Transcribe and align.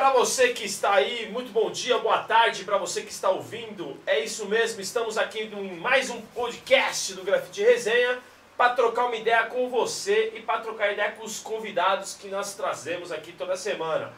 Para 0.00 0.12
você 0.12 0.54
que 0.54 0.64
está 0.64 0.94
aí, 0.94 1.30
muito 1.30 1.52
bom 1.52 1.70
dia, 1.70 1.98
boa 1.98 2.22
tarde 2.22 2.64
para 2.64 2.78
você 2.78 3.02
que 3.02 3.12
está 3.12 3.28
ouvindo. 3.28 3.98
É 4.06 4.18
isso 4.18 4.46
mesmo, 4.46 4.80
estamos 4.80 5.18
aqui 5.18 5.40
em 5.40 5.76
mais 5.76 6.08
um 6.08 6.22
podcast 6.22 7.12
do 7.12 7.22
Grafite 7.22 7.60
Resenha 7.62 8.18
para 8.56 8.72
trocar 8.72 9.04
uma 9.04 9.16
ideia 9.16 9.44
com 9.44 9.68
você 9.68 10.32
e 10.34 10.40
para 10.40 10.60
trocar 10.60 10.90
ideia 10.90 11.12
com 11.12 11.22
os 11.22 11.40
convidados 11.40 12.14
que 12.14 12.28
nós 12.28 12.54
trazemos 12.54 13.12
aqui 13.12 13.32
toda 13.32 13.54
semana. 13.58 14.10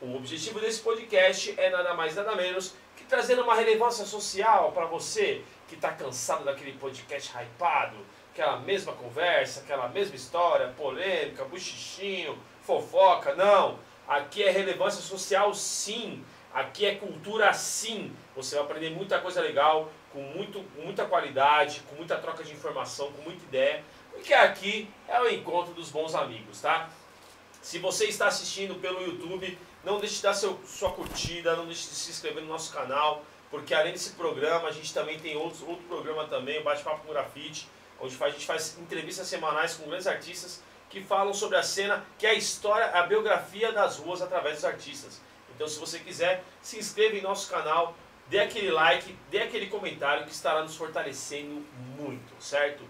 O 0.00 0.16
objetivo 0.16 0.58
desse 0.58 0.80
podcast 0.80 1.52
é 1.58 1.68
nada 1.68 1.92
mais 1.92 2.16
nada 2.16 2.34
menos 2.34 2.72
que 2.96 3.04
trazer 3.04 3.38
uma 3.38 3.54
relevância 3.54 4.06
social 4.06 4.72
para 4.72 4.86
você 4.86 5.42
que 5.68 5.74
está 5.74 5.92
cansado 5.92 6.46
daquele 6.46 6.72
podcast 6.78 7.30
hypado, 7.36 7.98
aquela 8.32 8.56
mesma 8.60 8.94
conversa, 8.94 9.60
aquela 9.60 9.86
mesma 9.86 10.16
história, 10.16 10.68
polêmica, 10.68 11.44
buchichinho, 11.44 12.38
fofoca, 12.62 13.34
não. 13.34 13.78
Aqui 14.08 14.42
é 14.42 14.50
relevância 14.50 15.02
social 15.02 15.52
sim, 15.54 16.24
aqui 16.54 16.86
é 16.86 16.94
cultura 16.94 17.52
sim. 17.52 18.14
Você 18.36 18.54
vai 18.54 18.64
aprender 18.64 18.90
muita 18.90 19.18
coisa 19.18 19.40
legal, 19.40 19.90
com 20.12 20.20
muito, 20.20 20.64
muita 20.76 21.04
qualidade, 21.04 21.82
com 21.88 21.96
muita 21.96 22.16
troca 22.16 22.44
de 22.44 22.52
informação, 22.52 23.12
com 23.12 23.22
muita 23.22 23.44
ideia, 23.44 23.82
porque 24.12 24.32
aqui 24.32 24.88
é 25.08 25.20
o 25.20 25.28
encontro 25.28 25.74
dos 25.74 25.90
bons 25.90 26.14
amigos, 26.14 26.60
tá? 26.60 26.88
Se 27.60 27.78
você 27.78 28.06
está 28.06 28.28
assistindo 28.28 28.76
pelo 28.76 29.02
YouTube, 29.02 29.58
não 29.84 29.98
deixe 29.98 30.16
de 30.16 30.22
dar 30.22 30.34
seu, 30.34 30.58
sua 30.64 30.92
curtida, 30.92 31.56
não 31.56 31.66
deixe 31.66 31.82
de 31.88 31.94
se 31.94 32.10
inscrever 32.10 32.42
no 32.42 32.48
nosso 32.48 32.72
canal, 32.72 33.24
porque 33.50 33.74
além 33.74 33.92
desse 33.92 34.10
programa, 34.10 34.68
a 34.68 34.72
gente 34.72 34.94
também 34.94 35.18
tem 35.18 35.36
outros, 35.36 35.62
outro 35.62 35.84
programa 35.84 36.26
também, 36.26 36.60
o 36.60 36.64
Bate-Papo 36.64 37.04
com 37.04 37.12
Grafite, 37.12 37.68
onde 38.00 38.16
a 38.22 38.30
gente 38.30 38.46
faz 38.46 38.78
entrevistas 38.78 39.26
semanais 39.26 39.74
com 39.74 39.88
grandes 39.88 40.06
artistas 40.06 40.62
que 40.88 41.02
falam 41.02 41.34
sobre 41.34 41.56
a 41.56 41.62
cena, 41.62 42.04
que 42.18 42.26
é 42.26 42.30
a 42.30 42.34
história, 42.34 42.86
a 42.86 43.02
biografia 43.02 43.72
das 43.72 43.98
ruas 43.98 44.22
através 44.22 44.56
dos 44.56 44.64
artistas. 44.64 45.20
Então, 45.54 45.66
se 45.66 45.78
você 45.78 45.98
quiser, 45.98 46.44
se 46.60 46.78
inscreva 46.78 47.16
em 47.16 47.22
nosso 47.22 47.50
canal, 47.50 47.94
dê 48.28 48.38
aquele 48.38 48.70
like, 48.70 49.16
dê 49.30 49.42
aquele 49.42 49.66
comentário 49.66 50.24
que 50.24 50.32
estará 50.32 50.62
nos 50.62 50.76
fortalecendo 50.76 51.64
muito, 51.96 52.34
certo? 52.40 52.84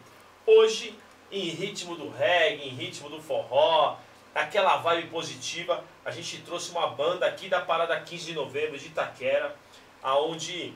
Hoje, 0.47 0.99
em 1.31 1.49
ritmo 1.49 1.97
do 1.97 2.11
reggae, 2.11 2.69
em 2.69 2.71
ritmo 2.71 3.09
do 3.09 3.21
forró, 3.21 3.99
aquela 4.35 4.77
vibe 4.77 5.09
positiva, 5.09 5.83
a 6.05 6.11
gente 6.11 6.43
trouxe 6.43 6.71
uma 6.71 6.89
banda 6.89 7.27
aqui 7.27 7.49
da 7.49 7.61
Parada 7.61 7.99
15 7.99 8.27
de 8.27 8.35
Novembro 8.35 8.79
de 8.79 8.87
Itaquera, 8.87 9.57
aonde 10.03 10.75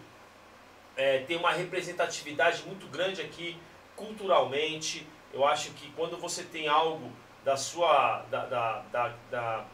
é, 0.97 1.19
tem 1.21 1.37
uma 1.37 1.53
representatividade 1.53 2.63
muito 2.65 2.87
grande 2.87 3.21
aqui 3.21 3.57
culturalmente, 3.95 5.07
eu 5.33 5.47
acho 5.47 5.71
que 5.73 5.91
quando 5.93 6.17
você 6.17 6.43
tem 6.43 6.69
algo 6.69 7.11
da 7.45 7.57
sua, 7.57 8.25
da, 8.31 8.47
da, 8.47 8.79
da, 8.93 9.15
da, 9.31 9.65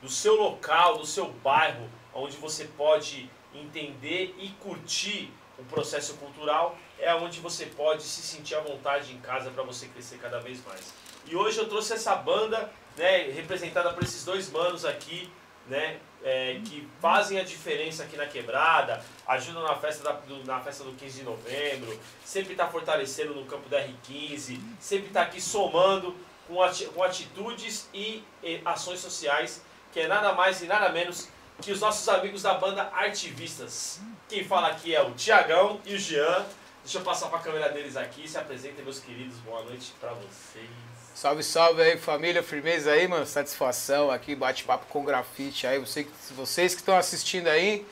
do 0.00 0.08
seu 0.08 0.34
local, 0.36 0.98
do 0.98 1.06
seu 1.06 1.30
bairro, 1.30 1.88
onde 2.14 2.36
você 2.36 2.64
pode 2.64 3.30
entender 3.54 4.34
e 4.38 4.48
curtir 4.60 5.32
o 5.58 5.64
processo 5.64 6.14
cultural, 6.14 6.76
é 6.98 7.14
onde 7.14 7.40
você 7.40 7.66
pode 7.66 8.02
se 8.02 8.22
sentir 8.22 8.54
à 8.54 8.60
vontade 8.60 9.12
em 9.12 9.20
casa 9.20 9.50
para 9.50 9.62
você 9.62 9.86
crescer 9.88 10.18
cada 10.18 10.38
vez 10.38 10.64
mais. 10.64 10.92
E 11.26 11.36
hoje 11.36 11.58
eu 11.58 11.68
trouxe 11.68 11.92
essa 11.92 12.16
banda, 12.16 12.72
né, 12.96 13.30
representada 13.30 13.92
por 13.92 14.02
esses 14.02 14.24
dois 14.24 14.50
manos 14.50 14.84
aqui, 14.84 15.30
né, 15.68 15.98
é, 16.22 16.60
que 16.64 16.86
fazem 17.00 17.38
a 17.38 17.44
diferença 17.44 18.04
aqui 18.04 18.16
na 18.16 18.26
quebrada, 18.26 19.02
ajudam 19.26 19.62
na 19.62 19.74
festa, 19.76 20.04
da, 20.04 20.12
do, 20.12 20.44
na 20.44 20.60
festa 20.60 20.84
do 20.84 20.92
15 20.92 21.18
de 21.18 21.24
novembro, 21.24 21.98
sempre 22.24 22.52
está 22.52 22.66
fortalecendo 22.66 23.34
no 23.34 23.44
campo 23.46 23.68
da 23.68 23.78
R15, 23.80 24.60
sempre 24.78 25.08
está 25.08 25.22
aqui 25.22 25.40
somando 25.40 26.14
com, 26.46 26.62
ati, 26.62 26.86
com 26.86 27.02
atitudes 27.02 27.88
e, 27.94 28.22
e, 28.42 28.60
ações 28.64 29.00
sociais, 29.00 29.62
que 29.92 30.00
é 30.00 30.08
nada 30.08 30.32
mais 30.32 30.60
e 30.62 30.66
nada 30.66 30.90
menos 30.90 31.28
que 31.60 31.72
os 31.72 31.80
nossos 31.80 32.08
amigos 32.08 32.42
da 32.42 32.54
banda 32.54 32.90
Artivistas. 32.92 34.00
Quem 34.28 34.44
fala 34.44 34.68
aqui 34.68 34.94
é 34.94 35.02
o 35.02 35.12
Tiagão 35.12 35.80
e 35.84 35.94
o 35.94 35.98
Jean. 35.98 36.46
Deixa 36.82 36.98
eu 36.98 37.02
passar 37.02 37.28
para 37.28 37.38
a 37.38 37.42
câmera 37.42 37.68
deles 37.68 37.96
aqui, 37.96 38.26
se 38.26 38.38
apresentem, 38.38 38.82
meus 38.82 39.00
queridos, 39.00 39.36
boa 39.38 39.62
noite 39.62 39.92
para 40.00 40.12
vocês. 40.14 40.89
Salve, 41.14 41.42
salve 41.42 41.82
aí, 41.82 41.98
família, 41.98 42.42
firmeza 42.42 42.92
aí, 42.92 43.06
mano. 43.06 43.26
Satisfação 43.26 44.10
aqui, 44.10 44.34
bate-papo 44.34 44.86
com 44.86 45.04
grafite 45.04 45.66
aí. 45.66 45.78
Você, 45.78 46.06
vocês 46.30 46.74
que 46.74 46.80
estão 46.80 46.96
assistindo 46.96 47.48
aí, 47.48 47.86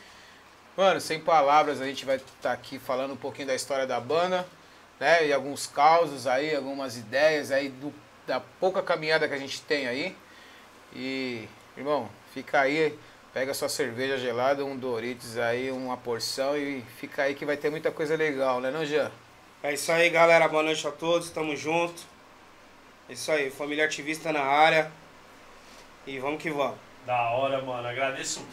mano, 0.76 1.00
sem 1.00 1.20
palavras, 1.20 1.80
a 1.80 1.86
gente 1.86 2.06
vai 2.06 2.16
estar 2.16 2.32
tá 2.40 2.52
aqui 2.52 2.78
falando 2.78 3.12
um 3.12 3.16
pouquinho 3.16 3.48
da 3.48 3.54
história 3.54 3.86
da 3.86 4.00
banda, 4.00 4.46
né? 4.98 5.26
E 5.26 5.32
alguns 5.32 5.66
causos 5.66 6.26
aí, 6.26 6.54
algumas 6.54 6.96
ideias 6.96 7.50
aí 7.50 7.68
do, 7.68 7.92
da 8.26 8.40
pouca 8.40 8.82
caminhada 8.82 9.28
que 9.28 9.34
a 9.34 9.38
gente 9.38 9.60
tem 9.62 9.86
aí. 9.88 10.16
E, 10.94 11.46
irmão, 11.76 12.08
fica 12.32 12.60
aí, 12.60 12.98
pega 13.34 13.52
sua 13.52 13.68
cerveja 13.68 14.16
gelada, 14.16 14.64
um 14.64 14.76
Doritos 14.76 15.36
aí, 15.36 15.70
uma 15.70 15.98
porção 15.98 16.56
e 16.56 16.82
fica 16.98 17.24
aí 17.24 17.34
que 17.34 17.44
vai 17.44 17.58
ter 17.58 17.68
muita 17.68 17.90
coisa 17.90 18.16
legal, 18.16 18.60
né, 18.60 18.70
não, 18.70 18.86
Jean? 18.86 19.10
É 19.62 19.74
isso 19.74 19.90
aí, 19.90 20.08
galera. 20.08 20.46
Boa 20.48 20.62
noite 20.62 20.86
a 20.86 20.92
todos. 20.92 21.30
Tamo 21.30 21.56
junto. 21.56 22.17
É 23.08 23.12
isso 23.12 23.30
aí, 23.32 23.50
família 23.50 23.84
ativista 23.84 24.32
na 24.32 24.42
área. 24.42 24.90
E 26.06 26.18
vamos 26.18 26.42
que 26.42 26.50
vamos. 26.50 26.76
Da 27.06 27.30
hora, 27.30 27.60
mano. 27.62 27.86
Agradeço 27.88 28.44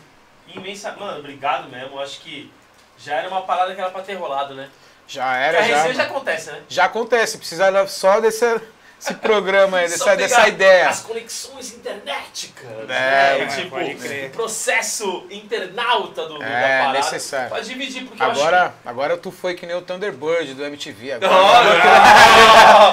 imensa. 0.48 0.92
Mano, 0.94 1.20
obrigado 1.20 1.70
mesmo. 1.70 2.00
Acho 2.00 2.20
que 2.22 2.52
já 2.98 3.16
era 3.16 3.28
uma 3.28 3.42
parada 3.42 3.74
que 3.76 3.82
era 3.82 3.90
pra 3.90 4.02
ter 4.02 4.14
rolado, 4.16 4.54
né? 4.54 4.70
Já 5.08 5.36
era, 5.38 5.58
Porque 5.60 5.74
a 5.74 5.88
já. 5.88 5.94
já 5.94 6.04
acontece, 6.04 6.52
né? 6.52 6.64
Já 6.68 6.86
acontece. 6.86 7.38
Precisa 7.38 7.88
só 7.88 8.20
desse 8.20 8.60
esse 9.00 9.14
programa 9.16 9.78
aí, 9.78 9.90
dessa, 9.90 10.16
dessa 10.16 10.48
ideia. 10.48 10.90
As 10.90 11.02
conexões 11.02 11.74
internéticas. 11.74 12.66
É, 12.66 12.86
né? 12.86 13.42
é, 13.42 13.46
tipo, 13.48 13.76
o 13.78 14.30
processo 14.32 15.26
internauta 15.30 16.28
do, 16.28 16.36
é, 16.38 16.40
da 16.40 16.86
parada. 16.86 16.94
necessário. 16.94 17.50
Pode 17.50 17.68
dividir, 17.68 18.06
porque 18.06 18.24
agora, 18.24 18.58
eu 18.58 18.64
acho 18.64 18.74
Agora 18.86 19.18
tu 19.18 19.32
foi 19.32 19.54
que 19.54 19.66
nem 19.66 19.76
o 19.76 19.82
Thunderbird 19.82 20.54
do 20.54 20.64
MTV. 20.66 21.14
Agora, 21.14 21.34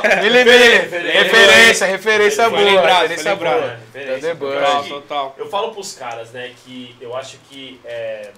oh, 0.02 0.20
me 0.22 0.28
lembrei. 0.28 0.78
Referência, 0.78 1.86
referência 1.86 2.50
boa. 2.50 2.62
Lembrado, 2.62 3.02
referência 3.02 3.36
boa. 3.36 3.80
Thunderbird. 3.92 4.88
Total, 4.88 5.34
Eu 5.38 5.48
falo 5.48 5.72
pros 5.72 5.94
caras, 5.94 6.30
né, 6.30 6.52
que 6.64 6.96
eu 7.00 7.16
acho 7.16 7.38
que... 7.48 7.80
É, 7.84 8.30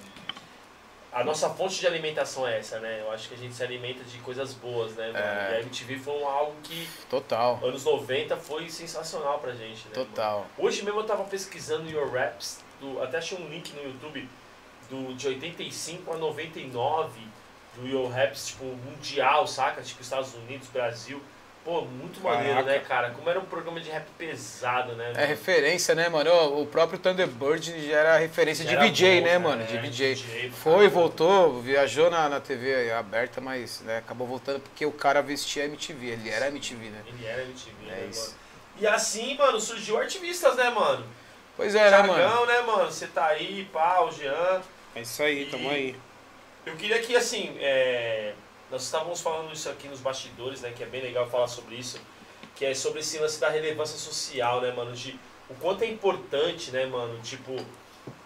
a 1.15 1.23
nossa 1.23 1.49
fonte 1.49 1.79
de 1.79 1.87
alimentação 1.87 2.45
é 2.45 2.59
essa, 2.59 2.77
né? 2.81 2.99
Eu 2.99 3.09
acho 3.09 3.29
que 3.29 3.35
a 3.35 3.37
gente 3.37 3.55
se 3.55 3.63
alimenta 3.63 4.03
de 4.03 4.17
coisas 4.17 4.53
boas, 4.53 4.93
né? 4.95 5.11
É. 5.15 5.53
E 5.53 5.55
a 5.55 5.59
MTV 5.61 5.97
foi 5.97 6.13
um, 6.13 6.27
algo 6.27 6.53
que. 6.61 6.89
Total. 7.09 7.57
Anos 7.63 7.85
90 7.85 8.35
foi 8.35 8.69
sensacional 8.69 9.39
pra 9.39 9.53
gente, 9.53 9.87
né? 9.87 9.93
Total. 9.93 10.39
Mano? 10.39 10.49
Hoje 10.57 10.83
mesmo 10.83 10.99
eu 10.99 11.05
tava 11.05 11.23
pesquisando 11.23 11.89
Your 11.89 12.11
Raps, 12.11 12.59
do, 12.81 13.01
até 13.01 13.19
achei 13.19 13.37
um 13.37 13.47
link 13.47 13.71
no 13.73 13.83
YouTube 13.83 14.27
do, 14.89 15.15
de 15.15 15.29
85 15.29 16.13
a 16.13 16.17
99 16.17 17.21
do 17.77 17.87
Your 17.87 18.11
Raps, 18.11 18.47
tipo, 18.47 18.65
mundial, 18.65 19.47
saca? 19.47 19.81
Tipo, 19.81 20.01
Estados 20.01 20.35
Unidos, 20.35 20.67
Brasil. 20.67 21.21
Pô, 21.65 21.81
muito 21.81 22.21
maneiro, 22.21 22.63
Caraca. 22.63 22.71
né, 22.71 22.79
cara? 22.79 23.09
Como 23.09 23.27
era 23.27 23.39
um 23.39 23.45
programa 23.45 23.81
de 23.81 23.89
rap 23.89 24.05
pesado, 24.19 24.93
né? 24.93 25.13
É 25.17 25.25
referência, 25.25 25.95
né, 25.95 26.07
mano? 26.07 26.61
O 26.61 26.67
próprio 26.67 26.99
Thunderbird 26.99 27.87
já 27.87 27.97
era 27.97 28.17
referência 28.19 28.63
já 28.63 28.85
de 28.85 29.03
era 29.03 29.19
bom, 29.19 29.25
né, 29.25 29.37
mano? 29.39 29.63
É, 29.63 29.65
de 29.65 29.77
VJ. 29.79 30.13
DJ 30.13 30.51
Foi, 30.51 30.87
voltou, 30.87 31.59
viajou 31.63 32.11
na, 32.11 32.29
na 32.29 32.39
TV 32.39 32.91
aberta, 32.91 33.41
mas 33.41 33.81
né, 33.81 33.97
acabou 33.97 34.27
voltando 34.27 34.59
porque 34.59 34.85
o 34.85 34.91
cara 34.91 35.23
vestia 35.23 35.65
MTV. 35.65 36.05
Ele 36.05 36.29
era 36.29 36.49
MTV, 36.49 36.85
né? 36.85 37.01
Ele 37.07 37.25
era 37.25 37.41
MTV, 37.41 37.71
é 37.81 37.91
né, 37.91 38.07
isso. 38.11 38.27
Mano? 38.27 38.39
E 38.77 38.87
assim, 38.87 39.35
mano, 39.35 39.59
surgiu 39.59 39.97
artistas, 39.97 40.55
né, 40.57 40.69
mano? 40.69 41.03
Pois 41.57 41.73
é, 41.73 41.89
Thiagão, 41.89 42.15
né, 42.15 42.27
mano? 42.27 42.45
né, 42.45 42.61
mano? 42.61 42.91
Você 42.91 43.07
tá 43.07 43.25
aí, 43.25 43.67
pá, 43.73 44.01
o 44.01 44.11
Jean. 44.11 44.61
É 44.93 45.01
isso 45.01 45.23
aí, 45.23 45.43
e... 45.43 45.45
tamo 45.47 45.67
aí. 45.67 45.95
Eu 46.63 46.75
queria 46.75 46.99
que, 46.99 47.15
assim, 47.15 47.57
é 47.59 48.33
nós 48.71 48.83
estávamos 48.83 49.21
falando 49.21 49.53
isso 49.53 49.69
aqui 49.69 49.87
nos 49.87 49.99
bastidores, 49.99 50.61
né? 50.61 50.73
Que 50.75 50.83
é 50.83 50.87
bem 50.87 51.01
legal 51.01 51.27
falar 51.27 51.47
sobre 51.47 51.75
isso. 51.75 51.99
Que 52.55 52.65
é 52.65 52.73
sobre 52.73 52.99
esse 52.99 53.17
lance 53.19 53.39
da 53.39 53.49
relevância 53.49 53.97
social, 53.97 54.61
né, 54.61 54.71
mano? 54.71 54.93
De 54.93 55.19
o 55.49 55.53
quanto 55.55 55.83
é 55.83 55.87
importante, 55.87 56.71
né, 56.71 56.85
mano? 56.85 57.19
Tipo, 57.21 57.55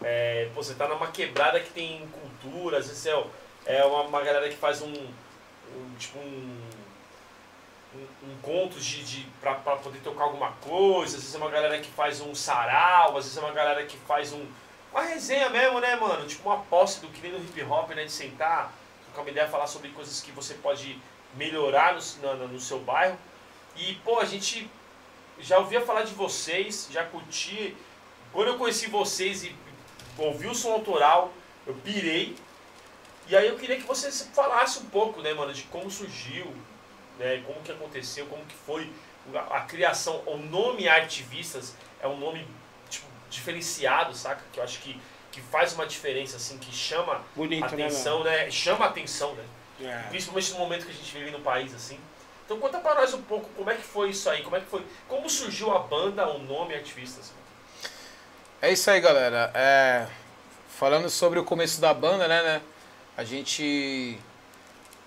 é, 0.02 0.50
pô, 0.54 0.64
você 0.64 0.74
tá 0.74 0.88
numa 0.88 1.08
quebrada 1.08 1.60
que 1.60 1.72
tem 1.72 2.08
cultura, 2.08 2.78
às 2.78 2.88
vezes 2.88 3.06
é, 3.06 3.24
é 3.66 3.84
uma, 3.86 4.04
uma 4.04 4.22
galera 4.22 4.48
que 4.50 4.56
faz 4.56 4.82
um, 4.82 4.94
um 4.94 5.96
tipo 5.98 6.18
um, 6.20 6.62
um, 7.96 8.32
encontro 8.34 8.80
de, 8.80 9.04
de 9.04 9.28
pra, 9.42 9.56
pra 9.56 9.76
poder 9.76 10.00
tocar 10.00 10.26
alguma 10.26 10.52
coisa, 10.62 11.18
às 11.18 11.24
vezes 11.24 11.36
é 11.36 11.38
uma 11.38 11.50
galera 11.50 11.80
que 11.80 11.90
faz 11.92 12.22
um 12.22 12.34
sarau, 12.34 13.18
às 13.18 13.26
vezes 13.26 13.38
é 13.38 13.42
uma 13.42 13.54
galera 13.54 13.86
que 13.86 13.98
faz 13.98 14.32
um, 14.32 14.46
uma 14.92 15.04
resenha 15.04 15.50
mesmo, 15.50 15.80
né, 15.80 15.96
mano? 15.96 16.26
Tipo 16.26 16.50
uma 16.50 16.60
posse 16.60 17.02
do 17.02 17.08
que 17.10 17.22
nem 17.22 17.32
no 17.32 17.40
hip 17.40 17.62
hop, 17.64 17.90
né? 17.92 18.06
De 18.06 18.12
sentar, 18.12 18.74
trocar 19.20 19.22
uma 19.22 19.30
ideia, 19.30 19.48
falar 19.48 19.68
sobre 19.68 19.90
coisas 19.90 20.22
que 20.22 20.32
você 20.32 20.54
pode 20.56 21.00
melhorar 21.36 21.96
no, 21.96 22.36
no, 22.36 22.48
no 22.50 22.60
seu 22.60 22.80
bairro. 22.80 23.18
E, 23.76 23.96
pô, 24.04 24.20
a 24.20 24.26
gente 24.26 24.70
já 25.40 25.58
ouvia 25.58 25.82
falar 25.82 26.04
de 26.04 26.14
vocês, 26.14 26.88
já 26.92 27.04
curti. 27.06 27.76
Quando 28.32 28.50
eu 28.50 28.58
conheci 28.58 28.88
vocês 28.88 29.44
e 29.44 29.56
ouvi 30.18 30.48
o 30.48 30.56
som 30.56 30.72
autoral, 30.72 31.32
eu 31.66 31.74
pirei. 31.76 32.36
E 33.28 33.36
aí 33.36 33.48
eu 33.48 33.58
queria 33.58 33.78
que 33.78 33.84
você 33.84 34.12
falasse 34.12 34.80
um 34.80 34.86
pouco, 34.86 35.22
né, 35.22 35.34
mano, 35.34 35.54
de 35.54 35.64
como 35.64 35.90
surgiu, 35.90 36.52
né, 37.20 37.44
como 37.46 37.62
que 37.62 37.72
aconteceu, 37.72 38.26
como 38.26 38.44
que 38.46 38.56
foi 38.56 38.92
a, 39.34 39.58
a 39.58 39.62
criação. 39.62 40.24
O 40.26 40.38
nome 40.38 40.88
Artivistas 40.88 41.76
é 42.02 42.08
um 42.08 42.18
nome, 42.18 42.48
tipo, 42.90 43.06
diferenciado, 43.30 44.16
saca? 44.16 44.44
Que 44.52 44.60
eu 44.60 44.64
acho 44.64 44.80
que, 44.80 45.00
que 45.40 45.52
faz 45.52 45.74
uma 45.74 45.86
diferença, 45.86 46.36
assim, 46.36 46.58
que 46.58 46.72
chama 46.76 47.22
Bonito, 47.36 47.64
atenção, 47.64 48.24
né? 48.24 48.52
Chama 48.52 48.86
atenção, 48.86 49.34
né? 49.36 49.44
né? 49.80 50.04
É. 50.06 50.10
Principalmente 50.10 50.52
no 50.52 50.60
momento 50.60 50.86
que 50.86 50.92
a 50.92 50.96
gente 50.96 51.18
vive 51.18 51.32
no 51.32 51.40
país, 51.40 51.74
assim. 51.74 51.98
Então 52.46 52.60
conta 52.60 52.80
pra 52.80 52.96
nós 52.96 53.14
um 53.14 53.22
pouco 53.22 53.50
como 53.56 53.70
é 53.70 53.76
que 53.76 53.84
foi 53.84 54.10
isso 54.10 54.30
aí, 54.30 54.44
como 54.44 54.56
é 54.56 54.60
que 54.60 54.66
foi. 54.66 54.86
Como 55.08 55.30
surgiu 55.30 55.72
a 55.72 55.80
banda, 55.80 56.28
o 56.28 56.40
nome 56.40 56.76
Ativistas? 56.76 57.32
É 58.62 58.72
isso 58.72 58.90
aí, 58.92 59.00
galera. 59.00 59.52
É, 59.54 60.08
falando 60.68 61.10
sobre 61.10 61.40
o 61.40 61.46
começo 61.46 61.80
da 61.80 61.94
banda, 61.94 62.28
né, 62.28 62.42
né? 62.44 62.62
A 63.16 63.24
gente. 63.24 64.20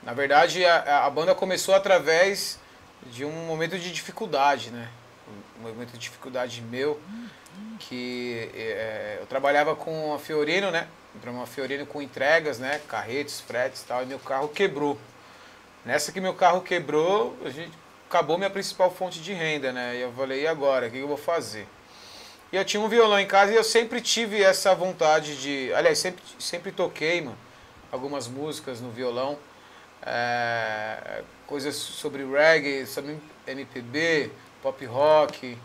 Na 0.03 0.15
verdade, 0.15 0.65
a, 0.65 1.05
a 1.05 1.11
banda 1.11 1.35
começou 1.35 1.75
através 1.75 2.59
de 3.07 3.25
um 3.25 3.47
momento 3.47 3.79
de 3.79 3.93
dificuldade, 3.93 4.71
né? 4.71 4.89
Um 5.59 5.63
momento 5.63 5.93
de 5.93 5.99
dificuldade 5.99 6.61
meu, 6.63 7.01
que 7.79 8.51
é, 8.55 9.19
eu 9.21 9.27
trabalhava 9.27 9.75
com 9.75 10.15
a 10.15 10.19
Fiorino, 10.19 10.71
né? 10.71 10.89
Uma 11.27 11.47
Fiorino 11.47 11.85
com 11.87 12.01
entregas, 12.01 12.59
né? 12.59 12.81
Carretes, 12.89 13.41
fretes 13.41 13.83
e 13.83 13.87
tal, 13.87 14.03
e 14.03 14.07
meu 14.07 14.19
carro 14.19 14.49
quebrou. 14.49 14.99
Nessa 15.85 16.13
que 16.13 16.21
meu 16.21 16.35
carro 16.35 16.63
quebrou, 16.63 17.37
a 17.45 17.51
gente 17.51 17.73
acabou 18.09 18.39
minha 18.39 18.51
principal 18.51 18.91
fonte 18.91 19.21
de 19.21 19.33
renda, 19.33 19.73
né? 19.73 19.97
E 19.97 20.01
eu 20.01 20.13
falei, 20.13 20.43
e 20.43 20.47
agora? 20.47 20.87
O 20.87 20.91
que 20.91 20.99
eu 20.99 21.09
vou 21.09 21.17
fazer? 21.17 21.67
E 22.53 22.57
eu 22.57 22.65
tinha 22.65 22.81
um 22.81 22.89
violão 22.89 23.19
em 23.19 23.27
casa 23.27 23.53
e 23.53 23.57
eu 23.57 23.65
sempre 23.65 24.01
tive 24.01 24.43
essa 24.43 24.75
vontade 24.75 25.41
de. 25.41 25.73
Aliás, 25.73 25.99
sempre, 25.99 26.23
sempre 26.39 26.71
toquei, 26.71 27.23
mano, 27.23 27.39
algumas 27.91 28.29
músicas 28.29 28.81
no 28.81 28.91
violão. 28.91 29.39
É, 30.05 31.23
coisas 31.47 31.75
sobre 31.75 32.25
reggae, 32.25 32.87
sobre 32.87 33.17
MPB, 33.47 34.31
pop 34.63 34.85
rock, 34.85 35.57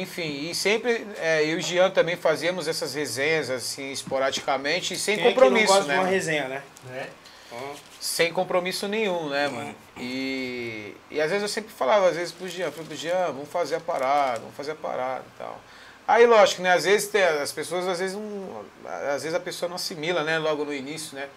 enfim, 0.00 0.48
e 0.50 0.54
sempre 0.54 1.06
é, 1.18 1.42
eu 1.44 1.48
e 1.50 1.54
o 1.56 1.60
Jean 1.60 1.90
também 1.90 2.16
fazíamos 2.16 2.66
essas 2.68 2.94
resenhas 2.94 3.50
assim 3.50 3.90
esporadicamente 3.92 4.94
e 4.94 4.96
sem 4.98 5.16
Quem 5.16 5.24
é 5.24 5.28
que 5.28 5.34
compromisso, 5.34 5.66
não 5.72 5.76
gosta 5.78 5.88
né? 5.88 5.94
de 5.94 6.00
uma 6.00 6.08
resenha, 6.08 6.48
né? 6.48 6.62
Né? 6.88 7.08
Ó, 7.52 7.56
Sem 8.00 8.32
compromisso 8.32 8.88
nenhum, 8.88 9.28
né, 9.28 9.48
mano? 9.48 9.74
E, 9.96 10.94
e 11.10 11.20
às 11.20 11.28
vezes 11.30 11.42
eu 11.42 11.48
sempre 11.48 11.72
falava, 11.72 12.08
às 12.08 12.16
vezes 12.16 12.32
pro 12.32 12.48
Jean, 12.48 12.70
falei 12.70 12.86
pro 12.86 12.96
Jean, 12.96 13.26
vamos 13.26 13.48
fazer 13.48 13.76
a 13.76 13.80
parada, 13.80 14.40
vamos 14.40 14.54
fazer 14.56 14.72
a 14.72 14.76
parada 14.76 15.24
e 15.34 15.38
tal. 15.38 15.60
Aí, 16.08 16.24
lógico, 16.26 16.62
né, 16.62 16.72
às 16.72 16.84
vezes 16.84 17.08
tem- 17.08 17.22
as 17.22 17.50
pessoas, 17.50 17.86
às 17.88 17.98
vezes, 17.98 18.16
não, 18.16 18.64
às 19.12 19.22
vezes 19.22 19.34
a 19.34 19.40
pessoa 19.40 19.68
não 19.68 19.74
assimila, 19.76 20.22
né, 20.22 20.38
logo 20.38 20.64
no 20.64 20.72
início, 20.72 21.16
né? 21.16 21.28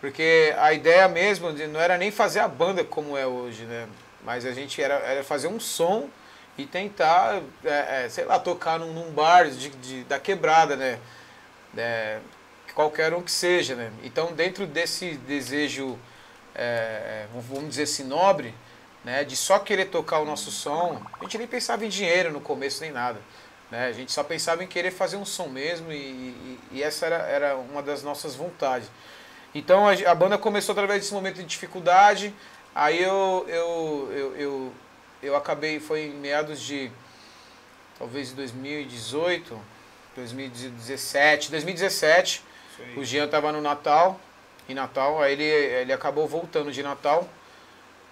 Porque 0.00 0.52
a 0.58 0.72
ideia 0.72 1.08
mesmo 1.08 1.52
de- 1.52 1.66
não 1.66 1.80
era 1.80 1.96
nem 1.96 2.10
fazer 2.10 2.40
a 2.40 2.48
banda 2.48 2.84
como 2.84 3.16
é 3.16 3.26
hoje, 3.26 3.62
né? 3.64 3.86
Mas 4.24 4.44
a 4.44 4.52
gente 4.52 4.82
era, 4.82 4.94
era 4.96 5.24
fazer 5.24 5.46
um 5.48 5.58
som 5.60 6.08
e 6.58 6.66
tentar, 6.66 7.42
é, 7.64 8.04
é, 8.04 8.08
sei 8.08 8.24
lá, 8.24 8.38
tocar 8.38 8.78
num, 8.78 8.92
num 8.92 9.10
bar 9.12 9.48
de, 9.50 9.70
de- 9.70 10.04
da 10.04 10.18
quebrada, 10.20 10.76
né? 10.76 10.98
É, 11.76 12.18
qualquer 12.74 13.12
um 13.14 13.22
que 13.22 13.30
seja, 13.30 13.74
né? 13.74 13.90
Então, 14.04 14.32
dentro 14.34 14.66
desse 14.66 15.14
desejo, 15.18 15.98
é, 16.54 17.26
vamos 17.48 17.70
dizer 17.70 17.84
assim, 17.84 18.04
nobre, 18.04 18.54
né? 19.04 19.24
De 19.24 19.36
só 19.36 19.58
querer 19.58 19.86
tocar 19.86 20.20
o 20.20 20.24
nosso 20.24 20.50
som, 20.50 21.00
a 21.20 21.24
gente 21.24 21.38
nem 21.38 21.46
pensava 21.46 21.84
em 21.84 21.88
dinheiro 21.88 22.32
no 22.32 22.40
começo 22.40 22.80
nem 22.82 22.92
nada. 22.92 23.20
Né? 23.70 23.86
A 23.86 23.92
gente 23.92 24.12
só 24.12 24.22
pensava 24.22 24.62
em 24.62 24.66
querer 24.66 24.90
fazer 24.90 25.16
um 25.16 25.24
som 25.24 25.48
mesmo 25.48 25.90
e, 25.92 25.96
e- 25.96 26.58
e 26.72 26.82
essa 26.82 27.06
era, 27.06 27.16
era 27.26 27.56
uma 27.56 27.82
das 27.82 28.02
nossas 28.02 28.34
vontades. 28.34 28.88
Então 29.54 29.86
a, 29.88 29.92
a 29.92 30.14
banda 30.14 30.38
começou 30.38 30.72
através 30.72 31.00
desse 31.02 31.14
momento 31.14 31.36
de 31.36 31.44
dificuldade. 31.44 32.34
Aí 32.74 33.02
eu, 33.02 33.44
eu, 33.48 34.10
eu, 34.12 34.36
eu, 34.36 34.72
eu 35.22 35.36
acabei, 35.36 35.78
foi 35.80 36.06
em 36.06 36.10
meados 36.14 36.60
de 36.60 36.90
talvez 37.98 38.28
de 38.30 38.34
2018, 38.34 39.58
2017, 40.16 41.50
2017. 41.50 42.42
isso 42.72 42.82
aí. 42.82 42.98
O 42.98 43.04
Jean 43.04 43.24
estava 43.26 43.52
no 43.52 43.60
Natal, 43.60 44.18
em 44.68 44.74
Natal, 44.74 45.22
aí 45.22 45.32
ele, 45.32 45.44
ele 45.44 45.92
acabou 45.92 46.26
voltando 46.26 46.72
de 46.72 46.82
Natal, 46.82 47.28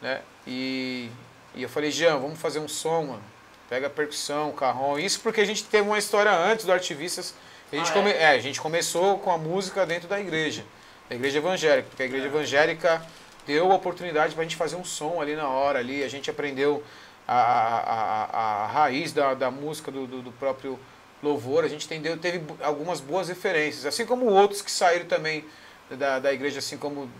né? 0.01 0.21
E, 0.47 1.11
e 1.55 1.63
eu 1.63 1.69
falei, 1.69 1.91
Jean, 1.91 2.19
vamos 2.19 2.39
fazer 2.41 2.59
um 2.59 2.69
som, 2.69 3.03
mano. 3.05 3.23
Pega 3.69 3.87
a 3.87 3.91
percussão, 3.91 4.51
carrom. 4.53 4.99
Isso 4.99 5.21
porque 5.21 5.41
a 5.41 5.45
gente 5.45 5.63
teve 5.65 5.87
uma 5.89 5.99
história 5.99 6.33
antes 6.33 6.65
do 6.65 6.73
Artivistas. 6.73 7.35
A 7.73 7.77
gente, 7.77 7.91
Ah, 7.91 7.95
come- 7.95 8.11
é? 8.11 8.23
é, 8.23 8.29
a 8.31 8.39
gente 8.41 8.61
começou 8.61 9.19
com 9.21 9.31
a 9.31 9.39
música 9.39 9.87
dentro 9.87 10.09
da 10.09 10.19
igreja, 10.19 10.65
da 11.09 11.15
igreja 11.15 11.39
evangélica, 11.39 11.89
porque 11.89 12.03
a 12.03 12.07
igreja 12.07 12.27
evangélica 12.27 13.01
deu 13.47 13.71
a 13.71 13.75
oportunidade 13.75 14.35
para 14.35 14.43
a 14.43 14.45
gente 14.45 14.57
fazer 14.57 14.77
um 14.77 14.85
som 14.85 15.21
ali 15.21 15.35
na 15.37 15.49
hora, 15.49 15.79
ali. 15.79 16.03
A 16.03 16.09
gente 16.09 16.31
aprendeu 16.31 16.83
a, 17.27 17.35
a, 17.35 18.25
a, 18.25 18.65
a 18.65 18.67
raiz 18.67 19.13
da, 19.13 19.35
da 19.35 19.51
música, 19.51 19.91
do, 19.91 20.07
do, 20.07 20.23
do 20.23 20.33
próprio 20.33 20.79
louvor. 21.23 21.65
A 21.65 21.69
gente 21.69 21.85
entendeu, 21.87 22.17
teve 22.17 22.43
algumas 22.63 23.01
boas 23.01 23.29
referências, 23.29 23.87
assim 23.87 24.07
como 24.07 24.27
outros 24.27 24.63
que 24.63 24.71
saíram 24.71 25.07
também 25.07 25.45
da, 25.91 26.19
da 26.19 26.33
igreja, 26.33 26.59
assim 26.61 26.77
como 26.79 27.11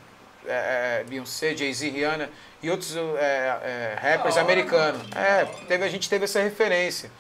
é, 0.47 1.01
é, 1.01 1.05
Beyoncé, 1.05 1.55
Jay-Z, 1.57 1.89
Rihanna 1.91 2.31
e 2.63 2.71
outros 2.71 2.97
é, 2.97 3.01
é, 3.23 3.99
rappers 4.01 4.37
americanos. 4.37 5.03
É, 5.15 5.45
teve, 5.67 5.85
a 5.85 5.89
gente 5.89 6.09
teve 6.09 6.25
essa 6.25 6.41
referência. 6.41 7.11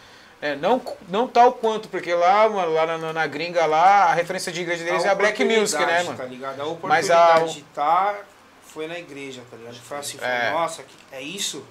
É, 0.43 0.56
não, 0.56 0.81
não 1.06 1.29
tal 1.29 1.52
quanto, 1.52 1.88
porque 1.91 2.14
lá, 2.14 2.49
mano, 2.49 2.73
lá 2.73 2.87
na, 2.97 3.12
na 3.12 3.26
gringa 3.26 3.67
lá, 3.67 4.05
a 4.05 4.14
referência 4.14 4.50
de 4.50 4.62
igreja 4.62 4.82
deles 4.82 5.05
é 5.05 5.11
a 5.11 5.14
Black 5.14 5.44
Music, 5.44 5.85
né, 5.85 6.02
mano? 6.02 6.17
Tá 6.17 6.25
ligado? 6.25 6.55
A 6.62 6.64
Mas 6.88 7.11
oportunidade 7.11 7.43
a- 7.43 7.47
de 7.52 7.58
estar 7.61 8.26
foi 8.72 8.87
na 8.87 8.99
igreja, 8.99 9.43
tá 9.50 9.56
ligado? 9.56 9.75
Foi 9.81 9.99
assim, 9.99 10.19
foi, 10.19 10.26
É. 10.26 10.50
nossa, 10.50 10.84
é 11.12 11.20
isso? 11.22 11.64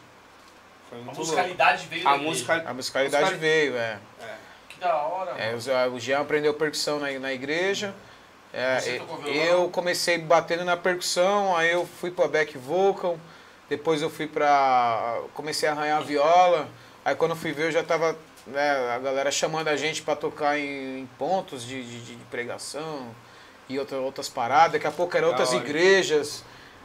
Foi 0.90 0.98
A 1.00 1.02
muito 1.02 1.18
louco. 1.18 1.32
musicalidade 1.32 1.88
veio 1.88 2.08
A 2.08 2.18
música. 2.18 2.64
A 2.68 2.74
musicalidade 2.74 3.24
Musicali- 3.26 3.42
veio, 3.42 3.78
é. 3.78 3.98
É. 4.22 4.36
Que 4.70 4.80
da 4.80 4.96
hora, 4.98 5.32
É, 5.32 5.52
mano. 5.56 5.92
o, 5.94 5.96
o 5.96 6.00
Jean 6.00 6.20
aprendeu 6.22 6.54
percussão 6.54 7.00
na, 7.00 7.12
na 7.20 7.34
igreja. 7.34 7.94
É, 8.52 8.80
eu 9.48 9.70
comecei 9.70 10.18
batendo 10.18 10.66
na 10.66 10.76
percussão, 10.76 11.56
aí 11.56 11.72
eu 11.72 11.88
fui 12.00 12.10
pra 12.10 12.28
back 12.28 12.58
vocal, 12.58 13.20
depois 13.70 14.02
eu 14.02 14.10
fui 14.10 14.26
pra. 14.26 15.22
comecei 15.36 15.70
a 15.70 15.74
arranhar 15.74 16.00
a 16.00 16.02
viola. 16.02 16.68
Aí 17.06 17.14
quando 17.16 17.32
eu 17.32 17.38
fui 17.38 17.52
ver 17.52 17.66
eu 17.68 17.72
já 17.72 17.84
tava 17.84 18.18
né, 18.48 18.92
a 18.96 18.98
galera 18.98 19.30
chamando 19.30 19.68
a 19.68 19.76
gente 19.78 20.02
pra 20.02 20.16
tocar 20.16 20.58
em, 20.58 21.02
em 21.02 21.10
pontos 21.20 21.64
de, 21.64 21.84
de- 21.84 22.16
de 22.16 22.24
pregação 22.26 23.14
e 23.70 23.78
outra, 23.78 23.98
outras 24.00 24.28
paradas. 24.28 24.72
Daqui 24.74 24.88
a 24.88 24.92
pouco 24.92 25.16
eram 25.16 25.28
outras 25.28 25.54
igrejas. 25.54 26.44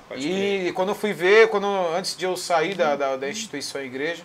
Pode. 0.08 0.28
E 0.28 0.72
quando 0.72 0.90
eu 0.90 0.94
fui 0.94 1.12
ver, 1.12 1.48
quando, 1.48 1.66
antes 1.94 2.16
de 2.16 2.24
eu 2.24 2.36
sair 2.36 2.74
da, 2.74 2.94
da, 2.96 3.16
da 3.16 3.28
instituição 3.28 3.82
igreja, 3.82 4.22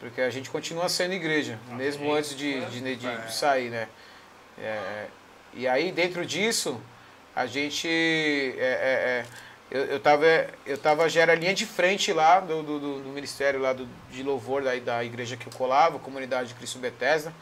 porque 0.00 0.20
a 0.20 0.30
gente 0.30 0.50
continua 0.50 0.88
sendo 0.88 1.14
igreja, 1.14 1.58
mesmo 1.70 2.04
Ok. 2.08 2.18
antes 2.18 2.36
de, 2.36 2.64
de, 2.66 2.96
de- 2.96 3.06
É. 3.06 3.16
de 3.16 3.34
sair, 3.34 3.70
né? 3.70 3.88
É, 4.58 5.06
e 5.54 5.66
aí, 5.68 5.90
dentro 5.92 6.24
disso, 6.26 6.80
a 7.34 7.46
gente. 7.46 7.88
é, 7.88 8.60
é, 8.60 8.64
é, 8.64 9.26
eu, 9.70 9.84
eu, 9.86 10.00
tava, 10.00 10.24
eu 10.66 10.76
tava 10.78 11.08
já 11.08 11.22
era 11.22 11.34
linha 11.34 11.54
de 11.54 11.64
frente 11.64 12.12
lá 12.12 12.38
do, 12.40 12.62
do, 12.62 12.78
do- 13.02 13.08
ministério 13.10 13.60
lá 13.60 13.72
do, 13.72 13.88
de 14.10 14.22
louvor 14.22 14.62
da, 14.62 14.74
da 14.76 15.02
igreja 15.04 15.36
que 15.36 15.46
eu 15.46 15.52
colava, 15.52 15.98
comunidade 15.98 16.48
de 16.48 16.54
Cristo 16.54 16.78
Bethesda. 16.78 17.32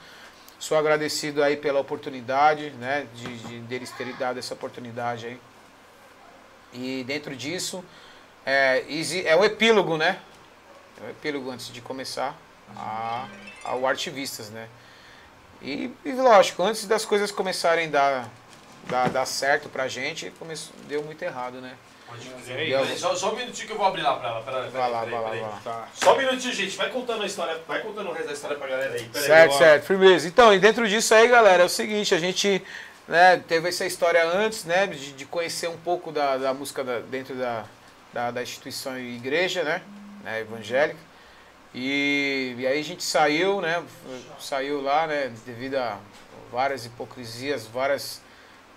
Sou 0.58 0.78
agradecido 0.78 1.42
aí 1.42 1.56
pela 1.56 1.80
oportunidade, 1.80 2.70
né? 2.78 3.06
De, 3.14 3.36
de 3.38 3.58
deles 3.60 3.90
terem 3.90 4.14
dado 4.14 4.38
essa 4.38 4.54
oportunidade 4.54 5.26
aí. 5.26 5.40
E 6.72 7.04
dentro 7.04 7.36
disso, 7.36 7.84
é, 8.44 8.84
é 9.24 9.36
o 9.36 9.44
epílogo, 9.44 9.96
né? 9.96 10.18
É 11.00 11.06
o 11.06 11.10
epílogo 11.10 11.50
antes 11.50 11.72
de 11.72 11.80
começar 11.80 12.36
a, 12.76 13.26
ao 13.64 13.86
Artivistas, 13.86 14.50
né? 14.50 14.68
E, 15.60 15.90
e 16.04 16.12
lógico, 16.12 16.62
antes 16.62 16.86
das 16.86 17.04
coisas 17.04 17.30
começarem 17.30 17.88
a 17.88 17.90
dar, 17.90 18.30
dar, 18.88 19.10
dar 19.10 19.26
certo 19.26 19.68
pra 19.68 19.86
gente, 19.86 20.30
começou, 20.38 20.74
deu 20.88 21.02
muito 21.02 21.22
errado, 21.22 21.60
né? 21.60 21.76
Peraí, 22.46 22.72
isso. 22.72 22.98
Só, 22.98 23.14
só 23.14 23.32
um 23.32 23.36
minutinho 23.36 23.66
que 23.68 23.72
eu 23.72 23.78
vou 23.78 23.86
abrir 23.86 24.02
lá 24.02 24.16
pra 24.16 24.28
ela. 24.28 24.42
Peraí, 24.42 24.70
Vai 24.70 24.90
lá, 24.90 25.04
vai 25.04 25.10
lá, 25.10 25.20
vai 25.20 25.40
lá. 25.40 25.60
Tá. 25.64 25.88
Só 25.94 26.14
um 26.14 26.18
minutinho, 26.18 26.52
gente. 26.52 26.76
Vai 26.76 26.90
contando 26.90 27.22
a 27.22 27.26
história. 27.26 27.58
Vai 27.66 27.80
contando 27.80 28.10
o 28.10 28.12
resto 28.12 28.26
da 28.26 28.32
história 28.34 28.56
pra 28.56 28.66
galera 28.66 28.92
aí. 28.92 29.04
Peraí, 29.04 29.26
certo, 29.26 29.52
ó. 29.54 29.58
certo, 29.58 29.84
firmeza. 29.86 30.28
Então, 30.28 30.52
e 30.52 30.58
dentro 30.58 30.86
disso 30.86 31.14
aí, 31.14 31.26
galera, 31.28 31.62
é 31.62 31.66
o 31.66 31.70
seguinte, 31.70 32.14
a 32.14 32.18
gente 32.18 32.62
né, 33.12 33.36
teve 33.46 33.68
essa 33.68 33.84
história 33.84 34.24
antes, 34.26 34.64
né, 34.64 34.86
de, 34.86 35.12
de 35.12 35.26
conhecer 35.26 35.68
um 35.68 35.76
pouco 35.76 36.10
da, 36.10 36.38
da 36.38 36.54
música 36.54 36.82
da- 36.82 37.00
dentro 37.00 37.34
da, 37.34 37.66
da, 38.10 38.30
da 38.30 38.42
instituição 38.42 38.98
e 38.98 39.16
igreja, 39.16 39.62
né, 39.62 39.82
né, 40.24 40.40
evangélica. 40.40 40.98
E, 41.74 42.54
e 42.56 42.66
aí 42.66 42.80
a 42.80 42.82
gente 42.82 43.02
saiu, 43.04 43.60
né, 43.60 43.84
saiu 44.40 44.80
lá, 44.80 45.06
né, 45.06 45.30
devido 45.44 45.74
a 45.74 45.98
várias 46.50 46.86
hipocrisias, 46.86 47.66
várias 47.66 48.22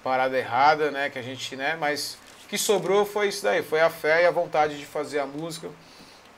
paradas 0.03 0.37
erradas, 0.37 0.91
né, 0.91 1.09
que 1.09 1.17
a 1.17 1.21
gente, 1.21 1.55
né, 1.55 1.77
mas 1.79 2.17
o 2.43 2.49
que 2.49 2.57
sobrou 2.57 3.05
foi 3.05 3.29
isso 3.29 3.41
daí, 3.41 3.63
foi 3.63 3.79
a 3.79 3.89
fé 3.89 4.23
e 4.23 4.25
a 4.25 4.31
vontade 4.31 4.77
de 4.77 4.85
fazer 4.85 5.19
a 5.19 5.25
música. 5.25 5.69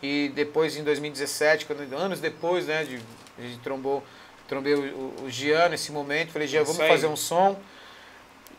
E 0.03 0.31
depois, 0.35 0.77
em 0.77 0.83
2017, 0.83 1.65
quando, 1.65 1.81
anos 1.95 2.19
depois, 2.19 2.67
né, 2.67 2.83
de, 2.83 3.01
a 3.39 3.41
gente 3.41 3.57
trombou, 3.61 4.03
trombei 4.47 4.75
o, 4.75 5.15
o, 5.19 5.69
nesse 5.71 5.91
momento, 5.91 6.31
falei, 6.31 6.47
Gian, 6.47 6.63
vamos 6.63 6.77
fazer 6.87 7.07
um 7.07 7.15
som. 7.15 7.59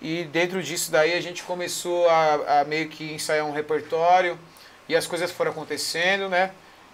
E 0.00 0.25
dentro 0.25 0.62
disso 0.62 0.90
daí 0.93 1.12
a 1.14 1.21
gente 1.21 1.43
começou 1.43 2.09
a, 2.09 2.61
a 2.61 2.64
meio 2.64 2.88
que 2.88 3.12
ensaiar 3.12 3.45
um 3.45 3.52
repertório 3.52 4.38
e 4.88 4.95
as 4.95 5.07
coisas 5.07 5.31
foram 5.31 5.50
acontecendo, 5.50 6.28
né? 6.28 6.52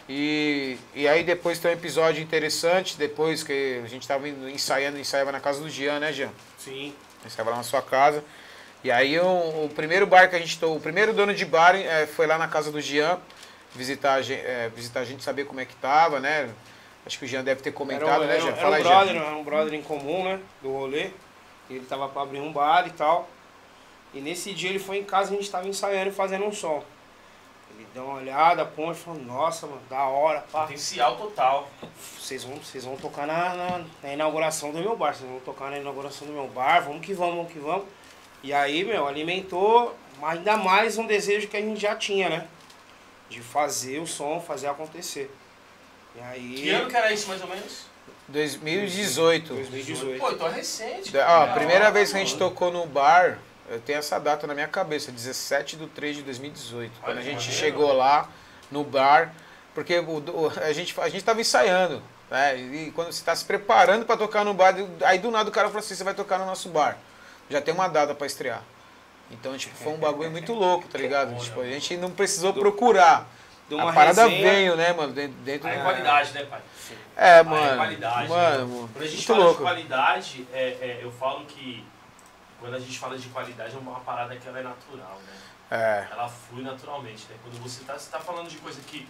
E, 0.08 0.76
e 0.94 1.08
aí 1.08 1.23
depois 1.23 1.58
tem 1.58 1.70
um 1.70 1.75
episódio 1.75 2.23
interessante, 2.23 2.96
depois 2.96 3.42
que 3.42 3.80
a 3.84 3.88
gente 3.88 4.06
tava 4.06 4.28
indo- 4.28 4.49
ensaiando, 4.49 4.99
ensaiava 4.99 5.32
na 5.32 5.40
casa 5.40 5.61
do 5.62 5.68
Jean, 5.70 5.99
né, 5.99 6.12
Jean? 6.12 6.30
Sim. 6.58 6.94
Ensaiava 7.25 7.50
lá 7.50 7.56
na 7.58 7.62
sua 7.62 7.80
casa. 7.82 8.23
E 8.82 8.90
aí 8.90 9.18
o, 9.18 9.25
o 9.64 9.70
primeiro 9.75 10.06
bar 10.06 10.28
que 10.28 10.37
a 10.37 10.38
gente 10.38 10.62
o 10.62 10.78
primeiro 10.78 11.12
dono 11.14 11.32
de 11.34 11.44
bar 11.46 11.75
eh, 11.75 12.06
foi 12.06 12.26
lá 12.26 12.37
na 12.37 12.49
casa 12.49 12.70
do 12.70 12.80
Jean 12.82 13.18
visitar 13.75 14.14
a 14.14 14.23
gente, 14.23 14.42
visitar 14.76 15.00
a 15.00 15.04
gente, 15.04 15.25
saber 15.25 15.44
como 15.46 15.58
é 15.61 15.64
que 15.64 15.75
tava, 15.76 16.20
né? 16.20 16.50
Acho 17.06 17.18
que 17.18 17.25
o 17.25 17.28
Jean 17.28 17.42
deve 17.42 17.61
ter 17.62 17.70
Era, 17.70 17.76
comentado, 17.78 18.23
um- 18.23 18.26
né, 18.26 18.32
era, 18.34 18.40
Jean? 18.42 18.49
era 18.52 18.56
Fala 18.61 18.70
um 18.70 18.75
aí, 18.75 18.82
brother, 18.82 19.14
Jean. 19.14 19.23
era 19.25 19.37
um 19.37 19.44
brother 19.44 19.75
em 19.75 19.82
comum, 19.82 20.25
né? 20.25 20.38
Do 20.62 20.70
rolê. 20.70 21.11
Ele 21.68 21.85
tava 21.87 22.09
pra 22.09 22.23
abrir 22.23 22.40
um 22.40 22.52
bar 22.52 22.87
e 22.87 22.90
tal. 22.90 23.28
E 24.12 24.21
nesse 24.21 24.52
dia 24.52 24.71
ele 24.71 24.78
foi 24.78 24.99
em 24.99 25.04
casa 25.04 25.33
e 25.33 25.35
a 25.35 25.40
gente 25.40 25.50
tava 25.50 25.66
ensaiando 25.66 26.11
e 26.11 26.12
fazendo 26.12 26.44
um 26.44 26.52
som. 26.52 26.85
Ele 27.76 27.87
deu 27.92 28.04
uma 28.04 28.18
olhada, 28.18 28.64
pô, 28.64 28.92
e 28.92 28.94
falou, 28.94 29.21
nossa, 29.21 29.66
mano, 29.66 29.83
da 29.90 30.04
hora, 30.04 30.44
pá. 30.52 30.62
Potencial 30.62 31.16
total. 31.16 31.68
Vocês 32.18 32.44
vão, 32.44 32.56
vocês 32.56 32.85
vão 32.85 32.97
tocar 32.97 33.26
na, 33.26 33.54
na, 33.54 33.85
na 34.02 34.12
inauguração 34.12 34.71
do 34.71 34.78
meu 34.78 34.97
bar. 34.97 35.14
Vocês 35.14 35.28
vão 35.28 35.40
tocar 35.40 35.71
na 35.71 35.78
inauguração 35.78 36.26
do 36.26 36.33
meu 36.33 36.47
bar. 36.47 36.85
Vamos 36.85 37.04
que 37.04 37.12
vamos, 37.12 37.35
vamos 37.37 37.52
que 37.52 37.59
vamos. 37.59 37.87
E 38.44 38.52
aí, 38.52 38.85
meu, 38.85 39.09
alimentou 39.09 39.97
ainda 40.23 40.56
mais 40.56 40.99
um 40.99 41.06
desejo 41.06 41.49
que 41.49 41.56
a 41.56 41.61
gente 41.61 41.80
já 41.80 41.97
tinha, 41.97 42.28
né? 42.28 42.47
De 43.28 43.40
fazer 43.40 43.99
o 43.99 44.06
som, 44.06 44.40
fazer 44.40 44.68
acontecer. 44.68 45.35
E 46.14 46.21
aí. 46.21 46.54
Que 46.54 46.71
ano 46.71 46.88
que 46.88 46.97
era 46.97 47.12
isso, 47.12 47.26
mais 47.26 47.42
ou 47.42 47.49
menos? 47.49 47.87
2018. 48.28 49.54
2018. 49.54 50.20
Pô, 50.20 50.30
então 50.30 50.46
é 50.48 50.50
recente. 50.52 51.12
Da-. 51.12 51.40
Ó, 51.40 51.44
a 51.44 51.46
primeira 51.48 51.84
Da 51.86 51.90
vez 51.90 52.10
que 52.10 52.16
a 52.16 52.20
gente 52.20 52.36
tocou 52.36 52.70
no 52.72 52.86
bar, 52.86 53.38
eu 53.68 53.80
tenho 53.80 53.98
essa 53.98 54.18
data 54.18 54.46
na 54.46 54.54
minha 54.54 54.68
cabeça, 54.68 55.10
17 55.12 55.76
de 55.76 55.86
3 55.88 56.16
de 56.16 56.22
2018. 56.22 56.92
Quando 57.00 57.10
Olha 57.10 57.20
a 57.20 57.22
que 57.22 57.30
gente 57.30 57.36
maneiro. 57.40 57.58
chegou 57.58 57.92
lá 57.92 58.28
no 58.70 58.82
bar, 58.84 59.32
porque 59.74 59.98
o, 59.98 60.18
o- 60.18 60.52
a 60.62 60.72
gente 60.72 60.94
a 61.00 61.08
gente 61.08 61.24
tava 61.24 61.40
ensaiando, 61.40 62.02
né? 62.30 62.56
E 62.56 62.90
quando 62.94 63.06
você 63.12 63.20
está 63.20 63.34
se 63.34 63.44
preparando 63.44 64.04
para 64.06 64.16
tocar 64.16 64.44
no 64.44 64.54
bar, 64.54 64.74
aí 65.04 65.18
do 65.18 65.30
nada 65.30 65.48
o 65.48 65.52
cara 65.52 65.68
falou 65.68 65.80
assim, 65.80 65.94
você 65.94 66.04
vai 66.04 66.14
tocar 66.14 66.38
no 66.38 66.46
nosso 66.46 66.68
bar. 66.68 66.96
Já 67.50 67.60
tem 67.60 67.74
uma 67.74 67.88
data 67.88 68.14
para 68.14 68.26
estrear. 68.26 68.62
Então, 69.30 69.56
tipo, 69.56 69.74
foi 69.76 69.92
um 69.92 69.96
bagulho 69.98 70.30
muito 70.30 70.52
louco, 70.52 70.86
tá 70.88 70.98
ligado? 70.98 71.30
bom, 71.32 71.38
Tipo, 71.38 71.60
a 71.60 71.64
né, 71.64 71.72
gente 71.72 71.96
não 71.96 72.10
precisou 72.10 72.52
procurar. 72.52 73.26
A 73.78 73.92
parada 73.92 74.26
resenha- 74.26 74.50
veio, 74.50 74.76
né, 74.76 74.92
mano? 74.92 75.12
Dentro, 75.12 75.34
dentro 75.42 75.66
Aí 75.68 75.74
é 75.74 75.78
do- 75.78 75.84
qualidade, 75.84 76.32
né, 76.32 76.44
pai? 76.44 76.60
É, 77.16 77.35
Aí 77.35 77.38
é 77.38 77.42
mano. 77.42 77.76
qualidade. 77.76 78.28
Mano, 78.28 78.66
né? 78.66 78.88
Quando 78.92 79.04
a 79.04 79.09
gente 79.09 79.26
fala 79.26 79.38
louco. 79.38 79.56
de 79.56 79.62
qualidade, 79.62 80.49
é, 80.52 80.62
é, 80.62 80.99
eu 81.02 81.11
falo 81.12 81.44
que 81.47 81.85
quando 82.61 82.75
a 82.75 82.78
gente 82.78 82.99
fala 82.99 83.18
de 83.18 83.28
qualidade 83.28 83.75
é 83.75 83.78
uma 83.78 84.00
parada 84.00 84.35
que 84.37 84.49
ela 84.49 84.59
é 84.59 84.62
natural, 84.62 85.21
né? 85.26 85.33
É. 85.71 86.09
Ela 86.11 86.28
flui 86.28 86.62
naturalmente, 86.62 87.26
né? 87.28 87.37
Quando 87.42 87.62
você 87.62 87.85
tá, 87.85 87.99
você 87.99 88.11
tá 88.11 88.21
falando 88.21 88.49
de 88.49 88.56
coisa 88.59 88.80
que, 88.87 89.09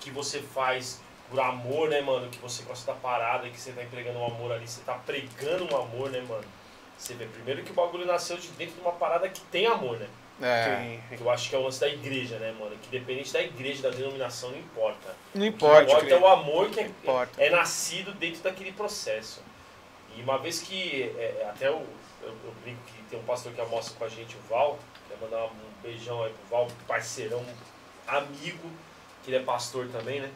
que 0.00 0.10
você 0.10 0.40
faz 0.40 1.00
por 1.30 1.40
amor, 1.40 1.88
né, 1.88 2.00
mano? 2.00 2.28
Que 2.28 2.38
você 2.38 2.62
gosta 2.62 2.92
da 2.92 2.98
parada, 2.98 3.48
que 3.48 3.60
você 3.60 3.72
tá 3.72 3.82
entregando 3.82 4.18
um 4.18 4.26
amor 4.26 4.52
ali, 4.52 4.66
você 4.66 4.80
tá 4.82 4.94
pregando 4.94 5.64
um 5.72 5.76
amor, 5.76 6.10
né, 6.10 6.20
mano? 6.28 6.44
Você 6.96 7.14
vê 7.14 7.26
primeiro 7.26 7.62
que 7.62 7.72
o 7.72 7.74
bagulho 7.74 8.06
nasceu 8.06 8.36
de 8.36 8.48
dentro 8.48 8.74
de 8.74 8.80
uma 8.80 8.92
parada 8.92 9.28
que 9.28 9.40
tem 9.42 9.66
amor, 9.66 9.98
né? 9.98 10.08
É. 10.42 10.98
Que 11.16 11.20
eu 11.22 11.30
acho 11.30 11.48
que 11.48 11.54
é 11.54 11.58
o 11.58 11.62
lance 11.62 11.80
da 11.80 11.88
igreja, 11.88 12.38
né, 12.38 12.52
mano? 12.58 12.76
Que 12.82 12.88
dependente 12.88 13.32
da 13.32 13.40
igreja, 13.42 13.82
da 13.88 13.90
denominação, 13.96 14.50
não 14.50 14.58
importa. 14.58 15.14
Não 15.34 15.46
O 15.46 15.50
que 15.50 15.56
importa. 15.56 15.82
importa 15.82 16.14
é 16.14 16.18
o 16.18 16.26
amor 16.26 16.70
que 16.70 16.80
é, 16.80 16.86
Importa. 16.86 17.42
é 17.42 17.50
nascido 17.50 18.12
dentro 18.14 18.42
daquele 18.42 18.72
processo. 18.72 19.42
E 20.16 20.22
uma 20.22 20.38
vez 20.38 20.60
que, 20.60 21.04
é, 21.16 21.40
é, 21.42 21.48
até 21.50 21.68
eu, 21.68 21.86
eu, 22.22 22.28
eu 22.44 22.54
brinco 22.62 22.80
que 22.86 23.02
tem 23.10 23.18
um 23.18 23.22
pastor 23.24 23.52
que 23.52 23.60
almoça 23.60 23.94
com 23.96 24.04
a 24.04 24.08
gente, 24.08 24.36
o 24.36 24.40
Val, 24.48 24.78
quero 25.08 25.20
mandar 25.20 25.44
um 25.46 25.82
beijão 25.82 26.22
aí 26.22 26.32
pro 26.32 26.56
Val, 26.56 26.68
parceirão, 26.86 27.44
amigo, 28.06 28.68
que 29.22 29.30
ele 29.30 29.36
é 29.36 29.40
pastor 29.40 29.88
também, 29.88 30.20
né? 30.20 30.30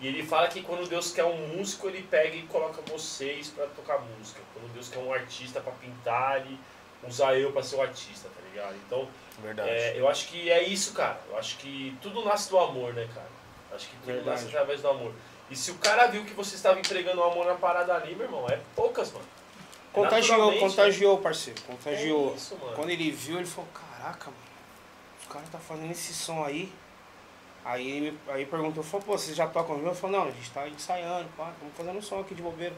E 0.00 0.06
ele 0.08 0.24
fala 0.24 0.48
que 0.48 0.62
quando 0.62 0.88
Deus 0.88 1.12
quer 1.12 1.24
um 1.24 1.56
músico, 1.56 1.86
ele 1.88 2.02
pega 2.02 2.34
e 2.34 2.42
coloca 2.42 2.82
vocês 2.90 3.48
pra 3.48 3.66
tocar 3.66 4.00
música. 4.00 4.40
Quando 4.52 4.72
Deus 4.72 4.88
quer 4.88 4.98
um 4.98 5.12
artista 5.12 5.60
pra 5.60 5.72
pintar, 5.72 6.40
ele 6.40 6.58
usa 7.06 7.32
eu 7.34 7.52
pra 7.52 7.62
ser 7.62 7.76
o 7.76 7.82
artista, 7.82 8.28
tá 8.28 8.40
ligado? 8.50 8.74
Então, 8.86 9.08
Verdade. 9.40 9.68
é, 9.70 9.98
eu 9.98 10.08
acho 10.08 10.28
que 10.28 10.50
é 10.50 10.62
isso, 10.62 10.92
cara. 10.92 11.20
Eu 11.30 11.38
acho 11.38 11.56
que 11.58 11.96
tudo 12.02 12.24
nasce 12.24 12.50
do 12.50 12.58
amor, 12.58 12.92
né, 12.94 13.08
cara? 13.14 13.26
Acho 13.74 13.88
que 13.88 13.96
tudo 13.96 14.06
Verdade. 14.06 14.28
nasce 14.30 14.46
através 14.46 14.82
do 14.82 14.88
amor. 14.88 15.12
E 15.50 15.56
se 15.56 15.70
o 15.70 15.74
cara 15.76 16.06
viu 16.06 16.24
que 16.24 16.32
você 16.34 16.54
estava 16.54 16.78
entregando 16.78 17.20
o 17.20 17.24
amor 17.24 17.46
na 17.46 17.54
parada 17.54 17.94
ali, 17.94 18.14
meu 18.14 18.26
irmão, 18.26 18.46
é 18.48 18.58
poucas, 18.76 19.10
mano. 19.12 19.24
Contagiou, 19.92 20.58
contagiou, 20.58 21.18
parceiro. 21.18 21.60
né? 21.60 21.66
Contagiou. 21.66 22.32
É 22.32 22.36
isso. 22.36 22.56
Quando 22.74 22.90
ele 22.90 23.10
viu, 23.10 23.36
ele 23.36 23.46
falou, 23.46 23.68
caraca, 23.74 24.26
mano, 24.26 24.36
os 25.20 25.26
caras 25.30 25.48
tá 25.50 25.58
fazendo 25.58 25.90
esse 25.90 26.14
som 26.14 26.42
aí. 26.44 26.72
Aí 27.64 28.18
aí 28.28 28.44
perguntou, 28.46 28.82
falou, 28.82 29.04
pô, 29.06 29.12
vocês 29.18 29.36
já 29.36 29.46
tocam 29.46 29.76
junto? 29.76 29.88
Eu 29.88 29.94
falei, 29.94 30.16
não, 30.16 30.26
a 30.28 30.30
gente 30.30 30.50
tá 30.50 30.66
ensaiando, 30.68 31.28
pá, 31.36 31.50
estamos 31.52 31.76
fazendo 31.76 31.98
um 31.98 32.02
som 32.02 32.20
aqui 32.20 32.34
de 32.34 32.42
bobeira. 32.42 32.74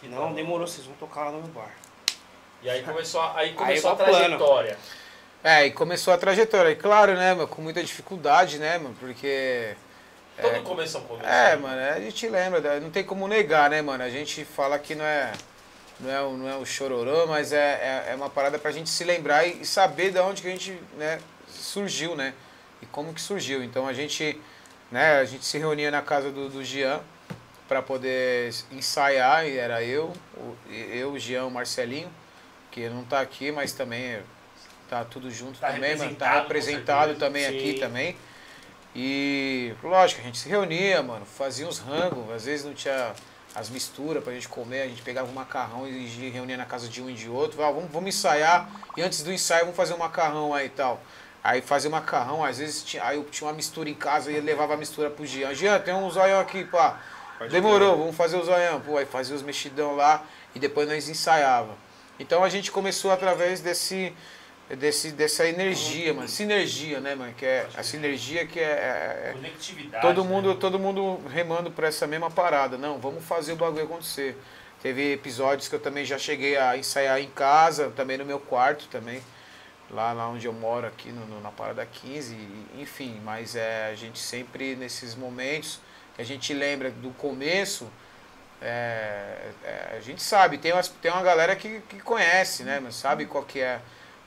Que 0.00 0.08
Não, 0.08 0.32
demorou, 0.34 0.66
vocês 0.66 0.86
vão 0.86 0.96
tocar 0.96 1.26
lá 1.26 1.30
no 1.30 1.38
meu 1.38 1.48
bar. 1.52 1.70
E 2.62 2.68
aí 2.68 2.82
começou, 2.82 3.20
a- 3.20 3.36
aí 3.38 3.52
começou 3.54 3.90
Aí 3.90 3.94
a 3.94 3.98
vai 4.04 4.06
plano. 4.28 4.38
É, 5.44 5.66
e 5.66 5.70
começou 5.72 6.14
a 6.14 6.18
trajetória. 6.18 6.70
E 6.70 6.76
claro, 6.76 7.14
né, 7.14 7.34
mano, 7.34 7.46
com 7.46 7.60
muita 7.60 7.82
dificuldade, 7.82 8.58
né, 8.58 8.78
mano, 8.78 8.96
porque. 8.98 9.76
Todo 10.40 10.62
começo 10.62 10.96
é 10.96 11.00
um 11.00 11.04
começo. 11.04 11.28
É, 11.28 11.50
né? 11.50 11.56
mano, 11.56 11.80
a 11.80 12.00
gente 12.00 12.26
lembra, 12.28 12.60
né, 12.60 12.80
não 12.80 12.90
tem 12.90 13.04
como 13.04 13.28
negar, 13.28 13.68
né, 13.68 13.82
mano? 13.82 14.02
A 14.02 14.08
gente 14.08 14.44
fala 14.44 14.78
que 14.78 14.94
não 14.94 15.04
é. 15.04 15.32
Não 16.00 16.10
é, 16.10 16.20
o- 16.22 16.36
não 16.36 16.48
é 16.48 16.56
o 16.56 16.64
chororô, 16.66 17.26
mas 17.26 17.52
é, 17.52 18.04
é, 18.08 18.12
é 18.12 18.14
uma 18.16 18.28
parada 18.28 18.58
pra 18.58 18.72
gente 18.72 18.90
se 18.90 19.04
lembrar 19.04 19.46
e, 19.46 19.60
e 19.62 19.66
saber 19.66 20.10
de 20.10 20.18
onde 20.18 20.42
que 20.42 20.48
a 20.48 20.50
gente 20.50 20.72
né, 20.96 21.20
surgiu, 21.48 22.16
né? 22.16 22.34
E 22.82 22.86
como 22.86 23.14
que 23.14 23.20
surgiu. 23.20 23.62
Então 23.62 23.86
a 23.86 23.92
gente, 23.92 24.40
né, 24.90 25.20
a 25.20 25.24
gente 25.24 25.44
se 25.44 25.56
reunia 25.58 25.90
na 25.92 26.02
casa 26.02 26.30
do, 26.32 26.48
do 26.48 26.64
Jean 26.64 27.00
para 27.68 27.80
poder 27.82 28.52
ensaiar, 28.72 29.46
e 29.46 29.56
era 29.56 29.82
eu, 29.84 30.12
o, 30.36 30.56
eu, 30.70 31.12
o 31.12 31.18
Jean, 31.18 31.44
o 31.46 31.50
Marcelinho, 31.50 32.10
que 32.72 32.88
não 32.88 33.04
tá 33.04 33.20
aqui, 33.20 33.52
mas 33.52 33.72
também 33.72 34.18
tá 34.88 35.04
tudo 35.04 35.30
junto 35.30 35.58
Tá 35.58 35.72
também, 35.72 35.96
mano. 35.96 36.14
Tá 36.14 36.40
representado, 36.40 37.12
certeza. 37.12 37.26
também 37.26 37.46
aqui 37.46 37.72
Sim. 37.72 37.78
também. 37.78 38.16
E, 38.94 39.74
lógico, 39.82 40.20
a 40.20 40.24
gente 40.24 40.38
se 40.38 40.48
reunia, 40.48 41.02
mano, 41.02 41.26
fazia 41.26 41.66
uns 41.66 41.78
rangos, 41.78 42.32
às 42.32 42.44
vezes 42.44 42.64
não 42.64 42.72
tinha 42.74 43.12
as 43.54 43.68
misturas 43.68 44.22
pra 44.22 44.32
gente 44.32 44.48
comer, 44.48 44.82
a 44.82 44.86
gente 44.88 45.02
pegava 45.02 45.28
um 45.28 45.32
macarrão 45.34 45.86
e 45.86 46.06
reunia 46.30 46.56
na 46.56 46.64
casa 46.64 46.88
de 46.88 47.02
um 47.02 47.10
e 47.10 47.14
de 47.14 47.28
outro, 47.28 47.56
falava, 47.56 47.74
vamos, 47.74 47.90
vamos 47.90 48.08
ensaiar, 48.08 48.68
e 48.96 49.02
antes 49.02 49.22
do 49.22 49.32
ensaio 49.32 49.62
vamos 49.62 49.76
fazer 49.76 49.94
um 49.94 49.98
macarrão 49.98 50.54
aí 50.54 50.66
e 50.66 50.70
tal. 50.70 51.00
Aí 51.42 51.60
fazia 51.60 51.88
o 51.90 51.92
macarrão, 51.92 52.44
às 52.44 52.58
vezes 52.58 52.82
tinha, 52.84 53.04
aí 53.04 53.16
eu 53.16 53.24
tinha 53.24 53.46
uma 53.48 53.54
mistura 53.54 53.88
em 53.90 53.94
casa 53.94 54.30
e 54.30 54.36
ele 54.36 54.46
levava 54.46 54.74
a 54.74 54.76
mistura 54.76 55.10
pro 55.10 55.26
Jean. 55.26 55.52
Jean, 55.54 55.78
tem 55.78 55.92
um 55.92 56.08
zoião 56.10 56.40
aqui, 56.40 56.64
pá. 56.64 57.00
Pode 57.38 57.50
Demorou, 57.50 57.98
vamos 57.98 58.16
fazer 58.16 58.36
o 58.36 58.44
zoião. 58.44 58.80
Pô, 58.80 58.96
aí 58.96 59.04
fazia 59.04 59.36
os 59.36 59.42
mexidão 59.42 59.94
lá 59.94 60.22
e 60.54 60.58
depois 60.58 60.88
nós 60.88 61.08
ensaiava. 61.08 61.74
Então 62.18 62.42
a 62.44 62.48
gente 62.48 62.70
começou 62.70 63.10
através 63.10 63.60
desse, 63.60 64.14
desse 64.70 65.10
dessa 65.12 65.46
energia, 65.46 66.14
mano. 66.14 66.28
Sinergia, 66.28 67.00
né, 67.00 67.14
mano? 67.14 67.34
Que 67.34 67.44
é 67.44 67.68
a 67.76 67.82
sinergia 67.82 68.46
que 68.46 68.58
é- 68.58 68.62
é, 68.62 69.28
é 69.28 69.32
Conectividade. 69.34 70.02
todo 70.06 70.22
né, 70.24 70.30
mundo, 70.30 70.48
mano? 70.48 70.60
todo 70.60 70.78
mundo 70.78 71.20
remando 71.28 71.70
para 71.70 71.88
essa 71.88 72.06
mesma 72.06 72.30
parada. 72.30 72.78
Não, 72.78 72.98
vamos 72.98 73.24
fazer 73.24 73.52
o 73.52 73.56
bagulho 73.56 73.84
acontecer. 73.84 74.36
Teve 74.82 75.12
episódios 75.12 75.68
que 75.68 75.74
eu 75.74 75.80
também 75.80 76.04
já 76.04 76.18
cheguei 76.18 76.56
a 76.56 76.76
ensaiar 76.76 77.20
em 77.20 77.28
casa, 77.30 77.90
também 77.96 78.16
no 78.18 78.24
meu 78.24 78.38
quarto 78.40 78.86
também. 78.88 79.22
Lá, 79.90 80.12
lá 80.12 80.28
onde 80.28 80.46
eu 80.46 80.52
moro, 80.52 80.86
aqui 80.86 81.10
no, 81.12 81.26
no- 81.26 81.40
na 81.42 81.50
Parada 81.50 81.84
15, 81.86 82.34
e- 82.34 82.80
enfim, 82.80 83.20
mas 83.22 83.54
é, 83.54 83.90
a 83.92 83.94
gente 83.94 84.18
sempre 84.18 84.74
nesses 84.76 85.14
momentos 85.14 85.78
que 86.16 86.22
a 86.22 86.24
gente 86.24 86.52
lembra 86.54 86.90
do 86.90 87.10
começo, 87.10 87.86
é, 88.62 89.50
é, 89.62 89.94
a 89.96 90.00
gente 90.00 90.22
sabe, 90.22 90.56
tem, 90.58 90.72
umas, 90.72 90.88
tem 90.88 91.10
uma 91.10 91.22
galera 91.22 91.54
que, 91.54 91.80
que 91.88 92.00
conhece, 92.00 92.62
né, 92.62 92.80
mas 92.82 92.94
sabe 92.94 93.26
qual 93.26 93.44
que 93.44 93.60
é 93.60 93.78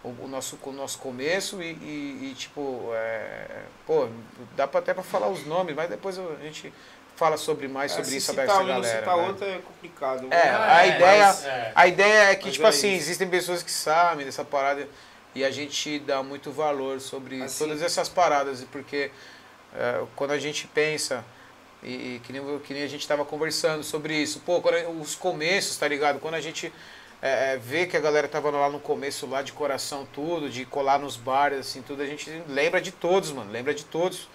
o, 0.04 0.10
o 0.24 0.28
nosso, 0.28 0.58
o 0.64 0.72
nosso 0.72 1.00
começo 1.00 1.62
e, 1.62 1.72
e- 1.74 2.30
e, 2.32 2.36
tipo, 2.38 2.92
é, 2.94 3.62
pô, 3.86 4.08
dá 4.56 4.68
pra, 4.68 4.80
até 4.80 4.94
pra 4.94 5.04
falar 5.04 5.28
os 5.30 5.46
nomes, 5.46 5.76
mas 5.76 5.90
depois 5.90 6.18
a 6.20 6.44
gente 6.44 6.74
fala 7.16 7.36
sobre 7.36 7.68
mais 7.68 7.92
sobre 7.92 8.08
É, 8.08 8.12
se 8.12 8.18
isso 8.18 8.30
citar 8.32 8.46
essa 8.46 8.60
um, 8.62 8.68
galera. 8.68 9.00
citar 9.00 9.18
né? 9.18 9.28
outro 9.28 9.46
é 9.46 9.58
complicado. 9.60 10.28
É, 10.32 10.52
Mas- 10.52 10.70
a 10.72 10.86
ideia- 10.88 11.26
mas, 11.28 11.46
é. 11.46 11.72
A 11.76 11.88
ideia 11.88 12.24
é 12.32 12.36
que, 12.36 12.46
Mas 12.46 12.54
tipo 12.54 12.66
é 12.66 12.70
assim, 12.70 12.88
isso. 12.94 12.98
existem 13.04 13.28
pessoas 13.28 13.64
que 13.64 13.72
sabem 13.72 14.26
dessa 14.26 14.46
parada 14.46 14.88
e 15.34 15.44
a 15.44 15.50
gente 15.52 16.00
dá 16.00 16.22
muito 16.22 16.52
valor 16.52 17.00
sobre 17.02 17.42
Assim. 17.42 17.66
todas 17.66 17.82
essas 17.82 18.08
paradas, 18.08 18.64
porque 18.72 19.10
é, 19.76 20.04
quando 20.16 20.32
a 20.32 20.40
gente 20.40 20.68
pensa, 20.68 21.26
e, 21.84 22.16
e 22.16 22.22
que, 22.24 22.32
nem, 22.32 22.60
que 22.60 22.74
nem 22.74 22.84
a 22.84 22.88
gente 22.88 23.02
estava 23.02 23.26
conversando 23.26 23.84
sobre 23.84 24.16
isso, 24.16 24.40
pô, 24.46 24.62
quando 24.62 24.76
os 25.02 25.16
começos, 25.16 25.76
tá 25.78 25.88
ligado? 25.88 26.20
Quando 26.20 26.36
a 26.36 26.42
gente 26.42 26.72
é, 27.22 27.54
é, 27.54 27.58
vê 27.58 27.86
que 27.88 27.98
a 27.98 28.00
galera 28.00 28.28
tava 28.28 28.50
lá 28.52 28.70
no 28.70 28.80
começo, 28.80 29.28
lá 29.28 29.42
de 29.42 29.52
coração, 29.54 30.08
tudo, 30.14 30.50
de 30.50 30.66
colar 30.66 31.00
nos 31.00 31.18
bares, 31.18 31.60
assim, 31.60 31.82
tudo, 31.82 32.02
a 32.04 32.06
gente 32.06 32.30
lembra 32.48 32.82
de 32.82 32.92
todos, 32.92 33.32
mano, 33.32 33.52
lembra 33.52 33.74
de 33.74 33.86
todos. 33.86 34.30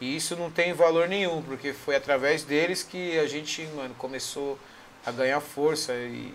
E 0.00 0.16
isso 0.16 0.36
não 0.36 0.50
tem 0.50 0.72
valor 0.72 1.08
nenhum, 1.08 1.42
porque 1.42 1.72
foi 1.72 1.96
através 1.96 2.44
deles 2.44 2.82
que 2.82 3.18
a 3.18 3.26
gente, 3.26 3.62
mano, 3.76 3.94
começou 3.96 4.58
a 5.06 5.12
ganhar 5.12 5.40
força 5.40 5.92
e, 5.94 6.32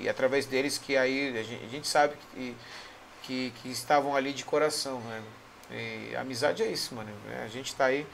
e 0.04 0.08
através 0.08 0.46
deles 0.46 0.78
que 0.78 0.96
aí 0.96 1.36
a 1.38 1.42
gente, 1.42 1.64
a 1.64 1.68
gente 1.68 1.88
sabe 1.88 2.16
que, 2.34 2.56
que, 3.22 3.52
que 3.62 3.68
estavam 3.70 4.14
ali 4.16 4.32
de 4.32 4.44
coração, 4.44 5.00
né? 5.00 5.22
E 5.70 6.14
a 6.16 6.20
amizade 6.20 6.62
é 6.62 6.66
isso, 6.66 6.94
mano. 6.94 7.10
A 7.44 7.48
gente 7.48 7.74
tá 7.74 7.86
aí 7.86 8.06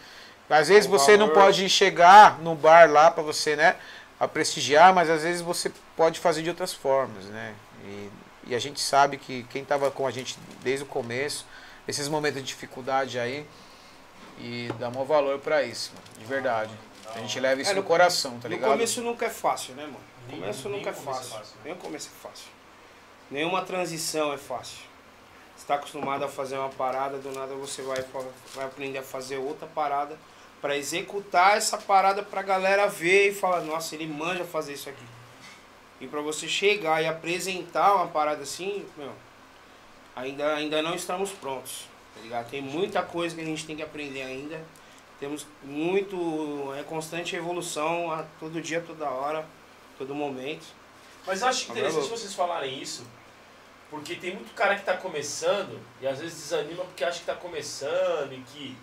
Às 0.50 0.68
vezes 0.68 0.86
Um 0.86 0.90
você 0.90 1.16
não 1.16 1.28
pode 1.30 1.68
chegar 1.68 2.38
no 2.40 2.54
bar 2.54 2.90
lá 2.90 3.10
pra 3.10 3.22
você, 3.22 3.56
né, 3.56 3.76
a 4.20 4.28
prestigiar, 4.28 4.94
mas 4.94 5.10
às 5.10 5.22
vezes 5.22 5.40
você 5.42 5.70
pode 5.96 6.20
fazer 6.20 6.42
de 6.42 6.48
outras 6.48 6.72
formas, 6.72 7.24
né? 7.26 7.54
E, 7.84 8.10
e 8.48 8.54
a 8.54 8.58
gente 8.58 8.80
sabe 8.80 9.16
que 9.18 9.42
quem 9.44 9.64
tava 9.64 9.90
com 9.90 10.06
a 10.06 10.10
gente 10.10 10.38
desde 10.62 10.84
o 10.84 10.86
começo, 10.86 11.46
esses 11.88 12.08
momentos 12.08 12.40
de 12.40 12.46
dificuldade 12.46 13.18
aí, 13.18 13.46
e 14.38 14.68
dá 14.78 14.90
maior 14.90 15.04
valor 15.04 15.38
pra 15.40 15.62
isso, 15.62 15.92
mano, 15.94 16.18
de 16.18 16.24
verdade. 16.24 16.72
A 17.14 17.18
gente 17.18 17.38
leva 17.40 17.60
isso 17.60 17.70
É, 17.72 17.74
no 17.74 17.82
no- 17.82 17.86
coração, 17.86 18.38
tá 18.40 18.48
no 18.48 18.54
ligado? 18.54 18.70
começo 18.70 19.02
nunca 19.02 19.26
é 19.26 19.30
fácil, 19.30 19.74
né, 19.74 19.82
mano? 19.84 19.98
No 20.26 20.28
Nem- 20.32 20.40
começo 20.40 20.68
nem 20.68 20.78
nunca 20.78 20.90
é 20.90 20.92
o 20.92 20.96
começo 20.96 21.10
é 21.18 21.22
fácil. 21.22 21.38
fácil, 21.38 21.54
né? 21.56 21.60
Nem 21.64 21.72
o 21.74 21.76
começo 21.76 22.08
é 22.08 22.28
fácil. 22.28 22.46
Nenhuma 23.30 23.62
transição 23.62 24.32
é 24.32 24.38
fácil. 24.38 24.78
Você 25.56 25.66
tá 25.66 25.74
acostumado 25.74 26.24
a 26.24 26.28
fazer 26.28 26.56
uma 26.56 26.68
parada, 26.70 27.18
do 27.18 27.30
nada 27.32 27.54
você 27.54 27.82
vai, 27.82 28.02
vai 28.54 28.64
aprender 28.64 28.98
a 28.98 29.02
fazer 29.02 29.36
outra 29.36 29.66
parada 29.66 30.16
para 30.62 30.76
executar 30.76 31.56
essa 31.56 31.76
parada 31.76 32.22
pra 32.22 32.40
galera 32.40 32.86
ver 32.86 33.30
e 33.30 33.34
falar, 33.34 33.62
nossa, 33.62 33.96
ele 33.96 34.06
manja 34.06 34.44
fazer 34.44 34.74
isso 34.74 34.88
aqui. 34.88 35.04
E 36.00 36.06
pra 36.06 36.20
você 36.20 36.46
chegar 36.46 37.02
e 37.02 37.06
apresentar 37.06 37.96
uma 37.96 38.06
parada 38.06 38.44
assim, 38.44 38.86
meu, 38.96 39.12
ainda, 40.14 40.54
ainda 40.54 40.80
não 40.80 40.94
estamos 40.94 41.32
prontos. 41.32 41.86
Tá 42.14 42.20
ligado? 42.22 42.48
Tem 42.48 42.62
muita 42.62 43.02
coisa 43.02 43.34
que 43.34 43.40
a 43.40 43.44
gente 43.44 43.66
tem 43.66 43.74
que 43.74 43.82
aprender 43.82 44.22
ainda. 44.22 44.62
Temos 45.18 45.46
muito. 45.62 46.72
É 46.78 46.82
constante 46.82 47.34
evolução 47.34 48.12
a 48.12 48.24
todo 48.38 48.60
dia, 48.60 48.80
toda 48.80 49.08
hora, 49.08 49.46
todo 49.98 50.14
momento. 50.14 50.66
Mas 51.26 51.40
eu 51.40 51.48
acho 51.48 51.70
interessante 51.70 52.02
vendo? 52.02 52.10
vocês 52.10 52.34
falarem 52.34 52.80
isso, 52.80 53.06
porque 53.90 54.16
tem 54.16 54.34
muito 54.34 54.52
cara 54.54 54.76
que 54.76 54.84
tá 54.84 54.96
começando 54.96 55.80
e 56.00 56.06
às 56.06 56.18
vezes 56.18 56.40
desanima 56.40 56.84
porque 56.84 57.04
acha 57.04 57.20
que 57.20 57.26
tá 57.26 57.36
começando 57.36 58.32
e 58.32 58.40
que 58.40 58.76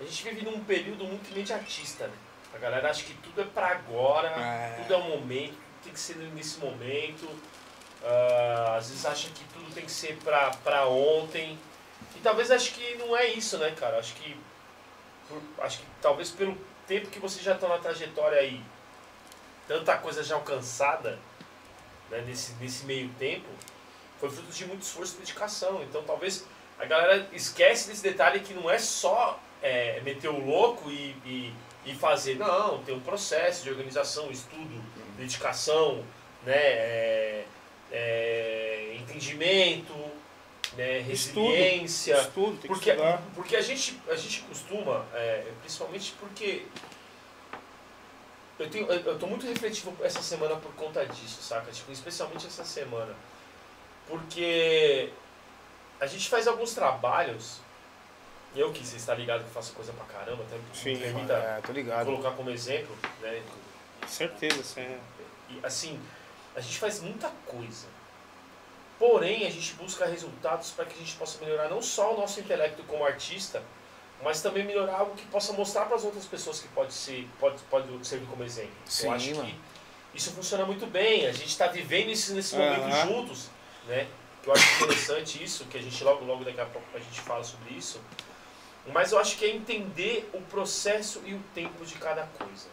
a 0.00 0.04
gente 0.04 0.22
vive 0.24 0.44
num 0.44 0.62
período 0.64 1.04
muito 1.04 1.30
imediatista, 1.30 2.06
né? 2.06 2.14
A 2.54 2.58
galera 2.58 2.90
acha 2.90 3.04
que 3.04 3.14
tudo 3.14 3.40
é 3.40 3.44
pra 3.44 3.68
agora, 3.68 4.28
É. 4.28 4.76
tudo 4.82 4.94
é 4.94 4.96
um 4.96 5.08
momento, 5.10 5.50
tudo 5.52 5.82
tem 5.84 5.92
que 5.92 6.00
ser 6.00 6.16
nesse 6.16 6.58
momento. 6.58 7.28
Ah, 8.04 8.76
às 8.78 8.88
vezes 8.88 9.04
acha 9.06 9.28
que 9.28 9.44
tudo 9.52 9.72
tem 9.74 9.84
que 9.84 9.90
ser 9.92 10.16
pra, 10.18 10.50
pra 10.62 10.86
ontem. 10.86 11.58
E 12.14 12.18
talvez 12.20 12.50
acho 12.50 12.72
que 12.72 12.94
não 12.96 13.16
é 13.16 13.26
isso, 13.28 13.58
né, 13.58 13.70
cara? 13.72 13.98
Acho 13.98 14.14
que 14.14 14.36
por- 15.28 15.42
acho 15.64 15.78
que 15.78 15.84
talvez 16.00 16.30
pelo 16.30 16.56
tempo 16.86 17.08
que 17.08 17.18
vocês 17.18 17.42
já 17.44 17.54
estão 17.54 17.68
na 17.68 17.78
trajetória 17.78 18.38
aí, 18.38 18.62
tanta 19.66 19.96
coisa 19.98 20.22
já 20.22 20.34
alcançada, 20.36 21.18
né, 22.10 22.20
nesse, 22.26 22.52
nesse 22.54 22.84
meio 22.84 23.08
tempo, 23.18 23.48
foi 24.20 24.30
fruto 24.30 24.52
de 24.52 24.64
muito 24.66 24.82
esforço 24.82 25.16
e 25.16 25.18
dedicação. 25.18 25.82
Então 25.82 26.02
talvez 26.04 26.44
a 26.78 26.84
galera 26.84 27.28
esquece 27.32 27.88
desse 27.88 28.02
detalhe 28.02 28.40
que 28.40 28.54
não 28.54 28.70
é 28.70 28.78
só 28.78 29.38
é, 29.62 30.00
meter 30.02 30.28
o 30.28 30.44
louco 30.44 30.90
e, 30.90 31.16
e, 31.24 31.52
e 31.84 31.94
fazer. 31.94 32.36
Não, 32.36 32.82
tem 32.82 32.94
um 32.94 33.00
processo 33.00 33.64
de 33.64 33.70
organização, 33.70 34.30
estudo, 34.30 34.82
dedicação, 35.16 36.04
né, 36.44 36.54
é, 36.54 37.44
é, 37.90 38.96
entendimento, 39.00 39.94
né, 40.76 41.00
Estudo. 41.00 41.48
resiliência. 41.48 42.20
Estudo, 42.20 42.52
tem 42.52 42.60
que 42.60 42.68
Porque, 42.68 42.90
estudar. 42.90 43.22
porque 43.34 43.56
a, 43.56 43.62
gente, 43.62 44.00
a 44.08 44.14
gente 44.14 44.42
costuma, 44.42 45.04
é, 45.14 45.46
principalmente 45.62 46.14
porque 46.20 46.66
eu, 48.58 48.70
tenho, 48.70 48.86
eu, 48.86 49.00
eu 49.00 49.18
tô 49.18 49.26
muito 49.26 49.46
refletivo 49.46 49.94
essa 50.02 50.22
semana 50.22 50.56
por 50.56 50.72
conta 50.74 51.04
disso, 51.06 51.42
saca? 51.42 51.70
Tipo, 51.70 51.92
especialmente 51.92 52.46
essa 52.46 52.64
semana. 52.64 53.14
Porque 54.08 55.10
a 56.00 56.06
gente 56.06 56.28
faz 56.28 56.46
alguns 56.46 56.72
trabalhos, 56.74 57.60
eu 58.58 58.72
que 58.72 58.84
você 58.84 58.96
está 58.96 59.14
ligado 59.14 59.44
que 59.44 59.50
faço 59.50 59.72
coisa 59.72 59.92
pra 59.92 60.04
caramba, 60.06 60.42
até 60.42 60.56
Sim, 60.72 60.94
me 60.94 60.98
permita 60.98 61.32
É, 61.34 61.60
tô 61.64 61.72
ligado. 61.72 62.06
colocar 62.06 62.30
como 62.32 62.50
exemplo, 62.50 62.96
né? 63.20 63.42
Certeza, 64.06 64.80
é. 64.80 64.98
E, 65.50 65.60
assim, 65.62 66.00
a 66.54 66.60
gente 66.60 66.78
faz 66.78 67.00
muita 67.00 67.28
coisa. 67.44 67.86
Porém, 68.98 69.46
a 69.46 69.50
gente 69.50 69.74
busca 69.74 70.06
resultados 70.06 70.70
para 70.70 70.86
que 70.86 70.94
a 70.94 70.98
gente 70.98 71.14
possa 71.16 71.38
melhorar 71.44 71.68
não 71.68 71.82
só 71.82 72.14
o 72.14 72.16
nosso 72.16 72.40
intelecto 72.40 72.82
como 72.84 73.04
artista, 73.04 73.62
mas 74.22 74.40
também 74.40 74.64
melhorar 74.64 75.00
algo 75.00 75.14
que 75.14 75.26
possa 75.26 75.52
mostrar 75.52 75.84
para 75.84 75.96
as 75.96 76.04
outras 76.04 76.24
pessoas 76.24 76.60
que 76.60 76.68
pode 76.68 76.94
ser, 76.94 77.28
pode, 77.38 77.62
pode 77.64 78.06
servir 78.06 78.26
como 78.26 78.42
exemplo. 78.42 78.72
Sim, 78.86 79.08
Eu 79.08 79.12
acho 79.12 79.34
mano. 79.36 79.44
que 79.44 79.60
isso 80.14 80.30
funciona 80.32 80.64
muito 80.64 80.86
bem. 80.86 81.26
A 81.26 81.32
gente 81.32 81.48
está 81.48 81.66
vivendo 81.66 82.10
isso 82.10 82.32
nesse 82.32 82.56
momento 82.56 82.84
Aham. 82.84 83.06
juntos, 83.06 83.50
né? 83.86 84.06
Eu 84.46 84.52
acho 84.52 84.74
interessante 84.84 85.42
isso, 85.42 85.64
que 85.66 85.76
a 85.76 85.82
gente 85.82 86.02
logo, 86.02 86.24
logo 86.24 86.44
daqui 86.44 86.60
a 86.60 86.64
pouco 86.66 86.86
a 86.94 86.98
gente 86.98 87.20
fala 87.20 87.44
sobre 87.44 87.74
isso. 87.74 88.00
Mas 88.92 89.12
eu 89.12 89.18
acho 89.18 89.36
que 89.36 89.44
é 89.44 89.50
entender 89.50 90.28
o 90.32 90.40
processo 90.42 91.22
e 91.24 91.34
o 91.34 91.42
tempo 91.54 91.84
de 91.84 91.94
cada 91.94 92.24
coisa. 92.38 92.68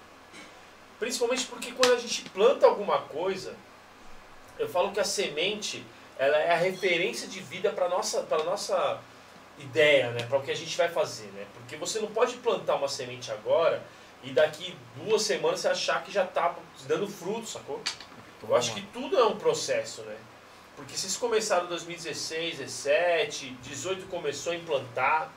Principalmente 0.99 1.45
porque 1.47 1.71
quando 1.71 1.93
a 1.93 1.99
gente 1.99 2.29
planta 2.29 2.65
alguma 2.65 2.99
coisa, 3.01 3.55
eu 4.59 4.69
falo 4.69 4.91
que 4.91 4.99
a 4.99 5.03
semente 5.03 5.83
ela 6.17 6.37
é 6.37 6.51
a 6.51 6.57
referência 6.57 7.27
de 7.27 7.39
vida 7.39 7.71
para 7.71 7.89
nossa 7.89 8.21
para 8.21 8.43
nossa 8.43 9.01
ideia, 9.59 10.11
né? 10.11 10.23
Para 10.23 10.37
o 10.37 10.43
que 10.43 10.51
a 10.51 10.55
gente 10.55 10.75
vai 10.77 10.89
fazer, 10.89 11.27
né? 11.33 11.45
Porque 11.53 11.75
você 11.75 11.99
não 11.99 12.07
pode 12.07 12.37
plantar 12.37 12.75
uma 12.75 12.87
semente 12.87 13.31
agora 13.31 13.83
e 14.23 14.31
daqui 14.31 14.75
duas 14.95 15.23
semanas 15.23 15.59
você 15.59 15.67
achar 15.67 16.03
que 16.03 16.11
já 16.11 16.23
está 16.23 16.55
dando 16.87 17.07
fruto, 17.07 17.47
sacou? 17.47 17.81
Eu 18.47 18.55
acho 18.55 18.73
que 18.73 18.81
tudo 18.81 19.17
é 19.17 19.25
um 19.25 19.37
processo, 19.37 20.01
né? 20.03 20.17
Porque 20.75 20.97
vocês 20.97 21.15
começaram 21.15 21.65
em 21.65 21.69
2016, 21.69 22.57
17, 22.57 23.49
18 23.61 24.07
começou 24.07 24.53
a 24.53 24.55
implantar. 24.55 25.31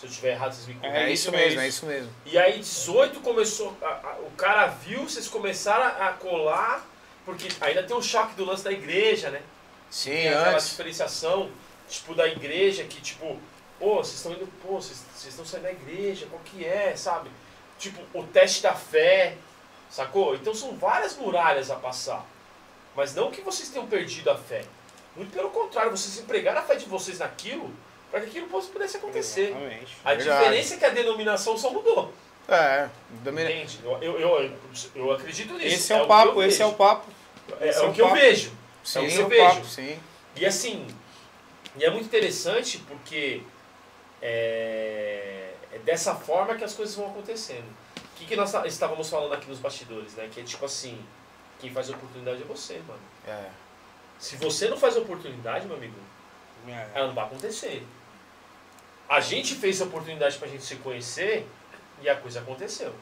Se 0.00 0.06
eu 0.06 0.10
estiver 0.10 0.30
errado, 0.30 0.52
vocês 0.54 0.66
me 0.66 0.74
corrigem. 0.74 0.98
É 1.02 1.12
isso 1.12 1.30
mesmo, 1.30 1.60
é 1.60 1.68
isso 1.68 1.84
mesmo. 1.84 2.10
E 2.24 2.38
aí 2.38 2.58
18 2.58 3.20
começou, 3.20 3.76
a- 3.82 3.86
a- 3.86 4.16
o 4.26 4.30
cara 4.30 4.66
viu, 4.68 5.02
vocês 5.02 5.28
começaram 5.28 5.84
a, 5.84 6.08
a 6.08 6.12
colar, 6.14 6.86
porque 7.26 7.48
ainda 7.60 7.82
tem 7.82 7.94
o 7.94 8.00
choque 8.02 8.34
do 8.34 8.44
lance 8.46 8.64
da 8.64 8.72
igreja, 8.72 9.28
né? 9.30 9.42
Sim, 9.90 10.12
Tem 10.12 10.28
aquela 10.28 10.54
antes. 10.54 10.70
diferenciação, 10.70 11.50
tipo, 11.86 12.14
da 12.14 12.26
igreja 12.26 12.84
que, 12.84 12.98
tipo, 13.02 13.38
pô, 13.78 13.96
vocês 13.96 14.16
estão 14.16 14.32
indo, 14.32 14.46
pô, 14.62 14.80
vocês 14.80 15.02
vocês 15.14 15.34
estão 15.34 15.44
saindo 15.44 15.64
da 15.64 15.72
igreja, 15.72 16.26
qual 16.30 16.40
que 16.46 16.64
é, 16.64 16.96
sabe? 16.96 17.30
Tipo, 17.78 18.00
o 18.18 18.22
teste 18.24 18.62
da 18.62 18.72
fé, 18.74 19.36
sacou? 19.90 20.34
Então 20.34 20.54
são 20.54 20.74
várias 20.78 21.14
muralhas 21.16 21.70
a 21.70 21.76
passar. 21.76 22.24
Mas 22.96 23.14
não 23.14 23.30
que 23.30 23.42
vocês 23.42 23.68
tenham 23.68 23.86
perdido 23.86 24.30
a 24.30 24.36
fé. 24.38 24.64
Muito 25.14 25.30
pelo 25.30 25.50
contrário, 25.50 25.90
vocês 25.90 26.18
empregaram 26.18 26.60
a 26.60 26.62
fé 26.62 26.74
de 26.76 26.86
vocês 26.86 27.18
naquilo 27.18 27.70
para 28.10 28.20
que 28.20 28.26
aquilo 28.26 28.46
possa- 28.48 28.68
pudesse 28.72 28.96
acontecer. 28.96 29.50
Exatamente. 29.50 29.96
A 30.04 30.14
Verdade. 30.14 30.38
diferença 30.38 30.74
é 30.74 30.76
que 30.78 30.84
a 30.84 30.90
denominação 30.90 31.56
só 31.56 31.70
mudou. 31.70 32.12
É, 32.48 32.88
domina- 33.22 33.50
Entende? 33.50 33.78
Eu, 33.84 33.98
eu, 34.02 34.18
eu, 34.20 34.52
eu 34.96 35.12
acredito 35.12 35.54
nisso. 35.54 35.66
Esse 35.66 35.92
é, 35.92 35.96
o 35.98 36.00
que 36.02 36.06
papo, 36.08 36.42
eu 36.42 36.48
esse 36.48 36.60
é 36.62 36.66
o 36.66 36.72
papo. 36.74 37.06
É, 37.60 37.68
é 37.68 37.72
é 37.74 37.80
o 37.82 37.90
o 37.90 37.92
que 37.92 38.02
eu 38.02 38.12
vejo. 38.12 38.52
sim, 38.82 38.98
é 38.98 39.02
o 39.02 39.06
que 39.08 39.16
eu 39.18 39.22
é 39.22 39.24
o 39.24 39.28
vejo. 39.54 39.64
sim. 39.66 40.00
E 40.36 40.44
assim, 40.46 40.86
e 41.76 41.84
é 41.84 41.90
muito 41.90 42.06
interessante 42.06 42.78
porque 42.78 43.42
é, 44.22 45.52
é 45.72 45.78
dessa 45.78 46.14
forma 46.14 46.54
que 46.56 46.64
as 46.64 46.74
coisas 46.74 46.94
vão 46.94 47.06
acontecendo. 47.08 47.66
O 47.96 48.16
que, 48.16 48.26
que 48.26 48.36
nós 48.36 48.52
tá- 48.52 48.66
estávamos 48.66 49.08
falando 49.08 49.32
aqui 49.32 49.48
nos 49.48 49.58
bastidores, 49.58 50.14
né? 50.14 50.28
Que 50.32 50.40
é 50.40 50.42
tipo 50.42 50.64
assim, 50.64 50.98
quem 51.58 51.70
faz 51.72 51.88
oportunidade 51.88 52.42
é 52.42 52.44
você, 52.44 52.80
mano. 52.86 53.00
É. 53.26 53.48
Se 54.18 54.36
você 54.36 54.68
não 54.68 54.76
faz 54.76 54.96
oportunidade, 54.96 55.66
meu 55.66 55.76
amigo, 55.76 55.94
É. 56.68 56.86
ela 56.94 57.06
não 57.06 57.14
vai 57.14 57.24
acontecer. 57.24 57.86
A 59.10 59.18
gente 59.20 59.56
fez 59.56 59.80
a 59.80 59.84
oportunidade 59.84 60.38
pra 60.38 60.46
gente 60.46 60.62
se 60.62 60.76
conhecer 60.76 61.44
e 62.00 62.08
a 62.08 62.14
coisa 62.16 62.38
aconteceu. 62.40 62.94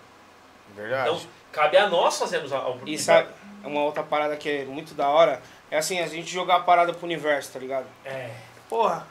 Verdade. 0.74 1.10
Então, 1.10 1.20
cabe 1.52 1.76
a 1.76 1.86
nós 1.88 2.18
fazermos 2.18 2.50
a 2.52 2.56
a 2.56 2.60
E 2.60 2.64
oportunidade. 2.70 3.02
sabe, 3.02 3.28
é 3.62 3.66
uma 3.66 3.82
outra 3.82 4.02
parada 4.02 4.34
que 4.36 4.48
é 4.48 4.64
muito 4.64 4.94
da 4.94 5.06
hora. 5.08 5.42
É 5.70 5.76
assim, 5.76 6.00
a 6.00 6.06
gente 6.06 6.30
jogar 6.30 6.56
a 6.56 6.60
parada 6.60 6.94
pro 6.94 7.04
universo, 7.04 7.52
tá 7.52 7.58
ligado? 7.58 7.86
É, 8.06 8.30
Porra, 8.70 9.06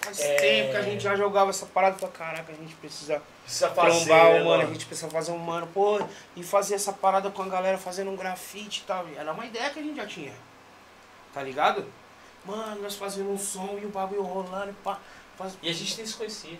faz 0.00 0.20
É. 0.20 0.34
tempo 0.36 0.70
que 0.70 0.76
a 0.76 0.82
gente 0.82 1.02
já 1.02 1.16
jogava 1.16 1.50
essa 1.50 1.66
parada. 1.66 1.96
Falei, 1.98 2.14
caraca, 2.16 2.52
a 2.52 2.54
gente 2.54 2.74
precisa 2.76 3.20
precisa 3.42 3.68
fazer, 3.70 4.04
trombar 4.06 4.30
um 4.32 4.44
mano, 4.44 4.62
a 4.62 4.66
gente 4.66 4.86
precisa 4.86 5.08
fazer 5.10 5.30
um 5.32 5.38
mano, 5.38 5.66
pô, 5.68 6.00
e 6.36 6.42
fazer 6.44 6.74
essa 6.76 6.92
parada 6.92 7.30
com 7.30 7.42
a 7.42 7.48
galera 7.48 7.78
fazendo 7.78 8.10
um 8.10 8.16
grafite 8.16 8.80
e 8.82 8.84
tal. 8.84 9.04
Era 9.16 9.32
uma 9.32 9.46
ideia 9.46 9.70
que 9.70 9.78
a 9.78 9.82
gente 9.82 9.96
já 9.96 10.06
tinha. 10.06 10.32
Tá 11.32 11.42
ligado? 11.42 11.84
Mano, 12.46 12.82
nós 12.82 12.94
fazendo 12.94 13.30
um 13.30 13.38
som 13.38 13.78
e 13.80 13.86
o 13.86 13.88
bagulho 13.88 14.22
rolando 14.22 14.70
e 14.70 14.74
pá. 14.74 14.98
Faz... 15.36 15.56
E 15.62 15.68
a 15.68 15.72
gente 15.72 15.96
nem 15.96 16.06
se 16.06 16.14
conhecia. 16.14 16.58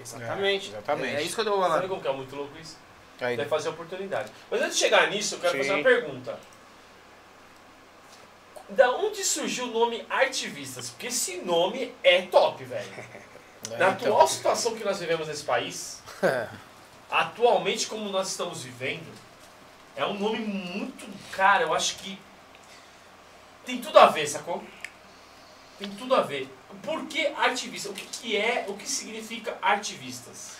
Exatamente. 0.00 0.66
É, 0.66 0.72
exatamente. 0.72 1.16
É, 1.16 1.22
isso 1.22 1.34
que 1.34 1.40
eu 1.40 1.44
tô 1.44 1.50
Sabe 1.52 1.62
falando. 1.62 1.88
como 1.88 2.00
que 2.00 2.08
é 2.08 2.12
muito 2.12 2.34
louco 2.34 2.56
isso? 2.58 2.76
Aí, 3.20 3.36
Vai 3.36 3.46
fazer 3.46 3.68
oportunidade. 3.68 4.32
Mas 4.50 4.62
antes 4.62 4.74
de 4.76 4.80
chegar 4.80 5.10
nisso, 5.10 5.34
eu 5.34 5.40
quero 5.40 5.52
Sim. 5.52 5.58
fazer 5.58 5.72
uma 5.74 5.82
pergunta. 5.82 6.40
Da 8.70 8.90
onde 8.92 9.22
surgiu 9.24 9.64
o 9.64 9.72
nome 9.72 10.06
Artivistas? 10.08 10.90
Porque 10.90 11.08
esse 11.08 11.38
nome 11.38 11.94
é 12.02 12.22
top, 12.22 12.64
velho. 12.64 12.88
é, 13.70 13.76
Na 13.76 13.90
então. 13.90 13.90
atual 13.90 14.26
situação 14.26 14.74
que 14.74 14.84
nós 14.84 14.98
vivemos 14.98 15.28
nesse 15.28 15.44
país, 15.44 16.02
atualmente 17.10 17.88
como 17.88 18.08
nós 18.10 18.28
estamos 18.28 18.62
vivendo, 18.62 19.12
é 19.96 20.06
um 20.06 20.18
nome 20.18 20.38
muito. 20.38 21.06
Cara, 21.32 21.64
eu 21.64 21.74
acho 21.74 21.96
que. 21.96 22.18
Tem 23.66 23.80
tudo 23.80 23.98
a 23.98 24.06
ver, 24.06 24.26
sacou? 24.26 24.62
Tem 25.80 25.88
tudo 25.88 26.14
a 26.14 26.20
ver. 26.20 26.46
Por 26.82 27.06
que 27.06 27.26
artivista? 27.28 27.88
O 27.88 27.94
que, 27.94 28.04
que 28.06 28.36
é, 28.36 28.66
o 28.68 28.74
que 28.74 28.86
significa 28.86 29.56
artivistas? 29.62 30.58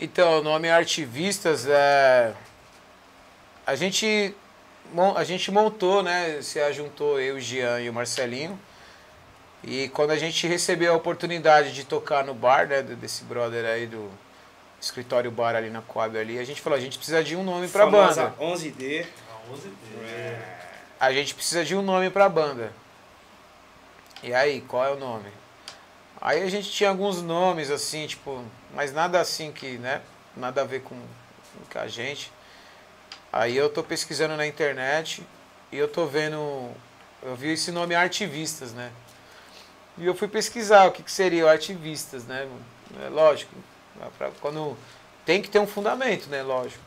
Então, 0.00 0.38
o 0.38 0.42
nome 0.42 0.70
Artivistas 0.70 1.66
é. 1.68 2.32
A 3.66 3.74
gente, 3.74 4.34
a 5.14 5.22
gente 5.22 5.50
montou, 5.50 6.02
né? 6.02 6.40
Se 6.40 6.58
ajuntou 6.58 7.20
eu, 7.20 7.36
o 7.36 7.40
Jean 7.40 7.80
e 7.80 7.90
o 7.90 7.92
Marcelinho. 7.92 8.58
E 9.62 9.90
quando 9.90 10.12
a 10.12 10.16
gente 10.16 10.46
recebeu 10.46 10.94
a 10.94 10.96
oportunidade 10.96 11.74
de 11.74 11.84
tocar 11.84 12.24
no 12.24 12.32
bar, 12.32 12.66
né? 12.66 12.82
Desse 12.82 13.24
brother 13.24 13.66
aí 13.66 13.86
do 13.86 14.10
escritório 14.80 15.30
bar 15.30 15.54
ali 15.54 15.68
na 15.68 15.82
Coab 15.82 16.18
ali, 16.18 16.38
a 16.38 16.44
gente 16.44 16.62
falou, 16.62 16.78
a 16.78 16.80
gente 16.80 16.96
precisa 16.96 17.22
de 17.22 17.36
um 17.36 17.44
nome 17.44 17.68
pra 17.68 17.84
Famosa 17.84 18.30
banda. 18.30 18.56
11D. 18.56 19.06
A 19.30 19.52
11 19.52 19.68
dele. 19.68 20.06
É. 20.06 20.58
A 20.98 21.12
gente 21.12 21.34
precisa 21.34 21.62
de 21.64 21.76
um 21.76 21.82
nome 21.82 22.08
pra 22.08 22.30
banda. 22.30 22.72
E 24.22 24.32
aí, 24.32 24.60
qual 24.60 24.84
é 24.84 24.90
o 24.90 24.96
nome? 24.96 25.28
Aí 26.20 26.40
a 26.42 26.48
gente 26.48 26.70
tinha 26.70 26.88
alguns 26.88 27.20
nomes 27.20 27.70
assim, 27.70 28.06
tipo, 28.06 28.44
mas 28.72 28.92
nada 28.92 29.20
assim 29.20 29.50
que, 29.50 29.78
né? 29.78 30.00
Nada 30.36 30.62
a 30.62 30.64
ver 30.64 30.82
com, 30.82 30.96
com 31.70 31.78
a 31.78 31.88
gente. 31.88 32.32
Aí 33.32 33.56
eu 33.56 33.68
tô 33.68 33.82
pesquisando 33.82 34.36
na 34.36 34.46
internet 34.46 35.26
e 35.72 35.76
eu 35.76 35.88
tô 35.88 36.06
vendo. 36.06 36.70
Eu 37.22 37.34
vi 37.34 37.52
esse 37.52 37.72
nome 37.72 37.96
Artivistas, 37.96 38.72
né? 38.72 38.92
E 39.98 40.06
eu 40.06 40.14
fui 40.14 40.28
pesquisar 40.28 40.86
o 40.86 40.92
que, 40.92 41.02
que 41.02 41.10
seria 41.10 41.44
o 41.44 41.48
Artivistas, 41.48 42.24
né? 42.24 42.48
É 43.04 43.08
lógico. 43.08 43.52
é 44.00 44.30
quando 44.40 44.76
tem 45.26 45.42
que 45.42 45.48
ter 45.48 45.58
um 45.58 45.66
fundamento, 45.66 46.28
né? 46.28 46.42
Lógico. 46.42 46.82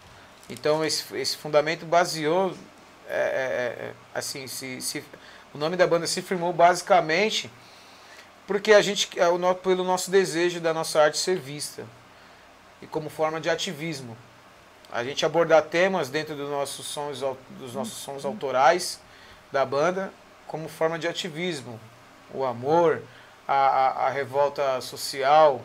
Então 0.50 0.86
esse, 0.86 1.13
esse 1.17 1.36
fundamento 1.36 1.86
baseou. 1.86 2.56
é, 3.10 3.17
é, 3.17 3.86
é, 3.86 3.93
assim, 4.13 4.48
se, 4.48 4.82
se, 4.82 5.04
o 5.56 5.58
nome 5.58 5.78
da 5.78 5.88
banda 5.88 6.06
se 6.06 6.22
firmou 6.22 6.52
basicamente 6.52 7.50
porque 8.46 8.74
a 8.74 8.82
gente 8.82 9.10
é 9.18 9.26
pelo 9.63 9.86
nosso 9.86 10.12
desejo 10.12 10.60
da 10.60 10.74
nossa 10.74 11.02
arte 11.02 11.18
ser 11.18 11.39
vista 11.39 11.86
e 12.82 12.86
como 12.86 13.10
forma 13.10 13.39
de 13.39 13.50
ativismo. 13.50 14.18
A 14.91 15.02
gente 15.02 15.26
abordar 15.26 15.62
temas 15.63 16.10
dentro 16.10 16.36
dos 16.36 16.50
nossos 16.50 16.86
sons 16.86 17.24
dos 17.52 17.74
nossos 17.74 17.94
sons 17.94 18.26
autorais 18.26 19.00
da 19.50 19.65
banda 19.65 20.12
como 20.46 20.68
forma 20.68 21.00
de 21.00 21.08
ativismo. 21.08 21.80
O 22.34 22.44
amor 22.44 23.02
a, 23.48 23.54
a, 23.54 24.08
a 24.08 24.10
revolta 24.10 24.82
social 24.82 25.62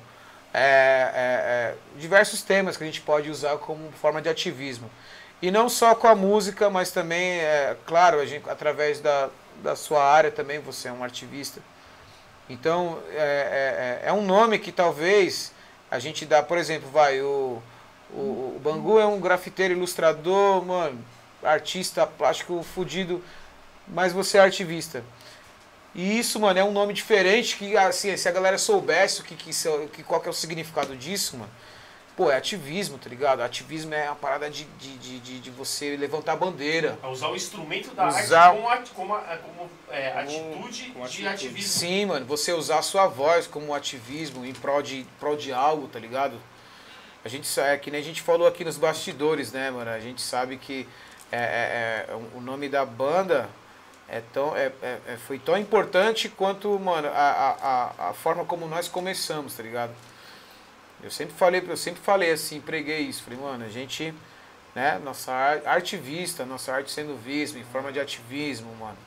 é, 0.54 0.60
é, 0.60 0.64
é, 0.64 1.74
diversos 1.98 2.42
temas 2.42 2.76
que 2.76 2.84
a 2.84 2.86
gente 2.86 3.00
pode 3.00 3.28
usar 3.28 3.58
como 3.58 3.90
forma 3.90 4.22
de 4.22 4.28
ativismo. 4.28 4.88
E 5.42 5.50
não 5.50 5.68
só 5.68 5.96
com 5.96 6.06
a 6.06 6.14
música 6.14 6.70
mas 6.70 6.92
também 6.92 7.40
é 7.40 7.76
claro 7.84 8.20
a 8.20 8.24
gente 8.24 8.48
através 8.48 9.00
da, 9.00 9.28
da 9.62 9.76
sua 9.76 10.04
área 10.04 10.30
também 10.30 10.58
você 10.58 10.88
é 10.88 10.92
um 10.92 11.04
ativista 11.04 11.60
então, 12.50 12.98
é, 13.12 14.00
é, 14.02 14.08
é 14.08 14.12
um 14.12 14.22
nome 14.22 14.58
que 14.58 14.72
talvez 14.72 15.52
a 15.88 16.00
gente 16.00 16.26
dá, 16.26 16.42
por 16.42 16.58
exemplo, 16.58 16.90
vai, 16.90 17.20
o, 17.22 17.62
o, 18.12 18.56
o 18.56 18.60
Bangu 18.60 18.98
é 18.98 19.06
um 19.06 19.20
grafiteiro, 19.20 19.72
ilustrador, 19.72 20.64
mano, 20.64 20.98
artista 21.44 22.04
plástico 22.04 22.60
fudido, 22.64 23.22
mas 23.86 24.12
você 24.12 24.38
é 24.38 24.40
artivista. 24.40 25.04
E 25.94 26.18
isso, 26.18 26.40
mano, 26.40 26.58
é 26.58 26.64
um 26.64 26.72
nome 26.72 26.92
diferente 26.92 27.56
que, 27.56 27.76
assim, 27.76 28.16
se 28.16 28.28
a 28.28 28.32
galera 28.32 28.58
soubesse 28.58 29.20
o 29.20 29.24
que, 29.24 29.36
que, 29.36 29.50
é- 29.50 29.86
que 29.86 30.02
qual 30.02 30.20
que 30.20 30.26
é 30.26 30.30
o 30.30 30.34
significado 30.34 30.96
disso, 30.96 31.36
mano, 31.36 31.50
pô, 32.16 32.30
é 32.30 32.36
ativismo, 32.36 32.98
tá 32.98 33.08
ligado? 33.08 33.40
Ativismo 33.40 33.94
é 33.94 34.04
uma 34.06 34.16
parada 34.16 34.50
de, 34.50 34.64
de, 34.78 34.96
de, 34.98 35.40
de, 35.40 35.50
você 35.50 35.96
levantar 35.96 36.32
a 36.32 36.36
bandeira. 36.36 36.98
A 37.02 37.08
usar 37.08 37.28
o 37.28 37.36
instrumento 37.36 37.94
da 37.94 38.08
Usar- 38.08 38.48
arte 38.50 38.90
como, 38.90 39.08
como, 39.08 39.14
a- 39.14 39.36
como, 39.38 39.70
é, 39.90 40.10
Como- 40.10 40.20
atitude 40.20 40.90
de 40.92 41.00
atitude. 41.02 41.28
ativismo. 41.28 41.70
Sim, 41.80 42.06
mano, 42.06 42.26
você 42.26 42.52
usar 42.52 42.78
a 42.78 42.82
sua 42.82 43.06
voz 43.06 43.46
como 43.46 43.74
ativismo 43.74 44.44
em 44.44 44.52
prol 44.52 44.82
de, 44.82 45.06
prol 45.18 45.36
de 45.36 45.52
algo, 45.52 45.88
tá 45.88 45.98
ligado? 45.98 46.36
A 47.24 47.28
gente 47.28 47.46
sabe, 47.46 47.68
é 47.70 47.76
que 47.78 47.90
nem 47.90 48.00
a 48.00 48.04
gente 48.04 48.22
falou 48.22 48.46
aqui 48.46 48.64
nos 48.64 48.76
bastidores, 48.78 49.52
né, 49.52 49.70
mano? 49.70 49.90
A 49.90 50.00
gente 50.00 50.20
sabe 50.22 50.56
que 50.56 50.88
é, 51.32 51.38
é, 51.38 52.06
é, 52.12 52.14
o 52.34 52.40
nome 52.40 52.68
da 52.68 52.84
banda 52.84 53.48
é 54.08 54.20
tão, 54.32 54.56
é, 54.56 54.72
é, 54.82 54.98
é- 55.06 55.16
foi 55.26 55.38
tão 55.38 55.56
importante 55.56 56.28
quanto, 56.28 56.78
mano, 56.80 57.08
a, 57.08 57.12
a, 57.12 57.50
a, 58.06 58.08
a 58.10 58.12
forma 58.14 58.44
como 58.44 58.66
nós 58.66 58.88
começamos, 58.88 59.54
tá 59.54 59.62
ligado? 59.62 59.92
Eu 61.02 61.10
sempre 61.10 61.34
falei, 61.34 61.62
eu 61.66 61.76
sempre 61.76 62.00
falei 62.02 62.30
assim, 62.32 62.60
preguei 62.60 63.00
isso, 63.00 63.22
falei, 63.22 63.38
mano, 63.38 63.64
a 63.64 63.68
gente, 63.68 64.12
né, 64.74 65.00
nossa 65.02 65.32
ar- 65.32 65.62
arte 65.66 65.96
vista, 65.96 66.44
nossa 66.44 66.72
arte 66.72 66.90
sendo 66.90 67.16
vista, 67.16 67.58
em 67.58 67.64
forma 67.64 67.90
de 67.90 67.98
ativismo, 68.00 68.74
mano. 68.76 68.98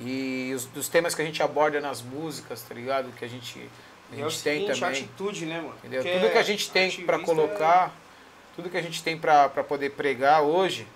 E 0.00 0.52
os 0.54 0.66
dos 0.66 0.88
temas 0.88 1.14
que 1.14 1.22
a 1.22 1.24
gente 1.24 1.42
aborda 1.42 1.80
nas 1.80 2.02
músicas, 2.02 2.62
tá 2.62 2.74
ligado? 2.74 3.10
Que 3.16 3.24
a 3.24 3.28
gente, 3.28 3.58
a 4.12 4.16
E 4.16 4.20
é 4.20 4.26
o 4.26 4.28
gente 4.30 4.42
tem 4.42 4.60
seguinte, 4.60 4.80
também. 4.80 5.00
atitude, 5.00 5.46
né, 5.46 5.56
mano? 5.60 5.74
Entendeu? 5.78 6.02
Porque 6.02 6.18
Tudo 6.18 6.32
que 6.32 6.38
a 6.38 6.42
gente 6.42 6.70
tem 6.70 6.90
para 7.04 7.18
colocar, 7.20 7.92
tudo 8.54 8.68
que 8.68 8.76
a 8.76 8.82
gente 8.82 9.02
tem 9.02 9.16
para 9.16 9.48
poder 9.48 9.90
pregar 9.92 10.42
hoje, 10.42 10.86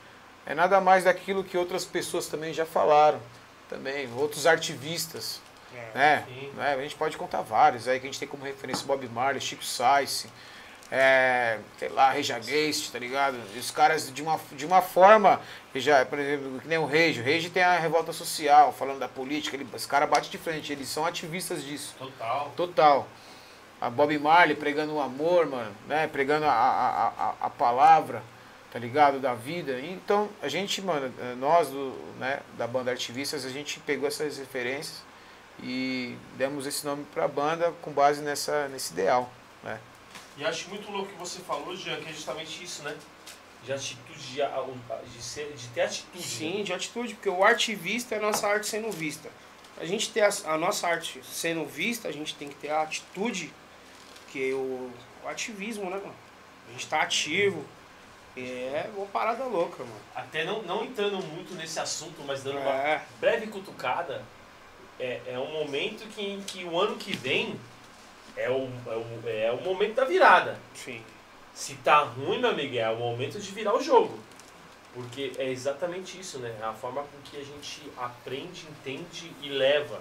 é 0.44 0.54
nada 0.54 0.80
mais 0.80 1.04
daquilo 1.04 1.44
que 1.44 1.56
outras 1.56 1.84
pessoas 1.84 2.26
também 2.26 2.52
já 2.52 2.66
falaram, 2.66 3.20
também, 3.68 4.06
outros 4.16 4.46
artivistas, 4.46 5.40
É, 5.74 5.98
né? 5.98 6.26
Né? 6.56 6.74
A 6.74 6.83
gente 6.83 6.96
pode 6.96 7.16
contar 7.16 7.42
vários 7.42 7.87
aí 7.87 8.00
que 8.00 8.06
a 8.06 8.11
gente 8.11 8.18
tem 8.18 8.28
como 8.28 8.44
referência 8.44 8.87
Bob 8.87 9.09
Marley, 9.09 9.40
Chico 9.40 9.64
Sainz, 9.64 10.26
é, 10.90 11.59
sei 11.78 11.88
lá, 11.88 12.11
Reja 12.11 12.38
Geist, 12.40 12.90
tá 12.90 12.98
ligado? 12.98 13.38
E 13.54 13.59
os 13.59 13.70
caras 13.70 14.12
de 14.12 14.22
uma, 14.22 14.40
de 14.52 14.66
uma 14.66 14.83
forma, 14.83 15.40
já, 15.74 16.04
por 16.04 16.18
exemplo, 16.18 16.61
que 16.61 16.66
nem 16.66 16.78
o 16.78 16.85
Rege, 16.85 17.20
o 17.20 17.24
Rege 17.24 17.48
tem 17.48 17.62
a 17.62 17.78
revolta 17.78 18.12
social, 18.12 18.72
falando 18.72 18.98
da 18.98 19.09
política, 19.09 19.56
ele, 19.56 19.66
os 19.72 19.87
caras 19.87 20.11
batem 20.11 20.30
de 20.30 20.38
frente, 20.38 20.72
eles 20.72 20.88
são 20.88 21.06
ativistas 21.06 21.62
disso. 21.62 21.94
Total. 21.96 22.52
Total. 22.56 23.09
A 23.80 23.88
Bob 23.88 24.18
Marley 24.18 24.56
pregando 24.56 24.94
o 24.94 25.00
amor, 25.00 25.46
mano, 25.46 25.72
né? 25.87 26.06
Pregando 26.09 26.44
a, 26.44 26.50
a, 26.50 27.06
a, 27.06 27.35
a 27.40 27.50
palavra, 27.50 28.22
tá 28.72 28.78
ligado? 28.78 29.20
Da 29.20 29.33
vida. 29.33 29.80
Então, 29.80 30.28
a 30.42 30.48
gente, 30.48 30.83
mano, 30.83 31.14
nós 31.38 31.68
do, 31.68 31.94
né, 32.18 32.40
da 32.59 32.66
banda 32.66 32.90
Artivistas, 32.90 33.46
a 33.46 33.48
gente 33.48 33.78
pegou 33.80 34.06
essas 34.09 34.38
referências 34.38 35.02
e 35.62 36.16
demos 36.37 36.66
esse 36.66 36.85
nome 36.87 37.05
pra 37.12 37.27
banda 37.29 37.73
com 37.83 37.92
base 37.92 38.20
nessa, 38.20 38.68
nesse 38.68 38.92
ideal, 38.92 39.31
né? 39.62 39.79
E 40.37 40.44
acho 40.44 40.68
muito 40.70 40.90
louco 40.90 41.09
o 41.11 41.12
que 41.12 41.18
você 41.18 41.40
falou, 41.40 41.77
Jean, 41.77 41.96
que 42.01 42.09
é 42.09 42.12
justamente 42.12 42.62
isso, 42.64 42.83
né? 42.83 42.96
De 43.64 43.73
atitude, 43.73 44.18
de, 44.33 44.40
a- 44.42 44.64
de, 45.12 45.23
ser, 45.23 45.53
de 45.55 45.68
ter 45.68 45.83
atitude. 45.83 46.23
Sim, 46.23 46.59
né? 46.59 46.62
de 46.62 46.73
atitude, 46.73 47.14
porque 47.14 47.29
o 47.29 47.44
artivista 47.44 48.14
é 48.14 48.18
a 48.18 48.23
nossa 48.23 48.49
arte 48.49 48.66
sendo 48.66 48.90
vista. 48.90 49.29
A 49.79 49.85
gente 49.85 50.11
ter 50.11 50.23
a, 50.23 50.31
a 50.46 50.57
nossa 50.57 50.87
arte 50.88 51.20
sendo 51.25 51.64
vista, 51.66 52.09
a 52.09 52.12
gente 52.12 52.35
tem 52.35 52.49
que 52.49 52.55
ter 52.55 52.70
a 52.70 52.83
atitude, 52.83 53.53
que 54.29 54.51
é 54.51 54.55
o, 54.55 54.90
o 55.25 55.29
ativismo, 55.29 55.85
né, 55.90 55.96
mano? 55.96 56.14
A 56.68 56.73
gente 56.73 56.87
tá 56.87 57.03
ativo. 57.03 57.64
É 58.37 58.88
uma 58.96 59.07
parada 59.07 59.44
louca, 59.44 59.83
mano. 59.83 60.01
Até 60.14 60.44
não, 60.44 60.62
não 60.62 60.85
entrando 60.85 61.18
muito 61.18 61.53
nesse 61.55 61.79
assunto, 61.81 62.23
mas 62.25 62.42
dando 62.42 62.59
uma 62.61 62.70
É, 62.70 63.03
breve 63.20 63.49
cutucada, 63.49 64.23
é, 65.00 65.20
é 65.34 65.38
um 65.38 65.50
momento 65.52 66.06
que, 66.14 66.22
em 66.22 66.40
que 66.42 66.64
o 66.64 66.78
ano 66.78 66.96
que 66.96 67.16
vem 67.16 67.58
é 68.36 68.48
o, 68.50 68.68
é, 68.86 68.94
o, 68.96 69.28
é 69.28 69.52
o 69.52 69.60
momento 69.62 69.94
da 69.94 70.04
virada. 70.04 70.58
sim. 70.74 71.02
Se 71.52 71.74
tá 71.76 71.98
ruim, 71.98 72.38
meu 72.38 72.50
amigo, 72.50 72.76
é 72.78 72.88
o 72.90 72.96
momento 72.96 73.38
de 73.38 73.50
virar 73.50 73.74
o 73.74 73.82
jogo. 73.82 74.18
Porque 74.94 75.32
é 75.36 75.50
exatamente 75.50 76.18
isso, 76.18 76.38
né? 76.38 76.56
É 76.60 76.64
a 76.64 76.72
forma 76.72 77.02
com 77.02 77.20
que 77.24 77.36
a 77.36 77.44
gente 77.44 77.82
aprende, 77.98 78.66
entende 78.70 79.32
e 79.42 79.48
leva. 79.48 80.00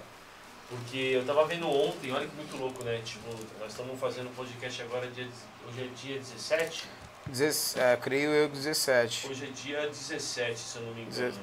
Porque 0.69 0.97
eu 0.97 1.25
tava 1.25 1.45
vendo 1.45 1.67
ontem, 1.67 2.12
olha 2.12 2.27
que 2.27 2.35
muito 2.35 2.55
louco, 2.55 2.83
né? 2.83 3.01
Tipo, 3.03 3.27
nós 3.59 3.71
estamos 3.71 3.99
fazendo 3.99 4.29
um 4.29 4.33
podcast 4.33 4.81
agora, 4.83 5.07
dia, 5.07 5.27
hoje 5.67 5.83
é 5.83 5.88
dia 5.95 6.17
17. 6.19 6.85
Dezes- 7.25 7.75
é, 7.75 7.97
creio 7.97 8.29
eu 8.31 8.47
17. 8.47 9.27
Hoje 9.27 9.45
é 9.45 9.47
dia 9.49 9.88
17, 9.88 10.57
se 10.59 10.77
eu 10.77 10.83
não 10.83 10.93
me 10.93 11.01
engano. 11.01 11.27
Deze- 11.31 11.39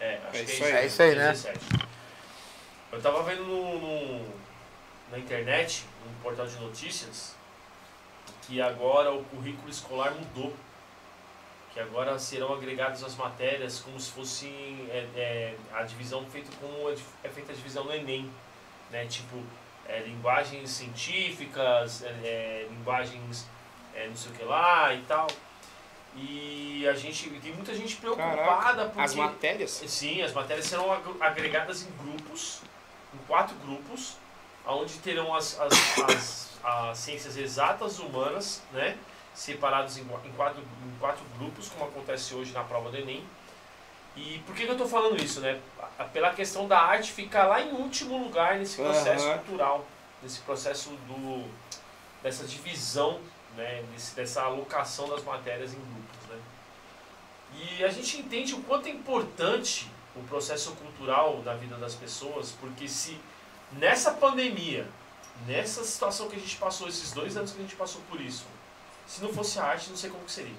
É, 0.00 0.20
acho 0.28 0.36
É 0.36 0.44
que 0.44 0.52
isso 0.52 0.64
é 0.64 0.66
aí. 0.66 0.70
isso. 0.70 0.76
É 0.76 0.86
isso 0.86 1.02
aí, 1.02 1.14
né? 1.16 1.28
17. 1.32 1.58
Eu 2.92 3.00
tava 3.02 3.22
vendo 3.22 3.44
no, 3.44 3.78
no- 3.80 4.34
na 5.10 5.18
internet, 5.18 5.84
num 6.04 6.14
portal 6.22 6.46
de 6.46 6.56
notícias, 6.56 7.34
que 8.42 8.60
agora 8.60 9.12
o 9.12 9.24
currículo 9.24 9.68
escolar 9.70 10.12
mudou. 10.12 10.54
Que 11.72 11.80
agora 11.80 12.18
serão 12.18 12.52
agregadas 12.54 13.04
as 13.04 13.14
matérias 13.14 13.80
como 13.80 14.00
se 14.00 14.10
fosse 14.10 14.46
é, 14.90 15.06
é, 15.14 15.54
a 15.74 15.82
divisão 15.82 16.24
feita 16.26 16.50
como 16.60 16.88
é 16.90 16.94
é 17.22 17.28
feita 17.28 17.52
a 17.52 17.54
divisão 17.54 17.84
no 17.84 17.92
Enem. 17.94 18.30
Né? 18.90 19.06
Tipo, 19.06 19.42
é, 19.86 20.00
linguagens 20.00 20.70
científicas, 20.70 22.02
é, 22.02 22.08
é, 22.08 22.66
linguagens 22.70 23.46
não 24.08 24.16
sei 24.16 24.30
o 24.30 24.34
que 24.34 24.44
lá 24.44 24.94
e 24.94 25.02
tal. 25.02 25.26
E 26.16 26.86
a 26.88 26.94
gente 26.94 27.28
tem 27.30 27.52
muita 27.52 27.74
gente 27.74 27.96
preocupada 27.96 28.86
porque 28.86 29.00
As 29.00 29.14
matérias. 29.14 29.70
Sim, 29.86 30.22
as 30.22 30.32
matérias 30.32 30.66
serão 30.66 30.90
ag- 30.92 31.16
agregadas 31.20 31.82
em 31.82 31.90
grupos, 31.92 32.60
em 33.14 33.18
quatro 33.26 33.56
grupos, 33.56 34.16
onde 34.66 34.98
terão 34.98 35.34
as, 35.34 35.58
as, 35.60 35.98
as, 35.98 36.50
as 36.62 36.98
ciências 36.98 37.36
exatas 37.36 37.98
humanas, 37.98 38.62
né? 38.72 38.96
Separados 39.34 39.96
em, 39.96 40.02
em, 40.02 40.32
quatro, 40.36 40.60
em 40.60 40.98
quatro 40.98 41.24
grupos, 41.38 41.68
como 41.68 41.84
acontece 41.84 42.34
hoje 42.34 42.52
na 42.52 42.64
prova 42.64 42.90
do 42.90 42.96
Enem. 42.96 43.24
E 44.16 44.42
por 44.44 44.54
que, 44.54 44.64
que 44.64 44.68
eu 44.68 44.72
estou 44.72 44.88
falando 44.88 45.22
isso, 45.22 45.40
né? 45.40 45.60
Pela 46.12 46.34
questão 46.34 46.66
da 46.66 46.80
arte 46.80 47.12
ficar 47.12 47.46
lá 47.46 47.60
em 47.60 47.72
último 47.72 48.18
lugar 48.18 48.56
nesse 48.56 48.76
processo 48.76 49.26
Aham. 49.26 49.38
cultural, 49.38 49.86
nesse 50.22 50.40
processo 50.40 50.90
do, 50.90 51.48
dessa 52.22 52.44
divisão 52.44 53.20
né, 53.56 53.82
desse, 53.92 54.14
dessa 54.14 54.42
alocação 54.42 55.08
das 55.08 55.22
matérias 55.22 55.72
em 55.72 55.76
grupos. 55.76 56.28
Né? 56.28 56.38
E 57.54 57.84
a 57.84 57.88
gente 57.88 58.18
entende 58.18 58.54
o 58.54 58.62
quanto 58.62 58.88
é 58.88 58.90
importante 58.90 59.90
o 60.16 60.22
processo 60.24 60.72
cultural 60.72 61.38
da 61.42 61.54
vida 61.54 61.76
das 61.76 61.94
pessoas, 61.94 62.52
porque 62.60 62.88
se 62.88 63.18
nessa 63.72 64.12
pandemia, 64.12 64.86
nessa 65.46 65.84
situação 65.84 66.28
que 66.28 66.36
a 66.36 66.38
gente 66.38 66.56
passou, 66.56 66.88
esses 66.88 67.12
dois 67.12 67.36
anos 67.36 67.52
que 67.52 67.58
a 67.58 67.62
gente 67.62 67.76
passou 67.76 68.00
por 68.08 68.20
isso, 68.20 68.44
se 69.06 69.22
não 69.22 69.32
fosse 69.32 69.58
a 69.58 69.64
arte, 69.64 69.90
não 69.90 69.96
sei 69.96 70.10
como 70.10 70.24
que 70.24 70.32
seria. 70.32 70.56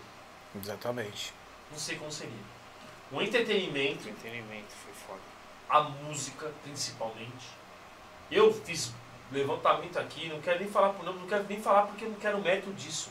Exatamente. 0.62 1.34
Não 1.72 1.78
sei 1.78 1.98
como 1.98 2.12
seria. 2.12 2.34
O 3.12 3.22
entretenimento, 3.22 4.08
Entretenimento 4.08 4.72
foi 4.84 4.94
foda. 4.94 5.20
a 5.70 5.82
música 5.82 6.52
principalmente. 6.64 7.48
Eu 8.32 8.54
fiz 8.54 8.92
levantamento 9.32 9.98
aqui, 9.98 10.28
não 10.30 10.40
quero 10.42 10.60
nem 10.60 10.70
falar 10.70 10.90
por 10.94 11.04
nome, 11.06 11.20
não 11.20 11.28
quero 11.28 11.46
nem 11.48 11.62
falar 11.62 11.84
porque 11.84 12.06
eu 12.06 12.10
não 12.10 12.18
quero 12.20 12.40
mérito 12.40 12.72
disso. 12.74 13.10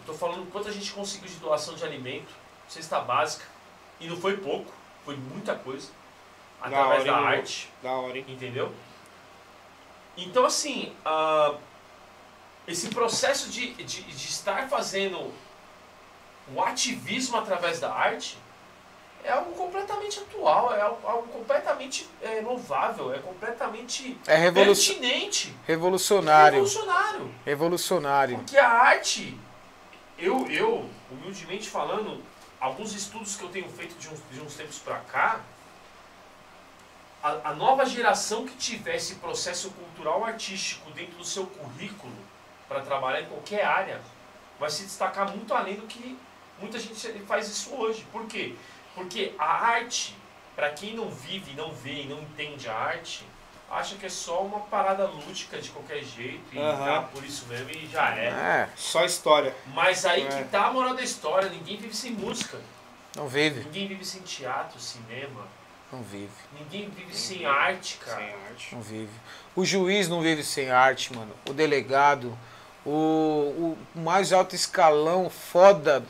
Eu 0.00 0.06
tô 0.06 0.14
falando 0.14 0.50
quanto 0.50 0.68
a 0.68 0.72
gente 0.72 0.90
conseguiu 0.92 1.28
de 1.28 1.36
doação 1.36 1.74
de 1.74 1.84
alimento, 1.84 2.32
cesta 2.68 3.00
básica, 3.00 3.44
e 4.00 4.06
não 4.08 4.16
foi 4.16 4.36
pouco, 4.36 4.72
foi 5.08 5.16
muita 5.16 5.54
coisa, 5.54 5.88
através 6.60 7.00
hora, 7.00 7.12
da 7.12 7.16
arte, 7.16 7.70
Da 7.82 7.92
hora, 7.92 8.18
hein? 8.18 8.26
entendeu? 8.28 8.70
Então 10.18 10.44
assim, 10.44 10.92
ah, 11.02 11.54
esse 12.66 12.88
processo 12.90 13.48
de, 13.48 13.72
de, 13.72 14.02
de 14.02 14.28
estar 14.28 14.68
fazendo 14.68 15.32
o 16.54 16.62
ativismo 16.62 17.38
através 17.38 17.80
da 17.80 17.90
arte 17.90 18.36
é 19.24 19.32
algo 19.32 19.52
completamente 19.52 20.20
atual, 20.20 20.74
é 20.74 20.82
algo, 20.82 21.08
algo 21.08 21.28
completamente 21.28 22.06
é, 22.20 22.42
louvável, 22.42 23.14
é 23.14 23.18
completamente 23.18 24.14
É 24.26 24.36
revolu 24.36 24.66
pertinente, 24.74 25.56
revolucionário. 25.66 26.58
revolucionário. 26.58 27.34
Revolucionário. 27.46 28.36
Porque 28.36 28.58
a 28.58 28.68
arte, 28.68 29.40
eu, 30.18 30.46
eu, 30.50 30.86
humildemente 31.10 31.66
falando, 31.66 32.22
alguns 32.60 32.92
estudos 32.92 33.36
que 33.36 33.42
eu 33.42 33.48
tenho 33.48 33.68
feito 33.70 33.98
de 33.98 34.08
uns, 34.08 34.20
de 34.30 34.40
uns 34.40 34.54
tempos 34.54 34.78
pra 34.78 34.98
cá, 35.00 35.40
a, 37.22 37.50
a 37.50 37.54
nova 37.54 37.84
geração 37.84 38.46
que 38.46 38.56
tiver 38.56 38.96
esse 38.96 39.16
processo 39.16 39.70
cultural 39.70 40.24
artístico 40.24 40.90
dentro 40.92 41.18
do 41.18 41.24
seu 41.24 41.46
currículo 41.46 42.14
para 42.68 42.80
trabalhar 42.80 43.22
em 43.22 43.26
qualquer 43.26 43.64
área, 43.64 44.00
vai 44.58 44.70
se 44.70 44.84
destacar 44.84 45.30
muito 45.30 45.52
além 45.54 45.76
do 45.76 45.86
que 45.86 46.18
muita 46.60 46.78
gente 46.78 46.96
faz 47.20 47.48
isso 47.48 47.74
hoje. 47.74 48.06
Por 48.12 48.26
quê? 48.26 48.54
Porque 48.94 49.32
a 49.38 49.66
arte, 49.66 50.16
para 50.54 50.70
quem 50.70 50.94
não 50.94 51.10
vive, 51.10 51.54
não 51.54 51.72
vê 51.72 52.02
e 52.02 52.06
não 52.06 52.20
entende 52.20 52.68
a 52.68 52.74
arte, 52.74 53.24
acha 53.70 53.96
que 53.96 54.06
é 54.06 54.08
só 54.08 54.42
uma 54.42 54.60
parada 54.60 55.04
lúdica 55.06 55.58
de 55.60 55.70
qualquer 55.70 56.02
jeito 56.02 56.42
e 56.52 56.58
Aham. 56.58 56.84
tá 56.86 57.02
por 57.12 57.24
isso 57.24 57.46
mesmo 57.48 57.70
e 57.70 57.86
já 57.86 58.14
é. 58.16 58.26
É, 58.28 58.68
Só 58.76 59.04
história. 59.04 59.54
Mas 59.74 60.04
aí 60.06 60.24
É. 60.24 60.28
que 60.28 60.44
tá 60.44 60.66
a 60.66 60.72
moral 60.72 60.94
da 60.94 61.02
história, 61.02 61.48
ninguém 61.50 61.76
vive 61.76 61.94
sem 61.94 62.12
música, 62.12 62.58
não 63.16 63.28
vive. 63.28 63.60
ninguém 63.64 63.88
vive 63.88 64.04
sem 64.04 64.22
teatro, 64.22 64.80
cinema, 64.80 65.46
Não 65.92 66.02
vive. 66.02 66.30
ninguém 66.58 66.88
vive 66.88 67.14
sem 67.14 67.44
arte, 67.44 67.98
cara. 67.98 68.16
Sem 68.18 68.26
arte. 68.48 68.74
Não 68.74 68.80
vive. 68.82 69.12
O 69.54 69.64
juiz 69.64 70.08
não 70.08 70.20
vive 70.22 70.42
sem 70.44 70.70
arte, 70.70 71.14
mano. 71.14 71.32
O 71.48 71.52
delegado, 71.52 72.36
o, 72.86 73.76
o 73.94 74.00
mais 74.00 74.32
alto 74.32 74.54
escalão 74.54 75.28
foda 75.28 76.04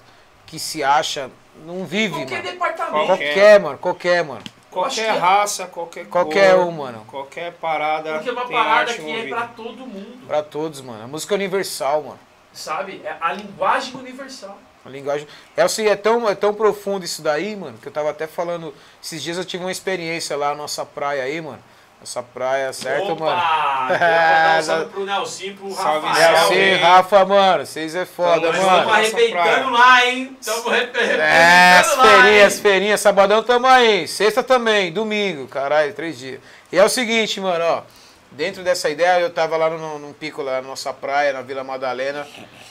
que 0.46 0.58
se 0.58 0.82
acha, 0.84 1.30
não 1.64 1.84
vive, 1.84 2.14
Qualquer 2.14 2.42
mano. 2.42 2.52
departamento. 2.52 3.06
Qualquer, 3.06 3.60
mano. 3.60 3.78
Qualquer, 3.78 4.24
mano. 4.24 4.44
Qualquer 4.82 4.94
que 4.94 5.16
é- 5.16 5.18
raça, 5.18 5.66
qualquer 5.66 6.06
Qualquer 6.06 6.54
cor, 6.56 6.66
um, 6.66 6.70
mano. 6.72 7.04
Qualquer 7.06 7.52
parada. 7.54 8.14
Porque 8.14 8.28
é 8.28 8.32
uma 8.32 8.44
tem 8.46 8.56
parada 8.56 8.94
que 8.94 9.10
é 9.10 9.28
pra 9.28 9.46
todo 9.48 9.86
mundo, 9.86 10.26
Pra 10.26 10.42
todos, 10.42 10.80
mano. 10.80 11.04
A 11.04 11.06
música 11.06 11.34
é 11.34 11.36
universal, 11.36 12.02
mano. 12.02 12.18
sabe? 12.52 13.00
É 13.04 13.16
a 13.20 13.32
linguagem 13.32 13.94
universal. 13.94 14.58
A 14.84 14.88
linguagem. 14.88 15.26
É 15.56 15.62
assim, 15.62 15.86
é 15.86 15.94
tão, 15.96 16.28
é 16.28 16.34
tão 16.34 16.54
profundo 16.54 17.04
isso 17.04 17.20
daí, 17.22 17.54
mano, 17.54 17.76
que 17.78 17.86
eu 17.88 17.92
tava 17.92 18.10
até 18.10 18.26
falando. 18.26 18.74
Esses 19.02 19.22
dias 19.22 19.36
eu 19.36 19.44
tive 19.44 19.64
uma 19.64 19.70
experiência 19.72 20.36
lá 20.36 20.48
na 20.50 20.54
nossa 20.56 20.84
praia 20.84 21.22
aí, 21.24 21.40
mano. 21.40 21.62
Nossa 22.00 22.22
praia, 22.22 22.72
certo, 22.72 23.12
Opa! 23.12 23.24
mano? 23.24 23.42
Mandar 23.90 24.58
um 24.58 24.62
salve 24.62 24.86
pro 24.90 25.04
Nelson, 25.04 25.54
pro 25.56 25.70
Salve, 25.72 26.06
Rafael. 26.06 26.22
É 26.34 26.38
assim, 26.38 26.54
hein? 26.54 26.76
Rafa, 26.76 27.24
mano. 27.24 27.66
Vocês 27.66 27.94
é 27.96 28.06
foda, 28.06 28.52
junto. 28.52 28.64
mano. 28.66 28.78
estamos 28.78 28.92
arrebentando 28.94 29.70
lá, 29.70 30.06
hein? 30.06 30.36
Estamos 30.40 30.66
arrebentando 30.66 31.20
É, 31.22 31.78
as 31.78 31.96
lá, 31.96 32.02
feirinhas, 32.04 32.34
hein? 32.36 32.42
as 32.46 32.60
feirinhas, 32.60 33.00
sabadão 33.00 33.42
tamo 33.42 33.66
aí, 33.66 34.06
sexta 34.06 34.42
também, 34.44 34.92
domingo, 34.92 35.48
caralho, 35.48 35.92
três 35.92 36.16
dias. 36.18 36.40
E 36.70 36.78
é 36.78 36.84
o 36.84 36.88
seguinte, 36.88 37.40
mano, 37.40 37.64
ó, 37.64 37.82
dentro 38.30 38.62
dessa 38.62 38.88
ideia, 38.88 39.18
eu 39.20 39.30
tava 39.30 39.56
lá 39.56 39.68
no, 39.68 39.98
num 39.98 40.12
pico 40.12 40.40
lá 40.40 40.60
na 40.62 40.68
nossa 40.68 40.92
praia, 40.92 41.32
na 41.32 41.42
Vila 41.42 41.64
Madalena, 41.64 42.26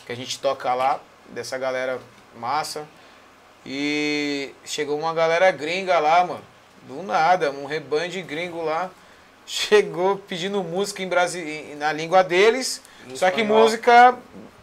que 0.05 0.11
a 0.11 0.15
gente 0.15 0.39
toca 0.39 0.73
lá, 0.73 0.99
dessa 1.29 1.57
galera 1.57 1.99
massa, 2.39 2.87
e 3.65 4.53
chegou 4.63 4.97
uma 4.97 5.13
galera 5.13 5.51
gringa 5.51 5.99
lá, 5.99 6.25
mano, 6.25 6.41
do 6.83 7.03
nada, 7.03 7.51
um 7.51 7.65
rebanho 7.65 8.09
de 8.09 8.21
gringo 8.21 8.63
lá, 8.63 8.89
chegou 9.47 10.17
pedindo 10.17 10.61
música 10.61 11.01
em 11.01 11.07
Brasi... 11.07 11.75
na 11.77 11.91
língua 11.93 12.23
deles, 12.23 12.81
só 13.15 13.31
que 13.31 13.43
música 13.43 14.15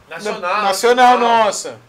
Nacional. 0.08 0.62
nacional 0.62 1.18
nossa. 1.18 1.80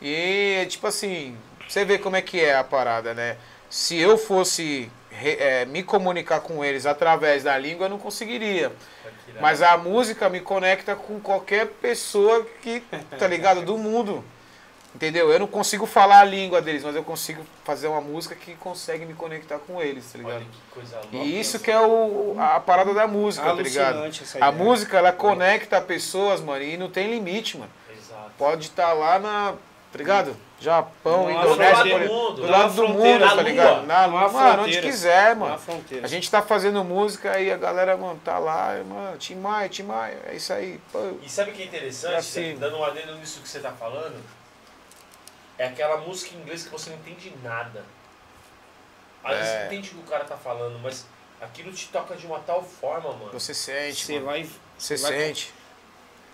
E, 0.00 0.66
tipo 0.68 0.86
assim, 0.86 1.36
você 1.66 1.84
vê 1.84 1.98
como 1.98 2.16
é 2.16 2.22
que 2.22 2.38
é 2.38 2.54
a 2.54 2.62
parada, 2.62 3.14
né? 3.14 3.36
Se 3.68 3.96
eu 3.96 4.18
fosse 4.18 4.90
é, 5.22 5.64
me 5.64 5.82
comunicar 5.82 6.40
com 6.40 6.64
eles 6.64 6.86
através 6.86 7.42
da 7.42 7.56
língua, 7.56 7.86
eu 7.86 7.90
não 7.90 7.98
conseguiria. 7.98 8.72
Mas 9.40 9.62
a 9.62 9.76
música 9.78 10.28
me 10.28 10.40
conecta 10.40 10.94
com 10.94 11.20
qualquer 11.20 11.66
pessoa 11.66 12.46
que, 12.62 12.82
tá 13.18 13.26
ligado? 13.26 13.62
Do 13.62 13.78
mundo. 13.78 14.24
Entendeu? 14.94 15.30
Eu 15.30 15.38
não 15.38 15.46
consigo 15.46 15.86
falar 15.86 16.20
a 16.20 16.24
língua 16.24 16.60
deles, 16.60 16.82
mas 16.82 16.96
eu 16.96 17.04
consigo 17.04 17.46
fazer 17.64 17.86
uma 17.86 18.00
música 18.00 18.34
que 18.34 18.54
consegue 18.56 19.06
me 19.06 19.14
conectar 19.14 19.58
com 19.60 19.80
eles, 19.80 20.10
tá 20.10 20.18
ligado? 20.18 20.36
Olha 20.36 20.44
que 20.44 20.70
coisa 20.74 20.96
louca. 20.96 21.16
E 21.16 21.38
isso 21.40 21.60
que 21.60 21.70
é 21.70 21.80
o, 21.80 22.34
a 22.38 22.58
parada 22.58 22.92
da 22.92 23.06
música, 23.06 23.46
tá 23.46 23.52
ligado? 23.54 24.02
A 24.40 24.50
música, 24.50 24.98
ela 24.98 25.12
conecta 25.12 25.80
pessoas, 25.80 26.40
mano, 26.40 26.64
e 26.64 26.76
não 26.76 26.90
tem 26.90 27.08
limite, 27.08 27.56
mano. 27.56 27.70
Exato. 27.96 28.30
Pode 28.36 28.66
estar 28.66 28.92
lá 28.92 29.18
na. 29.18 29.54
Tá 29.92 29.98
ligado? 29.98 30.36
Japão, 30.60 31.28
Nossa, 31.32 31.48
Indonésia, 31.48 31.82
do 31.84 31.90
lado 31.90 31.90
por- 31.90 32.00
do 32.00 32.14
mundo, 32.14 32.34
do 32.42 32.46
lado 32.50 32.74
do 32.74 32.88
mundo, 32.88 33.18
tá 33.26 33.32
lua, 33.32 33.42
ligado? 33.42 33.86
Na, 33.86 34.06
numa 34.06 34.28
mano, 34.28 34.62
onde 34.62 34.80
quiser, 34.80 35.30
Na 35.30 35.34
mano. 35.46 35.58
fronteira. 35.58 36.04
A 36.04 36.08
gente 36.08 36.30
tá 36.30 36.40
fazendo 36.42 36.84
música 36.84 37.40
e 37.40 37.50
a 37.50 37.56
galera, 37.56 37.96
mano, 37.96 38.20
tá 38.24 38.38
lá, 38.38 38.76
mano, 38.86 39.16
Tim 39.18 39.34
Maia, 39.36 39.68
Tim 39.68 39.82
Maia, 39.84 40.16
é 40.28 40.34
isso 40.36 40.52
aí. 40.52 40.78
Pô. 40.92 40.98
E 41.22 41.28
sabe 41.28 41.50
o 41.50 41.54
que 41.54 41.62
é 41.62 41.64
interessante, 41.64 42.12
É 42.14 42.16
assim. 42.18 42.56
dando 42.56 42.76
um 42.76 42.84
adendo 42.84 43.16
nisso 43.16 43.40
que 43.40 43.48
você 43.48 43.58
tá 43.58 43.72
falando? 43.72 44.14
É 45.60 45.66
aquela 45.66 45.98
música 45.98 46.34
em 46.34 46.38
inglês 46.40 46.62
que 46.64 46.70
você 46.70 46.88
não 46.88 46.96
entende 46.96 47.30
nada. 47.42 47.84
Às 49.22 49.36
vezes 49.36 49.52
É. 49.52 49.58
você 49.58 49.66
entende 49.66 49.90
o 49.90 49.92
que 49.92 49.98
o 49.98 50.10
cara 50.10 50.24
tá 50.24 50.34
falando, 50.36 50.78
mas 50.78 51.04
aquilo 51.38 51.70
te 51.70 51.88
toca 51.88 52.16
de 52.16 52.26
uma 52.26 52.38
tal 52.40 52.62
forma, 52.62 53.12
mano. 53.12 53.30
Você 53.32 53.52
sente, 53.52 54.06
Você 54.06 54.14
mano. 54.14 54.24
vai, 54.26 54.48
Você 54.78 54.96
sente. 54.96 55.52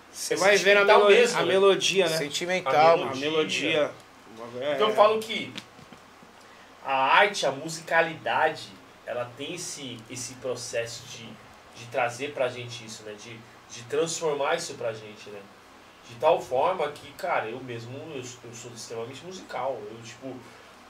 você 0.09 0.33
É 0.33 0.37
vai 0.37 0.55
ver 0.55 0.77
a, 0.77 0.85
melo- 0.85 1.07
mesmo, 1.09 1.37
a 1.39 1.41
né? 1.41 1.47
melodia, 1.49 2.07
né? 2.07 2.17
Sentimental, 2.17 2.93
A 2.93 2.97
mano. 2.97 3.11
A 3.11 3.15
melodia. 3.15 3.91
Então 4.75 4.87
eu 4.89 4.95
falo 4.95 5.19
que 5.19 5.53
a 6.85 6.95
arte, 6.95 7.45
a 7.45 7.51
musicalidade, 7.51 8.69
ela 9.05 9.29
tem 9.37 9.55
esse, 9.55 9.99
esse 10.09 10.35
processo 10.35 11.03
de, 11.09 11.25
de 11.75 11.85
trazer 11.91 12.33
pra 12.33 12.47
gente 12.47 12.85
isso, 12.85 13.03
né? 13.03 13.13
De, 13.21 13.37
de 13.69 13.83
transformar 13.89 14.55
isso 14.55 14.75
pra 14.75 14.93
gente, 14.93 15.29
né? 15.31 15.41
De 16.09 16.15
tal 16.15 16.39
forma 16.41 16.87
que, 16.89 17.11
cara, 17.13 17.47
eu 17.47 17.59
mesmo, 17.59 17.97
eu, 18.15 18.23
sou- 18.23 18.39
eu 18.45 18.53
sou 18.55 18.71
extremamente 18.71 19.23
musical. 19.25 19.77
Eu, 19.91 19.97
tipo, 20.03 20.33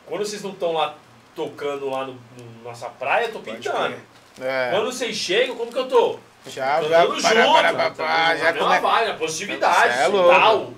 quando 0.06 0.26
vocês 0.26 0.42
não 0.44 0.52
estão 0.52 0.74
lá 0.74 0.96
tocando 1.36 1.90
lá 1.90 2.06
no, 2.06 2.14
no 2.14 2.64
nossa 2.64 2.88
praia, 2.90 3.26
eu 3.26 3.34
tô 3.34 3.40
pintando. 3.40 3.96
É. 4.40 4.70
Quando 4.72 4.86
vocês 4.86 5.16
chegam, 5.16 5.56
como 5.56 5.72
que 5.72 5.80
eu 5.80 5.88
tô? 5.88 6.20
Já, 6.46 6.80
Tô 6.80 6.88
já, 6.90 7.06
para, 7.06 7.16
junto, 7.16 7.22
para, 7.22 7.74
para, 7.74 7.74
tá 7.74 7.92
para, 7.92 8.28
na 8.30 8.36
já 8.38 8.54
come... 8.54 9.14
positividade, 9.18 9.94
é 9.94 10.04
assim, 10.04 10.12
louco. 10.12 10.30
tal. 10.30 10.74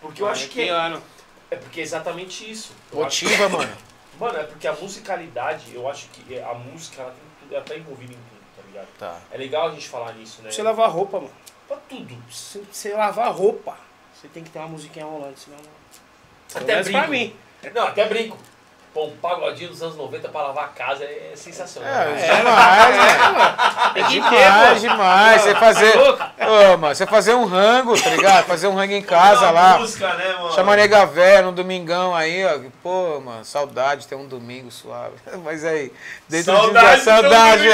Porque 0.00 0.22
eu 0.22 0.28
acho 0.28 0.48
que 0.48 0.62
é, 0.62 0.64
piano. 0.64 1.02
é 1.50 1.56
porque 1.56 1.80
é 1.80 1.82
exatamente 1.82 2.50
isso. 2.50 2.72
Motiva, 2.92 3.48
mano. 3.48 3.72
Mano, 4.20 4.38
é 4.38 4.42
porque 4.44 4.68
a 4.68 4.72
musicalidade, 4.74 5.74
eu 5.74 5.88
acho 5.88 6.06
que 6.10 6.38
a 6.38 6.54
música, 6.54 7.02
ela, 7.02 7.10
tem 7.10 7.22
tudo, 7.40 7.54
ela 7.54 7.64
tá 7.64 7.74
envolvida 7.76 8.12
em 8.12 8.16
tudo, 8.16 8.40
tá 8.56 8.62
ligado? 8.68 8.88
Tá. 8.98 9.18
É 9.32 9.38
legal 9.38 9.68
a 9.68 9.70
gente 9.72 9.88
falar 9.88 10.12
nisso, 10.12 10.42
né? 10.42 10.50
Você 10.50 10.62
lavar 10.62 10.90
roupa, 10.90 11.18
mano. 11.18 11.32
Tudo. 11.98 12.16
Se 12.30 12.58
você 12.70 12.92
lavar 12.94 13.32
roupa, 13.32 13.76
você 14.14 14.28
tem 14.28 14.42
que 14.42 14.50
ter 14.50 14.58
uma 14.58 14.68
musiquinha 14.68 15.04
rolando, 15.04 15.36
senão 15.38 15.58
Até 16.54 16.64
menos 16.66 16.84
brinco. 16.86 16.98
pra 17.00 17.08
mim. 17.08 17.36
Não, 17.74 17.86
até 17.86 18.08
brinco. 18.08 18.38
Pô, 18.92 19.06
um 19.06 19.16
pagodinho 19.16 19.70
dos 19.70 19.82
anos 19.82 19.96
90 19.96 20.28
pra 20.28 20.42
lavar 20.42 20.64
a 20.64 20.68
casa 20.68 21.02
é 21.04 21.32
sensacional. 21.34 21.90
É, 21.90 22.08
né? 22.12 22.36
demais, 22.36 22.96
né? 22.96 23.92
Ter, 23.94 24.04
Demais, 24.08 24.74
pô. 24.74 24.88
demais. 24.88 25.40
Você 25.42 25.54
fazer. 25.54 25.94
louco? 25.96 26.22
Ô, 26.40 26.76
mano, 26.76 26.94
você 26.94 27.06
fazer 27.06 27.34
um 27.34 27.46
rango, 27.46 27.98
tá 27.98 28.10
ligado? 28.10 28.44
Fazer 28.44 28.66
um 28.66 28.74
rango 28.74 28.92
em 28.92 29.00
casa 29.02 29.50
lá. 29.50 29.78
música, 29.78 30.12
né, 30.12 30.34
mano? 30.34 30.52
Chama 30.52 30.76
nega 30.76 31.06
velha 31.06 31.40
no 31.40 31.52
domingão 31.52 32.14
aí, 32.14 32.44
ó. 32.44 32.58
Pô, 32.82 33.18
mano, 33.20 33.42
saudade 33.46 34.02
de 34.02 34.08
ter 34.08 34.14
um 34.14 34.26
domingo 34.26 34.70
suave. 34.70 35.14
Mas 35.42 35.64
aí, 35.64 35.90
dentro 36.28 36.52
Saudade 36.54 36.98
de 36.98 37.04
saudade. 37.04 37.62
de 37.62 37.72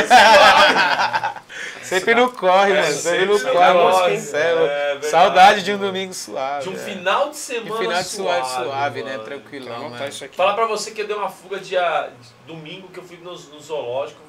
sempre 1.83 2.15
no 2.15 2.31
corre, 2.31 2.73
É, 2.75 2.83
mano. 2.83 2.95
Sempre 2.95 3.27
no 3.27 3.39
sempre 3.39 3.53
corre, 3.55 3.73
no 3.73 3.85
mano. 3.85 3.91
corre, 3.91 4.15
é 4.15 4.99
é 4.99 5.01
Saudade 5.03 5.63
de 5.65 5.73
um 5.73 5.79
domingo 5.79 6.15
suave. 6.15 6.63
De 6.63 6.69
um 6.69 6.75
é. 6.75 6.79
final 6.79 7.25
de 7.25 7.31
De 7.33 7.37
semana 7.39 7.77
final 7.77 8.03
de 8.03 8.09
suave, 8.09 8.49
suave, 8.49 8.65
suave, 8.65 9.03
né? 9.03 9.19
Tranquilão. 9.19 9.93
Falar 10.37 10.55
pra 10.55 10.67
você 10.67 10.93
que 10.93 11.08
dei 11.09 11.17
uma 11.17 11.29
fuga 11.29 11.59
dia 11.59 12.11
domingo 12.47 12.89
que 12.89 12.99
eu 12.99 13.03
fui 13.05 13.17
no, 13.17 13.33
no 13.33 13.61
zoológico. 13.61 14.21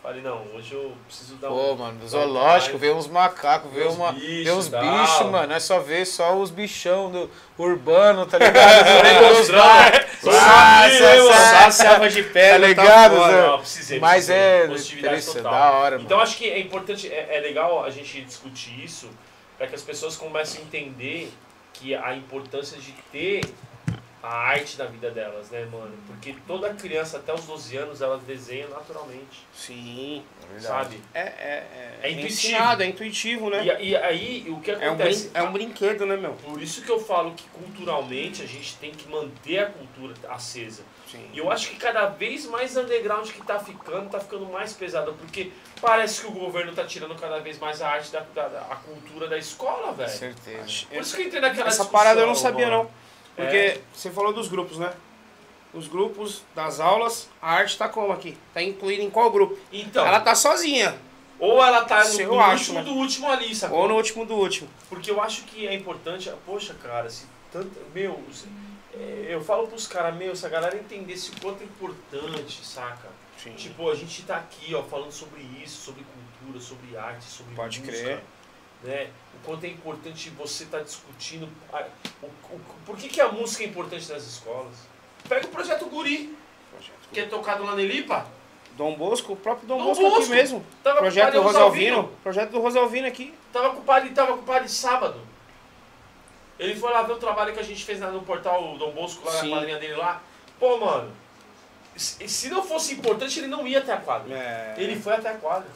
Falei, 0.00 0.22
não, 0.22 0.46
hoje 0.54 0.72
eu 0.74 0.96
preciso 1.06 1.34
dar 1.34 1.48
Pô, 1.48 1.72
um. 1.72 1.76
mano, 1.76 1.98
no 1.98 2.08
zoológico, 2.08 2.78
vê 2.78 2.90
uns 2.92 3.08
macacos, 3.08 3.70
uns 3.76 3.94
uma, 3.96 4.12
bichos, 4.12 4.54
uns 4.56 4.68
bichos, 4.68 5.26
mano. 5.26 5.52
É 5.52 5.58
só 5.58 5.80
ver 5.80 6.06
só 6.06 6.36
os 6.36 6.50
bichão 6.50 7.10
do 7.10 7.28
urbano, 7.58 8.24
tá 8.24 8.38
ligado? 8.38 8.86
Os 9.40 9.48
Só 9.48 10.32
Só 10.32 11.66
a 11.66 11.70
selva 11.70 12.08
de 12.08 12.22
Tá 12.22 12.30
pedra, 12.32 12.68
ligado, 12.68 13.16
fora. 13.16 13.32
Zé? 13.32 13.46
Não, 13.48 13.58
precisei, 13.58 13.98
Mas 14.00 14.12
precisei. 14.26 14.36
é 14.36 14.66
Positividade 14.68 15.14
interessante, 15.16 15.42
total. 15.42 15.52
da 15.52 15.70
hora, 15.78 15.90
mano. 15.96 16.04
Então 16.06 16.20
acho 16.20 16.36
que 16.38 16.48
é 16.48 16.60
importante, 16.60 17.12
é, 17.12 17.36
é 17.36 17.40
legal 17.40 17.84
a 17.84 17.90
gente 17.90 18.22
discutir 18.22 18.84
isso 18.84 19.10
para 19.58 19.66
que 19.66 19.74
as 19.74 19.82
pessoas 19.82 20.16
comecem 20.16 20.60
a 20.60 20.64
entender 20.64 21.32
que 21.72 21.94
a 21.94 22.14
importância 22.14 22.78
de 22.78 22.92
ter 23.12 23.40
a 24.22 24.28
arte 24.34 24.76
na 24.78 24.84
vida 24.86 25.10
delas, 25.10 25.50
né, 25.50 25.64
mano? 25.70 25.92
Porque 26.06 26.34
toda 26.46 26.74
criança 26.74 27.18
até 27.18 27.32
os 27.32 27.44
12 27.44 27.76
anos 27.76 28.02
ela 28.02 28.18
desenha 28.18 28.66
naturalmente, 28.68 29.46
Sim. 29.54 30.24
sabe? 30.58 31.00
É, 31.14 31.20
é, 31.20 31.22
é, 31.22 31.98
É 32.02 32.10
intuitivo. 32.10 32.26
ensinado, 32.28 32.82
é 32.82 32.86
intuitivo, 32.86 33.50
né? 33.50 33.64
E, 33.80 33.90
e 33.90 33.96
aí 33.96 34.46
o 34.48 34.60
que 34.60 34.70
É 34.72 34.76
um, 34.90 34.94
acontece? 34.94 35.30
é 35.34 35.42
um 35.42 35.52
brinquedo, 35.52 36.04
né, 36.06 36.16
meu? 36.16 36.32
Por 36.34 36.60
isso 36.60 36.82
que 36.82 36.90
eu 36.90 36.98
falo 36.98 37.32
que 37.34 37.44
culturalmente 37.50 38.42
a 38.42 38.46
gente 38.46 38.74
tem 38.76 38.90
que 38.90 39.08
manter 39.08 39.58
a 39.60 39.66
cultura 39.66 40.14
acesa. 40.28 40.82
Sim. 41.10 41.30
E 41.32 41.38
eu 41.38 41.50
acho 41.50 41.70
que 41.70 41.76
cada 41.76 42.06
vez 42.06 42.44
mais 42.46 42.76
underground 42.76 43.28
que 43.30 43.40
tá 43.42 43.58
ficando, 43.58 44.10
tá 44.10 44.20
ficando 44.20 44.44
mais 44.46 44.72
pesado, 44.74 45.14
porque 45.14 45.50
parece 45.80 46.20
que 46.20 46.26
o 46.26 46.32
governo 46.32 46.72
tá 46.74 46.84
tirando 46.84 47.14
cada 47.14 47.38
vez 47.38 47.58
mais 47.58 47.80
a 47.80 47.88
arte 47.88 48.10
da, 48.12 48.20
da- 48.34 48.48
da- 48.48 48.60
a 48.70 48.76
cultura 48.76 49.26
da 49.26 49.38
escola, 49.38 49.92
velho. 49.92 50.10
Certeza. 50.10 50.86
Por 50.90 51.00
isso 51.00 51.16
que 51.16 51.22
eu 51.22 51.26
entrei 51.26 51.40
naquela 51.40 51.68
Essa 51.68 51.78
discussão, 51.78 51.92
parada 51.92 52.20
eu 52.20 52.26
não 52.26 52.34
sabia, 52.34 52.66
mano. 52.68 52.82
não. 52.84 53.07
Porque 53.38 53.80
você 53.94 54.10
falou 54.10 54.32
dos 54.32 54.48
grupos, 54.48 54.78
né? 54.78 54.92
Os 55.72 55.86
grupos 55.86 56.42
das 56.54 56.80
aulas, 56.80 57.28
a 57.40 57.52
arte 57.52 57.78
tá 57.78 57.88
como 57.88 58.12
aqui? 58.12 58.36
Tá 58.52 58.60
incluída 58.62 59.02
em 59.02 59.10
qual 59.10 59.30
grupo? 59.30 59.56
Então, 59.72 60.04
Ela 60.04 60.18
tá 60.20 60.34
sozinha. 60.34 60.98
ou 61.38 61.62
ela 61.62 61.84
tá 61.84 62.02
no, 62.08 62.18
no 62.24 62.40
acho, 62.40 62.72
último 62.72 62.78
né? 62.78 62.82
do 62.84 62.92
último 62.94 63.28
ali, 63.30 63.54
sacou? 63.54 63.78
Ou 63.80 63.88
no 63.88 63.94
último 63.94 64.26
do 64.26 64.34
último. 64.34 64.68
Porque 64.88 65.10
eu 65.10 65.22
acho 65.22 65.42
que 65.44 65.66
é 65.68 65.74
importante, 65.74 66.32
poxa, 66.44 66.74
cara, 66.82 67.08
se 67.08 67.26
tanto, 67.52 67.70
meu, 67.94 68.20
é, 68.94 69.26
eu 69.28 69.40
falo 69.44 69.68
pros 69.68 69.86
caras, 69.86 70.16
meu, 70.16 70.34
se 70.34 70.44
a 70.44 70.48
galera 70.48 70.76
entendesse 70.76 71.30
o 71.30 71.40
quanto 71.40 71.62
é 71.62 71.64
importante, 71.64 72.64
saca? 72.66 73.08
Sim. 73.36 73.52
Tipo, 73.52 73.88
a 73.88 73.94
gente 73.94 74.22
tá 74.22 74.36
aqui, 74.36 74.74
ó, 74.74 74.82
falando 74.82 75.12
sobre 75.12 75.42
isso, 75.62 75.84
sobre 75.84 76.02
cultura, 76.02 76.60
sobre 76.60 76.96
arte, 76.96 77.24
sobre 77.24 77.54
Pode 77.54 77.80
música, 77.80 77.96
crer. 77.96 78.20
Né? 78.82 79.10
O 79.34 79.44
quanto 79.46 79.64
é 79.64 79.68
importante 79.68 80.30
você 80.30 80.64
estar 80.64 80.80
discutindo 80.80 81.48
a- 81.72 81.86
o, 82.22 82.26
o- 82.26 82.60
por 82.86 82.96
que, 82.96 83.08
que 83.08 83.20
a 83.20 83.28
música 83.28 83.62
é 83.64 83.66
importante 83.66 84.10
nas 84.12 84.24
escolas. 84.24 84.74
Pega 85.28 85.46
o 85.46 85.50
projeto 85.50 85.86
Guri, 85.86 86.36
que 87.12 87.20
é 87.20 87.26
tocado 87.26 87.64
lá 87.64 87.74
na 87.74 87.82
Elipa. 87.82 88.26
Dom 88.76 88.94
Bosco, 88.94 89.32
o 89.32 89.36
próprio 89.36 89.66
Dom, 89.66 89.78
Dom 89.78 89.84
Bosco, 89.86 90.06
aqui 90.06 90.14
Bosco. 90.16 90.30
mesmo. 90.34 90.66
Tava 90.84 90.98
Projeto 90.98 91.24
do 91.26 91.32
padre 91.32 91.46
Rosalvino. 91.46 92.12
Projeto 92.22 92.50
do 92.50 92.60
Rosalvino 92.60 93.06
aqui. 93.08 93.34
Tava 93.52 93.70
com 93.70 93.80
o 93.80 93.82
padre, 93.82 94.10
tava 94.10 94.32
com 94.34 94.42
o 94.42 94.44
padre 94.44 94.68
sábado. 94.68 95.20
Ele 96.58 96.74
foi 96.76 96.92
lá 96.92 97.02
ver 97.02 97.12
o 97.12 97.18
trabalho 97.18 97.52
que 97.52 97.60
a 97.60 97.64
gente 97.64 97.84
fez 97.84 98.00
lá 98.00 98.10
no 98.10 98.22
portal 98.22 98.76
Dom 98.78 98.90
Bosco, 98.92 99.24
lá 99.24 99.32
Sim. 99.32 99.50
na 99.50 99.56
quadrinha 99.56 99.78
dele 99.78 99.94
lá. 99.96 100.22
Pô, 100.60 100.76
mano, 100.78 101.12
se 101.96 102.28
se 102.28 102.48
não 102.48 102.62
fosse 102.62 102.94
importante, 102.94 103.38
ele 103.40 103.46
não 103.48 103.66
ia 103.66 103.78
até 103.78 103.92
a 103.92 103.96
quadra. 103.96 104.32
É. 104.36 104.74
Ele 104.76 104.94
foi 105.00 105.14
até 105.14 105.30
a 105.30 105.34
quadra. 105.34 105.68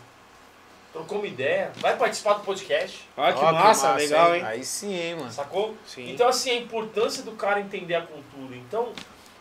Trocou 0.92 1.18
uma 1.18 1.26
ideia, 1.26 1.72
vai 1.76 1.96
participar 1.96 2.34
do 2.34 2.44
podcast, 2.44 3.08
Olha 3.16 3.32
que 3.32 3.40
Ó, 3.40 3.52
massa, 3.52 3.94
legal, 3.94 4.34
hein? 4.34 4.42
Aí 4.44 4.62
sim, 4.62 4.92
hein, 4.94 5.14
mano. 5.16 5.32
sacou? 5.32 5.74
Sim. 5.86 6.10
Então, 6.10 6.28
assim, 6.28 6.50
a 6.50 6.56
importância 6.56 7.22
do 7.22 7.32
cara 7.32 7.60
entender 7.60 7.94
a 7.94 8.02
cultura. 8.02 8.54
Então, 8.56 8.92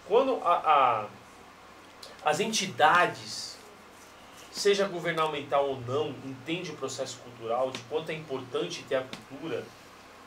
quando 0.08 0.40
a, 0.46 0.54
a- 0.54 1.06
as 2.24 2.40
entidades, 2.40 3.58
seja 4.52 4.88
governamental 4.88 5.68
ou 5.68 5.82
não, 5.82 6.10
entende 6.24 6.72
o 6.72 6.76
processo 6.76 7.18
cultural, 7.20 7.70
de 7.72 7.80
quanto 7.90 8.10
é 8.12 8.14
importante 8.14 8.84
ter 8.88 8.96
a 8.96 9.04
cultura, 9.04 9.66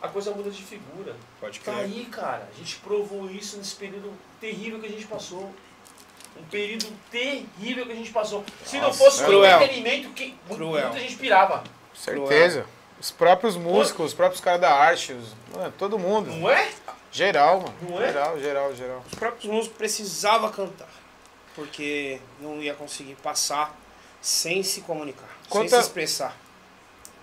a 0.02 0.08
coisa 0.08 0.30
muda 0.32 0.50
de 0.50 0.62
figura. 0.62 1.16
Pode 1.40 1.58
Tá 1.60 1.72
crer. 1.72 1.84
aí, 1.84 2.04
cara. 2.10 2.46
A 2.54 2.58
gente 2.58 2.76
provou 2.76 3.30
isso 3.30 3.56
nesse 3.56 3.76
período 3.76 4.12
terrível 4.38 4.78
que 4.78 4.87
a 4.87 4.90
gente 4.90 5.06
passou. 5.06 5.50
Um 6.37 6.42
período 6.44 6.87
terrível 7.11 7.87
que 7.87 7.92
a 7.92 7.94
gente 7.94 8.11
passou. 8.11 8.44
Se 8.64 8.77
não 8.79 8.88
Nossa, 8.88 8.99
fosse 9.05 9.23
o 9.23 9.27
cruel. 9.27 9.57
entretenimento, 9.62 10.11
que 10.11 10.37
Cruel. 10.49 10.88
muita 10.88 10.99
gente 11.01 11.16
pirava. 11.16 11.62
Certeza. 11.94 12.66
Os 13.01 13.11
próprios 13.11 13.57
músicos, 13.57 14.07
os 14.07 14.14
próprios 14.14 14.40
caras 14.40 14.61
da 14.61 14.73
arte, 14.73 15.12
os- 15.12 15.35
mano, 15.57 15.73
todo 15.79 15.99
mundo. 15.99 16.31
Não 16.31 16.49
é? 16.51 16.68
Geral, 17.12 17.61
mano. 17.61 17.75
Não 17.83 18.03
é? 18.03 18.07
Geral, 18.09 18.40
geral, 18.40 18.75
geral. 18.75 19.05
Os 19.11 19.18
próprios 19.18 19.53
músicos 19.53 19.77
precisavam 19.79 20.51
cantar. 20.51 20.88
Porque 21.55 22.18
não 22.40 22.61
ia 22.61 22.75
conseguir 22.75 23.14
passar 23.23 23.75
sem 24.20 24.62
se 24.64 24.81
comunicar, 24.81 25.29
Quanta- 25.49 25.68
sem 25.68 25.79
se 25.81 25.87
expressar. 25.87 26.37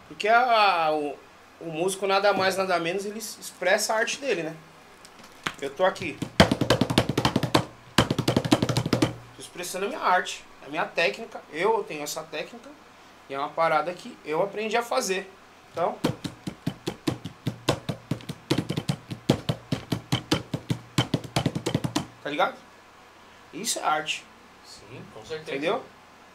Porque 0.08 0.28
a- 0.28 0.86
a- 0.88 0.94
o, 0.94 1.18
o 1.60 1.66
músico 1.66 2.08
nada 2.08 2.32
mais, 2.32 2.56
nada 2.56 2.80
menos, 2.80 3.06
ele 3.06 3.20
expressa 3.20 3.94
a 3.94 3.98
arte 3.98 4.20
dele, 4.20 4.44
né? 4.44 4.56
Eu 5.62 5.70
tô 5.70 5.84
aqui. 5.84 6.18
Expressando 9.52 9.86
a 9.86 9.90
minha 9.90 10.00
arte, 10.00 10.44
a 10.66 10.70
minha 10.70 10.86
técnica. 10.86 11.42
Eu 11.52 11.84
tenho 11.84 12.04
essa 12.04 12.24
técnica. 12.24 12.70
E 13.30 13.34
é 13.34 13.38
uma 13.38 13.50
parada 13.50 13.94
que 13.94 14.18
eu 14.26 14.42
aprendi 14.42 14.76
a 14.78 14.82
fazer. 14.84 15.30
Então. 15.72 15.98
Tá 22.24 22.30
ligado? 22.30 22.56
Isso 23.54 23.80
é 23.80 23.84
arte, 23.84 24.24
Sim, 24.66 25.02
com 25.14 25.26
certeza. 25.26 25.52
entendeu? 25.52 25.84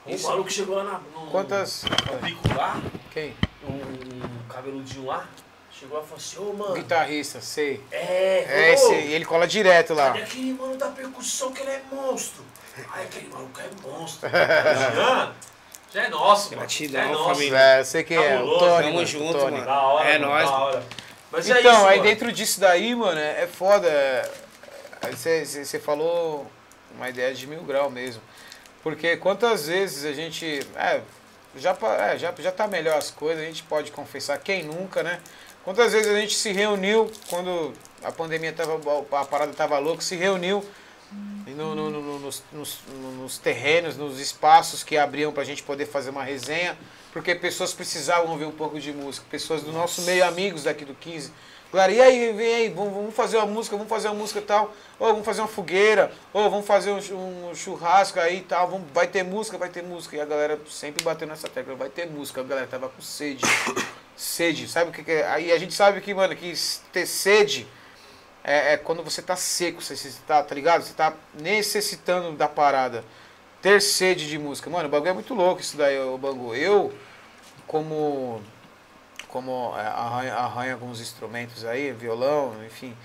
O 0.04 0.10
Isso. 0.10 0.28
maluco 0.28 0.50
chegou 0.50 0.76
lá 0.76 0.84
na, 0.84 0.98
no, 0.98 1.30
Quantas. 1.30 1.84
no 1.84 2.18
pico 2.18 2.54
lá, 2.54 2.74
Quem? 3.12 3.34
um, 3.62 3.72
um 3.74 4.48
cabeludinho 4.48 5.06
lá, 5.06 5.26
chegou 5.78 5.98
lá 5.98 6.04
e 6.04 6.06
falou 6.06 6.16
assim, 6.18 6.38
ô 6.38 6.52
mano, 6.56 6.74
Guitarrista, 6.74 7.40
sei. 7.40 7.82
é, 7.90 8.44
É 8.48 8.72
esse, 8.74 8.92
e 8.92 9.12
ele 9.14 9.24
cola 9.24 9.46
direto 9.46 9.94
lá. 9.94 10.12
cadê 10.12 10.22
aquele 10.22 10.52
mano 10.54 10.76
da 10.76 10.88
percussão 10.88 11.52
que 11.52 11.60
ele 11.62 11.70
é 11.70 11.82
monstro? 11.92 12.44
Aí 12.92 13.04
aquele 13.04 13.28
maluco 13.28 13.60
é 13.60 13.88
monstro. 13.88 14.28
já, 14.30 15.32
já 15.92 16.02
é 16.04 16.08
nosso, 16.08 16.46
mano. 16.50 16.58
Gratidão, 16.60 17.02
já 17.02 17.08
é 17.08 17.12
nosso. 17.12 17.24
família. 17.34 17.58
É, 17.58 17.80
eu 17.80 17.84
sei 17.84 18.04
quem 18.04 18.16
é. 18.16 18.20
O 18.20 18.38
Cabuloso, 18.38 18.58
Tony. 18.66 18.82
tamo 18.82 18.94
mano, 18.94 19.06
junto, 19.06 19.38
Tony. 19.38 19.50
mano. 19.52 19.64
Da 19.66 19.80
hora, 19.82 20.08
É 20.08 20.18
mano, 20.18 20.32
nóis, 20.32 20.50
da 20.50 20.58
hora. 20.58 20.82
Mas 21.32 21.50
é 21.50 21.60
Então, 21.60 21.72
isso, 21.72 21.86
aí 21.86 21.98
mano. 21.98 22.08
dentro 22.10 22.32
disso 22.32 22.60
daí, 22.60 22.94
mano, 22.94 23.18
é 23.18 23.42
é 23.42 23.46
foda. 23.46 24.30
Você 25.12 25.78
falou 25.78 26.50
uma 26.94 27.08
ideia 27.08 27.34
de 27.34 27.46
mil 27.46 27.62
grau 27.62 27.90
mesmo. 27.90 28.22
Porque 28.82 29.16
quantas 29.16 29.66
vezes 29.66 30.04
a 30.04 30.12
gente. 30.12 30.60
É, 30.76 31.00
já, 31.56 31.74
pa- 31.74 31.96
é, 31.96 32.18
já, 32.18 32.32
já 32.38 32.52
tá 32.52 32.66
melhor 32.66 32.96
as 32.98 33.10
coisas, 33.10 33.42
a 33.42 33.46
gente 33.46 33.62
pode 33.62 33.90
confessar, 33.90 34.38
quem 34.38 34.62
nunca, 34.64 35.02
né? 35.02 35.20
Quantas 35.66 35.92
vezes 35.92 36.06
a 36.06 36.20
gente 36.20 36.36
se 36.36 36.52
reuniu 36.52 37.10
quando 37.28 37.72
a 38.04 38.12
pandemia 38.12 38.52
tava. 38.52 38.78
a 39.20 39.24
parada 39.24 39.52
tava 39.52 39.76
louca, 39.80 40.00
se 40.00 40.14
reuniu 40.14 40.64
no- 41.48 41.74
no- 41.74 41.90
no- 41.90 42.00
no- 42.00 42.18
nos, 42.20 42.40
nos- 42.52 42.78
nos 43.18 43.38
terrenos, 43.38 43.96
nos 43.96 44.20
espaços 44.20 44.84
que 44.84 44.96
abriam 44.96 45.32
pra 45.32 45.42
gente 45.42 45.64
poder 45.64 45.86
fazer 45.86 46.10
uma 46.10 46.22
resenha, 46.22 46.78
porque 47.12 47.34
pessoas 47.34 47.72
precisavam 47.72 48.30
ouvir 48.30 48.44
um 48.44 48.52
pouco 48.52 48.78
de 48.78 48.92
música, 48.92 49.26
pessoas 49.28 49.64
do 49.64 49.72
nosso 49.72 50.02
meio, 50.02 50.24
amigos 50.24 50.62
daqui 50.62 50.84
do 50.84 50.94
15. 50.94 51.32
Galera, 51.72 51.90
e 51.92 52.00
aí, 52.00 52.32
vem 52.32 52.54
aí, 52.54 52.68
vamos, 52.68 52.94
vamos 52.94 53.12
fazer 53.12 53.36
uma 53.38 53.46
música, 53.46 53.76
vamos 53.76 53.90
fazer 53.90 54.06
uma 54.06 54.14
música 54.14 54.38
e 54.38 54.42
tal, 54.42 54.72
ou 55.00 55.08
vamos 55.08 55.24
fazer 55.24 55.40
uma 55.40 55.48
fogueira, 55.48 56.12
ou 56.32 56.48
vamos 56.48 56.64
fazer 56.64 56.92
um, 56.92 57.50
um 57.50 57.54
churrasco 57.56 58.20
aí 58.20 58.38
e 58.38 58.42
tal, 58.42 58.68
vamos, 58.70 58.86
vai 58.94 59.08
ter 59.08 59.24
música, 59.24 59.58
vai 59.58 59.68
ter 59.68 59.82
música. 59.82 60.14
E 60.16 60.20
a 60.20 60.24
galera 60.24 60.60
sempre 60.70 61.02
batendo 61.02 61.30
nessa 61.30 61.48
tecla, 61.48 61.74
vai 61.74 61.88
ter 61.88 62.06
música, 62.08 62.40
a 62.40 62.44
galera 62.44 62.68
tava 62.68 62.88
com 62.88 63.02
sede. 63.02 63.42
Sede, 64.16 64.66
sabe 64.66 64.90
o 64.90 64.92
que, 64.92 65.10
é? 65.10 65.26
Aí 65.28 65.52
a 65.52 65.58
gente 65.58 65.74
sabe 65.74 66.00
que, 66.00 66.14
mano, 66.14 66.34
que 66.34 66.54
ter 66.92 67.06
sede 67.06 67.66
é, 68.42 68.72
é 68.72 68.76
quando 68.76 69.02
você 69.02 69.20
tá 69.20 69.36
seco, 69.36 69.82
você, 69.82 70.10
tá, 70.26 70.42
tá 70.42 70.54
ligado? 70.54 70.82
Você 70.82 70.94
tá 70.94 71.12
necessitando 71.34 72.32
da 72.36 72.48
parada. 72.48 73.04
Ter 73.60 73.82
sede 73.82 74.28
de 74.28 74.38
música. 74.38 74.70
Mano, 74.70 74.88
o 74.88 74.90
bagulho 74.90 75.10
é 75.10 75.12
muito 75.12 75.34
louco 75.34 75.60
isso 75.60 75.76
daí, 75.76 75.98
o 75.98 76.16
Bangu. 76.16 76.54
Eu, 76.54 76.92
como 77.66 78.40
como 79.28 79.74
é, 79.76 79.86
arranha, 79.86 80.34
arranha 80.34 80.72
alguns 80.72 81.00
instrumentos 81.00 81.64
aí, 81.64 81.92
violão, 81.92 82.54
enfim. 82.64 82.96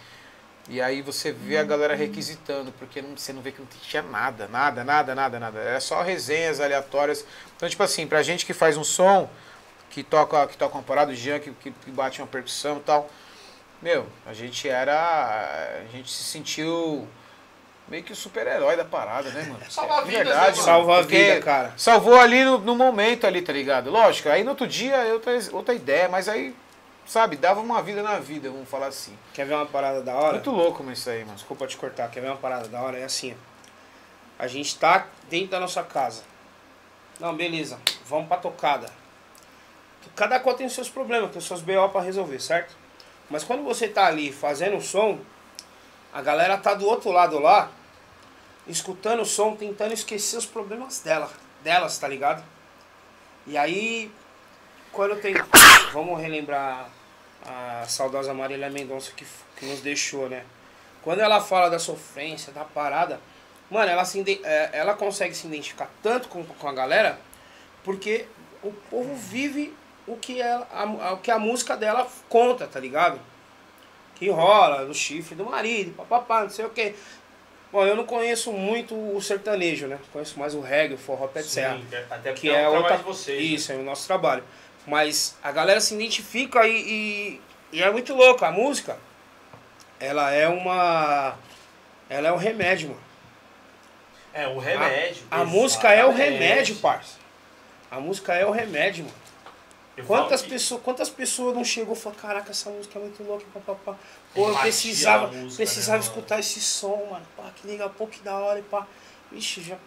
E 0.70 0.82
aí 0.82 1.02
você 1.02 1.32
vê 1.32 1.58
a 1.58 1.64
galera 1.64 1.96
requisitando, 1.96 2.72
porque 2.80 3.02
não, 3.02 3.18
você 3.18 3.34
não 3.34 3.42
vê 3.42 3.52
que 3.52 3.60
não 3.60 3.68
tinha 3.68 4.02
nada, 4.02 4.48
nada, 4.48 4.84
nada, 4.84 5.14
nada, 5.14 5.40
nada. 5.40 5.60
Era 5.60 5.82
só 5.82 6.02
resenhas 6.02 6.62
aleatórias. 6.62 7.26
Então, 7.58 7.68
tipo 7.68 7.84
assim, 7.84 8.08
pra 8.08 8.24
gente 8.24 8.46
que 8.46 8.54
faz 8.54 8.78
um 8.78 8.84
som, 8.84 9.30
que 9.92 10.04
toca, 10.04 10.48
que 10.48 10.58
toca 10.58 10.76
uma 10.76 10.84
parada, 10.84 11.12
o 11.12 11.16
Jean 11.16 11.40
que, 11.40 11.52
que, 11.52 11.72
que 11.72 11.92
bate 11.92 12.22
uma 12.22 12.28
percussão 12.28 12.78
e 12.78 12.82
tal. 12.82 13.10
Meu, 13.82 14.08
a 14.26 14.34
gente 14.34 14.68
era. 14.70 15.82
A 15.82 15.92
gente 15.92 16.10
se 16.10 16.24
sentiu 16.24 17.08
meio 17.88 18.04
que 18.04 18.14
o 18.14 18.16
super-herói 18.16 18.78
da 18.78 18.86
parada, 18.86 19.30
né, 19.32 19.44
mano? 19.44 19.60
Salva 19.70 20.02
De 20.04 20.08
vidas, 20.10 20.28
verdade, 20.28 20.58
né. 20.58 20.64
Salva 20.64 21.00
a 21.00 21.02
vida, 21.02 21.42
cara. 21.42 21.74
Salvou 21.76 22.18
ali 22.20 22.44
no, 22.44 22.58
no 22.60 22.76
momento 22.76 23.28
ali, 23.28 23.42
tá 23.42 23.52
ligado? 23.52 23.92
Lógico, 23.92 24.30
aí 24.30 24.44
no 24.44 24.52
outro 24.52 24.66
dia 24.66 24.96
é 24.96 25.14
outra, 25.14 25.34
outra 25.52 25.74
ideia, 25.74 26.08
mas 26.08 26.30
aí, 26.30 26.56
sabe, 27.06 27.36
dava 27.36 27.60
uma 27.60 27.82
vida 27.82 28.02
na 28.02 28.18
vida, 28.18 28.50
vamos 28.50 28.70
falar 28.70 28.88
assim. 28.88 29.18
Quer 29.34 29.46
ver 29.46 29.56
uma 29.56 29.66
parada 29.66 30.02
da 30.02 30.16
hora? 30.16 30.34
Muito 30.34 30.52
louco 30.52 30.84
mas 30.84 31.00
isso 31.00 31.10
aí, 31.10 31.26
mano. 31.26 31.36
Desculpa 31.36 31.68
te 31.68 31.76
cortar, 31.76 32.10
quer 32.10 32.22
ver 32.22 32.28
uma 32.28 32.38
parada 32.38 32.68
da 32.70 32.82
hora? 32.82 32.98
É 32.98 33.04
assim, 33.04 33.34
ó. 33.34 33.52
A 34.44 34.48
gente 34.48 34.78
tá 34.80 35.08
dentro 35.30 35.50
da 35.50 35.60
nossa 35.60 35.84
casa. 35.84 36.24
Não, 37.20 37.36
beleza, 37.36 37.78
vamos 38.08 38.28
pra 38.28 38.38
tocada. 38.38 39.01
Cada 40.16 40.40
qual 40.40 40.56
tem 40.56 40.68
os 40.68 40.74
seus 40.74 40.90
problemas, 40.90 41.32
tem 41.32 41.40
os 41.40 41.48
seus 41.48 41.62
BO 41.62 41.90
pra 41.90 42.02
resolver, 42.02 42.40
certo? 42.40 42.76
Mas 43.30 43.44
quando 43.44 43.64
você 43.64 43.88
tá 43.88 44.06
ali 44.08 44.32
fazendo 44.32 44.78
o 44.78 44.82
som, 44.82 45.20
a 46.14 46.22
galera 46.22 46.58
tá 46.58 46.74
do 46.74 46.86
outro 46.86 47.12
lado 47.12 47.40
lá, 47.40 47.72
escutando 48.68 49.22
o 49.22 49.26
som, 49.26 49.56
tentando 49.56 49.94
esquecer 49.94 50.38
os 50.38 50.46
problemas 50.46 51.00
dela, 51.00 51.32
delas, 51.64 51.98
tá 51.98 52.08
ligado? 52.08 52.44
E 53.48 53.58
aí, 53.58 54.12
quando 54.92 55.20
tem. 55.20 55.34
Vamos 55.94 56.20
relembrar 56.20 56.90
a 57.46 57.86
saudosa 57.88 58.34
Marília 58.34 58.70
Mendonça 58.70 59.12
que, 59.16 59.26
que 59.56 59.66
nos 59.66 59.82
deixou, 59.82 60.30
né? 60.30 60.46
Quando 61.02 61.20
ela 61.20 61.42
fala 61.42 61.70
da 61.70 61.80
sofrência, 61.80 62.54
da 62.54 62.64
parada, 62.64 63.20
mano, 63.70 63.90
ela, 63.90 64.06
se, 64.06 64.42
é, 64.44 64.70
ela 64.74 64.94
consegue 64.94 65.34
se 65.34 65.48
identificar 65.48 65.90
tanto 66.04 66.28
com, 66.28 66.46
com 66.46 66.68
a 66.68 66.74
galera 66.74 67.20
porque 67.84 68.28
o 68.62 68.72
povo 68.72 69.16
vive 69.16 69.74
o 70.14 70.18
que, 70.18 70.42
ela, 70.42 70.68
a, 70.72 70.84
a- 70.84 71.14
o 71.14 71.18
que 71.18 71.32
a 71.32 71.40
música 71.40 71.76
dela 71.78 72.08
conta, 72.30 72.68
tá 72.68 72.80
ligado? 72.80 73.20
Que 74.16 74.30
rola 74.30 74.84
no 74.84 74.94
chifre 74.94 75.36
do 75.36 75.46
marido, 75.46 75.94
papapá, 75.96 76.44
não 76.44 76.50
sei 76.50 76.66
o 76.66 76.70
quê. 76.70 76.94
Bom, 77.72 77.86
eu 77.86 77.96
não 77.96 78.06
conheço 78.06 78.52
muito 78.52 78.94
o 78.94 79.22
sertanejo, 79.22 79.88
né? 79.88 79.98
Conheço 80.12 80.38
mais 80.38 80.54
o 80.54 80.60
reggae, 80.62 80.94
o 80.96 80.98
forró, 80.98 81.30
serra 81.42 81.78
Sim, 81.78 81.86
até 82.10 82.32
porque 82.34 82.50
que 82.50 82.50
é, 82.54 82.64
é 82.64 82.68
o 82.68 82.72
trabalho 82.72 82.78
outra 82.84 82.98
de 82.98 83.04
vocês. 83.04 83.38
né? 83.40 83.44
Isso, 83.46 83.72
é 83.72 83.76
o 83.76 83.84
nosso 83.84 84.06
trabalho. 84.06 84.44
Mas 84.86 85.38
a 85.42 85.52
galera 85.52 85.80
se 85.80 85.94
identifica 85.96 86.68
e, 86.68 86.76
e, 86.82 87.78
e 87.78 87.82
é 87.82 87.90
muito 87.90 88.14
louco. 88.14 88.44
A 88.44 88.52
música, 88.52 88.98
ela 90.00 90.32
é 90.32 90.48
uma. 90.50 91.36
Ela 92.10 92.28
é 92.28 92.32
um 92.34 92.38
remédio, 92.38 92.90
mano. 92.90 93.02
É, 94.34 94.48
o 94.48 94.60
remédio. 94.60 95.24
A 95.32 95.44
música 95.46 95.92
é 95.94 96.04
o 96.06 96.12
remédio, 96.12 96.76
parça. 96.78 97.18
A 97.90 98.00
música 98.00 98.34
é 98.34 98.46
o 98.46 98.52
remédio, 98.52 99.06
mano. 99.06 99.16
Eu 99.98 100.06
Quantas 100.06 100.42
pessoas, 100.42 100.82
quantas 100.82 101.10
pessoas 101.10 101.54
não 101.56 101.64
chegou 101.66 101.94
e 101.96 101.98
falaram, 102.00 102.22
caraca, 102.22 102.52
essa 102.52 102.70
música 102.70 102.98
é 102.98 103.02
muito 103.02 103.22
louca, 103.24 103.46
papapá. 103.54 103.96
Pô, 104.34 104.50
eu 104.50 104.58
precisava, 104.58 105.28
música, 105.28 105.58
precisava 105.58 105.98
né, 105.98 106.04
mano? 106.06 106.10
escutar 106.18 106.40
esse 106.40 106.62
som, 106.62 107.08
mano. 107.12 107.26
Pá, 107.36 107.52
que 107.56 107.68
legal, 107.68 107.90
pô, 107.90 108.08
que 108.08 108.20
da 108.22 108.38
hora, 108.38 108.60
e 108.60 108.64
pá. 108.64 108.88
Vixe, 109.32 109.62
já. 109.62 109.78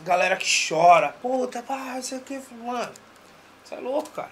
Galera 0.00 0.36
que 0.36 0.46
chora. 0.68 1.14
Puta, 1.20 1.62
pá, 1.62 1.94
não 1.94 2.02
sei 2.02 2.18
o 2.18 2.20
que. 2.22 2.40
Mano, 2.52 2.92
você 3.62 3.74
é 3.74 3.78
louco, 3.80 4.10
cara. 4.10 4.30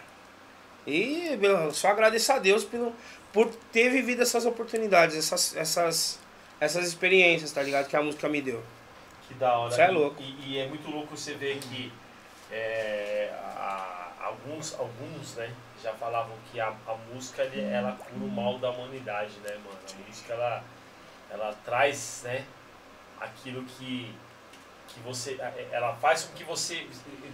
E, 0.86 1.36
meu, 1.36 1.72
só 1.72 1.88
agradeço 1.88 2.32
a 2.32 2.38
Deus 2.38 2.64
pelo, 2.64 2.92
por 3.32 3.48
ter 3.72 3.90
vivido 3.90 4.22
essas 4.22 4.44
oportunidades, 4.46 5.16
essas, 5.16 5.56
essas, 5.56 6.18
essas 6.60 6.86
experiências, 6.86 7.52
tá 7.52 7.62
ligado? 7.62 7.88
Que 7.88 7.96
a 7.96 8.02
música 8.02 8.28
me 8.28 8.40
deu. 8.42 8.62
Que 9.28 9.34
da 9.34 9.56
hora. 9.56 9.70
Isso 9.72 9.80
é 9.80 9.88
louco. 9.88 10.22
E, 10.22 10.52
e 10.52 10.58
é 10.58 10.66
muito 10.66 10.90
louco 10.90 11.16
você 11.16 11.32
ver 11.34 11.58
que 11.58 11.90
é, 12.50 13.30
a- 13.56 13.93
alguns, 14.24 14.74
alguns, 14.78 15.34
né, 15.34 15.52
já 15.82 15.92
falavam 15.94 16.36
que 16.50 16.58
a, 16.60 16.68
a 16.68 16.94
música 17.12 17.42
ele- 17.42 17.62
ela 17.62 17.92
cura 17.92 18.24
o 18.24 18.28
mal 18.30 18.58
da 18.58 18.70
humanidade, 18.70 19.32
né, 19.40 19.50
mano? 19.64 19.78
A 19.92 20.08
música 20.08 20.32
ela, 20.32 20.64
ela 21.30 21.54
traz, 21.64 22.22
né, 22.24 22.44
aquilo 23.20 23.64
que, 23.64 24.14
que 24.88 25.00
você. 25.00 25.38
Ela 25.70 25.94
faz 25.96 26.24
com 26.24 26.34
que 26.34 26.44
você 26.44 26.86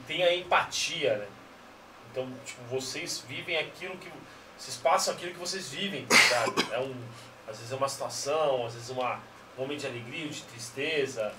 tenha 0.07 0.35
empatia, 0.35 1.17
né? 1.19 1.29
Então, 2.11 2.29
tipo, 2.45 2.63
vocês 2.65 3.21
vivem 3.27 3.57
aquilo 3.59 3.97
que. 3.99 4.11
Vocês 4.59 4.77
passam 4.77 5.15
aquilo 5.15 5.33
que 5.33 5.39
vocês 5.39 5.71
vivem, 5.71 6.05
tá? 6.07 6.75
É 6.75 6.79
um, 6.81 6.95
às 7.49 7.57
vezes 7.57 7.73
é 7.73 7.77
uma 7.77 7.89
situação, 7.89 8.67
às 8.67 8.75
vezes 8.75 8.91
uma, 8.91 9.15
um 9.57 9.63
momento 9.63 9.81
de 9.81 9.87
alegria, 9.87 10.29
de 10.29 10.43
tristeza, 10.43 11.33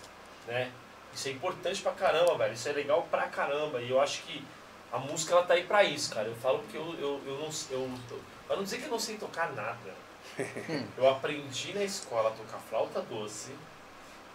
né? 0.48 0.72
Isso 1.14 1.28
é 1.28 1.32
importante 1.32 1.82
pra 1.82 1.92
caramba, 1.92 2.38
velho. 2.38 2.54
Isso 2.54 2.68
é 2.70 2.72
legal 2.72 3.04
pra 3.12 3.28
caramba. 3.28 3.82
E 3.82 3.90
eu 3.90 4.00
acho 4.02 4.22
que 4.24 4.44
a 4.92 4.98
música 5.00 5.34
ela 5.34 5.44
tá 5.44 5.54
aí 5.54 5.64
pra 5.64 5.84
isso, 5.84 6.14
cara. 6.14 6.28
Eu 6.28 6.36
falo 6.36 6.60
porque 6.60 6.78
eu, 6.78 6.96
eu, 7.00 7.22
eu 7.26 7.38
não. 7.38 7.50
Eu, 7.70 7.90
pra 8.48 8.56
não 8.56 8.64
dizer 8.64 8.78
que 8.80 8.86
eu 8.86 8.92
não 8.92 9.00
sei 9.00 9.18
tocar 9.18 9.52
nada. 9.54 10.02
eu 10.98 11.10
aprendi 11.10 11.74
na 11.74 11.84
escola 11.84 12.30
a 12.30 12.32
tocar 12.34 12.60
flauta 12.70 13.02
doce 13.02 13.52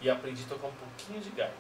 e 0.01 0.11
aprendi 0.11 0.43
a 0.45 0.49
tocar 0.49 0.67
um 0.69 0.73
pouquinho 0.73 1.21
de 1.21 1.31
gaita. 1.31 1.55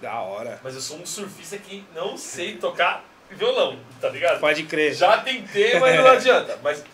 Da 0.00 0.20
hora. 0.20 0.60
Mas 0.62 0.74
eu 0.74 0.80
sou 0.80 0.98
um 0.98 1.06
surfista 1.06 1.56
que 1.58 1.84
não 1.94 2.16
sei 2.16 2.56
tocar 2.56 3.04
violão, 3.30 3.78
tá 4.00 4.08
ligado? 4.08 4.40
Pode 4.40 4.64
crer. 4.64 4.92
Já 4.94 5.18
tentei, 5.18 5.78
mas 5.78 5.96
não 5.96 6.06
adianta. 6.10 6.58
Mas 6.62 6.84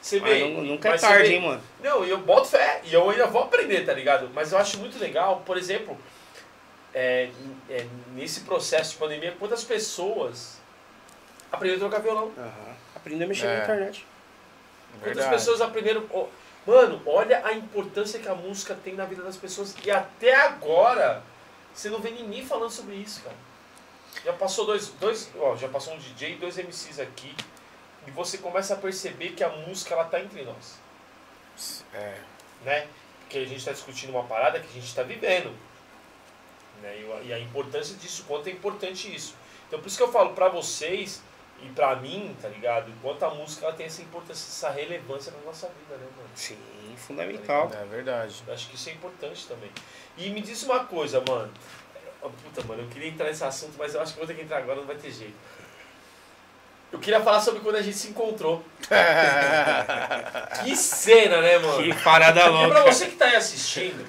você 0.00 0.20
Mas 0.20 0.30
vê. 0.30 0.48
nu- 0.48 0.62
nunca 0.62 0.88
é 0.88 0.92
mas 0.92 1.00
tarde, 1.00 1.32
hein, 1.34 1.40
mano. 1.42 1.62
Não, 1.82 2.04
eu 2.04 2.18
boto 2.18 2.48
fé, 2.48 2.82
e 2.84 2.92
eu 2.92 3.08
ainda 3.08 3.26
vou 3.26 3.42
aprender, 3.42 3.84
tá 3.84 3.92
ligado? 3.92 4.30
Mas 4.34 4.52
eu 4.52 4.58
acho 4.58 4.78
muito 4.78 4.98
legal, 4.98 5.42
por 5.46 5.56
exemplo, 5.56 5.96
é, 6.94 7.30
é, 7.68 7.86
nesse 8.14 8.40
processo 8.40 8.92
de 8.92 8.96
pandemia, 8.98 9.34
quantas 9.38 9.64
pessoas 9.64 10.57
aprenderam 11.52 11.86
a 11.86 11.90
tocar 11.90 12.02
violão? 12.02 12.32
Aham. 12.36 12.76
Aprender 12.96 13.24
a 13.24 13.28
mexer 13.28 13.46
É. 13.46 13.56
na 13.58 13.62
internet. 13.64 14.06
Quantas 14.92 15.04
Verdade. 15.14 15.30
pessoas 15.34 15.60
aprenderam. 15.60 16.06
Mano, 16.66 17.00
olha 17.06 17.44
a 17.46 17.52
importância 17.52 18.18
que 18.18 18.28
a 18.28 18.34
música 18.34 18.74
tem 18.74 18.94
na 18.94 19.04
vida 19.04 19.22
das 19.22 19.36
pessoas. 19.36 19.74
E 19.84 19.90
até 19.90 20.34
agora, 20.34 21.22
você 21.72 21.88
não 21.88 22.00
vê 22.00 22.10
ninguém 22.10 22.44
falando 22.44 22.70
sobre 22.70 22.94
isso, 22.96 23.22
cara. 23.22 23.36
Já 24.24 24.32
passou 24.32 24.66
dois, 24.66 24.88
dois 25.00 25.30
ó, 25.38 25.54
já 25.56 25.68
passou 25.68 25.94
um 25.94 25.98
DJ 25.98 26.32
e 26.32 26.36
dois 26.36 26.58
MCs 26.58 26.98
aqui. 27.00 27.34
E 28.06 28.10
você 28.10 28.38
começa 28.38 28.74
a 28.74 28.76
perceber 28.76 29.30
que 29.30 29.44
a 29.44 29.48
música 29.48 29.94
ela 29.94 30.04
tá 30.04 30.20
entre 30.20 30.42
nós. 30.42 30.78
É, 31.94 32.18
né? 32.64 32.86
Porque 33.20 33.38
a 33.38 33.44
gente 33.44 33.58
está 33.58 33.72
discutindo 33.72 34.10
uma 34.10 34.24
parada 34.24 34.58
que 34.60 34.66
a 34.68 34.72
gente 34.72 34.86
está 34.86 35.02
vivendo. 35.02 35.54
Né? 36.82 37.00
E, 37.00 37.04
o- 37.04 37.22
e 37.24 37.32
a 37.32 37.38
importância 37.38 37.94
disso, 37.96 38.24
quanto 38.26 38.48
é 38.48 38.52
importante 38.52 39.14
isso. 39.14 39.34
Então 39.66 39.78
por 39.80 39.86
isso 39.88 39.96
que 39.96 40.02
eu 40.02 40.10
falo 40.12 40.32
pra 40.34 40.48
vocês 40.48 41.22
e 41.62 41.68
pra 41.70 41.96
mim, 41.96 42.36
tá 42.40 42.48
ligado? 42.48 42.90
Enquanto 42.90 43.22
a 43.24 43.30
música 43.30 43.66
ela 43.66 43.74
tem 43.74 43.86
essa 43.86 44.00
importância, 44.02 44.46
essa 44.48 44.70
relevância 44.70 45.32
na 45.32 45.38
nossa 45.46 45.66
vida, 45.68 45.96
né, 46.00 46.06
mano? 46.16 46.28
Sim, 46.34 46.56
fundamental. 46.96 47.70
é 47.74 47.84
verdade. 47.86 48.42
Eu 48.46 48.54
acho 48.54 48.68
que 48.68 48.76
isso 48.76 48.88
é 48.88 48.92
importante 48.92 49.46
também. 49.46 49.70
E 50.16 50.30
me 50.30 50.40
diz 50.40 50.62
uma 50.62 50.84
coisa, 50.84 51.22
mano. 51.28 51.50
Oh, 52.22 52.30
Puta, 52.30 52.62
mano, 52.66 52.82
eu 52.82 52.88
queria 52.88 53.08
entrar 53.08 53.26
nesse 53.26 53.44
assunto, 53.44 53.74
mas 53.78 53.94
eu 53.94 54.00
acho 54.00 54.12
que 54.14 54.20
eu 54.20 54.26
vou 54.26 54.32
ter 54.34 54.38
que 54.38 54.44
entrar 54.44 54.58
agora, 54.58 54.76
não 54.80 54.86
vai 54.86 54.96
ter 54.96 55.10
jeito. 55.12 55.34
Eu 56.90 56.98
queria 56.98 57.20
falar 57.20 57.40
sobre 57.40 57.60
quando 57.60 57.76
a 57.76 57.82
gente 57.82 57.96
se 57.96 58.08
encontrou. 58.08 58.64
Que 60.64 60.74
cena, 60.76 61.40
né, 61.40 61.58
mano? 61.58 61.82
Que 61.82 61.94
parada 62.02 62.40
E 62.40 62.42
pra 62.44 62.50
louca. 62.50 62.82
você 62.92 63.06
que 63.06 63.16
tá 63.16 63.26
aí 63.26 63.36
assistindo, 63.36 64.06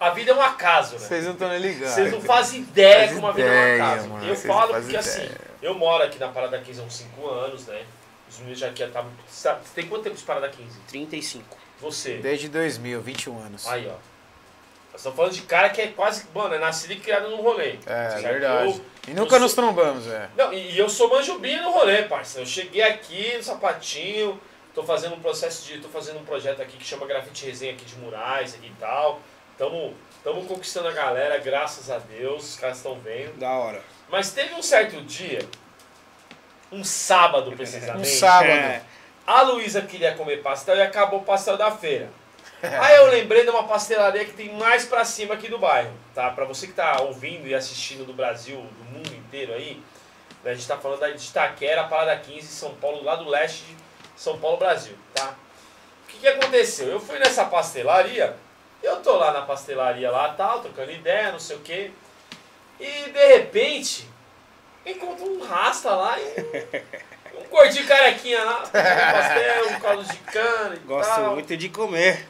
a 0.00 0.10
vida 0.10 0.30
é 0.30 0.34
um 0.34 0.40
acaso, 0.42 0.92
né? 0.94 0.98
Vocês 1.00 1.24
não 1.24 1.32
estão 1.32 1.48
nem 1.48 1.58
ligados. 1.58 1.94
Vocês 1.94 2.12
não 2.12 2.20
fazem 2.20 2.60
ideia 2.60 3.06
Faz 3.08 3.14
como 3.14 3.26
a 3.26 3.32
vida 3.32 3.48
é 3.48 3.50
um 3.50 3.54
ideia, 3.74 3.84
acaso. 3.84 4.08
mano, 4.08 4.26
eu 4.26 4.36
falo 4.36 4.74
porque 4.74 4.96
assim, 4.96 5.24
ideia. 5.24 5.40
Eu 5.62 5.74
moro 5.74 6.02
aqui 6.04 6.18
na 6.18 6.28
Parada 6.28 6.58
15 6.60 6.80
há 6.80 6.84
uns 6.84 6.94
5 6.96 7.28
anos, 7.28 7.66
né? 7.66 7.84
Os 8.28 8.38
meninos 8.38 8.58
já 8.58 8.68
aqui 8.68 8.82
estavam. 8.82 9.10
Você 9.28 9.54
tem 9.74 9.86
quanto 9.86 10.02
tempo 10.04 10.16
de 10.16 10.22
Parada 10.24 10.48
15? 10.48 10.78
35. 10.88 11.56
Você. 11.80 12.14
Desde 12.18 12.48
2000, 12.48 13.00
21 13.02 13.38
anos. 13.38 13.66
Aí, 13.68 13.86
ó. 13.86 13.90
Nós 13.90 15.00
estamos 15.00 15.16
falando 15.16 15.32
de 15.32 15.42
cara 15.42 15.68
que 15.70 15.80
é 15.80 15.88
quase. 15.88 16.26
Mano, 16.34 16.54
é 16.54 16.58
nascido 16.58 16.92
e 16.92 16.96
criado 17.00 17.28
num 17.30 17.42
rolê. 17.42 17.78
É, 17.86 18.10
certo? 18.10 18.22
verdade. 18.22 18.70
Eu- 18.72 18.84
E 19.08 19.14
nunca 19.14 19.38
nos 19.38 19.52
sou- 19.52 19.62
trombamos, 19.64 20.06
é. 20.06 20.28
Não, 20.36 20.52
e, 20.52 20.72
e 20.72 20.78
eu 20.78 20.88
sou 20.88 21.08
manjubinho 21.10 21.62
no 21.62 21.70
rolê, 21.70 22.02
parceiro. 22.04 22.46
Eu 22.48 22.50
cheguei 22.50 22.82
aqui 22.82 23.36
no 23.36 23.42
sapatinho, 23.42 24.40
tô 24.74 24.82
fazendo 24.82 25.14
um 25.14 25.20
processo 25.20 25.66
de. 25.66 25.78
tô 25.80 25.88
fazendo 25.88 26.18
um 26.18 26.24
projeto 26.24 26.60
aqui 26.62 26.76
que 26.78 26.84
chama 26.84 27.06
Grafite 27.06 27.44
Resenha 27.46 27.72
aqui 27.74 27.84
de 27.84 27.94
murais 27.96 28.54
aqui 28.54 28.66
e 28.68 28.80
tal. 28.80 29.20
Tamo, 29.58 29.94
tamo 30.24 30.44
conquistando 30.46 30.88
a 30.88 30.92
galera, 30.92 31.38
graças 31.38 31.90
a 31.90 31.98
Deus, 31.98 32.44
os 32.54 32.56
caras 32.56 32.78
estão 32.78 32.98
vendo. 33.00 33.38
Da 33.38 33.50
hora. 33.50 33.82
Mas 34.08 34.30
teve 34.32 34.54
um 34.54 34.62
certo 34.62 35.00
dia, 35.02 35.40
um 36.70 36.84
sábado 36.84 37.52
precisamente, 37.56 38.08
Um 38.08 38.18
sábado. 38.18 38.50
É. 38.50 38.82
a 39.26 39.42
Luísa 39.42 39.82
queria 39.82 40.14
comer 40.14 40.42
pastel 40.42 40.76
e 40.76 40.82
acabou 40.82 41.20
o 41.20 41.24
pastel 41.24 41.56
da 41.56 41.70
feira. 41.70 42.08
Aí 42.62 42.96
eu 42.96 43.06
lembrei 43.06 43.44
de 43.44 43.50
uma 43.50 43.64
pastelaria 43.64 44.24
que 44.24 44.32
tem 44.32 44.54
mais 44.54 44.84
pra 44.84 45.04
cima 45.04 45.34
aqui 45.34 45.48
do 45.48 45.58
bairro, 45.58 45.92
tá? 46.14 46.30
Pra 46.30 46.44
você 46.44 46.66
que 46.66 46.72
tá 46.72 47.00
ouvindo 47.02 47.46
e 47.46 47.54
assistindo 47.54 48.04
do 48.04 48.14
Brasil, 48.14 48.56
do 48.56 48.84
mundo 48.84 49.14
inteiro 49.14 49.52
aí, 49.52 49.82
né, 50.42 50.52
a 50.52 50.54
gente 50.54 50.66
tá 50.66 50.78
falando 50.78 51.00
da 51.00 51.10
de 51.10 51.24
Itaquera, 51.24 51.84
Parada 51.84 52.16
15, 52.16 52.46
São 52.46 52.74
Paulo, 52.74 53.04
lá 53.04 53.14
do 53.16 53.28
leste 53.28 53.64
de 53.64 53.76
São 54.16 54.38
Paulo, 54.38 54.56
Brasil, 54.56 54.94
tá? 55.14 55.34
O 56.04 56.08
que 56.08 56.18
que 56.18 56.28
aconteceu? 56.28 56.88
Eu 56.88 56.98
fui 56.98 57.18
nessa 57.18 57.44
pastelaria, 57.44 58.34
eu 58.82 58.96
tô 59.02 59.16
lá 59.16 59.32
na 59.32 59.42
pastelaria 59.42 60.10
lá, 60.10 60.32
tal, 60.32 60.60
trocando 60.60 60.90
ideia, 60.90 61.32
não 61.32 61.38
sei 61.38 61.56
o 61.56 61.60
quê, 61.60 61.90
e 62.80 63.10
de 63.10 63.26
repente, 63.28 64.08
encontra 64.84 65.24
um 65.24 65.42
rasta 65.44 65.94
lá 65.94 66.18
e 66.18 66.24
um, 67.36 67.40
um 67.40 67.48
gordinho 67.48 67.86
carequinha 67.86 68.44
lá, 68.44 68.58
um 68.64 68.70
pastel, 68.70 69.68
um 69.70 69.80
caldo 69.80 70.04
de 70.04 70.16
cana 70.18 70.74
e 70.74 70.78
Gosto 70.80 71.14
tal. 71.14 71.34
muito 71.34 71.56
de 71.56 71.68
comer. 71.68 72.26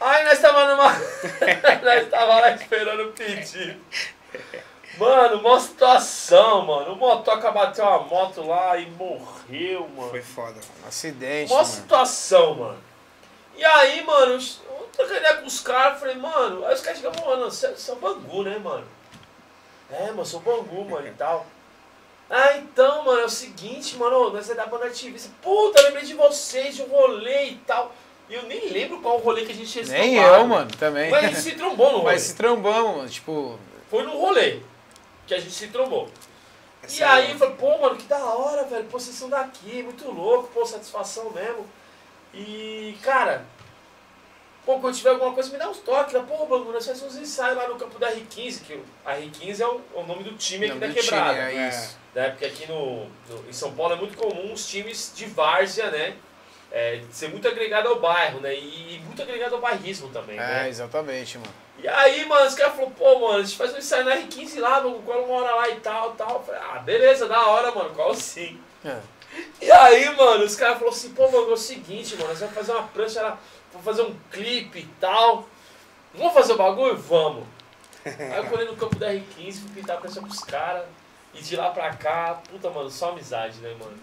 Aí 0.00 0.24
nós 0.24 0.38
tava 0.38 0.64
numa. 0.68 0.92
nós 1.82 2.08
tava 2.08 2.40
lá 2.40 2.50
esperando 2.52 3.12
pedir. 3.12 3.76
Mano, 4.96 5.38
uma 5.40 5.60
situação, 5.60 6.64
mano. 6.66 6.92
O 6.92 6.96
motoca 6.96 7.50
bateu 7.50 7.84
uma 7.84 7.98
moto 8.00 8.46
lá 8.46 8.76
e 8.76 8.86
morreu, 8.90 9.88
mano. 9.96 10.10
Foi 10.10 10.22
foda. 10.22 10.60
Acidente, 10.86 11.52
Uma 11.52 11.62
mano. 11.62 11.74
situação, 11.74 12.54
mano. 12.54 12.78
E 13.56 13.64
aí, 13.64 14.02
mano, 14.04 14.38
eu 14.98 15.16
ideia 15.16 15.36
com 15.36 15.46
os 15.46 15.60
caras, 15.60 15.98
falei, 15.98 16.16
mano, 16.16 16.64
aí 16.64 16.74
os 16.74 16.80
caras 16.80 17.00
chegam, 17.00 17.12
mano, 17.24 17.44
você 17.44 17.66
é 17.66 17.92
o 17.92 17.96
Bangu, 17.96 18.42
né, 18.44 18.58
mano? 18.58 18.86
É, 19.90 20.06
mano, 20.10 20.24
sou 20.26 20.40
Bangu, 20.40 20.84
mano, 20.84 21.06
e 21.06 21.12
tal. 21.12 21.46
Ah, 22.30 22.58
então, 22.58 23.04
mano, 23.04 23.20
é 23.20 23.24
o 23.24 23.28
seguinte, 23.30 23.96
mano, 23.96 24.30
nós 24.30 24.50
é 24.50 24.54
da 24.54 24.66
banda 24.66 24.86
ativista. 24.86 25.30
Puta, 25.42 25.80
lembrei 25.82 26.04
de 26.04 26.14
vocês, 26.14 26.76
de 26.76 26.82
um 26.82 26.86
rolê 26.88 27.44
e 27.50 27.54
tal. 27.66 27.92
E 28.28 28.34
eu 28.34 28.42
nem 28.42 28.68
lembro 28.68 29.00
qual 29.00 29.16
rolê 29.18 29.46
que 29.46 29.52
a 29.52 29.54
gente 29.54 29.70
tinha 29.70 29.84
Nem 29.86 30.16
eu, 30.16 30.46
mano, 30.46 30.70
também. 30.78 31.10
Mas 31.10 31.24
a 31.24 31.28
gente 31.28 31.40
se 31.40 31.52
trombou 31.52 31.90
no 31.92 31.98
rolê. 32.04 32.12
Mas 32.12 32.22
se 32.22 32.34
trombamos, 32.36 32.96
mano. 32.98 33.08
Tipo, 33.08 33.58
Foi 33.90 34.02
no 34.02 34.18
rolê 34.18 34.60
que 35.26 35.32
a 35.34 35.38
gente 35.40 35.52
se 35.52 35.68
trombou. 35.68 36.10
E 36.82 36.86
Essa 36.86 37.10
aí 37.10 37.28
é- 37.28 37.32
eu 37.32 37.38
falei, 37.38 37.54
pô, 37.54 37.78
mano, 37.78 37.96
que 37.96 38.04
da 38.04 38.22
hora, 38.22 38.64
velho. 38.64 38.84
Pô, 38.84 39.00
vocês 39.00 39.16
são 39.16 39.30
daqui, 39.30 39.82
muito 39.82 40.10
louco, 40.10 40.48
pô, 40.52 40.66
satisfação 40.66 41.30
mesmo. 41.30 41.66
E, 42.34 42.94
cara, 43.02 43.46
pô, 44.68 44.78
quando 44.80 44.94
tiver 44.94 45.08
alguma 45.10 45.32
coisa, 45.32 45.50
me 45.50 45.56
dá 45.56 45.66
uns 45.70 45.78
toques. 45.78 46.12
Né? 46.12 46.22
Pô, 46.28 46.44
mano, 46.44 46.70
nós 46.72 46.86
fazemos 46.86 47.14
uns 47.14 47.22
ensaios 47.22 47.56
lá 47.56 47.66
no 47.68 47.76
campo 47.76 47.98
da 47.98 48.12
R15, 48.12 48.60
que 48.66 48.78
a 49.02 49.14
R15 49.16 49.60
é 49.60 49.66
o, 49.66 49.80
é 49.96 49.98
o 50.00 50.02
nome 50.06 50.24
do 50.24 50.32
time 50.36 50.66
aqui 50.66 50.78
da 50.78 50.86
do 50.86 50.92
time, 50.92 51.04
quebrada. 51.06 51.38
é 51.50 51.54
É. 51.56 51.68
isso. 51.70 51.96
Né? 52.14 52.28
Porque 52.28 52.44
aqui 52.44 52.66
no, 52.70 53.06
no- 53.30 53.48
em 53.48 53.52
São 53.52 53.72
Paulo 53.72 53.94
é 53.94 53.96
muito 53.96 54.14
comum 54.18 54.52
os 54.52 54.68
times 54.68 55.10
de 55.16 55.24
várzea, 55.24 55.90
né? 55.90 56.16
É, 56.70 57.00
ser 57.10 57.28
muito 57.30 57.48
agregado 57.48 57.88
ao 57.88 57.98
bairro, 57.98 58.40
né? 58.40 58.54
E, 58.54 59.00
muito 59.06 59.22
agregado 59.22 59.54
ao 59.54 59.60
bairrismo 59.62 60.10
também, 60.10 60.36
né? 60.36 60.66
É, 60.66 60.68
exatamente, 60.68 61.38
mano. 61.38 61.50
E 61.82 61.88
aí, 61.88 62.26
mano, 62.26 62.44
os 62.44 62.54
caras 62.54 62.74
falaram, 62.74 62.92
pô, 62.92 63.18
mano, 63.20 63.38
a 63.38 63.42
gente 63.42 63.56
faz 63.56 63.72
um 63.72 63.78
ensaio 63.78 64.04
na 64.04 64.16
R15 64.16 64.58
lá, 64.60 64.80
mano, 64.82 65.00
cola 65.00 65.22
uma 65.24 65.34
hora 65.44 65.54
lá 65.54 65.68
e 65.70 65.76
tal, 65.76 66.12
tal. 66.12 66.34
Eu 66.34 66.42
falei, 66.42 66.60
ah, 66.60 66.78
beleza, 66.80 67.26
da 67.26 67.46
hora, 67.46 67.70
mano, 67.72 67.88
qual 67.94 68.14
sim. 68.14 68.60
É. 68.84 68.98
E 69.62 69.70
aí, 69.70 70.14
mano, 70.14 70.44
os 70.44 70.56
caras 70.56 70.74
falaram 70.78 70.94
assim, 70.96 71.10
pô, 71.14 71.30
mano, 71.30 71.50
é 71.50 71.54
o 71.54 71.56
seguinte, 71.56 72.16
mano, 72.16 72.28
nós 72.28 72.40
vamos 72.40 72.54
fazer 72.54 72.72
uma 72.72 72.82
prancha 72.88 73.22
lá, 73.22 73.38
vamos 73.78 73.84
fazer 73.84 74.02
um 74.02 74.14
clipe 74.30 74.80
e 74.80 74.86
tal. 75.00 75.48
Vamos 76.14 76.32
fazer 76.34 76.52
o 76.52 76.56
bagulho? 76.56 76.96
Vamos. 76.96 77.44
Aí 78.06 78.36
eu 78.38 78.44
colei 78.44 78.66
no 78.66 78.76
campo 78.76 78.96
da 78.96 79.08
R15, 79.12 79.52
fui 79.60 79.70
pintar 79.74 79.96
a 79.96 80.00
prancha 80.00 80.20
pros 80.20 80.40
caras. 80.40 80.84
E 81.34 81.42
de 81.42 81.56
lá 81.56 81.70
pra 81.70 81.90
cá, 81.94 82.40
puta, 82.50 82.70
mano, 82.70 82.90
só 82.90 83.10
amizade, 83.10 83.58
né, 83.58 83.74
mano? 83.78 83.96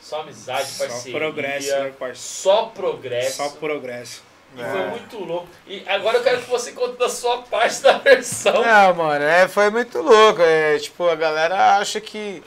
Só 0.00 0.20
amizade, 0.20 0.66
Só 0.68 0.84
parceria. 0.86 1.18
progresso, 1.18 1.70
né, 1.70 1.92
parceiro? 1.98 2.16
Só 2.16 2.66
progresso. 2.66 3.36
Só 3.36 3.48
progresso. 3.50 4.22
E 4.56 4.60
É. 4.62 4.70
foi 4.70 4.86
muito 4.86 5.18
louco. 5.18 5.48
E 5.66 5.82
agora 5.88 6.18
eu 6.18 6.22
quero 6.22 6.40
que 6.42 6.48
você 6.48 6.70
conte 6.72 6.96
da 6.96 7.08
sua 7.08 7.38
parte 7.42 7.82
da 7.82 7.98
versão. 7.98 8.52
Não, 8.62 8.94
mano, 8.94 9.24
é, 9.24 9.48
foi 9.48 9.68
muito 9.70 10.00
louco. 10.00 10.40
É, 10.42 10.78
tipo, 10.78 11.08
a 11.08 11.16
galera 11.16 11.76
acha 11.78 12.00
que, 12.00 12.40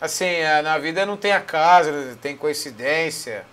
assim, 0.00 0.26
é, 0.26 0.62
na 0.62 0.78
vida 0.78 1.04
não 1.04 1.16
tem 1.16 1.32
acaso, 1.32 1.90
tem 2.22 2.36
coincidência. 2.36 3.44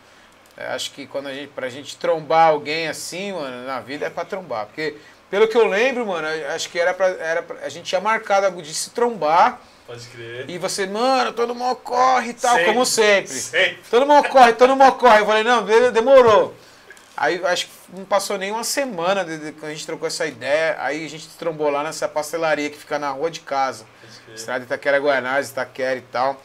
É, 0.58 0.68
acho 0.68 0.92
que 0.92 1.06
quando 1.06 1.28
a 1.28 1.34
gente, 1.34 1.50
pra 1.50 1.68
gente 1.70 1.98
trombar 1.98 2.50
alguém 2.50 2.88
assim, 2.88 3.34
mano, 3.34 3.66
na 3.68 3.80
vida 3.80 4.06
é 4.06 4.10
pra 4.10 4.24
trombar. 4.24 4.66
Porque, 4.68 4.96
pelo 5.30 5.48
que 5.48 5.58
eu 5.58 5.68
lembro, 5.68 6.06
mano, 6.06 6.28
acho 6.54 6.70
que 6.70 6.80
era 6.80 6.94
pra, 6.94 7.08
era 7.08 7.42
pra- 7.44 7.58
a 7.62 7.70
gente 7.70 7.86
tinha 7.86 8.00
marcado 8.00 8.62
de 8.62 8.74
se 8.74 8.92
trombar 8.92 9.60
Pode 9.86 10.06
crer. 10.08 10.50
e 10.50 10.58
você, 10.58 10.86
mano, 10.88 11.34
todo 11.34 11.54
mundo 11.54 11.76
corre 11.78 12.30
e 12.30 12.34
tal, 12.34 12.52
Sempre. 12.56 12.66
como 12.66 12.86
sempre. 12.86 13.34
Sempre. 13.34 13.80
Todo 13.92 14.06
mundo 14.08 14.30
corre, 14.30 14.54
todo 14.54 14.76
mundo 14.76 14.94
corre. 14.94 15.20
Eu 15.22 15.26
falei, 15.26 15.44
não, 15.44 15.66
de- 15.66 15.92
demorou. 15.92 16.56
Aí 17.18 17.42
acho 17.46 17.68
que 17.68 17.72
não 17.98 18.04
passou 18.06 18.38
nem 18.38 18.52
uma 18.52 18.64
semana 18.64 19.24
desde 19.24 19.52
que 19.54 19.66
a 19.66 19.70
gente 19.70 19.86
trocou 19.86 20.08
essa 20.08 20.26
ideia. 20.26 20.76
Aí 20.80 21.06
a 21.06 21.10
gente 21.10 21.28
trombou 21.38 21.70
lá 21.70 21.82
nessa 21.84 22.08
pastelaria 22.10 22.70
que 22.70 22.78
fica 22.78 22.98
na 23.00 23.10
rua 23.10 23.30
de 23.32 23.40
casa. 23.42 23.86
Estrada 24.34 24.66
Itaquera 24.66 25.00
Guanás, 25.00 25.50
Itaquera 25.50 25.96
e 25.98 26.02
tal. 26.02 26.42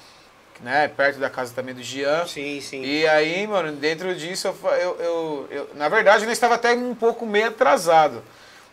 Né? 0.63 0.89
Perto 0.89 1.19
da 1.19 1.31
casa 1.31 1.55
também 1.55 1.75
do 1.75 1.83
Jean. 1.83 2.27
Sim, 2.27 2.61
sim. 2.61 2.83
E 2.83 3.07
aí, 3.09 3.47
mano, 3.47 3.73
dentro 3.73 4.15
disso, 4.15 4.47
eu, 4.49 4.71
eu, 4.73 4.97
eu, 5.01 5.49
eu- 5.51 5.71
na 5.75 5.89
verdade, 5.89 6.25
eu 6.25 6.31
estava 6.31 6.57
até 6.57 6.73
um 6.75 6.95
pouco 6.95 7.25
meio 7.25 7.49
atrasado 7.49 8.23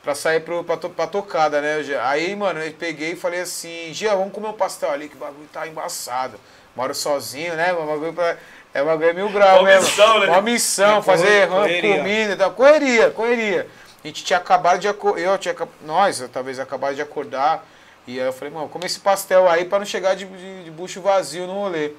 pra 0.04 0.14
sair 0.14 0.42
pro, 0.42 0.64
pra, 0.66 0.76
to, 0.76 0.90
pra 0.90 1.08
tocada, 1.08 1.62
né? 1.62 1.82
Jean? 1.84 2.02
Aí, 2.04 2.36
mano, 2.36 2.60
eu 2.62 2.74
peguei 2.74 3.12
e 3.14 3.16
falei 3.16 3.40
assim, 3.42 3.94
Gia, 3.94 4.16
vamos 4.16 4.34
comer 4.34 4.48
um 4.50 4.54
pastel 4.54 4.92
ali, 4.92 5.08
que 5.08 5.16
o 5.16 5.20
bagulho 5.20 5.48
tá 5.52 5.66
embaçado. 5.66 6.38
Moro 6.76 6.94
sozinho, 6.94 7.56
né? 7.56 7.72
O 7.74 7.86
bagulho 7.86 8.14
pra, 8.14 8.38
é 8.74 8.84
um 8.84 8.86
bagulho 8.86 9.16
mil 9.16 9.30
graus 9.30 9.62
Uma 9.62 9.70
mesmo. 9.70 9.86
missão, 9.86 10.20
né? 10.20 10.28
Uma 10.28 10.42
missão, 10.42 10.98
É, 10.98 11.02
fazer 11.02 11.48
corre- 11.48 11.68
correria. 11.70 11.98
comida 11.98 12.34
e 12.34 12.36
tal. 12.36 12.52
Correria, 12.52 13.10
correria. 13.12 13.68
A 14.04 14.08
gente 14.08 14.24
tinha 14.26 14.38
acabado 14.40 14.80
de 14.80 14.88
acordar, 14.90 15.22
eu 15.22 15.38
tinha, 15.38 15.56
nós, 15.86 16.22
talvez, 16.34 16.60
acabado 16.60 16.96
de 16.96 17.02
acordar. 17.02 17.66
E 18.08 18.20
aí 18.20 18.26
eu 18.26 18.32
falei, 18.34 18.54
mano, 18.54 18.70
come 18.70 18.86
esse 18.86 19.00
pastel 19.00 19.50
aí 19.50 19.66
pra 19.66 19.80
não 19.80 19.86
chegar 19.86 20.16
de, 20.16 20.26
de, 20.26 20.64
de 20.64 20.72
bucho 20.72 21.02
vazio 21.02 21.46
no 21.46 21.54
rolê. 21.54 21.92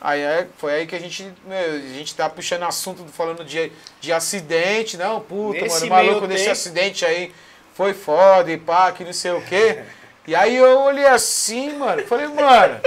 Aí 0.00 0.20
foi 0.58 0.74
aí 0.74 0.86
que 0.86 0.94
a 0.94 1.00
gente, 1.00 1.32
meu, 1.46 1.74
a 1.74 1.78
gente 1.78 2.14
tá 2.14 2.28
puxando 2.28 2.62
assunto 2.62 3.04
falando 3.12 3.44
de, 3.44 3.72
de 4.00 4.12
acidente, 4.12 4.96
não, 4.96 5.20
puta, 5.20 5.60
Nesse 5.62 5.86
mano, 5.86 5.86
o 5.86 5.88
maluco 5.88 6.28
tempo- 6.28 6.50
acidente 6.50 7.04
aí 7.04 7.32
foi 7.74 7.94
foda 7.94 8.52
e 8.52 8.56
pá, 8.58 8.92
que 8.92 9.02
não 9.02 9.12
sei 9.12 9.32
o 9.32 9.42
quê. 9.42 9.82
E 10.26 10.34
aí 10.34 10.56
eu 10.56 10.80
olhei 10.80 11.06
assim, 11.06 11.76
mano, 11.76 12.02
falei, 12.06 12.26
mano, 12.28 12.80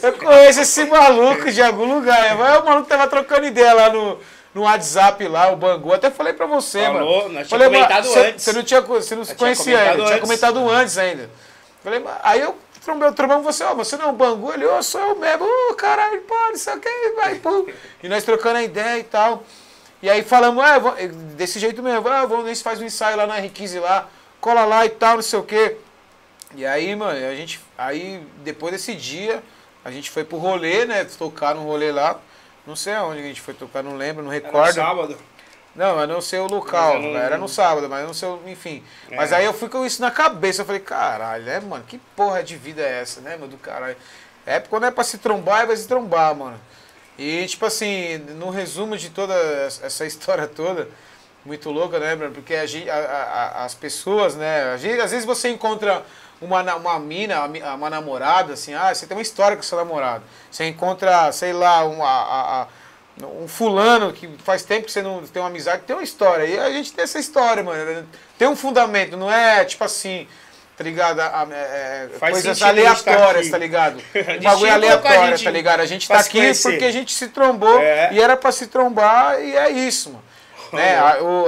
eu 0.00 0.12
conheço 0.12 0.60
esse 0.60 0.84
maluco 0.84 1.50
de 1.50 1.60
algum 1.60 1.92
lugar. 1.92 2.36
Vai, 2.36 2.56
o 2.58 2.64
maluco 2.64 2.88
tava 2.88 3.08
trocando 3.08 3.46
ideia 3.46 3.72
lá 3.72 3.90
no, 3.90 4.20
no 4.54 4.62
WhatsApp 4.62 5.26
lá, 5.26 5.50
o 5.50 5.56
Bangu. 5.56 5.92
Até 5.92 6.08
falei 6.08 6.34
pra 6.34 6.46
você, 6.46 6.84
Falou, 6.84 7.22
mano. 7.22 7.34
nós 7.34 7.48
falei, 7.48 7.66
mano, 7.68 7.82
comentado 7.84 8.06
você, 8.06 8.18
antes. 8.20 8.44
Você 8.44 8.52
não 8.52 8.62
tinha, 8.62 8.80
você 8.80 9.16
não 9.16 9.24
tinha 9.24 9.34
conhecia 9.34 9.76
ainda, 9.76 10.04
tinha 10.04 10.20
comentado 10.20 10.70
antes 10.70 10.96
ainda. 10.96 11.28
Falei, 11.84 12.02
aí 12.22 12.40
eu 12.40 12.56
trombei, 12.82 13.12
trombei 13.12 13.36
com 13.36 13.42
você, 13.42 13.62
ó, 13.62 13.74
você 13.74 13.96
não 13.98 14.06
é 14.06 14.08
o 14.08 14.12
Bangu? 14.12 14.52
Ele, 14.54 14.64
ô, 14.64 14.82
sou 14.82 15.00
eu 15.00 15.16
mesmo, 15.16 15.44
ô, 15.44 15.74
caralho, 15.74 16.20
pá, 16.22 16.48
não 16.48 16.56
sei 16.56 16.74
o 16.74 16.80
que, 16.80 17.10
vai, 17.14 17.34
pô. 17.36 17.68
E 18.02 18.08
nós 18.08 18.24
trocando 18.24 18.56
a 18.58 18.62
ideia 18.62 18.98
e 18.98 19.04
tal. 19.04 19.44
E 20.02 20.08
aí 20.08 20.22
falamos, 20.22 20.64
ah, 20.64 20.78
vamos- 20.78 21.00
desse 21.36 21.58
jeito 21.58 21.82
mesmo, 21.82 22.08
ah, 22.08 22.24
vamos, 22.26 22.46
nós 22.46 22.62
faz 22.62 22.80
um 22.80 22.84
ensaio 22.86 23.16
lá 23.18 23.26
na 23.26 23.38
R15 23.40 23.80
lá, 23.80 24.08
cola 24.40 24.64
lá 24.64 24.84
e 24.86 24.88
tal, 24.90 25.16
não 25.16 25.22
sei 25.22 25.38
o 25.38 25.42
quê. 25.42 25.76
E 26.54 26.64
aí, 26.64 26.94
mano, 26.96 27.12
a 27.26 27.34
gente, 27.34 27.60
aí 27.76 28.26
depois 28.38 28.72
desse 28.72 28.94
dia, 28.94 29.42
a 29.84 29.90
gente 29.90 30.10
foi 30.10 30.24
pro 30.24 30.38
rolê, 30.38 30.84
né, 30.86 31.04
tocar 31.04 31.54
no 31.54 31.62
rolê 31.64 31.92
lá. 31.92 32.18
Não 32.66 32.74
sei 32.74 32.94
aonde 32.94 33.18
que 33.18 33.24
a 33.24 33.28
gente 33.28 33.40
foi 33.42 33.52
tocar, 33.52 33.82
não 33.82 33.94
lembro, 33.96 34.22
não 34.24 34.32
Era 34.32 34.46
recordo. 34.46 34.72
sábado. 34.74 35.18
Não, 35.74 35.98
eu 36.00 36.06
não 36.06 36.20
sei 36.20 36.38
o 36.38 36.46
local, 36.46 36.94
Mas 36.94 37.04
era 37.04 37.12
no- 37.12 37.18
era 37.18 37.38
no 37.38 37.48
sábado, 37.48 37.88
mas 37.88 38.00
eu 38.02 38.06
não 38.06 38.14
sei, 38.14 38.28
o- 38.28 38.40
enfim. 38.46 38.84
É. 39.10 39.16
Mas 39.16 39.32
aí 39.32 39.44
eu 39.44 39.52
fui 39.52 39.68
com 39.68 39.84
isso 39.84 40.00
na 40.00 40.10
cabeça, 40.10 40.62
eu 40.62 40.66
falei, 40.66 40.80
caralho, 40.80 41.44
né, 41.44 41.58
mano, 41.60 41.84
que 41.86 41.98
porra 42.16 42.42
de 42.44 42.56
vida 42.56 42.80
é 42.82 43.00
essa, 43.00 43.20
né, 43.20 43.36
meu, 43.36 43.48
do 43.48 43.56
caralho. 43.56 43.96
É 44.46 44.60
quando 44.60 44.86
é 44.86 44.90
pra 44.90 45.02
se 45.02 45.18
trombar, 45.18 45.62
é 45.62 45.66
pra 45.66 45.76
se 45.76 45.88
trombar, 45.88 46.34
mano. 46.34 46.60
E, 47.18 47.46
tipo 47.46 47.64
assim, 47.66 48.18
no 48.18 48.50
resumo 48.50 48.96
de 48.96 49.10
toda 49.10 49.34
essa 49.82 50.04
história 50.06 50.46
toda, 50.46 50.88
muito 51.44 51.70
louca, 51.70 51.98
né, 51.98 52.14
mano, 52.14 52.32
porque 52.32 52.54
a 52.54 52.66
gente, 52.66 52.88
a- 52.88 52.94
a- 53.58 53.64
as 53.64 53.74
pessoas, 53.74 54.34
né, 54.36 54.72
a 54.72 54.76
gente- 54.76 55.00
às 55.00 55.10
vezes 55.10 55.26
você 55.26 55.48
encontra 55.48 56.04
uma, 56.40 56.62
uma 56.76 56.98
mina, 57.00 57.44
uma 57.74 57.90
namorada, 57.90 58.52
assim, 58.54 58.74
ah, 58.74 58.94
você 58.94 59.06
tem 59.06 59.16
uma 59.16 59.22
história 59.22 59.56
com 59.56 59.62
seu 59.62 59.76
namorado. 59.78 60.22
Você 60.50 60.64
encontra, 60.66 61.32
sei 61.32 61.52
lá, 61.52 61.84
uma, 61.84 62.06
a- 62.08 62.68
um 63.22 63.46
fulano 63.46 64.12
que 64.12 64.28
faz 64.42 64.62
tempo 64.64 64.86
que 64.86 64.92
você 64.92 65.02
não 65.02 65.22
tem 65.26 65.40
uma 65.40 65.48
amizade, 65.48 65.82
tem 65.86 65.94
uma 65.94 66.02
história. 66.02 66.44
E 66.44 66.58
a 66.58 66.70
gente 66.70 66.92
tem 66.92 67.04
essa 67.04 67.18
história, 67.18 67.62
mano. 67.62 68.06
Tem 68.38 68.48
um 68.48 68.56
fundamento, 68.56 69.16
não 69.16 69.30
é 69.30 69.64
tipo 69.64 69.84
assim, 69.84 70.26
tá 70.76 70.82
ligado? 70.82 71.20
A- 71.20 71.46
é, 71.52 72.08
Faz 72.18 72.32
coisas 72.32 72.58
tá 72.58 72.68
aleatórias, 72.68 73.48
tá 73.50 73.58
ligado? 73.58 74.00
Um 74.14 74.42
bagulho 74.42 74.72
aleatório, 74.72 75.42
tá 75.44 75.50
ligado? 75.50 75.80
A 75.80 75.86
gente 75.86 76.08
tá 76.08 76.18
aqui 76.18 76.38
conhecer. 76.38 76.70
porque 76.70 76.84
a 76.84 76.90
gente 76.90 77.12
se 77.14 77.28
trombou 77.28 77.78
É. 77.80 78.10
e 78.12 78.20
era 78.20 78.36
pra 78.36 78.50
se 78.50 78.66
trombar 78.66 79.40
e 79.40 79.56
é 79.56 79.70
isso, 79.70 80.10
mano. 80.10 80.24
Né? 80.74 80.94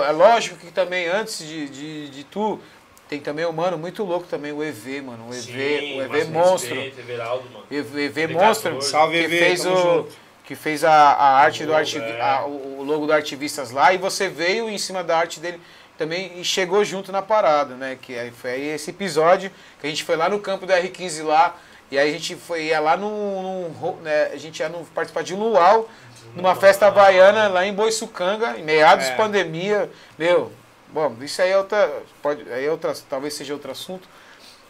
É 0.09 0.13
lógico 0.13 0.57
que 0.57 0.71
também 0.71 1.09
antes 1.09 1.39
de, 1.39 1.69
de, 1.69 2.09
de 2.11 2.23
tu, 2.25 2.61
tem 3.09 3.19
também 3.19 3.45
o 3.45 3.53
mano 3.53 3.77
muito 3.77 4.05
louco 4.05 4.25
também, 4.29 4.53
o 4.53 4.63
EV, 4.63 5.01
mano. 5.03 5.27
O 5.29 5.35
EV, 5.35 5.43
Sim, 5.43 5.99
o 6.01 6.03
EV 6.17 6.25
monstro. 6.31 6.75
respeito, 6.77 7.01
Everaldo, 7.01 7.45
mano. 7.53 7.65
EV, 7.69 7.99
EV 8.05 8.27
monstro. 8.35 8.81
Salve, 8.83 9.19
que 9.19 9.25
EV, 9.25 9.39
fez 9.41 9.63
tamo 9.65 9.75
o 9.75 9.83
junto. 9.83 10.17
Que 10.47 10.55
fez 10.55 10.85
a, 10.85 10.93
a 10.93 11.39
arte 11.41 11.67
do 11.67 11.75
arti, 11.75 11.99
é. 11.99 12.21
a- 12.21 12.45
o 12.47 12.83
logo 12.85 13.05
do 13.07 13.13
Artivistas 13.13 13.71
lá 13.71 13.93
e 13.93 13.99
você 13.99 14.29
veio 14.29 14.71
em 14.71 14.79
cima 14.79 15.03
da 15.05 15.19
arte 15.19 15.41
dele 15.41 15.61
também 15.99 16.39
e 16.39 16.45
chegou 16.45 16.85
junto 16.85 17.11
na 17.11 17.21
parada, 17.21 17.75
né? 17.75 17.99
Que 18.01 18.17
aí 18.19 18.31
foi 18.31 18.51
aí 18.53 18.69
esse 18.69 18.91
episódio 18.91 19.51
que 19.81 19.87
a 19.87 19.91
gente 19.91 20.05
foi 20.05 20.15
lá 20.17 20.29
no 20.29 20.39
campo 20.39 20.65
da 20.65 20.81
R15 20.81 21.25
lá 21.25 21.57
e 21.91 21.99
aí 21.99 22.09
a 22.11 22.13
gente 22.13 22.37
foi 22.37 22.65
ia 22.67 22.81
lá 22.81 22.97
no, 22.97 23.69
no 23.71 23.97
né, 24.03 24.31
a 24.33 24.37
gente 24.37 24.61
ia 24.61 24.69
no, 24.69 24.85
participar 24.87 25.23
de 25.23 25.35
um 25.35 25.39
luau 25.39 25.89
numa 26.35 26.55
festa 26.55 26.87
havaiana 26.89 27.49
lá 27.49 27.65
em 27.65 27.73
Boiçucanga, 27.73 28.57
em 28.59 28.63
meados 28.63 29.07
É. 29.07 29.11
de 29.11 29.17
pandemia, 29.17 29.91
meu. 30.19 30.53
Bom, 30.89 31.17
isso 31.23 31.41
aí 31.43 31.51
é 31.51 31.57
outra, 31.59 31.91
pode, 32.23 32.43
aí 32.53 32.65
é 32.67 32.71
outra, 32.71 32.95
talvez 33.09 33.35
seja 33.35 33.53
outro 33.55 33.71
assunto. 33.73 34.07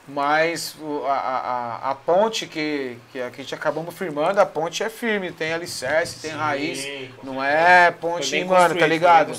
Mas 0.08 0.76
a, 1.08 1.12
a, 1.12 1.90
a- 1.90 1.94
ponte 1.96 2.46
que, 2.46 2.96
que 3.12 3.20
a 3.20 3.28
gente 3.28 3.52
acabamos 3.54 3.92
firmando, 3.92 4.40
a 4.40 4.46
ponte 4.46 4.84
é 4.84 4.88
firme, 4.88 5.32
tem 5.32 5.52
alicerce, 5.52 6.20
tem 6.20 6.30
Sim, 6.30 6.36
raiz. 6.36 7.10
Não 7.24 7.42
é 7.42 7.90
ponte, 7.90 8.44
mano, 8.44 8.76
tá 8.76 8.86
ligado? 8.86 9.32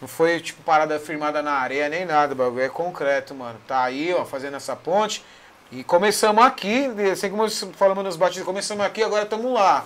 Não 0.00 0.06
foi 0.08 0.38
tipo 0.40 0.62
parada 0.62 0.98
firmada 1.00 1.40
na 1.40 1.52
areia 1.52 1.88
nem 1.88 2.04
nada, 2.04 2.34
bagulho 2.34 2.62
é 2.62 2.68
concreto, 2.68 3.34
mano. 3.34 3.58
Tá 3.66 3.82
aí, 3.82 4.12
ó, 4.12 4.24
fazendo 4.26 4.58
essa 4.58 4.76
ponte. 4.76 5.24
E 5.72 5.82
começamos 5.84 6.44
aqui, 6.44 6.90
assim 7.10 7.30
como 7.30 7.48
falamos 7.74 8.04
nos 8.04 8.16
batidos, 8.16 8.44
começamos 8.44 8.84
aqui, 8.84 9.02
agora 9.02 9.22
estamos 9.22 9.50
lá. 9.52 9.84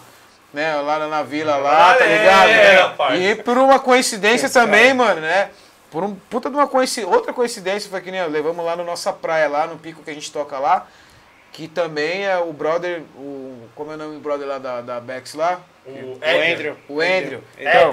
Né, 0.52 0.74
lá 0.76 1.06
na- 1.08 1.22
vila 1.24 1.56
lá, 1.56 1.94
tá 1.94 2.04
É, 2.04 2.18
ligado? 2.18 2.88
rapaz. 2.88 3.20
E 3.20 3.34
por 3.34 3.58
uma 3.58 3.78
coincidência 3.80 4.46
Esse 4.46 4.54
também, 4.54 4.84
cara. 4.84 4.94
mano, 4.94 5.20
né? 5.20 5.50
Por 5.94 6.02
um 6.02 6.12
puta 6.12 6.50
de 6.50 6.56
uma 6.56 6.66
coincidência, 6.66 7.14
outra 7.14 7.32
coincidência 7.32 7.88
foi 7.88 8.00
que 8.00 8.10
nem 8.10 8.26
levamos 8.26 8.64
lá 8.64 8.74
na 8.74 8.82
nossa 8.82 9.12
praia, 9.12 9.46
lá 9.46 9.64
no 9.68 9.78
pico 9.78 10.02
que 10.02 10.10
a 10.10 10.12
gente 10.12 10.32
toca 10.32 10.58
lá, 10.58 10.88
que 11.52 11.68
também 11.68 12.26
é 12.26 12.36
o 12.36 12.52
brother, 12.52 13.02
o 13.14 13.68
como 13.76 13.92
é 13.92 13.94
o 13.94 13.98
nome 13.98 14.14
do 14.14 14.20
brother 14.20 14.44
lá 14.44 14.58
da, 14.58 14.80
da 14.80 14.98
Bex 14.98 15.34
lá? 15.34 15.60
O. 15.86 16.18
Andrew. 16.20 16.76
O 16.88 17.00
Andrew. 17.00 17.04
Andrew. 17.04 17.42
Então, 17.56 17.90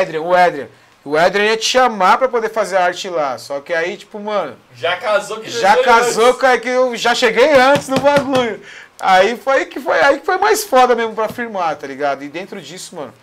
Adrian. 0.00 0.20
O 0.20 0.34
Adrian. 0.34 0.68
O 1.04 1.16
Adrian 1.16 1.44
ia 1.44 1.56
te 1.56 1.64
chamar 1.64 2.18
pra 2.18 2.26
poder 2.26 2.48
fazer 2.48 2.76
arte 2.76 3.08
lá. 3.08 3.38
Só 3.38 3.60
que 3.60 3.72
aí, 3.72 3.96
tipo, 3.96 4.18
mano, 4.18 4.56
Já 4.74 4.96
casou 4.96 5.38
que 5.38 5.48
já 5.48 5.76
casou 5.80 6.34
com 6.34 6.58
que 6.58 6.68
eu 6.68 6.96
já 6.96 7.14
cheguei 7.14 7.52
antes 7.52 7.88
no 7.88 8.00
bagulho. 8.00 8.60
Aí 8.98 9.36
foi 9.36 9.66
que 9.66 9.78
foi 9.78 10.00
aí 10.00 10.18
que 10.18 10.26
foi 10.26 10.38
mais 10.38 10.64
foda 10.64 10.96
mesmo 10.96 11.14
pra 11.14 11.28
firmar, 11.28 11.76
tá 11.76 11.86
ligado? 11.86 12.24
E 12.24 12.28
dentro 12.28 12.60
disso, 12.60 12.96
mano, 12.96 13.14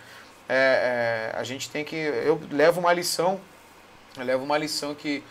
é, 0.48 1.32
é, 1.34 1.38
a 1.38 1.44
gente 1.44 1.68
tem 1.68 1.84
que. 1.84 1.96
Eu 1.96 2.40
levo 2.50 2.80
uma 2.80 2.94
lição. 2.94 3.38
Eu 4.16 4.24
levo 4.24 4.44
uma 4.44 4.58
lição 4.58 4.94
que 4.94 5.22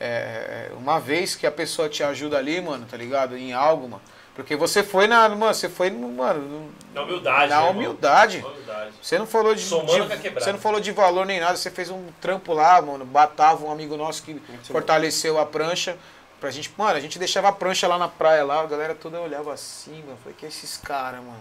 é, 0.00 0.70
uma 0.76 0.98
vez 0.98 1.34
que 1.36 1.46
a 1.46 1.50
pessoa 1.50 1.88
te 1.88 2.02
ajuda 2.02 2.36
ali, 2.38 2.60
mano, 2.60 2.86
tá 2.90 2.96
ligado? 2.96 3.36
Em 3.36 3.52
algo, 3.52 3.88
mano. 3.88 4.02
Porque 4.34 4.56
você 4.56 4.82
foi 4.82 5.06
na. 5.06 5.28
Mano, 5.28 5.52
você 5.54 5.68
foi, 5.68 5.90
no- 5.90 6.08
mano, 6.08 6.72
Na 6.94 7.02
humildade. 7.02 7.50
na 7.50 7.60
né, 7.60 7.70
humildade. 7.70 8.38
Na 8.38 8.48
humildade. 8.48 8.92
Você 9.02 9.18
não 9.18 9.26
falou 9.26 9.54
de, 9.54 9.60
Somando 9.62 10.08
de- 10.16 10.30
você 10.30 10.50
não 10.52 10.58
falou 10.58 10.80
de 10.80 10.90
valor 10.90 11.26
nem 11.26 11.38
nada, 11.38 11.54
você 11.56 11.70
fez 11.70 11.90
um 11.90 12.06
trampo 12.20 12.54
lá, 12.54 12.80
mano, 12.80 13.04
batava 13.04 13.64
um 13.64 13.70
amigo 13.70 13.94
nosso 13.96 14.22
que 14.22 14.32
Muito 14.32 14.72
fortaleceu 14.72 15.38
a 15.38 15.44
prancha 15.44 15.96
pra 16.40 16.50
gente, 16.50 16.72
mano, 16.78 16.96
a 16.96 17.00
gente 17.00 17.18
deixava 17.18 17.48
a 17.48 17.52
prancha 17.52 17.86
lá 17.86 17.98
na 17.98 18.08
praia 18.08 18.42
lá, 18.44 18.62
a 18.62 18.66
galera 18.66 18.94
toda 18.94 19.20
olhava 19.20 19.52
assim, 19.52 20.02
mano, 20.02 20.18
falei 20.22 20.34
que 20.36 20.46
é 20.46 20.48
esses 20.48 20.78
caras, 20.78 21.20
mano. 21.20 21.40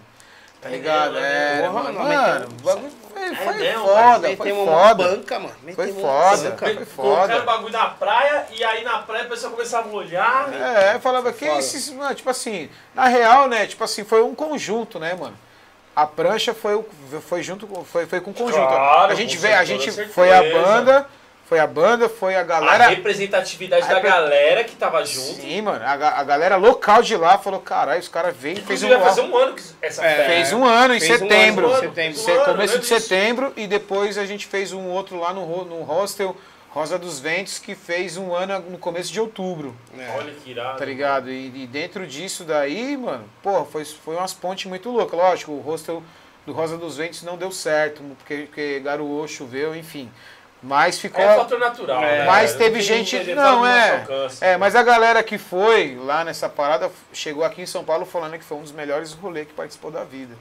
Tá 0.62 0.70
É 0.70 0.72
ligado? 0.74 1.18
É, 1.18 1.62
é 1.64 1.70
mano, 1.70 1.92
mano, 1.94 2.48
o 2.48 2.64
bagulho 2.64 2.92
foi, 3.12 3.36
foi 3.36 3.54
mesmo, 3.56 3.84
foda, 3.88 4.38
foi 4.38 4.50
foda. 4.66 4.94
banca, 5.10 5.40
mano. 5.40 5.56
Foi 5.76 5.92
foda, 5.94 6.50
banca. 6.52 6.66
foi 6.66 6.86
Colocaram 6.86 7.24
o 7.24 7.30
foda. 7.40 7.42
bagulho 7.42 7.74
na 7.74 7.86
praia 7.88 8.46
e 8.52 8.64
aí 8.64 8.84
na 8.84 9.00
praia 9.00 9.24
a 9.24 9.28
pessoa 9.28 9.52
começava 9.52 9.90
a 9.90 9.92
olhar. 9.94 10.54
É, 10.54 10.96
eu 10.96 11.00
falava 11.00 11.34
que 11.34 11.46
Foda. 11.48 11.58
esses, 11.60 11.90
mano, 11.90 12.14
tipo 12.14 12.30
assim, 12.30 12.70
na 12.94 13.08
real, 13.08 13.48
né, 13.48 13.66
tipo 13.66 13.84
assim, 13.84 14.04
foi 14.04 14.22
um 14.22 14.36
conjunto, 14.36 15.00
né, 15.00 15.16
mano? 15.16 15.36
A 15.96 16.06
prancha 16.06 16.54
foi, 16.54 16.76
o- 16.76 16.86
foi 17.28 17.42
junto, 17.44 17.66
com- 17.68 17.84
foi, 17.84 18.06
foi 18.06 18.22
com 18.22 18.30
o 18.32 18.34
conjunto. 18.34 18.68
Claro, 18.68 19.12
a 19.12 19.16
gente 19.16 19.36
com 19.36 19.42
veio, 19.42 19.58
a 19.58 19.64
gente 19.66 19.92
foi 20.10 20.32
a 20.32 20.42
banda, 20.44 21.08
foi 21.52 21.60
a 21.60 21.68
banda, 21.68 22.08
foi 22.08 22.34
a 22.34 22.40
A 22.40 22.44
galera. 22.44 22.88
representatividade 22.88 23.84
A 23.84 23.88
da 23.90 23.94
repre- 23.96 24.10
galera 24.10 24.64
que 24.64 24.74
tava 24.74 25.04
junto. 25.04 25.42
Sim, 25.42 25.62
mano, 25.64 25.84
a, 25.84 25.92
a 25.92 26.24
galera 26.24 26.56
local 26.56 27.02
de 27.02 27.18
lá 27.18 27.38
falou, 27.38 27.60
caralho, 27.60 28.00
os 28.00 28.08
caras 28.08 28.34
veio 28.38 28.54
e 28.54 28.62
fez 28.62 28.82
Inclusive 28.82 28.96
um, 28.96 28.98
vai 29.00 29.08
fazer 29.10 29.22
um 29.22 29.36
ano 29.38 29.54
que 29.56 29.64
essa 29.82 30.02
É, 30.06 30.28
fez 30.28 30.54
um 30.54 30.64
ano 30.64 30.94
em 30.96 31.00
Fez 31.02 31.12
um 31.22 31.28
setembro. 31.28 31.70
ano, 31.70 31.80
setembro. 31.90 32.18
Se- 32.18 32.32
Um 32.32 32.36
ano, 32.36 32.46
começo 32.46 32.80
de 32.80 32.86
setembro 32.86 33.52
e 33.58 33.68
depois 33.68 34.18
a 34.18 34.26
gente 34.26 34.48
fez 34.48 34.72
um 34.72 34.88
outro 34.92 35.20
lá 35.20 35.34
no, 35.34 35.66
no 35.66 35.84
hostel 35.84 36.38
Rosa 36.70 36.98
dos 36.98 37.20
Ventos 37.20 37.60
que 37.60 37.76
fez 37.76 38.16
um 38.16 38.34
ano 38.34 38.58
no 38.70 38.78
começo 38.78 39.12
de 39.12 39.20
outubro. 39.20 39.76
É. 40.00 40.10
Olha 40.18 40.32
que 40.32 40.52
irado. 40.52 40.78
Tá 40.80 40.86
ligado? 40.86 41.30
E, 41.30 41.48
e 41.48 41.68
dentro 41.68 42.08
disso 42.08 42.46
daí, 42.46 42.96
mano, 42.96 43.26
porra, 43.44 43.66
foi, 43.66 43.84
foi 43.84 44.16
umas 44.16 44.34
pontes 44.34 44.68
muito 44.68 44.90
loucas. 44.90 45.20
Lógico, 45.20 45.52
o 45.52 45.60
hostel 45.60 46.02
do 46.46 46.54
Rosa 46.54 46.78
dos 46.78 46.96
Ventos 46.96 47.24
não 47.24 47.36
deu 47.36 47.52
certo, 47.52 48.02
porque, 48.18 48.44
porque 48.44 48.80
garoou, 48.80 49.28
choveu, 49.28 49.76
enfim. 49.76 50.10
Mas 50.64 51.00
ficou. 51.00 51.24
É 51.24 51.36
um 51.36 51.40
fator 51.40 51.60
natural. 51.60 52.04
É, 52.04 52.20
né? 52.20 52.26
mas 52.26 52.54
teve 52.54 52.82
gente. 52.82 53.18
como 53.18 53.36
Não, 53.36 53.66
é. 53.66 54.02
alcance. 54.02 54.44
É, 54.44 54.58
mas 54.58 54.76
a 54.76 54.84
galera 54.84 55.24
que 55.24 55.38
foi 55.38 55.96
lá 55.96 56.24
nessa 56.24 56.48
parada 56.48 56.92
chegou 57.12 57.44
aqui 57.44 57.64
em 57.64 57.66
São 57.66 57.84
Paulo 57.84 58.06
falando 58.06 58.38
que 58.38 58.44
foi 58.44 58.58
um 58.58 58.62
dos 58.62 58.72
melhores 58.72 59.12
rolês 59.14 59.48
que 59.48 59.54
participou 59.54 59.90
da 59.90 60.04
vida. 60.04 60.36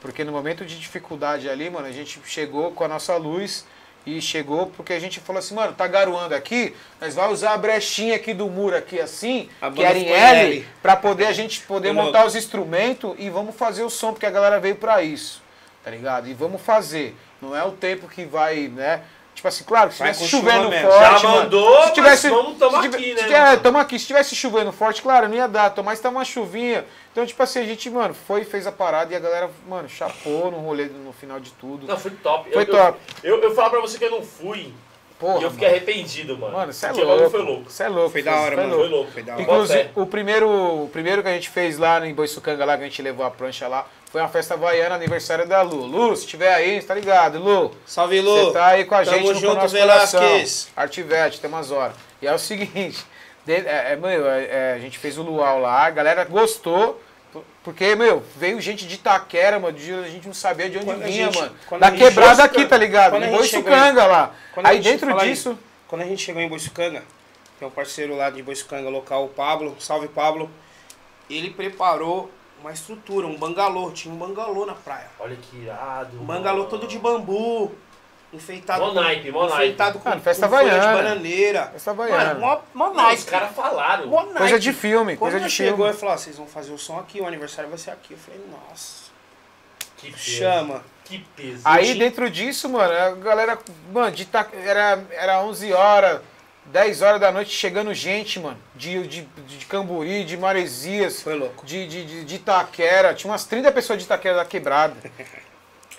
Porque 0.00 0.24
no 0.24 0.32
momento 0.32 0.64
de 0.64 0.78
dificuldade 0.78 1.48
ali, 1.48 1.68
mano, 1.68 1.86
a 1.86 1.92
gente 1.92 2.20
chegou 2.24 2.70
com 2.70 2.84
a 2.84 2.88
nossa 2.88 3.16
luz 3.16 3.66
e 4.06 4.20
chegou 4.20 4.68
porque 4.68 4.92
a 4.92 4.98
gente 4.98 5.20
falou 5.20 5.40
assim, 5.40 5.54
mano, 5.54 5.74
tá 5.74 5.86
garoando 5.86 6.34
aqui, 6.34 6.74
nós 7.00 7.14
vamos 7.14 7.34
usar 7.34 7.52
a 7.52 7.58
brechinha 7.58 8.16
aqui 8.16 8.32
do 8.32 8.48
muro 8.48 8.74
aqui 8.74 8.98
assim, 8.98 9.50
A 9.60 9.70
que 9.70 9.82
era 9.82 9.98
em 9.98 10.08
L, 10.08 10.56
L. 10.56 10.66
pra 10.80 10.96
poder 10.96 11.26
a 11.26 11.32
gente 11.32 11.60
poder 11.62 11.92
Foi 11.92 12.02
montar 12.02 12.24
os 12.24 12.34
instrumentos 12.34 13.14
e 13.18 13.28
vamos 13.28 13.54
fazer 13.54 13.82
o 13.82 13.90
som, 13.90 14.12
porque 14.12 14.24
a 14.24 14.30
galera 14.30 14.58
veio 14.58 14.76
pra 14.76 15.02
isso, 15.02 15.42
tá 15.84 15.90
ligado? 15.90 16.28
E 16.28 16.32
vamos 16.32 16.62
fazer. 16.62 17.14
Não 17.42 17.54
é 17.54 17.62
o 17.62 17.72
tempo 17.72 18.08
que 18.08 18.24
vai, 18.24 18.68
né? 18.68 19.02
Tipo 19.40 19.48
assim, 19.48 19.64
claro, 19.64 19.90
se 19.90 19.96
chuva 20.28 20.50
chovendo 20.52 20.70
forte, 20.70 21.00
Já 21.22 21.28
mano, 21.28 21.42
mandou, 21.44 21.82
se 21.84 21.92
tivesse, 21.94 22.28
mas 22.28 22.36
vamos, 22.42 22.58
tamo 22.58 22.76
se 22.76 22.82
tive- 22.82 22.96
aqui, 22.96 23.14
né? 23.14 23.40
mano? 23.40 23.60
tamo 23.62 23.78
aqui. 23.78 23.98
Se 23.98 24.06
tivesse 24.06 24.36
chovendo 24.36 24.70
forte, 24.70 25.00
claro, 25.00 25.28
não 25.30 25.34
ia 25.34 25.48
dar, 25.48 25.72
mas 25.82 25.98
tá 25.98 26.10
uma 26.10 26.26
chuvinha. 26.26 26.84
Então, 27.10 27.24
tipo 27.24 27.42
assim, 27.42 27.58
a 27.60 27.64
gente, 27.64 27.88
mano, 27.88 28.12
foi, 28.12 28.44
fez 28.44 28.66
a 28.66 28.72
parada 28.72 29.14
e 29.14 29.16
a 29.16 29.18
galera, 29.18 29.50
mano, 29.66 29.88
chapou 29.88 30.50
no 30.50 30.58
rolê 30.58 30.84
no 30.84 31.10
final 31.14 31.40
de 31.40 31.52
tudo. 31.52 31.86
Não, 31.86 31.96
foi 31.96 32.10
top. 32.10 32.52
Foi 32.52 32.64
eu, 32.64 32.66
top. 32.70 32.98
Eu, 33.24 33.36
eu, 33.36 33.42
eu 33.44 33.54
falo 33.54 33.70
pra 33.70 33.80
você 33.80 33.96
que 33.96 34.04
eu 34.04 34.10
não 34.10 34.22
fui 34.22 34.74
Porra, 35.18 35.40
e 35.40 35.44
eu 35.44 35.50
fiquei 35.50 35.68
mano. 35.68 35.76
arrependido, 35.78 36.36
mano. 36.36 36.52
Mano, 36.58 36.72
você 36.74 36.84
é 36.84 36.88
Porque 36.90 37.02
louco. 37.04 37.30
foi 37.30 37.42
louco. 37.42 37.70
Você 37.70 37.82
é 37.82 37.88
louco. 37.88 38.10
Foi 38.10 38.22
da 38.22 38.40
hora, 38.40 38.54
foi 38.56 38.64
mano. 38.66 38.76
Foi 38.78 38.88
louco. 38.88 39.10
Foi 39.10 39.22
da 39.22 39.32
hora. 39.32 39.42
Inclusive, 39.42 39.88
o 39.94 40.04
primeiro, 40.04 40.50
o 40.84 40.88
primeiro 40.92 41.22
que 41.22 41.28
a 41.28 41.32
gente 41.32 41.48
fez 41.48 41.78
lá 41.78 42.06
em 42.06 42.12
Boiçucanga, 42.12 42.62
lá 42.66 42.76
que 42.76 42.82
a 42.82 42.86
gente 42.86 43.00
levou 43.00 43.24
a 43.24 43.30
prancha 43.30 43.66
lá, 43.66 43.86
foi 44.10 44.20
uma 44.20 44.28
festa 44.28 44.54
havaiana, 44.54 44.94
aniversário 44.94 45.46
da 45.46 45.62
Lu. 45.62 45.86
Lu, 45.86 46.16
se 46.16 46.26
tiver 46.26 46.52
aí, 46.52 46.82
tá 46.82 46.94
ligado, 46.94 47.38
Lu? 47.38 47.74
Salve, 47.86 48.20
Lu. 48.20 48.46
Você 48.46 48.52
tá 48.52 48.66
aí 48.66 48.84
com 48.84 48.94
a 48.94 49.04
Tamo 49.04 49.16
gente 49.18 49.26
no 49.28 49.34
junto, 49.40 49.54
nosso 49.54 49.68
Velasquez. 49.74 50.12
coração. 50.20 50.72
Artivete, 50.76 51.40
tem 51.40 51.48
umas 51.48 51.70
horas. 51.70 51.94
E 52.20 52.26
é 52.26 52.34
o 52.34 52.38
seguinte, 52.38 53.04
é, 53.48 53.92
é, 53.92 53.96
meu, 53.96 54.28
é, 54.28 54.44
é, 54.44 54.72
a 54.76 54.78
gente 54.78 54.98
fez 54.98 55.16
o 55.16 55.22
luau 55.22 55.60
lá, 55.60 55.86
a 55.86 55.90
galera 55.90 56.24
gostou, 56.24 57.00
porque, 57.62 57.94
meu, 57.94 58.22
veio 58.36 58.60
gente 58.60 58.86
de 58.86 58.96
Itaquera, 58.96 59.58
mano, 59.60 59.78
de- 59.78 59.92
a 59.92 60.08
gente 60.08 60.26
não 60.26 60.34
sabia 60.34 60.68
de 60.68 60.76
onde 60.78 60.86
Quando 60.86 61.02
vinha, 61.04 61.26
gente- 61.30 61.38
mano. 61.38 61.78
Da 61.78 61.90
quebrada 61.92 62.42
aqui, 62.42 62.66
tá 62.66 62.76
ligado? 62.76 63.12
Quando 63.12 63.24
Em 63.24 63.30
Boiçucanga 63.30 64.06
lá. 64.06 64.34
Aí 64.64 64.80
dentro 64.80 65.06
fala 65.08 65.22
aí. 65.22 65.30
disso... 65.30 65.56
Quando 65.86 66.02
a 66.02 66.04
gente 66.04 66.22
chegou 66.22 66.40
em 66.42 66.48
Boiçucanga, 66.48 67.02
tem 67.58 67.66
um 67.68 67.70
parceiro 67.70 68.16
lá 68.16 68.30
de 68.30 68.42
Boiçucanga 68.42 68.88
local, 68.88 69.24
o 69.24 69.28
Pablo, 69.28 69.76
salve 69.80 70.08
Pablo, 70.08 70.50
ele 71.28 71.50
preparou 71.50 72.30
uma 72.60 72.72
estrutura, 72.72 73.26
um 73.26 73.36
bangalô, 73.36 73.90
tinha 73.90 74.12
um 74.14 74.18
bangalô 74.18 74.66
na 74.66 74.74
praia. 74.74 75.06
Olha 75.18 75.36
que 75.36 75.56
irado. 75.56 76.16
Um 76.20 76.24
bangalô 76.24 76.58
mano. 76.58 76.70
todo 76.70 76.86
de 76.86 76.98
bambu, 76.98 77.72
enfeitado 78.32 78.80
Mó 78.84 78.92
naipe, 78.92 79.30
mó 79.32 79.46
enfeitado 79.46 79.98
com, 79.98 80.08
Mano, 80.08 80.20
festa 80.20 80.48
com 80.48 80.56
folha 80.56 80.72
de 80.74 80.86
bananeira. 80.86 81.66
Festa 81.72 81.90
havaiana. 81.90 82.34
Mano, 82.34 82.62
mó, 82.74 83.12
os 83.12 83.24
caras 83.24 83.54
falaram. 83.54 84.06
Mó 84.06 84.22
naipe. 84.22 84.38
Coisa 84.38 84.58
de 84.60 84.72
filme, 84.72 85.16
Quando 85.16 85.32
coisa 85.32 85.44
de 85.46 85.50
chegou 85.50 85.76
filme. 85.86 85.90
e 85.90 85.94
falou, 85.94 86.14
ó, 86.14 86.18
vocês 86.18 86.36
vão 86.36 86.46
fazer 86.46 86.72
o 86.72 86.78
som 86.78 86.98
aqui, 86.98 87.20
o 87.20 87.26
aniversário 87.26 87.68
vai 87.70 87.78
ser 87.78 87.90
aqui. 87.90 88.12
Eu 88.12 88.18
falei, 88.18 88.40
nossa, 88.50 89.10
Que 89.96 90.10
peso. 90.12 90.18
chama. 90.18 90.82
Que 91.04 91.18
peso. 91.36 91.62
Aí 91.64 91.94
dentro 91.94 92.30
disso, 92.30 92.68
mano, 92.68 92.92
a 92.92 93.10
galera, 93.16 93.58
mano, 93.92 94.12
de 94.14 94.22
Ita- 94.22 94.48
era, 94.64 95.02
era 95.10 95.40
11 95.42 95.72
horas, 95.72 96.20
10 96.66 97.02
horas 97.02 97.20
da 97.20 97.32
noite 97.32 97.50
chegando 97.50 97.92
gente, 97.92 98.38
mano, 98.38 98.58
de, 98.76 99.06
de, 99.06 99.22
de 99.22 99.66
Camburi, 99.66 100.24
de 100.24 100.36
Maresias, 100.36 101.22
Foi 101.22 101.34
louco. 101.34 101.66
de, 101.66 101.86
de, 101.86 102.04
de, 102.04 102.24
de 102.24 102.34
Itaquera, 102.36 103.12
tinha 103.14 103.30
umas 103.30 103.44
30 103.44 103.72
pessoas 103.72 103.98
de 103.98 104.04
Itaquera 104.04 104.36
da 104.36 104.44
quebrada. 104.44 104.96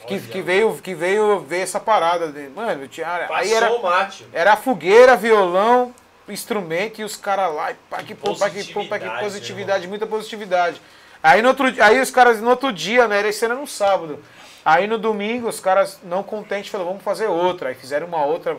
Que, 0.07 0.15
Olha. 0.15 0.21
que, 0.23 0.41
veio, 0.41 0.73
que 0.81 0.95
veio 0.95 1.41
ver 1.41 1.59
essa 1.59 1.79
parada. 1.79 2.31
de- 2.31 2.49
Mano, 2.49 2.87
tinha, 2.87 3.05
Passou 3.05 3.35
aí 3.35 3.53
era, 3.53 3.71
o 3.71 3.83
mate. 3.83 4.25
era 4.33 4.55
fogueira, 4.55 5.15
violão, 5.15 5.93
instrumento 6.27 6.99
e 7.01 7.03
os 7.03 7.15
caras 7.15 7.53
lá, 7.53 7.69
e 7.71 7.75
pá, 7.87 8.01
que 8.01 8.15
pô, 8.15 8.35
pá, 8.35 8.49
que 8.49 8.63
pô, 8.73 8.83
pá, 8.85 8.97
que 8.97 9.05
positividade, 9.05 9.19
positividade, 9.23 9.87
muita 9.87 10.07
positividade. 10.07 10.81
Aí, 11.21 11.43
no 11.43 11.49
outro, 11.49 11.67
aí 11.83 12.01
os 12.01 12.09
caras, 12.09 12.41
no 12.41 12.49
outro 12.49 12.73
dia, 12.73 13.07
né, 13.07 13.27
esse 13.29 13.45
era 13.45 13.53
no 13.53 13.67
sábado. 13.67 14.17
Aí 14.65 14.87
no 14.87 14.97
domingo, 14.97 15.47
os 15.47 15.59
caras, 15.59 15.99
não 16.03 16.23
contentes, 16.23 16.71
falaram, 16.71 16.89
vamos 16.89 17.03
fazer 17.03 17.27
outra. 17.27 17.69
Aí 17.69 17.75
fizeram 17.75 18.07
uma 18.07 18.25
outra 18.25 18.57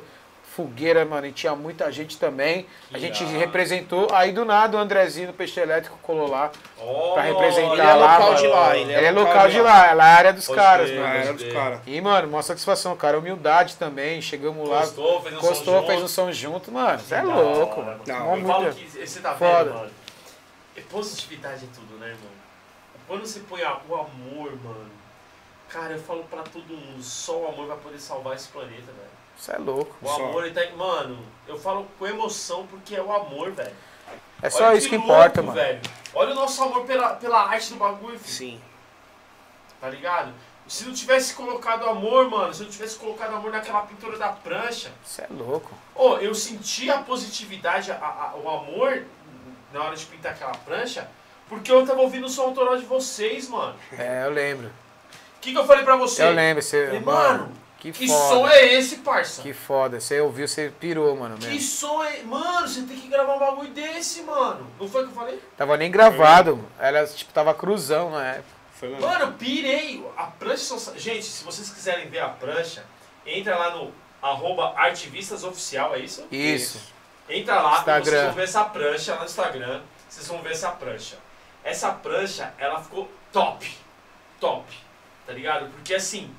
fogueira, 0.56 1.04
mano, 1.04 1.26
e 1.26 1.32
tinha 1.32 1.56
muita 1.56 1.90
gente 1.90 2.18
também. 2.18 2.66
A 2.92 2.98
gente 2.98 3.22
irado. 3.22 3.38
representou. 3.38 4.06
Aí 4.12 4.32
do 4.32 4.44
nada 4.44 4.76
o 4.76 4.80
Andrezinho 4.80 5.28
do 5.28 5.32
Peixe 5.32 5.58
Elétrico 5.58 5.98
colou 6.02 6.28
lá. 6.28 6.50
Oh, 6.78 7.12
Pra 7.14 7.22
representar 7.22 7.72
Ele 7.72 7.80
é 7.80 7.94
lá, 7.94 7.94
local 8.18 8.28
mano. 8.32 8.36
de 8.40 8.46
lá, 8.48 8.76
Ele 8.76 8.92
ele 8.92 9.06
é, 9.06 9.10
local 9.10 9.48
de 9.48 9.60
lá, 9.60 9.86
ela 9.86 10.06
é 10.06 10.10
a 10.10 10.14
área 10.14 10.32
dos 10.32 10.46
Pode 10.46 10.58
caras, 10.60 10.90
crer. 10.90 10.98
Ah, 11.00 11.08
mano. 11.08 11.14
era 11.20 11.32
dos 11.32 11.52
caras. 11.52 11.80
E, 11.86 12.00
mano, 12.00 12.28
maior 12.28 12.42
satisfação, 12.42 12.94
cara. 12.96 13.18
Humildade 13.18 13.76
também. 13.76 14.20
Chegamos 14.20 14.68
lá. 14.68 14.80
Gostou, 14.80 15.22
fez 15.22 15.34
um 15.36 15.40
Gostou, 15.40 15.80
som 15.80 15.86
fez 15.86 15.96
um 15.98 16.00
junto. 16.00 16.10
som 16.10 16.32
junto, 16.32 16.72
mano. 16.72 16.98
Você 16.98 17.14
é 17.14 17.22
louco, 17.22 17.80
hora, 17.80 17.90
mano. 17.92 18.02
Não, 18.06 18.36
Eu 18.36 18.46
falo 18.46 18.72
que 18.74 19.06
você 19.06 19.20
tá 19.20 19.34
Foda. 19.34 19.64
vendo, 19.64 19.74
mano. 19.74 19.90
É 20.76 20.80
positividade 20.82 21.64
é 21.64 21.68
tudo, 21.74 21.98
né, 21.98 22.08
irmão? 22.08 22.30
Quando 23.06 23.26
você 23.26 23.40
põe 23.40 23.62
a- 23.62 23.78
o 23.88 23.94
amor, 23.94 24.52
mano. 24.62 24.90
Cara, 25.68 25.92
eu 25.94 25.98
falo 26.02 26.24
pra 26.24 26.42
todo 26.42 26.68
mundo, 26.74 27.02
só 27.02 27.38
o 27.38 27.48
amor 27.48 27.66
vai 27.66 27.76
poder 27.78 27.98
salvar 27.98 28.36
esse 28.36 28.48
planeta, 28.48 28.92
velho. 28.92 29.11
Você 29.42 29.52
é 29.52 29.58
louco. 29.58 29.92
O 30.00 30.06
Só. 30.08 30.14
amor, 30.24 30.46
ele 30.46 30.54
tá. 30.54 30.64
Mano, 30.76 31.18
eu 31.48 31.58
falo 31.58 31.84
com 31.98 32.06
emoção 32.06 32.64
porque 32.68 32.94
é 32.94 33.02
o 33.02 33.12
amor, 33.12 33.50
velho. 33.50 33.74
É 34.40 34.48
só 34.48 34.68
Olha 34.68 34.76
isso 34.78 34.88
que, 34.88 34.96
louco, 34.96 35.10
importa, 35.12 35.42
mano. 35.42 35.54
Velho. 35.54 35.80
Olha 36.14 36.30
o 36.30 36.34
nosso 36.36 36.62
amor 36.62 36.84
pela, 36.84 37.14
pela 37.16 37.42
arte 37.48 37.70
do 37.72 37.76
bagulho, 37.76 38.16
filho. 38.20 38.32
Sim. 38.52 38.60
Tá 39.80 39.88
ligado? 39.88 40.32
Se 40.68 40.84
não 40.84 40.94
tivesse 40.94 41.34
colocado 41.34 41.88
amor, 41.88 42.30
mano, 42.30 42.54
se 42.54 42.62
não 42.62 42.70
tivesse 42.70 42.96
colocado 42.96 43.34
amor 43.34 43.50
naquela 43.50 43.80
pintura 43.82 44.16
da 44.16 44.28
prancha, 44.28 44.92
Você 45.04 45.22
é 45.22 45.26
louco. 45.28 45.72
Ô, 45.92 46.18
eu 46.18 46.34
senti 46.36 46.88
a 46.88 46.98
positividade, 46.98 47.90
a- 47.90 47.96
a- 47.96 48.36
o 48.36 48.48
amor 48.48 49.02
na 49.72 49.82
hora 49.82 49.96
de 49.96 50.06
pintar 50.06 50.32
aquela 50.32 50.52
prancha, 50.54 51.08
porque 51.48 51.70
eu 51.72 51.84
tava 51.84 52.00
ouvindo 52.00 52.26
o 52.26 52.28
som 52.28 52.42
autoral 52.42 52.76
de 52.76 52.84
vocês, 52.84 53.48
mano. 53.48 53.74
É, 53.98 54.24
eu 54.24 54.30
lembro. 54.30 54.68
O 54.68 55.40
que, 55.40 55.50
que 55.52 55.58
eu 55.58 55.66
falei 55.66 55.82
pra 55.84 55.96
você? 55.96 56.22
Eu 56.22 56.30
lembro. 56.32 56.62
Você, 56.62 56.86
Falei, 56.86 57.00
mano, 57.00 57.38
mano, 57.40 57.52
que, 57.82 57.92
que 57.92 58.06
foda. 58.06 58.28
som 58.34 58.48
é 58.48 58.74
esse, 58.74 58.96
parça? 58.98 59.42
Que 59.42 59.52
foda. 59.52 59.98
Você 60.00 60.20
ouviu, 60.20 60.46
você 60.46 60.72
pirou, 60.80 61.16
mano. 61.16 61.36
Que 61.36 61.46
Mesmo. 61.48 61.60
som 61.68 62.02
é. 62.04 62.22
Mano, 62.22 62.68
você 62.68 62.82
tem 62.82 62.96
que 62.98 63.08
gravar 63.08 63.34
um 63.34 63.38
bagulho 63.38 63.70
desse, 63.70 64.22
mano. 64.22 64.66
Não 64.80 64.88
foi 64.88 65.02
o 65.02 65.06
que 65.08 65.10
eu 65.12 65.16
falei? 65.16 65.40
Tava 65.56 65.76
nem 65.76 65.90
gravado. 65.90 66.64
Era, 66.78 67.04
tipo, 67.06 67.32
tava 67.32 67.52
cruzão 67.54 68.10
na 68.10 68.24
época. 68.34 68.62
Foi. 68.74 68.88
Mano, 68.90 69.24
eu 69.26 69.32
pirei. 69.32 70.04
A 70.16 70.24
prancha. 70.24 70.78
só- 70.78 70.92
Gente, 70.96 71.24
se 71.24 71.42
vocês 71.44 71.68
quiserem 71.70 72.08
ver 72.08 72.20
a 72.20 72.28
prancha, 72.28 72.84
entra 73.26 73.56
lá 73.58 73.76
no 73.76 73.92
arroba 74.22 74.72
artivistasoficial, 74.76 75.94
é 75.94 75.98
isso? 75.98 76.24
Isso. 76.30 76.80
Entra 77.28 77.60
lá, 77.60 77.70
e 77.80 77.84
vocês 77.84 77.98
Instagram. 77.98 78.24
vão 78.26 78.34
ver 78.34 78.44
essa 78.44 78.64
prancha 78.64 79.12
lá 79.14 79.18
no 79.20 79.24
Instagram. 79.24 79.80
Vocês 80.08 80.28
vão 80.28 80.42
ver 80.42 80.52
essa 80.52 80.70
prancha. 80.70 81.18
Essa 81.64 81.90
prancha, 81.92 82.52
ela 82.58 82.80
ficou 82.82 83.10
top. 83.32 83.76
Top. 84.40 84.64
Tá 85.26 85.32
ligado? 85.32 85.66
Porque 85.70 85.94
assim, 85.94 86.30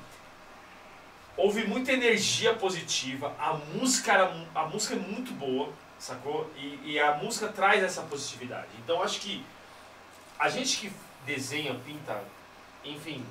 houve 1.36 1.66
muita 1.66 1.92
energia 1.92 2.54
positiva. 2.54 3.34
A 3.38 3.54
música, 3.54 4.12
era, 4.12 4.46
a 4.54 4.66
música 4.66 4.94
é 4.94 4.98
muito 4.98 5.32
boa, 5.32 5.72
sacou? 5.98 6.50
E, 6.56 6.92
e 6.92 7.00
a 7.00 7.14
música 7.16 7.48
traz 7.48 7.82
essa 7.82 8.02
positividade. 8.02 8.68
Então 8.78 9.02
acho 9.02 9.20
que 9.20 9.44
a 10.38 10.48
gente 10.48 10.76
que 10.78 10.92
desenha, 11.26 11.74
pinta, 11.86 12.22
enfim. 12.84 13.24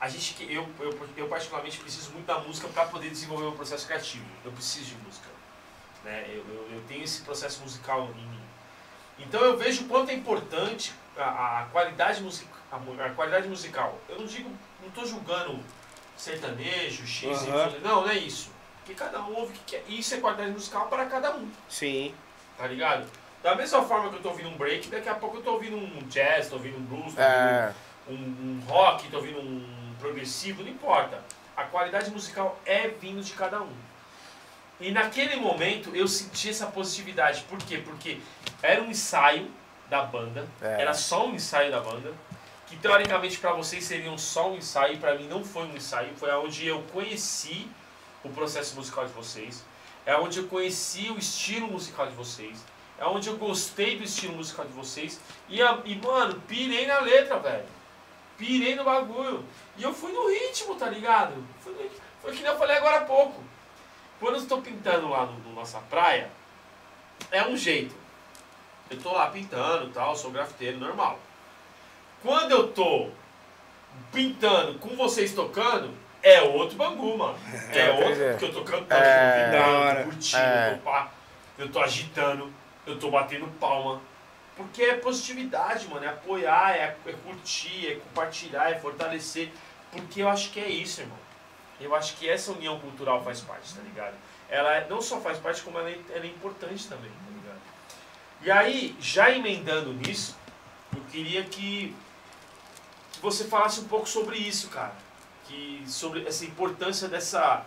A 0.00 0.08
gente 0.08 0.34
que. 0.34 0.52
Eu, 0.52 0.66
eu, 0.80 1.08
eu 1.16 1.28
particularmente 1.28 1.78
preciso 1.78 2.10
muito 2.12 2.26
da 2.26 2.38
música 2.38 2.66
para 2.68 2.86
poder 2.86 3.10
desenvolver 3.10 3.46
o 3.46 3.52
processo 3.52 3.86
criativo. 3.86 4.24
Eu 4.44 4.52
preciso 4.52 4.86
de 4.86 4.94
música. 5.04 5.28
Né? 6.02 6.24
Eu, 6.28 6.44
eu, 6.48 6.70
eu 6.72 6.82
tenho 6.88 7.04
esse 7.04 7.20
processo 7.20 7.60
musical 7.62 8.08
em 8.16 8.26
mim. 8.26 8.40
Então 9.18 9.40
eu 9.42 9.58
vejo 9.58 9.84
o 9.84 9.88
quanto 9.88 10.10
é 10.10 10.14
importante 10.14 10.94
a, 11.16 11.60
a 11.60 11.66
qualidade 11.66 12.22
musical. 12.22 12.58
A, 12.72 12.78
mu- 12.78 13.02
a 13.02 13.10
qualidade 13.10 13.46
musical. 13.48 13.98
Eu 14.08 14.20
não 14.20 14.26
digo, 14.26 14.50
não 14.80 14.88
estou 14.88 15.04
julgando 15.06 15.62
sertanejo, 16.20 17.06
X. 17.06 17.42
Y, 17.42 17.80
não, 17.82 18.02
não 18.02 18.10
é 18.10 18.16
isso. 18.16 18.50
Porque 18.78 18.94
cada 18.94 19.20
um 19.22 19.34
ouve 19.36 19.52
o 19.52 19.56
que 19.56 19.60
quer. 19.76 19.84
Isso 19.88 20.14
é 20.14 20.18
qualidade 20.20 20.50
musical 20.50 20.86
para 20.88 21.06
cada 21.06 21.34
um, 21.34 21.48
Sim. 21.68 22.14
tá 22.58 22.66
ligado? 22.66 23.06
Da 23.42 23.54
mesma 23.54 23.82
forma 23.82 24.10
que 24.10 24.16
eu 24.16 24.22
tô 24.22 24.28
ouvindo 24.30 24.50
um 24.50 24.56
break, 24.56 24.88
daqui 24.88 25.08
a 25.08 25.14
pouco 25.14 25.38
eu 25.38 25.42
tô 25.42 25.52
ouvindo 25.52 25.76
um 25.76 26.02
jazz, 26.08 26.48
tô 26.48 26.56
ouvindo 26.56 26.76
um 26.76 26.82
blues, 26.82 27.14
tô 27.14 27.20
ouvindo 27.22 27.22
É, 27.22 27.74
um, 28.08 28.12
um 28.14 28.62
rock, 28.68 29.08
tô 29.08 29.16
ouvindo 29.16 29.40
um 29.40 29.94
progressivo, 29.98 30.62
não 30.62 30.70
importa. 30.70 31.22
A 31.56 31.64
qualidade 31.64 32.10
musical 32.10 32.58
é 32.66 32.88
vindo 32.88 33.22
de 33.22 33.32
cada 33.32 33.62
um. 33.62 33.72
E 34.78 34.90
naquele 34.92 35.36
momento 35.36 35.94
eu 35.94 36.06
senti 36.08 36.48
essa 36.50 36.66
positividade. 36.66 37.42
Por 37.48 37.58
quê? 37.58 37.78
Porque 37.78 38.18
era 38.62 38.82
um 38.82 38.90
ensaio 38.90 39.50
da 39.88 40.02
banda, 40.02 40.46
É. 40.60 40.82
era 40.82 40.94
só 40.94 41.26
um 41.26 41.34
ensaio 41.34 41.70
da 41.70 41.80
banda, 41.80 42.12
que 42.70 42.76
teoricamente 42.76 43.36
para 43.38 43.52
vocês 43.52 43.84
seriam 43.84 44.16
só 44.16 44.48
um 44.50 44.56
ensaio, 44.56 44.96
para 44.98 45.14
mim 45.16 45.26
não 45.26 45.44
foi 45.44 45.64
um 45.64 45.76
ensaio, 45.76 46.14
foi 46.16 46.30
onde 46.32 46.66
eu 46.66 46.80
conheci 46.92 47.68
o 48.24 48.28
processo 48.30 48.74
musical 48.76 49.04
de 49.06 49.12
vocês, 49.12 49.62
é 50.06 50.16
onde 50.16 50.38
eu 50.38 50.46
conheci 50.46 51.10
o 51.10 51.18
estilo 51.18 51.66
musical 51.66 52.06
de 52.06 52.14
vocês, 52.14 52.64
é 52.98 53.04
onde 53.04 53.28
eu 53.28 53.36
gostei 53.36 53.98
do 53.98 54.04
estilo 54.04 54.34
musical 54.36 54.64
de 54.64 54.72
vocês, 54.72 55.20
e, 55.48 55.60
a- 55.60 55.80
e 55.84 55.96
mano, 55.96 56.40
pirei 56.46 56.86
na 56.86 57.00
letra, 57.00 57.38
velho. 57.38 57.66
Pirei 58.38 58.74
no 58.74 58.84
bagulho. 58.84 59.44
E 59.76 59.82
eu 59.82 59.92
fui 59.92 60.12
no 60.12 60.26
ritmo, 60.30 60.74
tá 60.76 60.88
ligado? 60.88 61.34
Fui 61.60 61.72
no. 61.74 61.90
Foi 62.22 62.34
que 62.34 62.42
eu 62.42 62.56
falei 62.56 62.76
agora 62.76 62.98
há 62.98 63.04
pouco. 63.04 63.42
Quando 64.18 64.36
eu 64.36 64.40
estou 64.42 64.62
pintando 64.62 65.08
lá 65.08 65.26
no, 65.26 65.32
no 65.40 65.52
nossa 65.54 65.78
praia, 65.90 66.30
é 67.30 67.46
um 67.46 67.54
jeito. 67.56 67.94
Eu 68.88 68.98
tô 69.00 69.12
lá 69.12 69.28
pintando 69.28 69.90
tal, 69.92 70.16
sou 70.16 70.30
grafiteiro 70.30 70.78
normal. 70.78 71.18
Quando 72.22 72.50
eu 72.52 72.68
tô 72.68 73.08
pintando 74.12 74.78
com 74.78 74.90
vocês 74.96 75.32
tocando, 75.32 75.90
é 76.22 76.42
outro 76.42 76.76
bangu, 76.76 77.16
mano. 77.16 77.38
É, 77.72 77.78
É, 77.80 77.90
outro, 77.92 78.24
porque 78.30 78.44
eu 78.44 78.52
tô 78.52 78.62
cantando, 78.64 79.02
É. 79.04 79.54
eu 79.94 79.96
tô 80.04 80.10
curtindo, 80.10 80.42
É. 80.42 80.70
eu 80.72 80.76
tô 80.78 80.82
pá, 80.82 81.10
eu 81.58 81.68
tô 81.70 81.80
agitando, 81.80 82.52
eu 82.86 82.98
tô 82.98 83.10
batendo 83.10 83.46
palma. 83.58 84.00
Porque 84.56 84.82
é 84.82 84.94
positividade, 84.94 85.88
mano. 85.88 86.04
É 86.04 86.08
apoiar, 86.08 86.76
é, 86.76 86.94
é 87.06 87.12
curtir, 87.24 87.92
é 87.92 87.94
compartilhar, 87.94 88.70
é 88.70 88.78
fortalecer. 88.78 89.50
Porque 89.90 90.20
eu 90.22 90.28
acho 90.28 90.50
que 90.50 90.60
é 90.60 90.68
isso, 90.68 91.00
irmão. 91.00 91.16
Eu 91.80 91.94
acho 91.94 92.14
que 92.16 92.28
essa 92.28 92.52
união 92.52 92.78
cultural 92.78 93.24
faz 93.24 93.40
parte, 93.40 93.74
tá 93.74 93.80
ligado? 93.82 94.14
Ela 94.50 94.74
é- 94.76 94.86
não 94.88 95.00
só 95.00 95.18
faz 95.20 95.38
parte, 95.38 95.62
como 95.62 95.78
ela 95.78 95.88
é, 95.88 95.98
ela 96.14 96.24
é 96.24 96.28
importante 96.28 96.86
também, 96.86 97.10
tá 97.10 97.30
ligado? 97.34 97.60
E 98.42 98.50
aí, 98.50 98.94
já 99.00 99.30
emendando 99.30 99.94
nisso, 99.94 100.36
eu 100.94 101.00
queria 101.10 101.42
que, 101.44 101.96
que 103.20 103.22
você 103.26 103.44
falasse 103.44 103.80
um 103.80 103.84
pouco 103.88 104.08
sobre 104.08 104.36
isso, 104.38 104.68
cara. 104.68 104.94
Que, 105.46 105.82
sobre 105.86 106.26
essa 106.26 106.44
importância 106.44 107.06
dessa, 107.06 107.64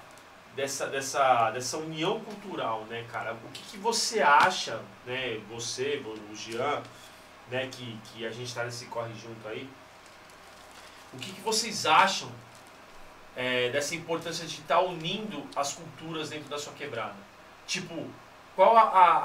dessa, 0.56 0.88
dessa, 0.88 1.51
dessa 1.51 1.78
união 1.78 2.20
cultural, 2.22 2.86
né, 2.89 3.06
cara? 3.12 3.34
O 3.34 3.49
que, 3.51 3.62
que 3.64 3.78
você 3.78 4.22
acha, 4.22 4.82
né, 5.06 5.39
você, 5.49 6.04
o 6.32 6.36
Jean, 6.36 6.82
né, 7.51 7.70
que, 7.72 7.97
que 8.06 8.26
a 8.26 8.32
gente 8.32 8.54
tá 8.54 8.64
nesse 8.64 8.86
corre 8.86 9.14
junto 9.14 9.47
aí, 9.47 9.70
o 11.14 11.18
que, 11.18 11.32
que 11.32 11.41
vocês 11.41 11.86
acham 11.86 12.32
é, 13.36 13.70
dessa 13.70 13.93
importância 13.95 14.45
de 14.47 14.56
estar 14.62 14.80
unindo 14.80 15.45
as 15.56 15.74
culturas 15.74 16.30
dentro 16.30 16.49
da 16.49 16.58
sua 16.58 16.74
quebrada? 16.74 17.16
Tipo, 17.68 18.08
qual 18.56 18.76
a, 18.78 18.82
a- 18.82 19.18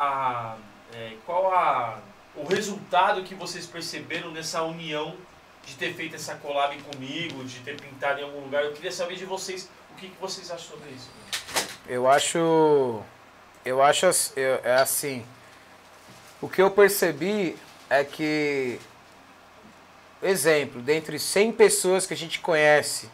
a- 0.53 0.57
é, 0.93 1.17
qual 1.25 1.55
a, 1.55 1.99
o 2.35 2.45
resultado 2.47 3.23
que 3.23 3.35
vocês 3.35 3.67
perceberam 3.67 4.31
nessa 4.31 4.63
união 4.63 5.17
de 5.65 5.75
ter 5.75 5.95
feito 5.95 6.17
essa 6.17 6.35
collab 6.37 6.77
comigo, 6.83 7.45
de 7.45 7.61
ter 7.61 7.81
pintado 7.81 8.21
em 8.21 8.25
algum 8.25 8.41
lugar? 8.41 8.65
Eu 8.65 8.73
queria 8.73 8.93
saber 8.93 9.17
de 9.17 9.25
vocês 9.25 9.69
o 9.93 9.95
que, 9.97 10.09
que 10.09 10.21
vocês 10.21 10.51
acham 10.51 10.71
sobre 10.77 10.91
isso. 10.91 11.11
eu 11.87 12.09
acho. 12.09 13.03
Eu 13.65 13.83
acho 13.83 14.07
eu- 14.37 14.61
é 14.65 14.77
assim. 14.77 15.25
O 16.41 16.49
que 16.49 16.63
eu 16.63 16.71
percebi 16.71 17.57
é 17.91 18.05
que. 18.05 18.81
Exemplo, 20.23 20.81
dentre 20.83 21.19
100 21.19 21.53
pessoas 21.53 22.05
que 22.07 22.13
a 22.15 22.17
gente 22.17 22.41
conhece 22.41 23.09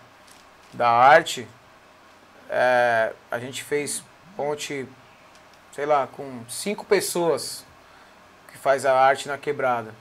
da 0.72 0.88
arte, 0.88 1.46
é, 2.48 3.12
a 3.30 3.38
gente 3.38 3.62
fez 3.62 4.02
ponte, 4.36 4.88
sei 5.72 5.84
lá, 5.84 6.06
com 6.06 6.42
cinco 6.48 6.84
pessoas 6.84 7.64
que 8.50 8.56
faz 8.56 8.86
a 8.86 8.98
arte 8.98 9.28
na 9.28 9.36
quebrada. 9.36 9.94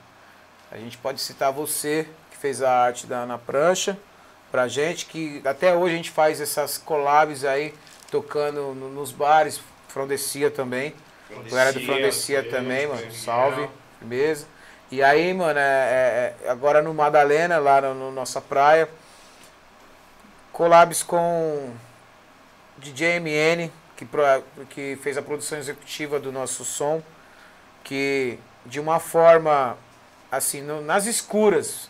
A 0.71 0.77
gente 0.77 0.97
pode 0.97 1.19
citar 1.19 1.51
você, 1.51 2.07
fez 2.43 2.61
a 2.61 2.69
arte 2.69 3.07
da, 3.07 3.25
na 3.25 3.37
prancha, 3.37 3.97
pra 4.51 4.67
gente, 4.67 5.05
que 5.05 5.41
até 5.45 5.73
hoje 5.73 5.93
a 5.93 5.97
gente 5.97 6.11
faz 6.11 6.41
essas 6.41 6.77
collabs 6.77 7.45
aí, 7.45 7.73
tocando 8.11 8.75
no- 8.75 8.89
nos 8.89 9.13
bares, 9.13 9.61
Frondecia 9.87 10.51
também. 10.51 10.93
Galera 11.49 11.71
do 11.71 11.79
Frondecia 11.85 12.43
também, 12.51 12.85
mano. 12.85 12.99
Salve, 13.13 13.69
firmeza. 13.97 14.45
E 14.91 15.01
aí, 15.01 15.33
mano, 15.33 15.57
é, 15.57 15.63
é- 15.63 16.35
é- 16.45 16.49
agora 16.49 16.81
no 16.81 16.93
Madalena, 16.93 17.59
lá 17.59 17.79
no, 17.79 17.93
no 17.93 18.11
nossa 18.11 18.41
praia, 18.41 18.89
collabs 20.51 21.01
com 21.01 21.71
DJ 22.77 23.19
MN, 23.21 23.71
que, 23.95 24.05
que 24.69 24.97
fez 25.01 25.17
a 25.17 25.21
produção 25.21 25.57
executiva 25.57 26.19
do 26.19 26.29
nosso 26.29 26.65
som, 26.65 27.01
que 27.85 28.37
de 28.65 28.81
uma 28.81 28.99
forma, 28.99 29.77
assim, 30.29 30.61
no- 30.61 30.81
nas 30.81 31.05
escuras, 31.05 31.89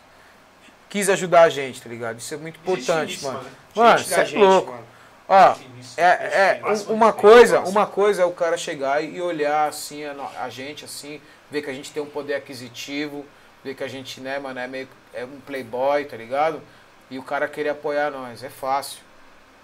quis 0.94 1.10
ajudar 1.10 1.41
a 1.41 1.50
gente, 1.50 1.82
tá 1.82 1.89
ligado? 1.89 2.20
Isso 2.20 2.32
é 2.36 2.38
muito 2.38 2.60
importante, 2.60 3.20
mano. 3.24 3.44
Mano, 3.76 3.98
Gente 3.98 4.10
da 4.12 4.22
é 4.22 4.26
gente, 4.26 4.38
louco. 4.38 4.72
mano. 4.72 4.84
Ó, 5.28 5.56
é, 5.98 6.04
é 6.04 6.62
um- 6.64 6.94
uma 6.94 7.12
coisa, 7.12 7.62
uma 7.62 7.88
coisa 7.88 8.22
é 8.22 8.26
o 8.26 8.32
cara 8.32 8.56
chegar 8.58 9.04
e 9.04 9.20
olhar 9.20 9.68
assim 9.68 10.06
a, 10.06 10.14
a 10.44 10.50
gente 10.50 10.86
assim, 10.86 11.20
ver 11.50 11.64
que 11.64 11.70
a 11.72 11.74
gente 11.74 11.91
tem 11.91 12.04
um 12.04 12.06
poder 12.06 12.36
aquisitivo, 12.36 13.26
ver 13.64 13.74
que 13.74 13.84
a 13.84 13.88
gente, 13.88 14.22
né, 14.22 14.38
mano, 14.38 14.60
é 14.60 14.68
meio 14.68 14.88
é 15.16 15.26
um 15.26 15.39
playboy, 15.39 16.06
tá 16.06 16.16
ligado? 16.16 16.62
E 17.10 17.18
o 17.18 17.24
cara 17.24 17.48
querer 17.48 17.70
apoiar 17.70 18.12
nós, 18.12 18.44
é 18.44 18.50
fácil. 18.50 19.00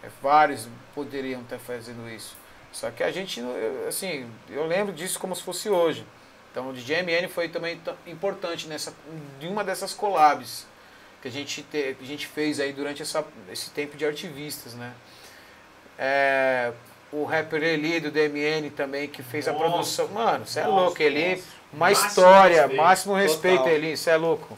É, 0.04 0.08
vários 0.24 0.68
poderiam 0.96 1.42
estar 1.42 1.60
fazendo 1.60 2.10
isso. 2.10 2.36
Só 2.72 2.90
que 2.90 3.04
a 3.04 3.12
gente, 3.12 3.40
assim, 3.88 4.28
eu 4.50 4.66
lembro 4.66 4.92
disso 4.94 5.20
como 5.20 5.36
se 5.36 5.44
fosse 5.44 5.70
hoje. 5.70 6.04
Então 6.52 6.70
o 6.70 6.74
DJ 6.74 7.04
MN 7.04 7.28
foi 7.28 7.50
também 7.50 7.80
importante 8.08 8.66
nessa, 8.68 8.92
de 9.40 9.48
uma 9.48 9.64
dessas 9.64 9.94
collabs 9.94 10.66
que 11.22 11.28
a 11.28 11.32
gente, 11.32 11.62
te, 11.64 11.96
que 11.98 12.04
a 12.04 12.08
gente 12.08 12.28
fez 12.28 12.60
aí 12.60 12.72
durante 12.74 13.02
essa, 13.02 13.26
esse 13.52 13.70
tempo 13.72 13.98
de 13.98 14.06
artivistas, 14.06 14.74
né? 14.74 14.94
É, 15.98 16.72
o 17.12 17.24
rapper 17.26 17.62
Eli 17.64 18.00
do 18.00 18.12
DMN 18.12 18.70
também, 18.70 19.08
que 19.08 19.22
fez 19.24 19.48
a 19.48 19.52
Monstro, 19.52 19.70
produção. 19.72 20.08
Mano, 20.10 20.46
você 20.46 20.60
é 20.62 20.68
louco, 20.68 21.02
Eli, 21.02 21.30
monstro. 21.32 21.52
uma 21.74 21.80
Máximo 21.90 22.08
história, 22.08 22.62
respeito. 22.62 22.82
máximo 22.84 23.16
respeito, 23.16 23.58
Total. 23.58 23.74
Elinho, 23.74 23.94
isso 23.94 24.10
é 24.10 24.16
louco. 24.18 24.58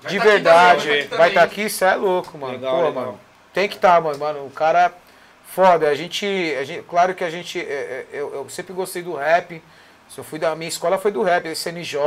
Vai 0.00 0.12
De 0.12 0.18
tá 0.18 0.24
verdade, 0.24 0.88
vai 0.88 1.04
tá 1.04 1.16
vai 1.16 1.26
aqui 1.26 1.28
estar 1.28 1.40
também. 1.40 1.44
aqui, 1.44 1.62
isso 1.64 1.84
é 1.84 1.94
louco, 1.96 2.38
mano. 2.38 2.52
Legal, 2.54 2.76
Pô, 2.76 2.88
legal. 2.88 2.92
mano. 2.92 3.20
Tem 3.52 3.68
que 3.68 3.74
estar, 3.76 4.00
mano. 4.00 4.18
Mano, 4.18 4.46
o 4.46 4.50
cara 4.50 4.92
foda. 5.44 5.88
A 5.88 5.94
gente, 5.94 6.24
a 6.58 6.64
gente. 6.64 6.82
Claro 6.84 7.14
que 7.14 7.24
a 7.24 7.30
gente. 7.30 7.58
é, 7.60 7.62
é, 7.62 8.06
Eu, 8.12 8.32
eu 8.32 8.48
sempre 8.48 8.72
gostei 8.72 9.02
do 9.02 9.14
rap. 9.14 9.60
Eu 10.16 10.24
fui 10.24 10.38
da 10.38 10.54
minha 10.56 10.68
escola 10.68 10.96
foi 10.98 11.10
do 11.10 11.22
rap, 11.22 11.46
SNJ. 11.48 11.98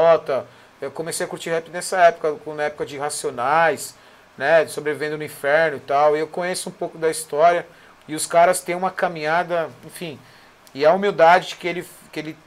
Eu 0.81 0.89
comecei 0.89 1.25
a 1.25 1.29
curtir 1.29 1.51
rap 1.51 1.69
nessa 1.69 1.97
época, 1.99 2.35
na 2.53 2.63
época 2.63 2.85
de 2.85 2.97
Racionais, 2.97 3.95
né? 4.37 4.65
De 4.65 4.71
sobrevivendo 4.71 5.17
no 5.17 5.23
inferno 5.23 5.77
e 5.77 5.81
tal. 5.81 6.17
E 6.17 6.19
eu 6.19 6.27
conheço 6.27 6.69
um 6.69 6.71
pouco 6.71 6.97
da 6.97 7.09
história. 7.09 7.67
E 8.07 8.15
os 8.15 8.25
caras 8.25 8.61
têm 8.61 8.75
uma 8.75 8.89
caminhada, 8.89 9.69
enfim. 9.85 10.19
E 10.73 10.85
a 10.85 10.93
humildade 10.93 11.55
que 11.55 11.67
ele, 11.67 11.87
que 12.11 12.19
ele, 12.19 12.37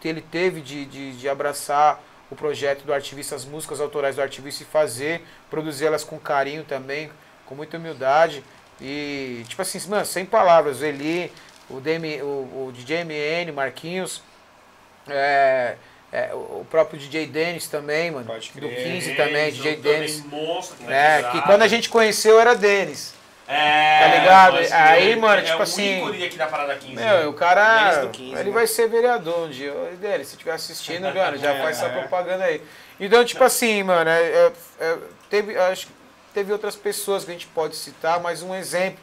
que 0.00 0.08
ele 0.08 0.20
teve 0.20 0.60
de, 0.60 0.84
de, 0.84 1.16
de 1.16 1.28
abraçar 1.28 2.00
o 2.30 2.36
projeto 2.36 2.84
do 2.84 2.92
Artivista, 2.92 3.34
as 3.34 3.44
músicas 3.44 3.80
autorais 3.80 4.16
do 4.16 4.22
Artivista 4.22 4.62
e 4.62 4.66
fazer, 4.66 5.24
produzir 5.48 5.86
elas 5.86 6.04
com 6.04 6.18
carinho 6.18 6.64
também, 6.64 7.10
com 7.46 7.54
muita 7.54 7.78
humildade. 7.78 8.44
E, 8.80 9.44
tipo 9.48 9.62
assim, 9.62 9.80
mano, 9.88 10.04
sem 10.04 10.26
palavras, 10.26 10.80
o 10.80 10.84
Eli, 10.84 11.32
o, 11.70 11.80
DM, 11.80 12.22
o, 12.22 12.66
o 12.66 12.72
DJ 12.74 13.04
MN, 13.04 13.52
Marquinhos, 13.52 14.22
é, 15.08 15.76
é, 16.12 16.30
o 16.34 16.66
próprio 16.70 16.98
DJ 16.98 17.26
Dennis 17.26 17.66
também, 17.68 18.10
mano, 18.10 18.24
Pode 18.26 18.50
do 18.50 18.60
crer. 18.68 18.84
15 18.92 19.14
também, 19.14 19.52
DJ 19.52 19.76
Dennis. 19.76 20.24
Monstro, 20.24 20.76
que 20.76 20.84
vai 20.84 20.94
É, 21.20 21.22
que 21.30 21.42
quando 21.42 21.62
a 21.62 21.68
gente 21.68 21.88
conheceu 21.90 22.40
era 22.40 22.54
Dennis. 22.54 23.14
É, 23.46 23.98
Tá 24.00 24.16
ligado? 24.18 24.58
Aí, 24.74 25.16
mano, 25.16 25.40
é 25.40 25.44
tipo 25.44 25.58
um 25.58 25.62
assim- 25.62 25.98
ícone 25.98 26.24
aqui 26.24 26.36
da 26.36 26.46
Parada 26.46 26.76
15. 26.76 26.94
Meu, 26.94 27.04
né? 27.20 27.26
o 27.26 27.32
cara, 27.32 27.90
Dennis 27.90 28.06
do 28.06 28.08
15, 28.10 28.34
ele 28.40 28.44
né? 28.50 28.54
vai 28.54 28.66
ser 28.66 28.88
vereador 28.88 29.46
um 29.46 29.50
dia. 29.50 29.72
Ô, 29.72 29.96
Dennis, 29.96 30.28
se 30.28 30.34
estiver 30.34 30.52
assistindo, 30.52 31.02
mano, 31.14 31.36
já 31.38 31.54
É, 31.54 31.62
faz 31.62 31.76
essa 31.78 31.86
é. 31.86 31.98
propaganda 31.98 32.44
aí. 32.44 32.62
Então, 33.00 33.24
tipo 33.24 33.42
assim, 33.44 33.82
mano, 33.82 34.08
é- 34.10 34.22
é- 34.22 34.52
é- 34.80 34.98
teve, 35.30 35.56
acho 35.58 35.86
que 35.86 35.92
teve 36.34 36.52
outras 36.52 36.76
pessoas 36.76 37.24
que 37.24 37.30
a 37.30 37.34
gente 37.34 37.46
pode 37.46 37.74
citar, 37.76 38.20
mas 38.20 38.42
um 38.42 38.54
exemplo 38.54 39.00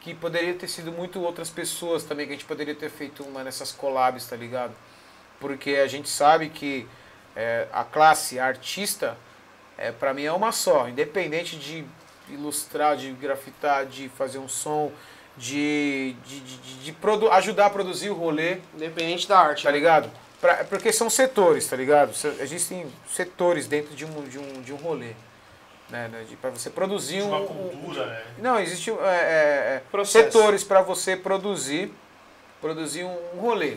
que 0.00 0.14
poderia 0.14 0.54
ter 0.54 0.68
sido 0.68 0.90
muito 0.92 1.20
outras 1.22 1.50
pessoas 1.50 2.04
também, 2.04 2.26
que 2.26 2.32
a 2.32 2.36
gente 2.36 2.44
poderia 2.46 2.74
ter 2.74 2.88
feito 2.88 3.22
uma 3.24 3.42
nessas 3.44 3.70
collabs, 3.72 4.26
tá 4.26 4.36
ligado? 4.36 4.72
Porque 5.40 5.70
a 5.76 5.86
gente 5.88 6.08
sabe 6.08 6.48
que 6.50 6.86
é, 7.34 7.66
a 7.72 7.82
classe 7.82 8.38
artista, 8.38 9.16
é, 9.78 9.90
para 9.90 10.12
mim, 10.14 10.24
é 10.24 10.32
uma 10.32 10.52
só, 10.52 10.88
independente 10.88 11.56
de 11.56 11.84
ilustrar, 12.28 12.96
de 12.96 13.10
grafitar, 13.12 13.86
de 13.86 14.08
fazer 14.10 14.38
um 14.38 14.48
som, 14.48 14.92
de, 15.36 16.14
de, 16.26 16.40
de, 16.40 16.92
de- 16.92 16.96
ajudar 17.32 17.66
a 17.66 17.70
produzir 17.70 18.10
o 18.10 18.14
rolê, 18.14 18.58
Independente 18.74 19.26
da 19.26 19.38
arte. 19.38 19.62
tá 19.62 19.70
né? 19.70 19.78
ligado? 19.78 20.10
Pra- 20.40 20.64
porque 20.64 20.92
são 20.92 21.08
setores, 21.08 21.66
tá 21.66 21.76
ligado? 21.76 22.14
Se- 22.14 22.36
Existem 22.40 22.86
setores 23.08 23.66
dentro 23.66 23.94
de 23.94 24.04
um, 24.04 24.22
de 24.28 24.38
um, 24.38 24.62
de 24.62 24.72
um 24.72 24.76
rolê. 24.76 25.12
Né, 25.88 26.06
né, 26.06 26.24
pra 26.40 26.50
você 26.50 26.70
produzir 26.70 27.20
um. 27.22 27.28
uma 27.30 27.40
um- 27.40 27.46
cultura, 27.46 28.06
né? 28.06 28.22
não, 28.38 28.60
existe 28.60 28.90
é, 28.90 28.94
é, 28.94 29.82
é, 30.00 30.04
setores 30.04 30.62
para 30.62 30.82
você 30.82 31.16
produzir, 31.16 31.92
produzir 32.60 33.02
um, 33.02 33.18
um 33.34 33.40
rolê. 33.40 33.76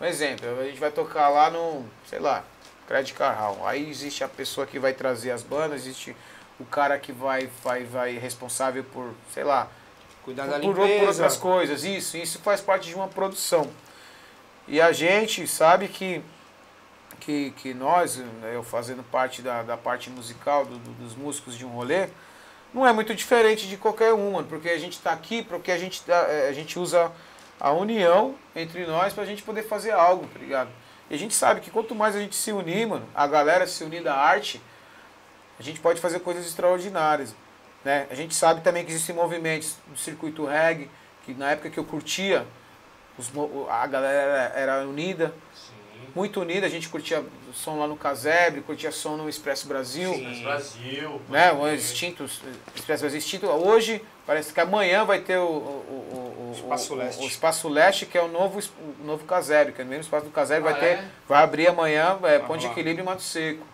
Um 0.00 0.04
exemplo, 0.04 0.60
a 0.60 0.64
gente 0.64 0.78
vai 0.78 0.90
tocar 0.90 1.28
lá 1.28 1.50
no, 1.50 1.84
sei 2.08 2.18
lá, 2.18 2.44
Credit 2.86 3.14
Carral. 3.14 3.58
Aí 3.66 3.88
existe 3.90 4.22
a 4.22 4.28
pessoa 4.28 4.66
que 4.66 4.78
vai 4.78 4.92
trazer 4.92 5.30
as 5.32 5.42
bandas, 5.42 5.82
existe 5.82 6.14
o 6.60 6.64
cara 6.64 6.98
que 6.98 7.12
vai, 7.12 7.48
vai, 7.62 7.84
vai 7.84 8.12
responsável 8.18 8.84
por, 8.84 9.12
sei 9.34 9.44
lá, 9.44 9.68
Cuidar 10.24 10.44
por, 10.44 10.50
da 10.52 10.60
por 10.60 10.78
limpeza. 10.78 11.06
outras 11.22 11.36
coisas. 11.36 11.84
Isso, 11.84 12.16
isso 12.16 12.38
faz 12.40 12.60
parte 12.60 12.88
de 12.88 12.94
uma 12.94 13.08
produção. 13.08 13.68
E 14.66 14.80
a 14.80 14.92
gente 14.92 15.46
sabe 15.48 15.88
que, 15.88 16.22
que, 17.20 17.50
que 17.52 17.74
nós, 17.74 18.20
eu 18.52 18.62
fazendo 18.62 19.02
parte 19.02 19.42
da, 19.42 19.62
da 19.62 19.76
parte 19.76 20.10
musical, 20.10 20.64
do- 20.64 20.78
do- 20.78 20.92
dos 21.04 21.16
músicos 21.16 21.56
de 21.56 21.64
um 21.64 21.70
rolê, 21.70 22.08
não 22.72 22.86
é 22.86 22.92
muito 22.92 23.14
diferente 23.14 23.66
de 23.66 23.76
qualquer 23.78 24.12
um, 24.12 24.32
mano, 24.32 24.46
porque 24.46 24.68
a 24.68 24.78
gente 24.78 24.92
está 24.92 25.10
aqui, 25.12 25.42
porque 25.42 25.72
a 25.72 25.78
gente, 25.78 26.02
é, 26.06 26.48
a 26.48 26.52
gente 26.52 26.78
usa 26.78 27.10
a 27.60 27.72
união 27.72 28.34
entre 28.54 28.86
nós 28.86 29.12
para 29.12 29.24
a 29.24 29.26
gente 29.26 29.42
poder 29.42 29.62
fazer 29.62 29.90
algo, 29.90 30.26
tá 30.26 30.38
ligado? 30.38 30.70
E 31.10 31.14
a 31.14 31.18
gente 31.18 31.34
sabe 31.34 31.60
que 31.60 31.70
quanto 31.70 31.94
mais 31.94 32.14
a 32.14 32.20
gente 32.20 32.36
se 32.36 32.52
unir, 32.52 32.86
mano, 32.86 33.06
a 33.14 33.26
galera 33.26 33.66
se 33.66 33.82
unir 33.82 34.02
da 34.02 34.14
arte, 34.14 34.60
a 35.58 35.62
gente 35.62 35.80
pode 35.80 36.00
fazer 36.00 36.20
coisas 36.20 36.46
extraordinárias. 36.46 37.34
Né? 37.84 38.06
A 38.10 38.14
gente 38.14 38.34
sabe 38.34 38.60
também 38.60 38.84
que 38.84 38.90
existem 38.90 39.14
movimentos 39.14 39.76
do 39.86 39.96
circuito 39.96 40.44
reggae, 40.44 40.90
que 41.24 41.32
na 41.34 41.50
época 41.50 41.70
que 41.70 41.78
eu 41.78 41.84
curtia, 41.84 42.46
os 43.16 43.32
a 43.68 43.86
galera 43.86 44.52
era 44.54 44.86
unida. 44.86 45.34
Muito 46.14 46.40
unida, 46.40 46.66
a 46.66 46.68
gente 46.68 46.88
curtia 46.88 47.24
som 47.54 47.78
lá 47.78 47.86
no 47.86 47.96
Casebre, 47.96 48.60
curtia 48.60 48.90
som 48.92 49.16
no 49.16 49.28
Expresso 49.28 49.66
Brasil. 49.68 50.16
Mas 50.22 50.40
Brasil. 50.40 51.20
né? 51.28 51.52
O 51.52 51.66
extinto, 51.68 52.24
Expresso 52.74 53.02
Brasil 53.02 53.18
extinto. 53.18 53.46
Hoje, 53.46 54.02
parece 54.26 54.52
que 54.52 54.60
amanhã 54.60 55.04
vai 55.04 55.20
ter 55.20 55.38
o, 55.38 55.44
o, 55.46 56.50
o, 56.50 56.52
Espaço 56.54 56.92
o- 56.92 56.96
Leste. 56.96 57.24
o 57.24 57.26
Espaço 57.26 57.68
Leste, 57.68 58.06
que 58.06 58.16
é 58.18 58.22
o 58.22 58.28
novo, 58.28 58.60
o 59.00 59.04
novo 59.04 59.24
Casebre, 59.24 59.72
que 59.72 59.80
é 59.80 59.84
o 59.84 59.88
mesmo 59.88 60.02
espaço 60.04 60.24
do 60.26 60.30
Casebre, 60.30 60.68
Ah, 60.68 60.72
vai 60.72 60.80
ter, 60.80 60.86
é? 60.86 61.04
vai 61.28 61.42
abrir 61.42 61.68
amanhã, 61.68 62.18
é, 62.24 62.38
Ponte 62.38 62.60
de. 62.60 62.66
Equilíbrio 62.66 63.02
e 63.02 63.06
Mato 63.06 63.22
Seco. 63.22 63.66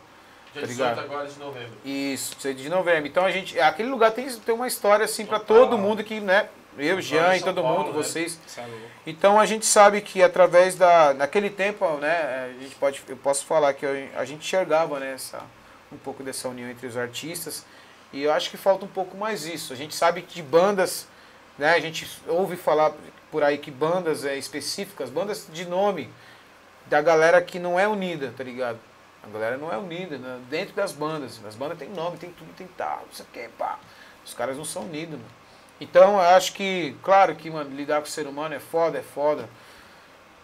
Dia 0.52 0.62
tá 0.62 0.66
18 0.68 0.88
ligado? 0.90 1.04
agora 1.04 1.26
de 1.28 1.38
novembro. 1.38 1.72
Isso, 1.84 2.36
18 2.36 2.56
de 2.62 2.68
novembro. 2.68 3.06
Então 3.08 3.24
a 3.24 3.30
gente, 3.32 3.58
aquele 3.58 3.88
lugar 3.88 4.12
tem, 4.12 4.28
tem 4.28 4.54
uma 4.54 4.68
história 4.68 5.04
assim 5.04 5.26
para 5.26 5.40
todo 5.40 5.76
mundo 5.76 6.04
que, 6.04 6.20
né? 6.20 6.48
Eu, 6.78 7.00
Jean 7.00 7.36
e 7.36 7.40
todo 7.40 7.62
Paulo, 7.62 7.78
mundo, 7.86 7.96
né? 7.96 8.02
vocês. 8.02 8.38
Louco. 8.56 8.93
Então 9.06 9.38
a 9.38 9.44
gente 9.44 9.66
sabe 9.66 10.00
que 10.00 10.22
através 10.22 10.76
da 10.76 11.12
naquele 11.12 11.50
tempo, 11.50 11.86
né, 11.98 12.50
a 12.58 12.62
gente 12.62 12.74
pode, 12.76 13.02
eu 13.06 13.16
posso 13.16 13.44
falar 13.44 13.74
que 13.74 13.84
eu- 13.84 14.08
a 14.16 14.24
gente 14.24 14.40
enxergava 14.46 14.98
né, 14.98 15.16
um 15.92 15.98
pouco 15.98 16.22
dessa 16.22 16.48
união 16.48 16.70
entre 16.70 16.86
os 16.86 16.96
artistas 16.96 17.66
e 18.12 18.22
eu 18.22 18.32
acho 18.32 18.50
que 18.50 18.56
falta 18.56 18.84
um 18.84 18.88
pouco 18.88 19.16
mais 19.16 19.44
isso. 19.44 19.72
A 19.72 19.76
gente 19.76 19.94
sabe 19.94 20.22
que 20.22 20.36
de 20.36 20.42
bandas, 20.42 21.06
né, 21.58 21.74
a 21.74 21.80
gente 21.80 22.08
ouve 22.26 22.56
falar 22.56 22.92
por 23.30 23.42
aí 23.42 23.58
que 23.58 23.70
bandas 23.70 24.24
é, 24.24 24.36
específicas, 24.36 25.10
bandas 25.10 25.48
de 25.52 25.66
nome 25.66 26.10
da 26.86 27.02
galera 27.02 27.42
que 27.42 27.58
não 27.58 27.78
é 27.78 27.86
unida, 27.86 28.32
tá 28.36 28.44
ligado? 28.44 28.78
A 29.22 29.26
galera 29.28 29.56
não 29.56 29.72
é 29.72 29.76
unida 29.76 30.18
né, 30.18 30.38
dentro 30.48 30.74
das 30.74 30.92
bandas. 30.92 31.40
As 31.46 31.54
bandas 31.54 31.78
tem 31.78 31.88
nome, 31.88 32.16
tem 32.18 32.30
tudo, 32.30 32.52
tem 32.56 32.66
tal, 32.76 33.02
não 33.06 33.12
sei 33.12 33.24
o 33.24 33.28
que, 33.28 33.48
pá. 33.58 33.78
Os 34.24 34.34
caras 34.34 34.56
não 34.56 34.64
são 34.64 34.82
unidos, 34.82 35.18
mano. 35.18 35.43
Então, 35.80 36.14
eu 36.14 36.20
acho 36.20 36.52
que, 36.52 36.94
claro 37.02 37.34
que, 37.34 37.50
mano, 37.50 37.74
lidar 37.74 38.00
com 38.00 38.06
o 38.06 38.10
ser 38.10 38.26
humano 38.26 38.54
é 38.54 38.60
foda, 38.60 38.98
é 38.98 39.02
foda. 39.02 39.48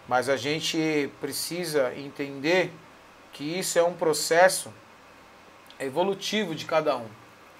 Mas 0.08 0.28
a 0.28 0.36
gente 0.36 1.10
precisa 1.20 1.92
entender 1.96 2.72
que 3.32 3.44
isso 3.58 3.78
é 3.78 3.82
um 3.82 3.92
processo 3.92 4.72
evolutivo 5.78 6.54
de 6.54 6.64
cada 6.64 6.96
um, 6.96 7.06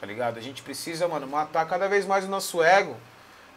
tá 0.00 0.06
ligado? 0.06 0.38
A 0.38 0.42
gente 0.42 0.62
precisa, 0.62 1.06
mano, 1.08 1.26
matar 1.26 1.66
cada 1.66 1.88
vez 1.88 2.04
mais 2.06 2.24
o 2.24 2.28
nosso 2.28 2.62
ego. 2.62 2.96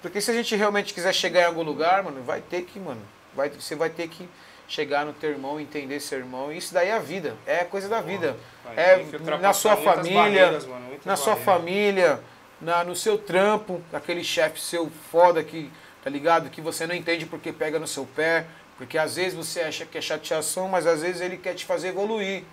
Porque 0.01 0.22
se 0.22 0.30
a 0.32 0.34
gente 0.34 0.55
realmente 0.55 0.93
quiser 0.93 1.14
chegar 1.14 1.41
em 1.41 1.45
algum 1.45 1.64
lugar, 1.64 2.03
mano, 2.03 2.22
vai 2.24 2.41
ter 2.41 2.64
que, 2.64 2.80
mano, 2.80 3.01
vai, 3.34 3.49
você 3.49 3.76
vai 3.76 3.89
ter 3.89 4.07
que 4.09 4.28
chegar 4.68 5.05
no 5.05 5.14
teu 5.14 5.32
irmão, 5.32 5.59
entender 5.59 5.99
seu 5.99 6.20
irmão. 6.20 6.51
E 6.51 6.57
isso 6.57 6.74
daí 6.74 6.89
é 6.89 6.93
a 6.93 6.99
vida, 6.99 7.36
é 7.45 7.61
a 7.61 7.66
coisa 7.66 7.89
da 7.89 7.99
vida. 8.01 8.38
Vai 8.64 8.78
É 8.78 9.05
na 9.39 9.53
sua 9.53 9.76
família, 9.78 10.51
mano, 10.51 10.99
na 11.05 11.16
sua 11.16 11.36
barreiras. 11.36 11.45
família, 11.45 12.20
na, 12.64 12.84
no 12.84 12.95
seu 12.95 13.18
trampo, 13.18 13.82
aquele 13.91 14.24
chefe 14.24 14.59
seu 14.59 14.89
foda 15.11 15.43
que, 15.43 15.72
tá 16.03 16.09
ligado? 16.09 16.49
Que 16.49 16.61
você 16.61 16.88
não 16.88 16.95
entende 16.95 17.26
porque 17.26 17.51
pega 17.51 17.78
no 17.78 17.88
seu 17.88 18.05
pé, 18.05 18.45
porque 18.78 18.97
às 18.97 19.16
vezes 19.16 19.34
você 19.34 19.61
acha 19.61 19.86
que 19.86 19.97
é 19.97 20.01
chateação, 20.01 20.68
mas 20.68 20.88
às 20.88 21.01
vezes 21.01 21.22
ele 21.22 21.38
quer 21.38 21.53
te 21.53 21.66
fazer 21.66 21.89
evoluir. 21.89 22.43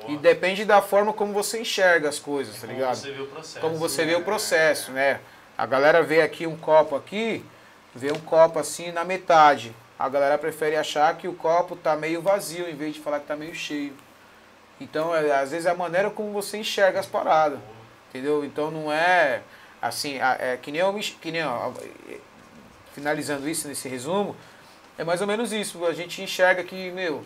Boa. 0.00 0.12
E 0.12 0.16
depende 0.16 0.64
da 0.64 0.80
forma 0.80 1.12
como 1.12 1.32
você 1.32 1.60
enxerga 1.60 2.08
as 2.08 2.18
coisas, 2.18 2.54
tá 2.54 2.62
Como 2.62 2.72
ligado? 2.72 2.94
você 2.96 3.10
vê 3.10 3.20
o 3.20 3.26
processo. 3.26 3.60
Como 3.60 3.76
você 3.76 4.04
né? 4.04 4.12
vê 4.12 4.16
o 4.16 4.22
processo, 4.24 4.92
né? 4.92 5.20
A 5.58 5.66
galera 5.66 6.02
vê 6.02 6.22
aqui 6.22 6.46
um 6.46 6.56
copo 6.56 6.96
aqui, 6.96 7.44
vê 7.94 8.10
um 8.10 8.20
copo 8.20 8.58
assim 8.58 8.92
na 8.92 9.04
metade. 9.04 9.74
A 9.98 10.08
galera 10.08 10.38
prefere 10.38 10.76
achar 10.76 11.14
que 11.18 11.28
o 11.28 11.34
copo 11.34 11.76
tá 11.76 11.94
meio 11.94 12.22
vazio 12.22 12.66
em 12.66 12.74
vez 12.74 12.94
de 12.94 13.00
falar 13.00 13.20
que 13.20 13.26
tá 13.26 13.36
meio 13.36 13.54
cheio. 13.54 13.92
Então, 14.80 15.14
é, 15.14 15.30
às 15.38 15.50
vezes 15.50 15.66
é 15.66 15.70
a 15.70 15.74
maneira 15.74 16.08
como 16.08 16.32
você 16.32 16.56
enxerga 16.56 16.98
as 16.98 17.04
paradas. 17.06 17.58
Entendeu? 18.10 18.44
Então 18.44 18.70
não 18.70 18.92
é 18.92 19.40
assim, 19.80 20.18
é 20.20 20.58
que 20.60 20.70
nem 20.70 20.80
eu 20.80 20.92
que 21.20 21.30
nem 21.30 21.42
ó, 21.44 21.72
finalizando 22.94 23.48
isso 23.48 23.68
nesse 23.68 23.88
resumo, 23.88 24.36
é 24.98 25.04
mais 25.04 25.20
ou 25.20 25.26
menos 25.26 25.52
isso. 25.52 25.84
A 25.86 25.92
gente 25.94 26.20
enxerga 26.20 26.62
que, 26.64 26.90
meu, 26.90 27.24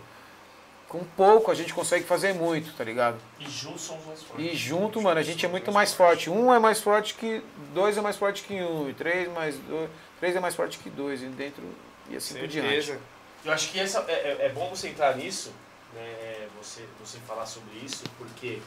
com 0.88 1.02
pouco 1.16 1.50
a 1.50 1.54
gente 1.54 1.72
consegue 1.74 2.04
fazer 2.04 2.34
muito, 2.34 2.72
tá 2.76 2.84
ligado? 2.84 3.18
E 3.40 3.48
juntos 3.48 3.82
somos 3.82 4.04
mais 4.06 4.22
fortes. 4.22 4.46
E 4.46 4.54
junto, 4.54 5.00
mano, 5.02 5.18
a 5.18 5.22
gente 5.22 5.44
é 5.44 5.48
muito 5.48 5.72
mais 5.72 5.92
forte. 5.94 6.30
Um 6.30 6.54
é 6.54 6.58
mais 6.58 6.80
forte 6.80 7.14
que. 7.14 7.42
Dois 7.72 7.96
é 7.96 8.00
mais 8.00 8.16
forte 8.16 8.42
que 8.44 8.54
um. 8.54 8.88
E 8.88 8.94
três 8.94 9.28
mais 9.32 9.56
dois. 9.58 9.90
Três 10.20 10.36
é 10.36 10.40
mais 10.40 10.54
forte 10.54 10.78
que 10.78 10.90
dois. 10.90 11.22
E 11.22 11.26
dentro. 11.26 11.62
E 12.10 12.16
assim 12.16 12.34
por 12.38 12.46
diante. 12.46 12.68
Certeza. 12.68 13.00
Eu 13.44 13.52
acho 13.52 13.70
que 13.72 13.80
essa, 13.80 14.04
é, 14.08 14.12
é- 14.12 14.46
é 14.46 14.48
bom 14.50 14.68
você 14.70 14.88
entrar 14.88 15.16
nisso, 15.16 15.52
né? 15.94 16.46
Você, 16.62 16.84
você 17.00 17.18
falar 17.26 17.44
sobre 17.46 17.74
isso, 17.84 18.04
porque 18.16 18.58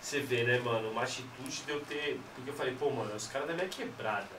você 0.00 0.20
vê, 0.20 0.44
né, 0.44 0.58
mano, 0.58 0.90
uma 0.90 1.02
atitude 1.02 1.62
de 1.62 1.70
eu 1.70 1.80
ter. 1.84 2.20
Porque 2.34 2.50
eu 2.50 2.54
falei, 2.54 2.74
pô, 2.74 2.90
mano, 2.90 3.14
os 3.14 3.26
caras 3.26 3.48
da 3.48 3.54
minha 3.54 3.68
quebrada. 3.68 4.38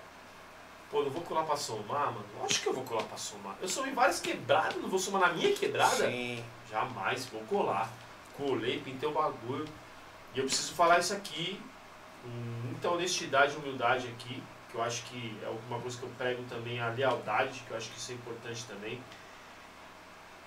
Pô, 0.89 1.03
não 1.03 1.11
vou 1.11 1.21
colar 1.21 1.43
pra 1.43 1.55
somar, 1.55 2.07
mano. 2.07 2.25
Lógico 2.39 2.63
que 2.63 2.69
eu 2.69 2.73
vou 2.73 2.83
colar 2.83 3.03
pra 3.03 3.17
somar. 3.17 3.55
Eu 3.61 3.67
somei 3.67 3.93
várias 3.93 4.19
quebradas, 4.19 4.77
não 4.77 4.89
vou 4.89 4.97
somar 4.97 5.21
na 5.21 5.33
minha 5.33 5.53
quebrada? 5.53 6.09
Sim. 6.09 6.43
Jamais, 6.69 7.25
vou 7.27 7.41
colar. 7.43 7.91
Colei, 8.35 8.79
pintei 8.79 9.07
o 9.07 9.11
bagulho. 9.11 9.67
E 10.33 10.39
eu 10.39 10.45
preciso 10.45 10.73
falar 10.73 10.99
isso 10.99 11.13
aqui, 11.13 11.61
com 12.23 12.29
muita 12.29 12.89
honestidade 12.89 13.53
e 13.53 13.57
humildade 13.57 14.07
aqui, 14.07 14.41
que 14.69 14.75
eu 14.75 14.81
acho 14.81 15.03
que 15.03 15.37
é 15.43 15.49
uma 15.67 15.79
coisa 15.79 15.97
que 15.97 16.03
eu 16.03 16.09
prego 16.17 16.43
também, 16.43 16.79
a 16.79 16.89
lealdade, 16.89 17.59
que 17.67 17.71
eu 17.71 17.77
acho 17.77 17.89
que 17.89 17.97
isso 17.97 18.11
é 18.11 18.15
importante 18.15 18.65
também. 18.65 19.01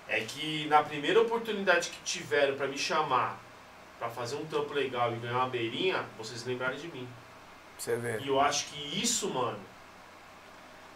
É 0.07 0.19
que 0.21 0.65
na 0.67 0.83
primeira 0.83 1.21
oportunidade 1.21 1.89
que 1.89 2.01
tiveram 2.03 2.55
pra 2.55 2.67
me 2.67 2.77
chamar 2.77 3.39
pra 4.03 4.09
fazer 4.09 4.35
um 4.35 4.45
trampo 4.45 4.73
legal 4.73 5.13
e 5.13 5.15
ganhar 5.15 5.37
uma 5.37 5.49
beirinha, 5.49 6.03
vocês 6.17 6.43
lembrarem 6.45 6.77
de 6.77 6.89
mim. 6.89 7.07
Você 7.77 7.95
vê. 7.95 8.19
E 8.19 8.27
eu 8.27 8.39
acho 8.39 8.65
que 8.65 9.01
isso, 9.01 9.29
mano, 9.33 9.57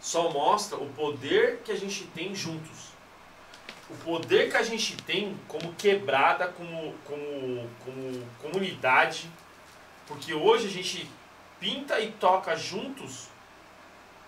só 0.02 0.30
mostra 0.30 0.78
o 0.78 0.88
poder 0.90 1.62
que 1.64 1.72
a 1.72 1.76
gente 1.78 2.04
tem 2.08 2.36
juntos. 2.36 2.90
O 3.90 3.96
poder 4.04 4.52
que 4.52 4.58
a 4.58 4.64
gente 4.64 4.98
tem 5.04 5.40
como 5.48 5.74
quebrada, 5.76 6.50
como, 6.50 6.94
como, 7.06 7.70
como 7.86 8.28
comunidade. 8.42 9.32
Porque 10.06 10.34
hoje 10.34 10.68
a 10.68 10.70
gente 10.72 11.10
pinta 11.60 11.98
e 12.02 12.12
toca 12.12 12.56
juntos 12.58 13.30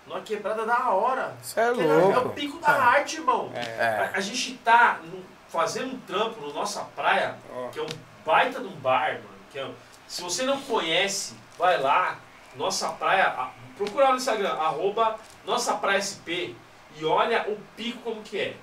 numa 0.08 0.22
quebrada 0.22 0.66
da 0.66 0.90
hora. 0.92 1.36
Você 1.42 1.60
é 1.60 1.74
Que 1.74 1.82
é, 1.82 1.84
é 1.84 1.88
o 1.88 2.12
louco. 2.12 2.30
pico 2.30 2.58
da 2.60 2.72
arte, 2.72 3.18
irmão. 3.18 3.52
É. 3.54 4.10
A, 4.14 4.18
a 4.18 4.22
gente 4.22 4.54
tá 4.64 5.02
no- 5.04 5.24
fazendo 5.50 5.96
um 5.96 6.00
trampo 6.02 6.48
na 6.48 6.54
nossa 6.54 6.84
praia 6.96 7.36
Ó. 7.54 7.68
que 7.70 7.80
é 7.80 7.84
um 7.84 7.88
baita 8.30 8.60
de 8.60 8.68
um 8.68 8.76
bar, 8.76 9.14
mano. 9.14 9.40
Que 9.52 9.58
é, 9.58 9.68
se 10.08 10.22
você 10.22 10.44
não 10.44 10.62
conhece, 10.62 11.34
vai 11.58 11.80
lá, 11.82 12.20
Nossa 12.56 12.90
Praia, 12.90 13.26
a- 13.28 13.50
procura 13.76 14.06
lá 14.06 14.12
no 14.12 14.18
Instagram, 14.18 14.54
arroba 14.54 15.20
Nossa 15.46 15.74
Praia 15.76 15.98
SP 15.98 16.54
e 16.98 17.04
olha 17.06 17.50
o 17.50 17.58
pico 17.76 18.00
como 18.04 18.22
que 18.22 18.40
é, 18.40 18.56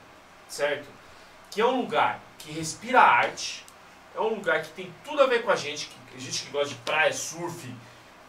certo? 0.48 0.86
Que 1.50 1.60
é 1.60 1.66
um 1.66 1.80
lugar 1.80 2.20
que 2.38 2.52
respira 2.52 3.00
arte, 3.00 3.64
é 4.14 4.20
um 4.20 4.28
lugar 4.36 4.62
que 4.62 4.68
tem 4.70 4.92
tudo 5.04 5.22
a 5.22 5.26
ver 5.26 5.42
com 5.42 5.50
a 5.50 5.56
gente, 5.56 5.88
que, 6.12 6.20
gente 6.20 6.44
que 6.44 6.50
gosta 6.50 6.68
de 6.68 6.74
praia, 6.82 7.12
surf, 7.12 7.74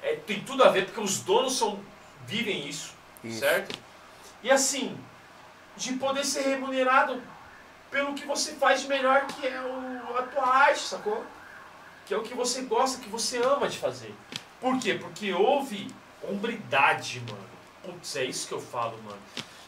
é, 0.01 0.15
tem 0.15 0.41
tudo 0.41 0.63
a 0.63 0.69
ver 0.69 0.85
porque 0.85 1.01
os 1.01 1.19
donos 1.21 1.55
são, 1.57 1.79
vivem 2.25 2.67
isso, 2.67 2.93
Isso. 3.23 3.39
certo? 3.41 3.77
E 4.41 4.49
assim, 4.49 4.97
de 5.75 5.93
poder 5.93 6.23
ser 6.25 6.41
remunerado 6.47 7.21
pelo 7.91 8.13
que 8.13 8.25
você 8.25 8.53
faz 8.53 8.81
de 8.81 8.87
melhor, 8.87 9.25
que 9.27 9.45
é 9.47 9.59
o, 9.61 9.86
a 10.15 10.23
tua 10.23 10.45
arte, 10.45 10.79
sacou? 10.79 11.25
Que 12.05 12.13
é 12.13 12.17
o 12.17 12.23
que 12.23 12.33
você 12.33 12.61
gosta, 12.61 13.01
que 13.01 13.09
você 13.09 13.37
ama 13.41 13.67
de 13.67 13.77
fazer. 13.77 14.13
Por 14.61 14.79
quê? 14.79 14.93
Porque 14.93 15.33
houve 15.33 15.87
hombridade, 16.23 17.21
mano. 17.29 17.47
Putz, 17.83 18.15
é 18.15 18.23
isso 18.23 18.47
que 18.47 18.53
eu 18.53 18.61
falo, 18.61 18.97
mano. 19.03 19.19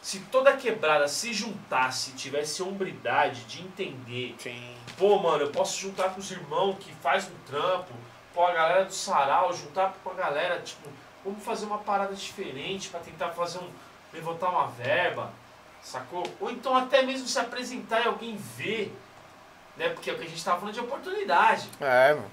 Se 0.02 0.20
toda 0.20 0.56
quebrada 0.56 1.06
se 1.06 1.32
juntasse, 1.32 2.12
tivesse 2.12 2.62
hombridade 2.62 3.44
de 3.44 3.60
entender, 3.60 4.34
Sim. 4.38 4.74
pô, 4.96 5.18
mano, 5.18 5.44
eu 5.44 5.50
posso 5.50 5.78
juntar 5.78 6.14
com 6.14 6.20
os 6.20 6.30
irmãos 6.30 6.76
que 6.80 6.92
faz 6.94 7.28
um 7.28 7.36
trampo, 7.46 7.92
pô, 8.34 8.46
a 8.46 8.52
galera 8.52 8.84
do 8.86 8.94
sarau, 8.94 9.52
juntar 9.52 9.94
com 10.02 10.10
a 10.10 10.14
galera, 10.14 10.58
tipo, 10.60 10.88
vamos 11.24 11.44
fazer 11.44 11.66
uma 11.66 11.78
parada 11.78 12.14
diferente 12.14 12.88
pra 12.88 13.00
tentar 13.00 13.30
fazer 13.30 13.58
um. 13.58 13.70
levantar 14.12 14.48
uma 14.48 14.68
verba, 14.68 15.30
sacou? 15.82 16.24
Ou 16.40 16.50
então 16.50 16.74
até 16.74 17.02
mesmo 17.02 17.28
se 17.28 17.38
apresentar 17.38 18.00
e 18.00 18.08
alguém 18.08 18.36
ver, 18.56 18.92
né? 19.80 19.88
Porque 19.88 20.10
é 20.10 20.12
o 20.12 20.16
que 20.18 20.24
a 20.24 20.28
gente 20.28 20.44
tava 20.44 20.58
falando 20.60 20.74
de 20.74 20.80
oportunidade. 20.80 21.68
É, 21.80 22.14
mano. 22.14 22.30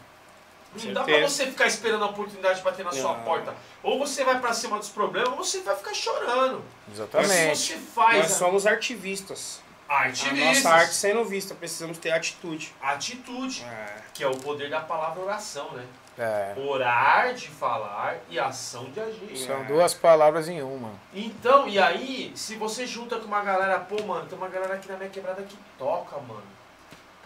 Não 0.84 0.94
dá 0.94 1.04
pra 1.04 1.22
você 1.22 1.48
ficar 1.48 1.66
esperando 1.66 2.04
a 2.04 2.08
oportunidade 2.08 2.62
bater 2.62 2.86
na 2.86 2.92
sua 2.92 3.14
Não. 3.18 3.24
porta. 3.24 3.56
Ou 3.82 3.98
você 3.98 4.24
vai 4.24 4.40
pra 4.40 4.54
cima 4.54 4.78
dos 4.78 4.90
problemas, 4.90 5.30
ou 5.30 5.38
você 5.38 5.62
vai 5.62 5.76
ficar 5.76 5.94
chorando. 5.94 6.64
Mas 6.88 6.96
se 6.98 7.02
Exatamente. 7.02 7.56
você 7.58 7.78
faz 7.78 8.18
Nós 8.20 8.32
somos 8.34 8.68
artivistas. 8.68 9.62
a 9.90 10.04
A 10.04 10.08
nossa 10.10 10.70
arte 10.70 10.94
sendo 10.94 11.24
vista, 11.24 11.56
precisamos 11.56 11.98
ter 11.98 12.12
atitude. 12.12 12.76
atitude, 12.82 13.64
É. 13.64 13.96
que 14.14 14.24
é 14.24 14.28
o 14.28 14.36
poder 14.38 14.70
da 14.70 14.82
palavra 14.82 15.24
oração, 15.24 15.72
né? 15.72 15.86
É. 16.20 16.54
Orar 16.60 17.34
de 17.34 17.48
falar 17.48 18.18
e 18.30 18.38
ação 18.40 18.86
de 18.92 19.00
agir. 19.00 19.38
São 19.38 19.64
duas 19.66 19.94
palavras 19.94 20.50
em 20.50 20.62
uma. 20.62 20.92
Então, 21.14 21.68
e 21.68 21.80
aí, 21.80 22.32
se 22.36 22.56
você 22.56 22.86
junta 22.86 23.18
com 23.20 23.26
uma 23.28 23.42
galera, 23.44 23.80
pô, 23.80 24.02
mano, 24.04 24.28
tem 24.28 24.38
uma 24.38 24.50
galera 24.50 24.74
aqui 24.74 24.90
na 24.92 24.98
minha 24.98 25.10
quebrada 25.10 25.42
que 25.44 25.56
toca, 25.78 26.18
mano. 26.18 26.57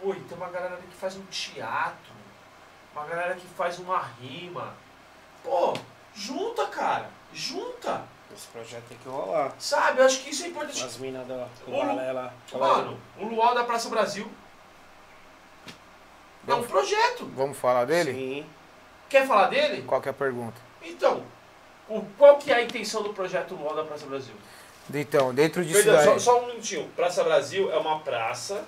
Pô, 0.02 0.14
e 0.14 0.20
tem 0.22 0.36
uma 0.36 0.50
galera 0.50 0.76
ali 0.76 0.88
que 0.88 0.96
faz 0.96 1.16
um 1.16 1.24
teatro. 1.26 2.12
Uma 2.94 3.06
galera 3.06 3.36
que 3.36 3.48
faz 3.48 3.78
uma 3.78 4.00
rima. 4.20 4.74
Pô, 5.44 5.74
junta, 6.14 6.66
cara. 6.68 7.10
Junta. 7.32 8.04
Esse 8.34 8.48
projeto 8.48 8.84
tem 8.90 8.98
que 8.98 9.08
rolar. 9.08 9.54
Sabe? 9.60 10.00
Eu 10.00 10.06
acho 10.06 10.24
que 10.24 10.32
isso 10.32 10.44
é 10.44 10.48
importante. 10.48 10.84
As 10.84 10.98
minas 10.98 11.28
da 11.28 11.36
lá. 11.36 12.34
Mano, 12.54 13.00
o 13.20 13.26
Luau 13.26 13.54
da 13.54 13.64
Praça 13.64 13.90
Brasil 13.90 14.30
é 16.48 16.54
um 16.54 16.64
projeto. 16.64 17.26
Vamos 17.36 17.58
falar 17.58 17.86
dele? 17.86 18.14
Sim. 18.14 18.46
Quer 19.10 19.28
falar 19.28 19.48
dele? 19.50 19.84
Qual 19.84 20.02
que 20.02 20.08
é 20.08 20.12
a 20.12 20.14
pergunta? 20.14 20.60
Então, 20.82 21.24
o, 21.88 22.02
qual 22.18 22.38
que 22.38 22.52
é 22.52 22.56
a 22.56 22.64
intenção 22.64 23.04
do 23.04 23.14
projeto 23.14 23.54
Luau 23.54 23.76
da 23.76 23.84
Praça 23.84 24.06
Brasil? 24.06 24.34
Então, 24.94 25.34
dentro 25.34 25.64
disso 25.64 25.84
Perdão, 25.84 25.96
daí. 25.96 26.06
só, 26.06 26.20
só 26.20 26.44
um 26.44 26.48
minutinho. 26.48 26.90
Praça 26.96 27.24
Brasil 27.24 27.72
é 27.72 27.78
uma 27.78 28.00
praça 28.00 28.66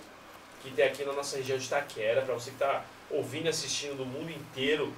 que 0.64 0.72
tem 0.72 0.86
aqui 0.86 1.04
na 1.04 1.14
nossa 1.14 1.38
região 1.38 1.58
de 1.58 1.66
Itaquera, 1.66 2.22
para 2.22 2.34
você 2.34 2.50
que 2.50 2.56
está 2.56 2.84
ouvindo 3.12 3.46
e 3.46 3.50
assistindo 3.50 3.98
do 3.98 4.06
mundo 4.06 4.32
inteiro. 4.32 4.94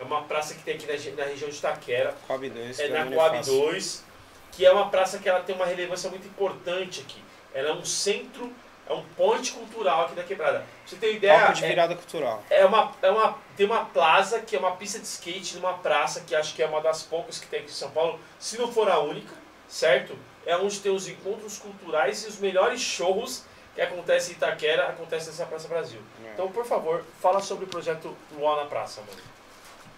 É 0.00 0.04
uma 0.04 0.22
praça 0.22 0.54
que 0.54 0.62
tem 0.62 0.74
aqui 0.74 0.86
na, 0.86 1.22
na 1.22 1.28
região 1.30 1.48
de 1.50 1.56
Itaquera, 1.56 2.14
Coab 2.26 2.48
2. 2.48 2.80
é 2.80 2.86
que 2.86 2.92
na 2.92 3.06
Coab 3.06 3.36
faço. 3.36 3.50
2, 3.50 4.04
que 4.50 4.66
é 4.66 4.72
uma 4.72 4.88
praça 4.88 5.18
que 5.18 5.28
ela 5.28 5.40
tem 5.40 5.54
uma 5.54 5.66
relevância 5.66 6.08
muito 6.10 6.26
importante 6.26 7.00
aqui. 7.00 7.22
Ela 7.54 7.68
é 7.68 7.72
um 7.72 7.84
centro, 7.84 8.50
é 8.88 8.92
um 8.92 9.04
ponte 9.16 9.52
cultural 9.52 10.06
aqui 10.06 10.14
da 10.14 10.24
quebrada. 10.24 10.58
Pra 10.60 10.66
você 10.86 10.96
ter 10.96 11.14
ideia, 11.14 11.38
Palco 11.38 11.54
de 11.54 11.64
é- 11.64 11.68
virada 11.68 11.94
cultural. 11.94 12.42
é 12.48 12.64
uma, 12.64 12.92
é 13.02 13.10
uma, 13.10 13.38
tem 13.56 13.66
uma 13.66 13.84
plaza 13.84 14.40
que 14.40 14.56
é 14.56 14.58
uma 14.58 14.72
pista 14.76 14.98
de 14.98 15.06
skate 15.06 15.56
numa 15.56 15.74
praça 15.74 16.22
que 16.22 16.34
acho 16.34 16.54
que 16.54 16.62
é 16.62 16.66
uma 16.66 16.80
das 16.80 17.02
poucas 17.02 17.38
que 17.38 17.46
tem 17.46 17.60
aqui 17.60 17.70
em 17.70 17.74
São 17.74 17.90
Paulo, 17.90 18.18
se 18.38 18.58
não 18.58 18.72
for 18.72 18.90
a 18.90 18.98
única, 18.98 19.34
certo? 19.68 20.18
É 20.44 20.56
onde 20.56 20.80
tem 20.80 20.90
os 20.90 21.06
encontros 21.06 21.58
culturais 21.58 22.24
e 22.24 22.28
os 22.28 22.38
melhores 22.38 22.80
shows 22.80 23.44
que 23.74 23.80
acontecem 23.80 24.32
em 24.34 24.36
Itaquera, 24.36 24.88
acontecem 24.88 25.28
nessa 25.28 25.46
Praça 25.46 25.68
Brasil. 25.68 26.00
É. 26.26 26.30
Então, 26.34 26.50
por 26.50 26.64
favor, 26.64 27.04
fala 27.20 27.40
sobre 27.40 27.64
o 27.64 27.68
projeto 27.68 28.16
Luau 28.36 28.56
na 28.56 28.66
Praça, 28.66 29.00
mano. 29.00 29.20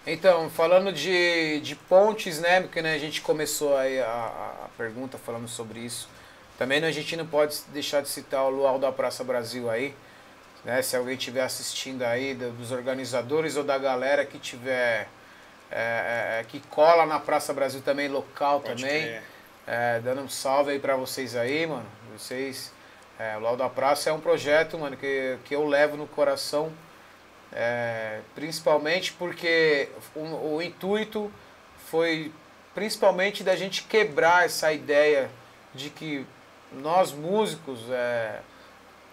Então, 0.07 0.51
falando 0.51 0.93
de, 0.93 1.61
de 1.61 1.75
pontes, 1.75 2.39
né? 2.41 2.61
Porque 2.61 2.83
né, 2.83 2.95
a 2.95 2.99
gente 2.99 3.21
começou 3.23 3.77
aí 3.77 3.99
a, 4.01 4.07
a- 4.07 4.69
pergunta 4.77 5.17
falando 5.17 5.49
sobre 5.49 5.81
isso. 5.81 6.09
Também 6.59 6.79
né, 6.81 6.89
a 6.89 6.93
gente 6.93 7.17
não 7.17 7.27
pode 7.27 7.57
deixar 7.69 8.03
de 8.03 8.09
citar 8.09 8.45
o 8.45 8.51
Luau 8.51 8.79
da 8.79 8.93
Praça 8.93 9.25
Brasil 9.25 9.71
aí. 9.71 9.95
Né, 10.63 10.81
se 10.83 10.95
alguém 10.97 11.15
estiver 11.17 11.43
assistindo 11.43 12.03
aí, 12.03 12.35
do- 12.35 12.51
dos 12.53 12.71
organizadores 12.71 13.57
ou 13.57 13.65
da 13.65 13.79
galera 13.79 14.27
que 14.27 14.39
tiver. 14.39 15.09
é, 15.71 16.41
é, 16.41 16.45
que 16.47 16.61
cola 16.69 17.07
na 17.07 17.19
Praça 17.19 17.53
Brasil 17.55 17.81
também, 17.81 18.09
local 18.09 18.61
Pode 18.61 18.83
também. 18.83 19.19
É, 19.67 20.01
dando 20.01 20.21
um 20.21 20.29
salve 20.29 20.73
aí 20.73 20.79
pra 20.79 20.97
vocês 20.97 21.35
aí, 21.35 21.67
mano. 21.67 21.87
Vocês. 22.17 22.74
É, 23.19 23.37
o 23.37 23.41
Lau 23.41 23.57
da 23.57 23.69
Praça 23.69 24.11
é 24.11 24.13
um 24.13 24.21
projeto, 24.21 24.79
mano, 24.79 24.97
que, 24.97 25.39
que 25.45 25.55
eu 25.55 25.65
levo 25.67 25.97
no 25.97 26.07
coração. 26.07 26.73
é, 27.53 28.21
principalmente 28.35 29.13
porque 29.13 29.89
o, 30.15 30.57
o 30.57 30.63
intuito 30.63 31.33
foi 31.87 32.33
principalmente 32.75 33.45
da 33.45 33.55
gente 33.55 33.85
quebrar 33.85 34.45
essa 34.45 34.73
ideia 34.73 35.31
de 35.73 35.89
que 35.89 36.27
nós 36.73 37.13
músicos, 37.13 37.79
é, 37.89 38.41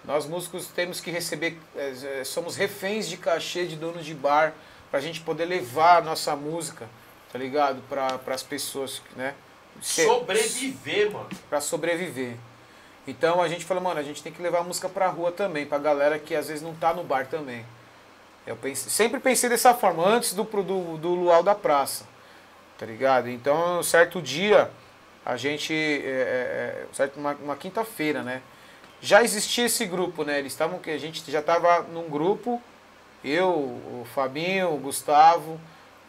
nós 0.04 0.26
músicos 0.26 0.68
temos 0.68 0.99
que 0.99 1.12
receber, 1.12 1.60
é, 1.76 2.22
é, 2.22 2.24
somos 2.24 2.56
reféns 2.56 3.08
de 3.08 3.18
cachê 3.18 3.68
de 3.68 3.76
dono 3.76 4.02
de 4.02 4.16
bar 4.16 4.54
pra 4.89 4.99
gente 4.99 5.22
poder 5.22 5.45
levar 5.45 5.97
a 5.97 6.02
nossa 6.02 6.36
música, 6.36 6.89
tá 7.32 7.38
ligado? 7.38 7.82
Para 7.88 8.20
as 8.34 8.43
pessoas, 8.43 9.02
né? 9.16 9.36
Sobreviver, 9.80 11.12
mano. 11.12 11.30
para 11.49 11.62
sobreviver. 11.62 12.36
Então 13.08 13.41
a 13.41 13.47
gente 13.47 13.66
falou, 13.66 13.84
mano, 13.84 13.99
a 13.99 14.04
gente 14.04 14.22
tem 14.22 14.32
que 14.32 14.41
levar 14.41 14.60
a 14.60 14.64
música 14.64 14.88
pra 14.88 15.08
rua 15.08 15.32
também, 15.32 15.66
pra 15.66 15.78
galera 15.78 16.20
que 16.20 16.36
às 16.36 16.47
vezes 16.47 16.62
não 16.62 16.76
tá 16.76 16.93
no 16.93 17.04
bar 17.04 17.28
também. 17.28 17.66
Eu 18.45 18.56
pensei, 18.56 18.89
sempre 18.89 19.20
pensei 19.20 19.49
dessa 19.49 19.74
forma, 19.74 20.06
antes 20.08 20.34
do, 20.34 20.43
do, 20.43 20.97
do 20.97 21.10
Luau 21.10 21.43
da 21.43 21.56
Praça, 21.56 22.06
tá 22.78 22.86
ligado? 22.86 23.30
Então, 23.30 23.82
certo 23.84 24.22
dia, 24.22 24.70
a 25.26 25.38
gente, 25.38 25.74
é, 25.74 26.08
é, 26.08 26.84
é, 26.84 26.86
certo, 26.91 27.20
uma, 27.20 27.34
uma 27.36 27.56
quinta-feira, 27.56 28.24
né? 28.24 28.41
Já 28.99 29.24
existia 29.24 29.66
esse 29.66 29.86
grupo, 29.86 30.24
né? 30.24 30.39
Eles 30.39 30.54
estavam, 30.54 30.80
que 30.80 30.89
a 30.91 30.97
gente 30.97 31.30
já 31.32 31.41
tava 31.41 31.84
num 31.84 32.10
grupo, 32.10 32.62
eu, 33.24 33.49
o 33.49 34.06
Fabinho, 34.14 34.74
o 34.74 34.78
Gustavo, 34.78 35.60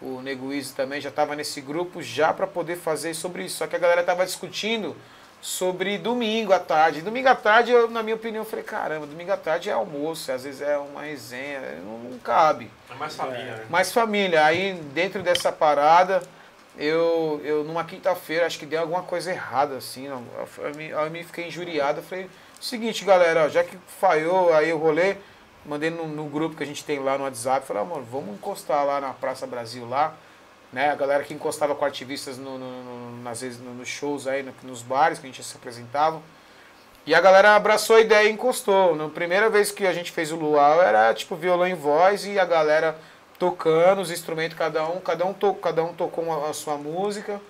o 0.01 0.53
Easy 0.53 0.75
também 0.75 1.01
já 1.01 1.11
tava 1.11 1.37
nesse 1.37 1.61
grupo 1.61 2.03
já 2.03 2.33
para 2.33 2.47
poder 2.47 2.77
fazer 2.77 3.15
sobre 3.15 3.45
isso. 3.45 3.59
Só 3.59 3.67
que 3.67 3.77
a 3.77 3.79
galera 3.79 4.03
tava 4.03 4.25
discutindo 4.25 4.97
sobre 5.43 5.99
domingo 5.99 6.53
à 6.53 6.61
tarde. 6.61 7.03
Domingo 7.03 7.29
à 7.29 7.35
tarde, 7.35 7.73
eu, 7.73 7.91
na 7.91 8.01
minha 8.01 8.15
opinião, 8.15 8.45
falei, 8.45 8.65
caramba, 8.65 9.07
domingo 9.07 9.33
à 9.33 9.37
tarde 9.37 9.69
é 9.69 9.73
almoço, 9.73 10.31
às 10.31 10.45
vezes 10.45 10.63
é 10.63 10.79
uma 10.79 11.03
resenha, 11.03 11.61
não, 11.85 11.99
não 11.99 12.19
cabe. 12.21 12.71
É 12.89 12.95
mais 12.95 13.17
família, 13.17 13.57
né? 13.57 13.67
Mais 13.69 13.93
família. 13.93 14.45
Aí 14.45 14.75
dentro 14.95 15.21
dessa 15.21 15.51
parada, 15.51 16.23
eu, 16.79 17.41
eu 17.45 17.65
numa 17.65 17.83
quinta-feira, 17.83 18.47
acho 18.47 18.57
que 18.57 18.65
deu 18.65 18.81
alguma 18.81 19.03
coisa 19.03 19.33
errada, 19.33 19.77
assim, 19.77 20.07
eu, 20.07 20.23
eu, 20.59 20.75
me, 20.77 20.89
eu 20.91 21.11
me 21.11 21.25
fiquei 21.25 21.49
injuriado, 21.49 21.99
eu 21.99 22.05
falei, 22.05 22.31
seguinte, 22.61 23.05
galera, 23.05 23.47
ó, 23.47 23.49
já 23.49 23.65
que 23.65 23.77
falhou 23.99 24.55
aí 24.55 24.73
o 24.73 24.79
rolê, 24.79 25.17
mandei 25.67 25.91
no, 25.91 26.07
no, 26.07 26.27
grupo 26.27 26.57
que 26.57 26.63
a 26.63 26.67
gente 26.67 26.85
tem 26.85 27.01
lá 27.01 27.19
no 27.19 27.25
WhatsApp, 27.25 27.67
falei, 27.67 27.83
amor, 27.83 28.03
vamos 28.03 28.35
encostar 28.35 28.87
lá 28.87 29.01
na 29.01 29.13
Praça 29.13 29.45
Brasil 29.45 29.89
lá, 29.89 30.15
né, 30.73 30.91
a 30.91 30.95
galera 30.95 31.23
que 31.23 31.35
encostava 31.35 31.75
com 31.75 31.85
ativistas 31.85 32.39
no, 32.39 32.59
no, 32.59 32.83
no 32.83 33.23
nas 33.23 33.41
vezes 33.41 33.61
nos 33.61 33.89
shows 33.89 34.27
aí, 34.27 34.45
nos 34.63 34.83
bares 34.83 35.19
que 35.19 35.27
a 35.27 35.29
gente 35.29 35.45
se 35.45 35.57
apresentava, 35.57 36.21
e 37.05 37.15
a 37.15 37.21
galera 37.21 37.57
abraçou 37.57 37.97
a 37.97 38.01
ideia 38.01 38.29
e 38.29 38.33
encostou. 38.33 38.95
Na 38.95 39.09
primeira 39.09 39.51
vez 39.51 39.73
que 39.73 39.87
a 39.87 39.93
gente 39.93 40.13
fez 40.13 40.31
o 40.31 40.37
luau 40.37 40.81
era 40.81 41.13
tipo 41.13 41.35
violão 41.35 41.67
em 41.67 41.75
voz 41.75 42.25
e 42.25 42.39
a 42.39 42.45
galera 42.45 42.97
tocando 43.39 44.01
os 44.01 44.11
instrumentos, 44.11 44.57
cada 44.57 44.89
um, 44.89 45.01
cada 45.01 45.27
um, 45.27 45.33
to, 45.33 45.53
cada 45.55 45.83
um 45.83 45.93
tocou 45.93 46.47
a 46.49 46.53
sua 46.53 46.77
música. 46.77 47.41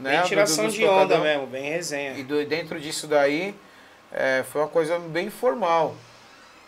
Né? 0.00 0.16
Bem 0.16 0.22
tiração 0.22 0.68
de 0.68 0.84
onda 0.86 1.18
mesmo, 1.18 1.46
bem 1.46 1.70
resenha. 1.70 2.14
E 2.14 2.22
do, 2.22 2.44
dentro 2.46 2.80
disso 2.80 3.06
daí 3.06 3.54
é, 4.10 4.42
foi 4.50 4.62
uma 4.62 4.68
coisa 4.68 4.98
bem 4.98 5.28
formal. 5.28 5.94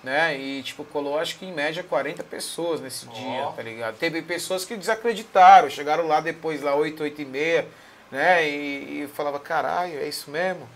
Né? 0.06 0.38
E 0.38 0.62
tipo, 0.62 0.84
colou 0.84 1.18
acho 1.18 1.36
que 1.36 1.44
em 1.44 1.52
média 1.52 1.82
40 1.82 2.22
pessoas 2.22 2.80
nesse 2.80 3.08
oh. 3.08 3.12
dia, 3.12 3.46
tá 3.56 3.60
ligado? 3.60 3.96
Teve 3.96 4.22
pessoas 4.22 4.64
que 4.64 4.76
desacreditaram, 4.76 5.68
chegaram 5.68 6.06
lá 6.06 6.20
depois, 6.20 6.62
lá 6.62 6.76
8, 6.76 7.02
8 7.02 7.22
e 7.22 7.24
meia, 7.24 7.68
né? 8.08 8.48
E, 8.48 9.02
e 9.02 9.08
falava, 9.08 9.40
caralho, 9.40 9.98
é 9.98 10.06
isso 10.06 10.30
mesmo? 10.30 10.68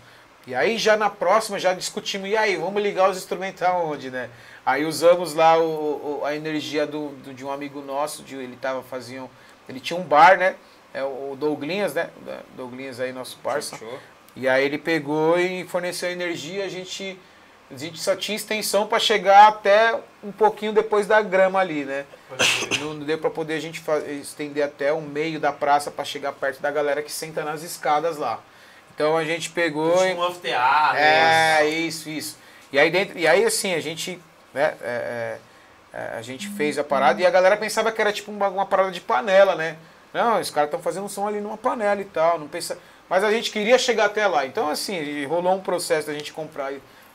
E 0.45 0.53
aí 0.53 0.77
já 0.77 0.97
na 0.97 1.09
próxima 1.09 1.57
já 1.57 1.73
discutimos, 1.73 2.27
e 2.29 2.35
aí, 2.35 2.57
vamos 2.57 2.83
ligar 2.83 3.09
os 3.09 3.15
instrumentos 3.15 3.63
aonde, 3.63 4.11
né? 4.11 4.29
Aí 4.65 4.83
usamos 4.83 5.33
lá 5.33 5.57
o, 5.57 6.19
o 6.19 6.25
a 6.25 6.35
energia 6.35 6.85
do, 6.85 7.11
do, 7.23 7.33
de 7.33 7.45
um 7.45 7.51
amigo 7.53 7.79
nosso, 7.79 8.23
de, 8.23 8.35
ele 8.35 8.57
tava 8.57 8.83
fazendo, 8.83 9.29
ele 9.69 9.79
tinha 9.79 9.97
um 9.97 10.03
bar, 10.03 10.37
né? 10.37 10.57
É 10.93 11.05
o 11.05 11.37
Douglinhas, 11.39 11.93
né? 11.93 12.09
Douglinhas 12.57 12.99
aí, 12.99 13.13
nosso 13.13 13.37
parça. 13.37 13.79
E 14.35 14.45
aí 14.45 14.65
ele 14.65 14.77
pegou 14.77 15.39
e 15.39 15.63
forneceu 15.63 16.11
energia, 16.11 16.65
a 16.65 16.67
gente, 16.67 17.17
a 17.73 17.77
gente 17.77 17.99
só 17.99 18.15
tinha 18.15 18.35
extensão 18.35 18.85
para 18.85 18.99
chegar 18.99 19.47
até 19.47 19.97
um 20.23 20.31
pouquinho 20.31 20.73
depois 20.73 21.07
da 21.07 21.21
grama 21.21 21.59
ali, 21.59 21.85
né? 21.85 22.05
Não 22.79 22.99
deu 22.99 23.17
para 23.17 23.29
poder 23.29 23.53
a 23.53 23.59
gente 23.59 23.81
estender 24.21 24.63
até 24.63 24.91
o 24.91 25.01
meio 25.01 25.39
da 25.39 25.53
praça 25.53 25.89
para 25.89 26.03
chegar 26.03 26.33
perto 26.33 26.61
da 26.61 26.69
galera 26.69 27.01
que 27.01 27.11
senta 27.11 27.43
nas 27.43 27.63
escadas 27.63 28.17
lá. 28.17 28.39
Então 28.93 29.17
a 29.17 29.23
gente 29.23 29.49
pegou. 29.49 29.97
Tinha 29.97 30.15
um 30.15 30.23
anfiteatro. 30.23 30.97
É, 30.97 31.67
isso, 31.67 32.09
isso. 32.09 32.37
E 32.71 32.79
aí 32.79 32.91
dentro. 32.91 33.17
E 33.17 33.27
aí 33.27 33.45
assim, 33.45 33.73
a 33.73 33.79
gente. 33.79 34.19
Né, 34.53 34.75
é, 34.81 35.37
é, 35.93 35.97
é, 35.97 36.17
a 36.17 36.21
gente 36.21 36.49
fez 36.49 36.77
a 36.77 36.83
parada 36.83 37.21
e 37.21 37.25
a 37.25 37.29
galera 37.29 37.55
pensava 37.55 37.91
que 37.91 38.01
era 38.01 38.11
tipo 38.11 38.31
uma, 38.31 38.49
uma 38.49 38.65
parada 38.65 38.91
de 38.91 38.99
panela, 38.99 39.55
né? 39.55 39.77
Não, 40.13 40.39
os 40.39 40.49
caras 40.49 40.67
estão 40.67 40.81
fazendo 40.81 41.05
um 41.05 41.09
som 41.09 41.25
ali 41.27 41.39
numa 41.39 41.57
panela 41.57 42.01
e 42.01 42.05
tal. 42.05 42.37
Não 42.37 42.47
pensa... 42.47 42.77
Mas 43.09 43.23
a 43.23 43.31
gente 43.31 43.49
queria 43.49 43.77
chegar 43.77 44.05
até 44.05 44.27
lá. 44.27 44.45
Então, 44.45 44.69
assim, 44.69 45.25
rolou 45.25 45.53
um 45.53 45.61
processo 45.61 46.07
da 46.07 46.13
gente 46.13 46.31
comprar 46.31 46.71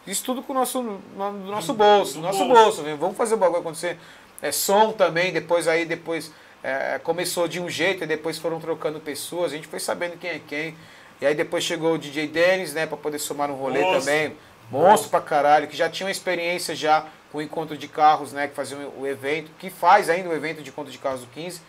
isso 0.07 0.25
tudo 0.25 0.43
com 0.43 0.53
o 0.53 0.57
nosso, 0.57 0.83
no, 0.83 0.99
do 0.99 1.51
nosso 1.51 1.75
bolso. 1.75 2.15
Do 2.15 2.21
nosso 2.21 2.45
bolso. 2.47 2.83
né? 2.83 2.97
Vamos 2.99 3.17
fazer 3.17 3.35
o 3.35 3.39
bagulho 3.39 3.61
acontecer. 3.61 3.99
É, 4.41 4.53
som 4.53 4.93
também, 4.93 5.33
depois 5.33 5.67
aí 5.67 5.85
depois 5.85 6.31
é, 6.63 6.99
começou 6.99 7.49
de 7.49 7.61
um 7.61 7.69
jeito 7.69 8.05
e 8.05 8.07
depois 8.07 8.39
foram 8.39 8.61
trocando 8.61 9.01
pessoas. 9.01 9.53
A 9.53 9.57
gente 9.57 9.67
foi 9.67 9.81
sabendo 9.81 10.19
quem 10.19 10.31
é 10.31 10.41
quem. 10.47 10.77
E 11.21 11.27
aí 11.27 11.35
depois 11.35 11.65
chegou 11.65 11.95
o 11.95 11.99
DJ 11.99 12.27
Dennis, 12.29 12.75
né, 12.75 12.87
para 12.87 12.97
poder 12.97 13.19
somar 13.19 13.49
no 13.49 13.55
rolê 13.55 13.81
Monstro. 13.81 14.01
também. 14.01 14.37
Monstro 14.71 15.11
pra 15.11 15.21
caralho, 15.21 15.69
que 15.69 15.77
já 15.77 15.89
tinha 15.89 16.07
uma 16.07 16.13
experiência 16.13 16.75
já 16.75 17.07
com 17.31 17.39
o 17.39 17.43
encontro 17.43 17.77
de 17.77 17.89
carros, 17.89 18.33
né, 18.33 18.49
que 18.49 18.55
fazia 18.55 18.77
o 18.77 19.07
evento, 19.07 19.51
que 19.59 19.71
faz 19.71 20.11
ainda 20.11 20.29
o 20.29 20.35
evento 20.35 20.63
de 20.63 20.71
encontro 20.71 20.93
de 20.93 20.99
carros 20.99 21.21
do 21.21 21.27
15. 21.29 21.61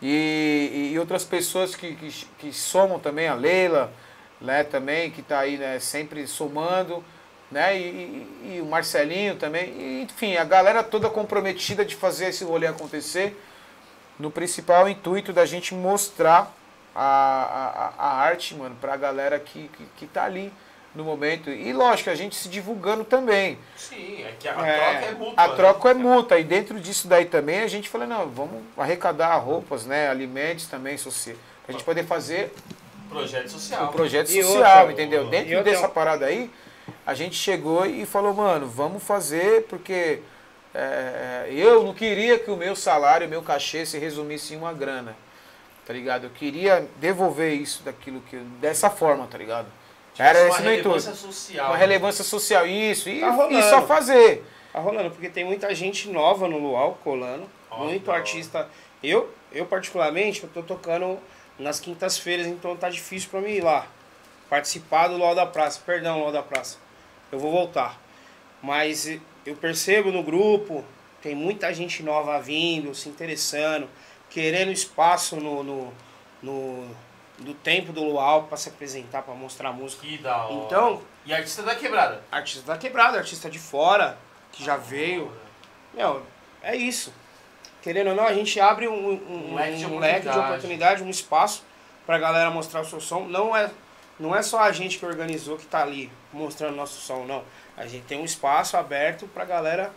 E, 0.00 0.90
e 0.92 0.98
outras 0.98 1.24
pessoas 1.24 1.76
que, 1.76 1.94
que, 1.94 2.26
que, 2.38 2.52
somam 2.52 2.98
também, 2.98 3.28
a 3.28 3.34
Leila, 3.34 3.92
né, 4.40 4.64
também, 4.64 5.10
que 5.10 5.20
está 5.20 5.40
aí 5.40 5.56
né, 5.56 5.78
sempre 5.78 6.26
somando, 6.26 7.04
né, 7.52 7.78
e, 7.78 7.82
e, 7.82 8.56
e, 8.56 8.60
o 8.60 8.66
Marcelinho 8.66 9.36
também. 9.36 9.64
E, 9.78 10.02
enfim, 10.02 10.36
a 10.36 10.44
galera 10.44 10.82
toda 10.82 11.08
comprometida 11.08 11.84
de 11.84 11.94
fazer 11.94 12.26
esse 12.26 12.42
rolê 12.42 12.66
acontecer, 12.66 13.40
no 14.18 14.30
principal 14.30 14.88
intuito 14.88 15.32
da 15.32 15.44
gente 15.44 15.74
mostrar 15.74 16.52
a, 16.94 17.92
a, 17.98 18.06
a 18.06 18.14
arte, 18.20 18.54
mano, 18.54 18.76
pra 18.80 18.96
galera 18.96 19.38
que, 19.38 19.68
que, 19.68 19.84
que 19.96 20.06
tá 20.06 20.24
ali 20.24 20.52
no 20.94 21.04
momento. 21.04 21.50
E 21.50 21.72
lógico, 21.72 22.10
a 22.10 22.14
gente 22.14 22.34
se 22.34 22.48
divulgando 22.48 23.04
também. 23.04 23.58
Sim, 23.76 24.22
é 24.22 24.32
que 24.38 24.48
a 24.48 24.52
é, 24.66 24.76
troca 24.76 25.06
é 25.06 25.12
mútua. 25.12 25.34
A 25.36 25.48
né? 25.48 25.56
troca 25.56 25.90
é 25.90 25.94
mútua. 25.94 26.38
E 26.38 26.44
dentro 26.44 26.80
disso 26.80 27.08
daí 27.08 27.24
também 27.24 27.60
a 27.60 27.68
gente 27.68 27.88
falou, 27.88 28.06
não, 28.06 28.28
vamos 28.28 28.62
arrecadar 28.76 29.36
roupas, 29.36 29.86
né? 29.86 30.08
Alimentos 30.08 30.66
também, 30.66 30.96
social. 30.96 31.36
Pra 31.64 31.72
gente 31.72 31.84
poder 31.84 32.04
fazer. 32.04 32.52
Projeto 33.08 33.48
social. 33.50 33.84
Um 33.84 33.88
projeto 33.88 34.28
social, 34.28 34.86
outra, 34.86 34.92
entendeu? 34.92 35.28
Dentro 35.28 35.62
dessa 35.62 35.88
parada 35.88 36.26
aí, 36.26 36.50
a 37.06 37.14
gente 37.14 37.36
chegou 37.36 37.86
e 37.86 38.06
falou, 38.06 38.34
mano, 38.34 38.66
vamos 38.66 39.02
fazer, 39.02 39.64
porque 39.64 40.20
é, 40.74 41.48
eu 41.50 41.82
não 41.82 41.94
queria 41.94 42.38
que 42.38 42.50
o 42.50 42.56
meu 42.56 42.74
salário, 42.76 43.26
o 43.26 43.30
meu 43.30 43.42
cachê 43.42 43.84
se 43.84 43.98
resumisse 43.98 44.54
em 44.54 44.56
uma 44.56 44.72
grana 44.72 45.16
tá 45.86 45.92
ligado? 45.92 46.24
Eu 46.24 46.30
queria 46.30 46.88
devolver 46.96 47.52
isso 47.54 47.82
daquilo 47.82 48.20
que 48.22 48.36
dessa 48.60 48.88
forma, 48.88 49.26
tá 49.26 49.36
ligado? 49.36 49.66
Tipo, 50.12 50.22
Era 50.22 50.48
esse 50.48 50.62
meu 50.62 50.78
intuito. 50.78 51.00
Social. 51.00 51.68
Uma 51.68 51.76
relevância 51.76 52.24
social, 52.24 52.66
isso. 52.66 53.08
E, 53.08 53.20
tá 53.20 53.48
e 53.50 53.62
só 53.64 53.86
fazer. 53.86 54.44
Tá 54.72 54.80
rolando, 54.80 55.10
porque 55.10 55.28
tem 55.28 55.44
muita 55.44 55.74
gente 55.74 56.08
nova 56.08 56.48
no 56.48 56.58
Luau 56.58 56.98
colando. 57.02 57.48
Oh, 57.70 57.84
muito 57.84 58.10
artista. 58.10 58.68
Eu, 59.02 59.32
eu 59.50 59.66
particularmente, 59.66 60.42
eu 60.42 60.48
tô 60.48 60.62
tocando 60.62 61.18
nas 61.58 61.80
quintas-feiras, 61.80 62.46
então 62.46 62.76
tá 62.76 62.88
difícil 62.88 63.28
para 63.30 63.40
mim 63.40 63.52
ir 63.52 63.62
lá. 63.62 63.86
Participar 64.48 65.08
do 65.08 65.16
Luau 65.16 65.34
da 65.34 65.46
Praça. 65.46 65.80
Perdão, 65.84 66.20
Luau 66.20 66.32
da 66.32 66.42
Praça. 66.42 66.78
Eu 67.32 67.38
vou 67.38 67.50
voltar. 67.50 68.00
Mas 68.62 69.18
eu 69.44 69.56
percebo 69.56 70.12
no 70.12 70.22
grupo, 70.22 70.84
tem 71.20 71.34
muita 71.34 71.74
gente 71.74 72.02
nova 72.02 72.40
vindo, 72.40 72.94
se 72.94 73.08
interessando 73.08 73.88
querendo 74.32 74.72
espaço 74.72 75.36
no, 75.36 75.62
no, 75.62 75.92
no 76.42 76.96
do 77.38 77.54
tempo 77.54 77.92
do 77.92 78.02
Luau 78.04 78.44
para 78.44 78.56
se 78.56 78.68
apresentar, 78.68 79.22
para 79.22 79.34
mostrar 79.34 79.72
música. 79.72 80.06
Que 80.06 80.18
da 80.18 80.44
hora. 80.44 80.54
Então, 80.54 81.02
e 81.26 81.34
artista 81.34 81.62
da 81.62 81.74
quebrada? 81.74 82.22
Artista 82.30 82.72
da 82.72 82.78
quebrada, 82.78 83.18
artista 83.18 83.50
de 83.50 83.58
fora, 83.58 84.16
que 84.50 84.64
já 84.64 84.76
veio. 84.76 85.32
Meu, 85.92 86.22
é 86.62 86.74
isso. 86.76 87.12
Querendo 87.82 88.10
ou 88.10 88.16
não, 88.16 88.24
a 88.24 88.32
gente 88.32 88.58
abre 88.60 88.86
um, 88.86 88.94
um, 88.94 89.50
um, 89.50 89.54
leque, 89.54 89.78
de 89.78 89.86
um 89.86 89.98
leque, 89.98 90.28
de 90.28 90.38
oportunidade, 90.38 91.02
um 91.02 91.10
espaço 91.10 91.64
para 92.06 92.16
a 92.16 92.18
galera 92.18 92.50
mostrar 92.50 92.80
o 92.80 92.84
seu 92.84 93.00
som. 93.00 93.24
Não 93.24 93.56
é, 93.56 93.70
não 94.18 94.34
é 94.34 94.42
só 94.42 94.60
a 94.60 94.72
gente 94.72 94.98
que 94.98 95.06
organizou 95.06 95.56
que 95.56 95.64
está 95.64 95.82
ali 95.82 96.10
mostrando 96.32 96.76
nosso 96.76 97.00
som, 97.00 97.24
não. 97.24 97.44
A 97.76 97.86
gente 97.86 98.04
tem 98.04 98.20
um 98.20 98.24
espaço 98.24 98.76
aberto 98.76 99.26
para 99.26 99.42
a 99.42 99.46
galera 99.46 99.92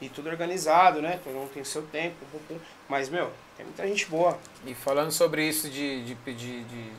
e 0.00 0.08
tudo 0.08 0.28
organizado, 0.30 1.02
né? 1.02 1.20
Todo 1.22 1.34
mundo 1.34 1.50
tem 1.52 1.62
seu 1.62 1.82
tempo. 1.82 2.16
Mas, 2.88 3.08
meu, 3.08 3.30
tem 3.56 3.66
muita 3.66 3.86
gente 3.86 4.06
boa. 4.06 4.38
E 4.66 4.74
falando 4.74 5.12
sobre 5.12 5.46
isso 5.46 5.68
de, 5.68 6.04
de, 6.04 6.14
de, 6.14 6.64
de 6.64 6.92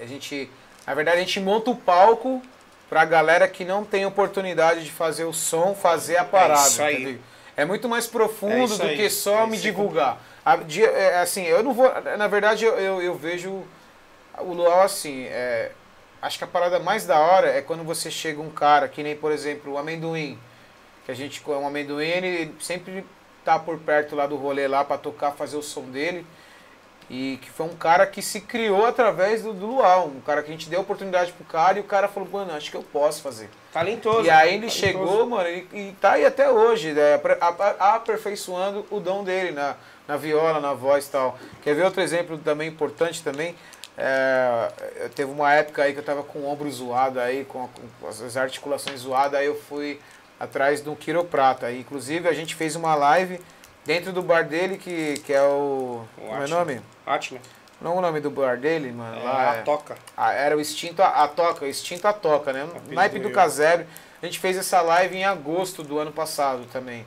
a 0.00 0.06
gente, 0.06 0.50
na 0.86 0.94
verdade, 0.94 1.18
a 1.18 1.20
gente 1.20 1.40
monta 1.40 1.70
o 1.70 1.76
palco 1.76 2.42
pra 2.88 3.04
galera 3.04 3.46
que 3.48 3.64
não 3.64 3.84
tem 3.84 4.04
oportunidade 4.04 4.84
de 4.84 4.90
fazer 4.90 5.24
o 5.24 5.32
som, 5.32 5.74
fazer 5.74 6.16
a 6.16 6.24
parada. 6.24 6.60
É, 6.60 6.66
isso 6.66 6.82
aí. 6.82 7.20
é 7.56 7.64
muito 7.64 7.88
mais 7.88 8.06
profundo 8.06 8.74
é 8.74 8.78
do 8.78 8.96
que 8.96 9.08
só 9.08 9.44
é 9.44 9.46
me 9.46 9.56
divulgar. 9.56 10.20
É, 10.44 11.20
assim, 11.20 11.44
eu 11.44 11.62
não 11.62 11.72
vou. 11.72 11.90
Na 12.18 12.26
verdade, 12.26 12.64
eu, 12.64 12.74
eu, 12.74 13.02
eu 13.02 13.14
vejo 13.14 13.62
o 14.40 14.52
Luau 14.52 14.82
assim. 14.82 15.24
É, 15.24 15.72
acho 16.20 16.38
que 16.38 16.44
a 16.44 16.46
parada 16.46 16.78
mais 16.78 17.06
da 17.06 17.18
hora 17.18 17.48
é 17.48 17.62
quando 17.62 17.84
você 17.84 18.10
chega 18.10 18.40
um 18.40 18.50
cara, 18.50 18.88
que 18.88 19.02
nem, 19.02 19.16
por 19.16 19.32
exemplo, 19.32 19.72
o 19.72 19.78
amendoim. 19.78 20.38
Que 21.04 21.12
a 21.12 21.14
gente, 21.14 21.42
o 21.44 21.66
amendoim, 21.66 22.06
ele 22.06 22.54
sempre 22.60 23.04
tá 23.44 23.58
por 23.58 23.78
perto 23.78 24.14
lá 24.14 24.26
do 24.26 24.36
rolê 24.36 24.68
lá 24.68 24.84
para 24.84 24.98
tocar, 24.98 25.32
fazer 25.32 25.56
o 25.56 25.62
som 25.62 25.82
dele. 25.82 26.26
E 27.08 27.40
que 27.42 27.50
foi 27.50 27.66
um 27.66 27.74
cara 27.74 28.06
que 28.06 28.22
se 28.22 28.40
criou 28.40 28.86
através 28.86 29.42
do, 29.42 29.52
do 29.52 29.66
Luau. 29.66 30.06
Um 30.06 30.20
cara 30.20 30.42
que 30.42 30.48
a 30.48 30.52
gente 30.52 30.68
deu 30.68 30.80
oportunidade 30.80 31.32
pro 31.32 31.44
cara 31.44 31.78
e 31.78 31.80
o 31.80 31.84
cara 31.84 32.06
falou, 32.06 32.28
mano, 32.28 32.52
acho 32.52 32.70
que 32.70 32.76
eu 32.76 32.84
posso 32.84 33.20
fazer. 33.20 33.50
Talentoso. 33.72 34.26
E 34.26 34.30
aí 34.30 34.54
ele 34.54 34.68
talentoso. 34.68 34.78
chegou, 34.78 35.26
mano, 35.26 35.48
e, 35.48 35.66
e 35.72 35.96
tá 36.00 36.12
aí 36.12 36.24
até 36.24 36.48
hoje, 36.48 36.92
né, 36.92 37.20
aperfeiçoando 37.80 38.86
o 38.90 39.00
dom 39.00 39.24
dele 39.24 39.50
na, 39.50 39.74
na 40.06 40.16
viola, 40.16 40.60
na 40.60 40.72
voz 40.72 41.08
e 41.08 41.10
tal. 41.10 41.36
Quer 41.62 41.74
ver 41.74 41.84
outro 41.84 42.00
exemplo 42.00 42.38
também 42.38 42.68
importante 42.68 43.24
também? 43.24 43.56
É, 44.02 45.08
teve 45.14 45.30
uma 45.30 45.52
época 45.52 45.82
aí 45.82 45.92
que 45.92 45.98
eu 45.98 46.04
tava 46.04 46.22
com 46.22 46.38
o 46.38 46.48
ombro 46.48 46.70
zoado 46.70 47.20
aí, 47.20 47.44
com, 47.44 47.68
com 48.00 48.08
as 48.08 48.34
articulações 48.36 49.00
zoadas, 49.00 49.38
aí 49.38 49.46
eu 49.46 49.54
fui 49.54 50.00
atrás 50.38 50.80
do 50.80 50.96
quiroprata. 50.96 51.70
Inclusive 51.70 52.26
a 52.26 52.32
gente 52.32 52.54
fez 52.54 52.74
uma 52.74 52.94
live 52.94 53.38
dentro 53.84 54.10
do 54.10 54.22
bar 54.22 54.42
dele, 54.42 54.78
que, 54.78 55.14
que 55.20 55.32
é 55.34 55.42
o. 55.42 56.02
o 56.16 56.20
como 56.20 56.42
é 56.42 56.44
o 56.46 56.48
nome? 56.48 56.80
Atma. 57.06 57.38
Não 57.78 57.92
é 57.92 57.94
o 57.96 58.00
nome 58.00 58.20
do 58.20 58.30
bar 58.30 58.56
dele, 58.56 58.90
mano. 58.90 59.20
É, 59.20 59.22
lá 59.22 59.50
a 59.50 59.56
é, 59.56 59.62
Toca. 59.62 59.96
Era 60.16 60.56
o 60.56 60.60
Extinto 60.60 61.02
a, 61.02 61.24
a 61.24 61.28
Toca, 61.28 61.64
o 61.64 61.68
Extinto 61.68 62.08
a 62.08 62.12
Toca, 62.12 62.52
né? 62.52 62.66
O 62.88 62.94
naipe 62.94 63.18
do 63.18 63.30
casebre. 63.30 63.86
A 64.22 64.26
gente 64.26 64.38
fez 64.38 64.56
essa 64.56 64.80
live 64.80 65.16
em 65.16 65.24
agosto 65.24 65.82
do 65.82 65.98
ano 65.98 66.12
passado 66.12 66.66
também. 66.72 67.04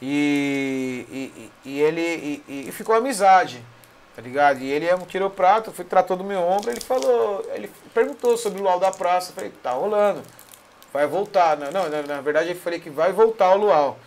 E, 0.00 1.06
e, 1.08 1.50
e 1.64 1.80
ele 1.80 2.42
e, 2.48 2.66
e 2.68 2.72
ficou 2.72 2.94
amizade. 2.94 3.64
Tá 4.14 4.20
ligado? 4.20 4.60
E 4.60 4.70
ele 4.70 4.86
é 4.86 4.94
um 4.94 5.06
quiroprato, 5.06 5.72
fui 5.72 5.84
tratou 5.84 6.16
do 6.16 6.24
meu 6.24 6.40
ombro, 6.40 6.70
ele 6.70 6.80
falou, 6.80 7.44
ele 7.54 7.70
perguntou 7.94 8.36
sobre 8.36 8.60
o 8.60 8.62
luau 8.62 8.78
da 8.78 8.90
praça. 8.90 9.32
Falei, 9.32 9.50
tá 9.62 9.72
rolando. 9.72 10.22
Vai 10.92 11.06
voltar. 11.06 11.56
Não, 11.56 11.70
não, 11.72 11.88
na, 11.88 12.02
na 12.02 12.20
verdade 12.20 12.50
eu 12.50 12.56
falei 12.56 12.78
que 12.78 12.90
vai 12.90 13.12
voltar 13.12 13.54
o 13.54 13.58
luau. 13.58 13.98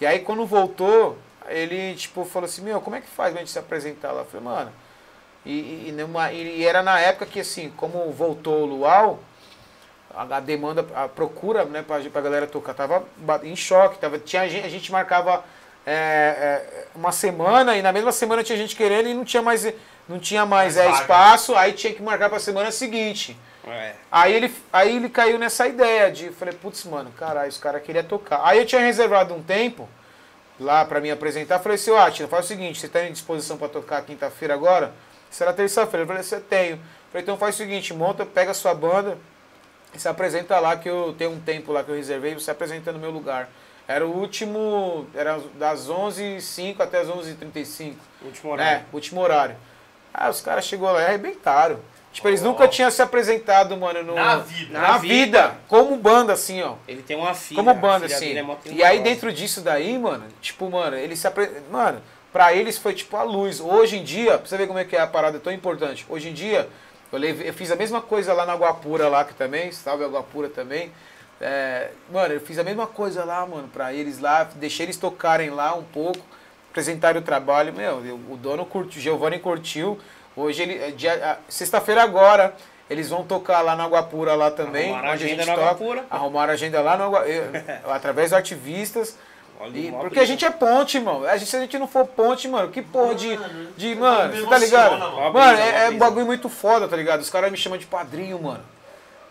E 0.00 0.06
aí 0.06 0.20
quando 0.20 0.46
voltou, 0.46 1.18
ele 1.48 1.94
tipo 1.96 2.24
falou 2.24 2.46
assim, 2.46 2.62
meu, 2.62 2.80
como 2.80 2.96
é 2.96 3.00
que 3.00 3.08
faz 3.08 3.32
pra 3.32 3.40
gente 3.40 3.50
se 3.50 3.58
apresentar 3.58 4.12
lá? 4.12 4.20
Eu 4.22 4.26
falei, 4.26 4.46
mano. 4.46 4.72
E, 5.44 5.88
e, 5.88 5.92
numa, 5.92 6.32
e 6.32 6.64
era 6.64 6.82
na 6.82 7.00
época 7.00 7.26
que 7.26 7.40
assim, 7.40 7.70
como 7.76 8.12
voltou 8.12 8.62
o 8.62 8.66
luau, 8.66 9.18
a, 10.14 10.40
demanda, 10.40 10.86
a 10.94 11.08
procura, 11.08 11.64
né, 11.64 11.82
pra, 11.82 11.98
pra 12.00 12.20
galera 12.20 12.46
tocar, 12.46 12.74
tava 12.74 13.04
em 13.42 13.56
choque. 13.56 13.98
Tava, 13.98 14.18
tinha, 14.18 14.42
a 14.42 14.48
gente 14.48 14.92
marcava 14.92 15.44
é, 15.86 15.92
é, 15.92 16.84
uma 16.94 17.12
semana 17.12 17.76
e 17.76 17.82
na 17.82 17.92
mesma 17.92 18.12
semana 18.12 18.42
tinha 18.42 18.56
gente 18.56 18.76
querendo 18.76 19.08
e 19.08 19.14
não 19.14 19.24
tinha 19.24 19.42
mais, 19.42 19.66
não 20.08 20.18
tinha 20.18 20.46
mais 20.46 20.76
é, 20.76 20.90
espaço, 20.90 21.54
aí 21.54 21.72
tinha 21.72 21.92
que 21.92 22.02
marcar 22.02 22.28
para 22.28 22.38
a 22.38 22.40
semana 22.40 22.70
seguinte. 22.70 23.36
É. 23.66 23.94
Aí, 24.10 24.32
ele, 24.34 24.54
aí 24.72 24.96
ele 24.96 25.08
caiu 25.08 25.38
nessa 25.38 25.66
ideia 25.66 26.10
de, 26.10 26.30
falei, 26.30 26.54
putz, 26.54 26.84
mano, 26.84 27.10
caralho, 27.12 27.48
os 27.48 27.58
caras 27.58 27.82
queriam 27.82 28.04
tocar. 28.04 28.40
Aí 28.44 28.58
eu 28.58 28.66
tinha 28.66 28.80
reservado 28.80 29.34
um 29.34 29.42
tempo 29.42 29.88
lá 30.58 30.84
para 30.84 31.00
me 31.00 31.10
apresentar, 31.10 31.58
falei 31.58 31.76
assim, 31.76 31.90
ó, 31.90 32.28
faz 32.28 32.44
o 32.44 32.48
seguinte, 32.48 32.80
você 32.80 32.88
tá 32.88 33.04
em 33.04 33.12
disposição 33.12 33.56
para 33.56 33.68
tocar 33.68 34.02
quinta-feira 34.02 34.54
agora? 34.54 34.92
Será 35.30 35.52
terça-feira. 35.52 36.02
Eu 36.02 36.06
falei, 36.06 36.22
você 36.22 36.40
tenho. 36.40 36.78
falei, 37.10 37.22
então 37.22 37.36
faz 37.36 37.54
o 37.54 37.58
seguinte, 37.58 37.94
monta, 37.94 38.26
pega 38.26 38.50
a 38.50 38.54
sua 38.54 38.74
banda 38.74 39.16
e 39.94 39.98
se 39.98 40.08
apresenta 40.08 40.58
lá, 40.58 40.76
que 40.76 40.88
eu 40.88 41.14
tenho 41.16 41.32
um 41.32 41.40
tempo 41.40 41.72
lá 41.72 41.82
que 41.82 41.90
eu 41.90 41.96
reservei, 41.96 42.34
você 42.34 42.50
apresenta 42.50 42.92
no 42.92 42.98
meu 42.98 43.10
lugar. 43.10 43.48
Era 43.86 44.06
o 44.06 44.16
último, 44.16 45.06
era 45.14 45.40
das 45.58 45.88
11h05 45.88 46.80
até 46.80 47.00
as 47.00 47.08
11h35. 47.08 47.94
Último 48.24 48.52
horário. 48.52 48.72
É, 48.72 48.84
último 48.92 49.20
horário. 49.20 49.56
Ah, 50.14 50.30
os 50.30 50.40
caras 50.40 50.64
chegou 50.64 50.90
lá 50.90 51.02
e 51.02 51.06
arrebentaram. 51.06 51.78
Tipo, 52.12 52.28
eles 52.28 52.42
oh. 52.42 52.44
nunca 52.44 52.68
tinham 52.68 52.90
se 52.90 53.00
apresentado, 53.00 53.76
mano, 53.76 54.02
no, 54.02 54.14
na 54.14 54.36
vida. 54.36 54.72
Na, 54.72 54.80
na 54.80 54.98
vida. 54.98 55.14
vida. 55.14 55.54
Como 55.66 55.96
banda, 55.96 56.34
assim, 56.34 56.62
ó. 56.62 56.74
Ele 56.86 57.02
tem 57.02 57.16
uma 57.16 57.34
filha. 57.34 57.56
Como 57.56 57.74
banda, 57.74 58.06
assim. 58.06 58.36
É 58.36 58.44
e 58.66 58.84
aí, 58.84 59.00
dentro 59.00 59.32
disso 59.32 59.62
daí, 59.62 59.98
mano, 59.98 60.24
tipo, 60.40 60.70
mano, 60.70 60.96
ele 60.96 61.16
se 61.16 61.26
apresentou. 61.26 61.62
Mano, 61.70 62.02
pra 62.30 62.52
eles 62.52 62.76
foi 62.76 62.92
tipo 62.92 63.16
a 63.16 63.22
luz. 63.22 63.60
Hoje 63.60 63.98
em 63.98 64.04
dia, 64.04 64.36
pra 64.36 64.46
você 64.46 64.58
ver 64.58 64.66
como 64.66 64.78
é 64.78 64.84
que 64.84 64.94
é 64.94 65.00
a 65.00 65.06
parada 65.06 65.38
tão 65.38 65.52
importante. 65.52 66.04
Hoje 66.08 66.28
em 66.28 66.34
dia, 66.34 66.68
eu, 67.10 67.18
levei, 67.18 67.48
eu 67.48 67.54
fiz 67.54 67.70
a 67.70 67.76
mesma 67.76 68.02
coisa 68.02 68.34
lá 68.34 68.44
na 68.44 68.54
Guapura, 68.54 69.08
lá 69.08 69.24
que 69.24 69.34
também, 69.34 69.72
salve 69.72 70.04
a 70.04 70.08
Guapura 70.08 70.50
também. 70.50 70.92
É, 71.42 71.90
mano, 72.10 72.34
eu 72.34 72.40
fiz 72.40 72.56
a 72.56 72.62
mesma 72.62 72.86
coisa 72.86 73.24
lá, 73.24 73.44
mano, 73.44 73.66
pra 73.66 73.92
eles 73.92 74.20
lá, 74.20 74.44
deixei 74.54 74.86
eles 74.86 74.96
tocarem 74.96 75.50
lá 75.50 75.74
um 75.74 75.82
pouco, 75.82 76.20
apresentarem 76.70 77.20
o 77.20 77.24
trabalho. 77.24 77.72
Meu, 77.72 77.98
o 78.30 78.36
dono 78.36 78.64
curtiu, 78.64 79.00
o 79.00 79.02
Giovanni 79.02 79.40
curtiu. 79.40 79.98
Hoje 80.36 80.62
ele. 80.62 80.74
É 80.74 81.36
sexta-feira 81.48 82.02
agora. 82.02 82.54
Eles 82.88 83.08
vão 83.08 83.24
tocar 83.24 83.62
lá 83.62 83.74
na 83.74 83.86
Guapura 83.86 84.34
lá 84.34 84.50
também. 84.50 84.92
Arrumaram 84.92 85.14
onde 85.14 85.24
a 85.24 85.28
gente 85.28 85.46
toca. 85.46 85.60
Guapura. 85.60 86.04
Arrumaram 86.10 86.52
agenda 86.52 86.80
lá 86.80 86.96
no, 86.96 87.12
através 87.90 88.30
do 88.30 88.36
Ativistas. 88.36 89.16
E, 89.74 89.92
porque 89.92 90.18
a 90.18 90.24
gente 90.24 90.44
é 90.44 90.50
ponte, 90.50 90.96
irmão. 90.96 91.24
A 91.24 91.36
gente, 91.36 91.48
se 91.48 91.56
a 91.56 91.60
gente 91.60 91.78
não 91.78 91.86
for 91.86 92.06
ponte, 92.06 92.48
mano, 92.48 92.70
que 92.70 92.82
porra 92.82 93.14
de. 93.14 93.38
de 93.76 93.94
mano, 93.94 94.34
você 94.34 94.46
tá 94.46 94.58
ligado? 94.58 94.98
Mano, 95.32 95.58
é, 95.58 95.86
é 95.86 95.90
um 95.90 95.98
bagulho 95.98 96.26
muito 96.26 96.48
foda, 96.48 96.88
tá 96.88 96.96
ligado? 96.96 97.20
Os 97.20 97.30
caras 97.30 97.50
me 97.50 97.56
chamam 97.56 97.78
de 97.78 97.86
padrinho, 97.86 98.42
mano. 98.42 98.62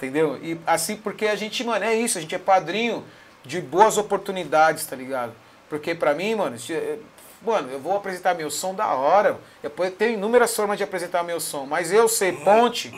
Entendeu? 0.02 0.40
E 0.42 0.60
assim, 0.66 0.96
porque 0.96 1.28
a 1.28 1.36
gente, 1.36 1.64
mano, 1.64 1.86
é 1.86 1.94
isso, 1.94 2.18
a 2.18 2.22
gente 2.22 2.34
é 2.34 2.40
padrinho 2.40 3.04
de 3.46 3.62
boas 3.62 4.00
oportunidades, 4.00 4.84
tá 4.88 4.96
ligado? 4.96 5.32
Porque 5.70 5.94
pra 5.94 6.16
mim, 6.16 6.34
mano, 6.34 6.58
eh, 6.72 6.98
mano, 7.40 7.70
eu 7.70 7.80
vou 7.80 7.96
apresentar 7.96 8.34
meu 8.34 8.50
som 8.50 8.74
da 8.74 8.88
hora. 8.88 9.40
Eu 9.62 9.70
tenho 9.92 10.14
inúmeras 10.14 10.56
formas 10.56 10.80
de 10.80 10.84
apresentar 10.84 11.24
meu 11.24 11.40
som, 11.40 11.68
mas 11.68 11.92
eu 11.92 12.08
ser 12.08 12.36
ponte 12.44 12.92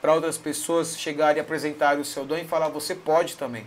para 0.00 0.14
outras 0.14 0.38
pessoas 0.38 0.96
chegarem 0.96 1.38
e 1.38 1.40
apresentarem 1.40 2.00
o 2.00 2.04
seu 2.04 2.24
dom 2.24 2.36
e 2.36 2.44
falar, 2.44 2.68
você 2.68 2.94
pode 2.94 3.36
também. 3.36 3.66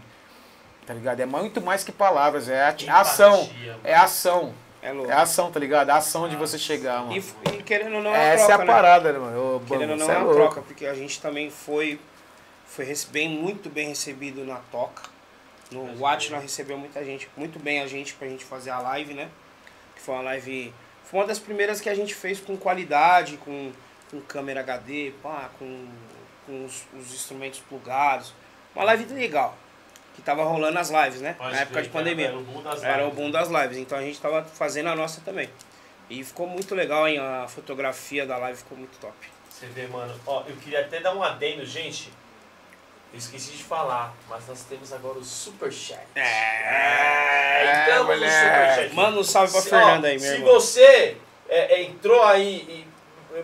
Tá 0.88 0.94
ligado? 0.94 1.20
É 1.20 1.26
muito 1.26 1.60
mais 1.60 1.84
que 1.84 1.92
palavras, 1.92 2.48
é 2.48 2.64
a, 2.64 3.02
ação. 3.02 3.50
É 3.84 3.94
ação. 3.94 4.54
É, 4.82 4.94
louco. 4.94 5.12
é 5.12 5.16
ação, 5.16 5.52
tá 5.52 5.60
ligado? 5.60 5.90
A 5.90 5.98
ação 5.98 6.30
de 6.30 6.38
você 6.38 6.58
chegar, 6.58 7.02
mano. 7.02 7.12
E, 7.14 7.58
e 7.58 7.62
querendo 7.62 7.98
ou 7.98 8.02
não, 8.02 8.16
é 8.16 8.36
Essa 8.36 8.48
troca, 8.48 8.62
é 8.62 8.64
a 8.64 8.66
parada, 8.66 9.12
né, 9.12 9.20
mano? 9.20 9.62
querendo 9.68 9.92
ou 9.92 9.98
não, 9.98 10.10
é, 10.10 10.16
é 10.16 10.18
uma 10.18 10.34
troca, 10.34 10.62
porque 10.62 10.86
a 10.86 10.94
gente 10.94 11.22
também 11.22 11.50
foi 11.50 12.00
foi 12.70 12.86
bem, 13.12 13.28
muito 13.28 13.68
bem 13.70 13.90
recebido 13.90 14.46
na 14.46 14.58
Toca. 14.72 15.10
No 15.72 16.06
Atila 16.06 16.40
recebeu 16.40 16.78
muita 16.78 17.04
gente, 17.04 17.30
muito 17.36 17.60
bem 17.60 17.82
a 17.82 17.88
gente 17.88 18.14
pra 18.14 18.28
gente 18.28 18.46
fazer 18.46 18.70
a 18.70 18.80
live, 18.80 19.14
né? 19.14 19.30
Que 19.96 20.02
foi 20.02 20.16
uma 20.16 20.24
live. 20.24 20.74
Foi 21.04 21.20
uma 21.20 21.28
das 21.28 21.40
primeiras 21.40 21.82
que 21.82 21.90
a 21.90 21.96
gente 21.96 22.14
fez 22.14 22.40
com 22.40 22.56
qualidade, 22.56 23.38
com, 23.38 23.72
com 24.10 24.22
câmera 24.22 24.62
HD, 24.62 25.12
pá, 25.22 25.50
com, 25.58 25.88
com 26.46 26.66
os, 26.66 26.84
os 26.94 27.14
instrumentos 27.14 27.60
plugados. 27.60 28.34
Uma 28.76 28.86
live 28.86 29.14
legal. 29.14 29.58
Que 30.16 30.22
tava 30.22 30.44
rolando 30.44 30.78
as 30.78 30.90
lives, 30.90 31.22
né? 31.22 31.34
Pode 31.34 31.54
Na 31.54 31.62
época 31.62 31.82
de 31.82 31.90
pandemia. 31.90 32.28
Era, 32.28 32.38
o 32.38 32.44
boom 32.44 32.62
das 32.62 32.84
era 32.84 32.98
lives. 32.98 33.14
o 33.14 33.16
boom 33.16 33.32
das 33.32 33.50
lives. 33.50 33.78
Então 33.78 33.98
a 33.98 34.02
gente 34.02 34.20
tava 34.20 34.44
fazendo 34.44 34.90
a 34.90 34.96
nossa 34.96 35.22
também. 35.22 35.50
E 36.10 36.24
ficou 36.24 36.48
muito 36.48 36.74
legal, 36.76 37.08
hein? 37.08 37.20
A 37.20 37.48
fotografia 37.48 38.26
da 38.26 38.38
live 38.38 38.58
ficou 38.58 38.78
muito 38.78 38.98
top. 39.00 39.16
Você 39.50 39.68
vê, 39.68 39.88
mano. 39.88 40.14
Ó, 40.26 40.44
eu 40.48 40.56
queria 40.58 40.82
até 40.82 41.00
dar 41.00 41.16
um 41.16 41.22
adendo, 41.22 41.66
gente. 41.66 42.12
Eu 43.12 43.18
esqueci 43.18 43.52
de 43.52 43.64
falar, 43.64 44.14
mas 44.30 44.48
nós 44.48 44.64
temos 44.70 44.94
agora 44.94 45.18
o 45.18 45.24
Superchat. 45.24 46.00
É, 46.16 46.22
é 46.22 47.84
então 47.84 48.04
no 48.06 48.14
Superchat. 48.14 48.94
Manda 48.94 49.20
um 49.20 49.24
salve 49.24 49.52
pra 49.52 49.62
se, 49.62 49.70
Fernanda 49.70 50.08
aí, 50.08 50.20
meu 50.20 50.30
Se 50.30 50.36
irmão. 50.36 50.54
você 50.54 51.18
é, 51.50 51.76
é, 51.76 51.84
entrou 51.84 52.24
aí 52.24 52.56
e 52.70 52.90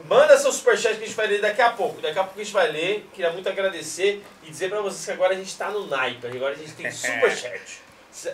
manda 0.08 0.38
seu 0.38 0.52
superchat 0.52 0.98
que 0.98 1.04
a 1.04 1.08
gente 1.08 1.16
vai 1.16 1.28
ler 1.28 1.42
daqui 1.42 1.62
a 1.62 1.72
pouco. 1.72 2.02
Daqui 2.02 2.20
a 2.20 2.24
pouco 2.24 2.40
a 2.40 2.44
gente 2.44 2.54
vai 2.54 2.72
ler. 2.72 3.10
Queria 3.14 3.32
muito 3.32 3.50
agradecer 3.50 4.24
e 4.44 4.52
dizer 4.52 4.70
pra 4.70 4.82
vocês 4.82 5.06
que 5.06 5.12
agora 5.12 5.34
a 5.34 5.38
gente 5.38 5.56
tá 5.58 5.70
no 5.70 5.88
naipe. 5.88 6.28
Agora 6.28 6.54
a 6.54 6.58
gente 6.58 6.72
tem 6.74 6.90
superchat. 6.92 7.86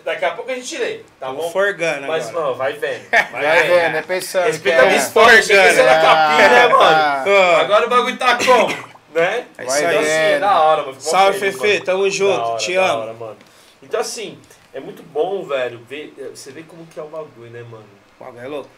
Daqui 0.03 0.25
a 0.25 0.31
pouco 0.31 0.51
a 0.51 0.53
gente 0.53 0.77
lê, 0.77 0.99
tá 1.19 1.27
Tô 1.27 1.33
bom? 1.33 1.49
Forgando 1.49 2.05
Mas, 2.05 2.29
agora. 2.29 2.45
mano, 2.45 2.55
vai 2.55 2.73
vendo. 2.73 3.09
Vai, 3.09 3.27
vai 3.31 3.67
vendo, 3.67 3.97
é 3.97 4.01
pensando. 4.03 4.45
Respeita 4.45 4.83
a 4.83 4.85
minha 4.85 4.97
história, 4.97 5.41
cheguei 5.41 5.83
na 5.83 6.01
capinha, 6.01 6.49
né, 6.49 6.67
mano? 6.67 7.55
Agora 7.61 7.87
o 7.87 7.89
bagulho 7.89 8.17
tá 8.17 8.37
como? 8.37 8.90
Né? 9.13 9.47
É 9.57 9.65
isso 9.65 9.75
aí. 9.75 10.07
é 10.07 10.39
da 10.39 10.61
hora, 10.61 10.83
mano. 10.83 11.01
Salve, 11.01 11.39
Fefe, 11.39 11.81
tamo 11.81 12.09
junto, 12.09 12.39
hora, 12.39 12.57
te 12.57 12.75
amo. 12.75 13.01
Hora, 13.01 13.13
mano. 13.13 13.37
Então, 13.83 13.99
assim, 13.99 14.39
é 14.73 14.79
muito 14.79 15.03
bom, 15.03 15.45
velho, 15.45 15.79
ver, 15.79 16.13
você 16.33 16.51
vê 16.51 16.63
como 16.63 16.85
que 16.87 16.99
é 16.99 17.03
o 17.03 17.07
bagulho, 17.07 17.49
né, 17.49 17.61
mano? 17.63 17.85
O 18.19 18.23
bagulho 18.23 18.43
é 18.43 18.47
louco. 18.47 18.69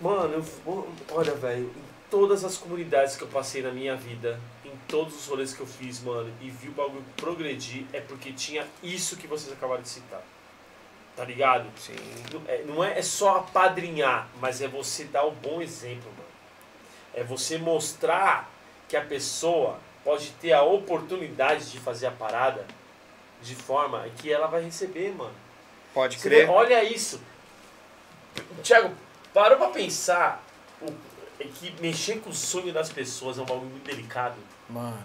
Mano, 0.00 0.44
eu, 0.66 0.88
olha, 1.10 1.34
velho, 1.34 1.64
em 1.64 2.10
todas 2.10 2.44
as 2.44 2.58
comunidades 2.58 3.16
que 3.16 3.22
eu 3.22 3.28
passei 3.28 3.62
na 3.62 3.70
minha 3.70 3.96
vida, 3.96 4.38
em 4.64 4.72
todos 4.86 5.14
os 5.16 5.26
rolês 5.26 5.54
que 5.54 5.60
eu 5.60 5.66
fiz, 5.66 6.02
mano, 6.02 6.30
e 6.40 6.50
vi 6.50 6.68
o 6.68 6.72
bagulho 6.72 7.04
progredir, 7.16 7.86
é 7.92 8.00
porque 8.00 8.32
tinha 8.32 8.66
isso 8.82 9.16
que 9.16 9.26
vocês 9.26 9.52
acabaram 9.52 9.82
de 9.82 9.88
citar. 9.88 10.22
Tá 11.16 11.24
ligado? 11.24 11.66
Sim. 11.78 11.94
Não 12.32 12.42
é, 12.46 12.62
não 12.62 12.84
é 12.84 13.02
só 13.02 13.38
apadrinhar, 13.38 14.28
mas 14.40 14.60
é 14.60 14.68
você 14.68 15.04
dar 15.04 15.24
o 15.24 15.30
bom 15.30 15.62
exemplo, 15.62 16.10
mano. 16.16 16.32
É 17.14 17.22
você 17.22 17.58
mostrar 17.58 18.51
que 18.92 18.96
a 18.98 19.00
pessoa 19.00 19.78
pode 20.04 20.32
ter 20.32 20.52
a 20.52 20.60
oportunidade 20.60 21.70
de 21.70 21.80
fazer 21.80 22.08
a 22.08 22.10
parada 22.10 22.66
de 23.40 23.54
forma 23.54 24.06
que 24.18 24.30
ela 24.30 24.46
vai 24.48 24.62
receber, 24.62 25.14
mano. 25.16 25.32
Pode 25.94 26.18
Você 26.18 26.28
crer. 26.28 26.46
Vê, 26.46 26.52
olha 26.52 26.84
isso. 26.84 27.18
Tiago, 28.62 28.94
parou 29.32 29.56
pra 29.56 29.68
pensar 29.68 30.44
o, 30.82 30.92
é 31.40 31.44
que 31.44 31.74
mexer 31.80 32.20
com 32.20 32.28
o 32.28 32.34
sonho 32.34 32.70
das 32.70 32.92
pessoas 32.92 33.38
é 33.38 33.40
um 33.40 33.46
bagulho 33.46 33.70
muito 33.70 33.86
delicado. 33.86 34.36
Mano. 34.68 35.02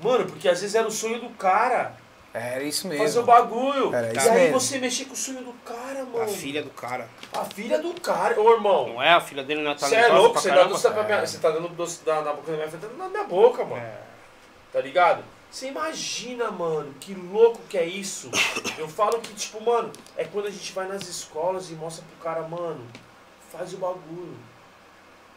Mano, 0.00 0.26
porque 0.26 0.48
às 0.48 0.60
vezes 0.60 0.74
era 0.74 0.88
o 0.88 0.90
sonho 0.90 1.20
do 1.20 1.30
cara. 1.36 1.94
Era 2.38 2.64
isso 2.64 2.88
mesmo. 2.88 3.04
Fazer 3.04 3.18
o 3.18 3.22
bagulho. 3.24 3.94
Era 3.94 4.12
isso 4.16 4.26
e 4.26 4.30
aí 4.30 4.38
mesmo. 4.44 4.60
você 4.60 4.78
mexer 4.78 5.04
com 5.06 5.14
o 5.14 5.16
sonho 5.16 5.42
do 5.42 5.52
cara, 5.64 6.04
mano. 6.04 6.22
A 6.22 6.28
filha 6.28 6.62
do 6.62 6.70
cara. 6.70 7.08
A 7.32 7.44
filha 7.44 7.78
do 7.78 8.00
cara. 8.00 8.40
Ô, 8.40 8.52
irmão. 8.52 8.88
Não 8.88 9.02
é? 9.02 9.12
A 9.12 9.20
filha 9.20 9.42
dele 9.42 9.62
não 9.62 9.72
é 9.72 9.78
Você 9.78 9.94
é 9.94 10.08
louco, 10.08 10.40
você, 10.40 10.50
dá 10.50 10.64
doce 10.64 10.90
pra 10.90 11.02
minha, 11.02 11.26
você 11.26 11.38
tá 11.38 11.50
dando 11.50 11.68
doce 11.68 12.04
da, 12.04 12.22
na 12.22 12.32
boca 12.32 12.50
da 12.50 12.56
minha 12.56 12.68
filha, 12.68 12.80
tá 12.80 12.96
na 12.96 13.08
minha 13.08 13.24
boca, 13.24 13.64
mano. 13.64 13.82
É. 13.82 14.00
Tá 14.72 14.80
ligado? 14.80 15.22
Você 15.50 15.68
imagina, 15.68 16.50
mano, 16.50 16.94
que 17.00 17.14
louco 17.14 17.60
que 17.68 17.78
é 17.78 17.84
isso. 17.86 18.30
Eu 18.76 18.86
falo 18.88 19.18
que, 19.20 19.32
tipo, 19.34 19.62
mano, 19.62 19.90
é 20.16 20.24
quando 20.24 20.46
a 20.46 20.50
gente 20.50 20.72
vai 20.72 20.86
nas 20.86 21.08
escolas 21.08 21.70
e 21.70 21.74
mostra 21.74 22.04
pro 22.04 22.22
cara, 22.22 22.46
mano, 22.46 22.86
faz 23.50 23.72
o 23.72 23.78
bagulho. 23.78 24.36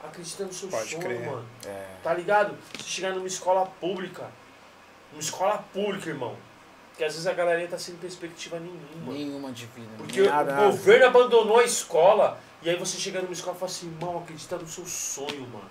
Acredita 0.04 0.44
no 0.46 0.54
seu 0.54 0.68
Pode 0.68 0.90
sonho, 0.90 1.02
crer. 1.02 1.26
mano. 1.26 1.46
É. 1.66 1.86
Tá 2.04 2.14
ligado? 2.14 2.58
Você 2.78 2.84
chegar 2.84 3.14
numa 3.14 3.28
escola 3.28 3.66
pública. 3.80 4.28
Uma 5.14 5.22
escola 5.22 5.64
pública, 5.74 6.10
irmão. 6.10 6.36
Que 6.98 7.04
às 7.04 7.14
vezes 7.14 7.28
a 7.28 7.34
galerinha 7.34 7.68
tá 7.68 7.80
sem 7.80 7.96
perspectiva 7.96 8.60
nenhuma. 8.60 9.14
Nenhuma 9.14 9.52
de 9.52 9.66
vida. 9.68 9.90
Porque 9.98 10.22
nada, 10.22 10.54
o 10.54 10.72
governo 10.72 11.06
abandonou 11.08 11.60
a 11.60 11.64
escola. 11.64 12.40
E 12.62 12.70
aí 12.70 12.76
você 12.76 12.98
chega 12.98 13.22
numa 13.22 13.34
escola 13.34 13.56
e 13.56 13.60
fala 13.60 13.72
assim, 13.72 13.88
irmão, 13.88 14.20
acredita 14.20 14.58
no 14.58 14.68
seu 14.68 14.86
sonho, 14.86 15.48
mano. 15.48 15.70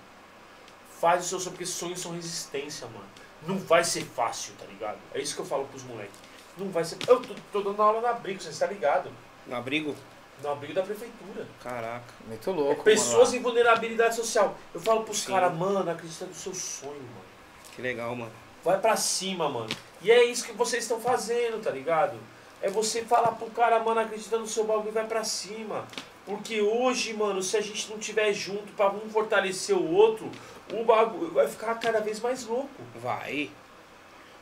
Faz 1.00 1.24
o 1.24 1.28
seu 1.28 1.38
sonho, 1.38 1.52
porque 1.52 1.66
sonhos 1.66 2.00
são 2.00 2.12
resistência, 2.12 2.86
mano. 2.88 3.06
Não 3.46 3.58
vai 3.58 3.84
ser 3.84 4.02
fácil, 4.04 4.54
tá 4.58 4.66
ligado? 4.66 4.98
É 5.14 5.20
isso 5.20 5.34
que 5.34 5.40
eu 5.40 5.46
falo 5.46 5.64
pros 5.66 5.82
moleques. 5.84 6.16
Não 6.58 6.68
vai 6.70 6.84
ser. 6.84 6.98
Eu 7.06 7.20
tô, 7.20 7.34
tô 7.52 7.60
dando 7.62 7.80
aula 7.80 8.00
na 8.00 8.12
Brico, 8.12 8.42
você 8.42 8.58
tá 8.58 8.70
ligado? 8.70 9.10
No 9.46 9.56
abrigo? 9.56 9.94
No 10.42 10.50
abrigo 10.50 10.74
da 10.74 10.82
prefeitura. 10.82 11.46
Caraca. 11.62 12.14
Muito 12.26 12.50
louco. 12.50 12.82
Pessoas 12.82 13.28
mano, 13.28 13.40
em 13.40 13.42
vulnerabilidade 13.42 14.16
social. 14.16 14.56
Eu 14.74 14.80
falo 14.80 15.04
pros 15.04 15.24
caras, 15.24 15.54
mano, 15.54 15.90
acredita 15.90 16.26
no 16.26 16.34
seu 16.34 16.54
sonho, 16.54 16.92
mano. 16.92 17.30
Que 17.74 17.82
legal, 17.82 18.14
mano. 18.14 18.32
Vai 18.64 18.78
pra 18.78 18.96
cima, 18.96 19.48
mano. 19.48 19.70
E 20.02 20.10
é 20.10 20.24
isso 20.24 20.44
que 20.44 20.52
vocês 20.52 20.84
estão 20.84 21.00
fazendo, 21.00 21.62
tá 21.62 21.70
ligado? 21.70 22.18
É 22.62 22.68
você 22.68 23.02
falar 23.02 23.32
pro 23.32 23.50
cara, 23.50 23.78
mano, 23.80 24.00
acredita 24.00 24.38
no 24.38 24.46
seu 24.46 24.64
bagulho 24.64 24.88
e 24.88 24.92
vai 24.92 25.06
pra 25.06 25.24
cima. 25.24 25.86
Porque 26.26 26.60
hoje, 26.60 27.12
mano, 27.14 27.42
se 27.42 27.56
a 27.56 27.60
gente 27.60 27.90
não 27.90 27.98
tiver 27.98 28.32
junto 28.32 28.72
pra 28.74 28.90
um 28.90 29.08
fortalecer 29.10 29.76
o 29.76 29.92
outro, 29.92 30.30
o 30.72 30.84
bagulho 30.84 31.32
vai 31.32 31.48
ficar 31.48 31.74
cada 31.76 32.00
vez 32.00 32.20
mais 32.20 32.44
louco. 32.44 32.82
Vai. 32.96 33.50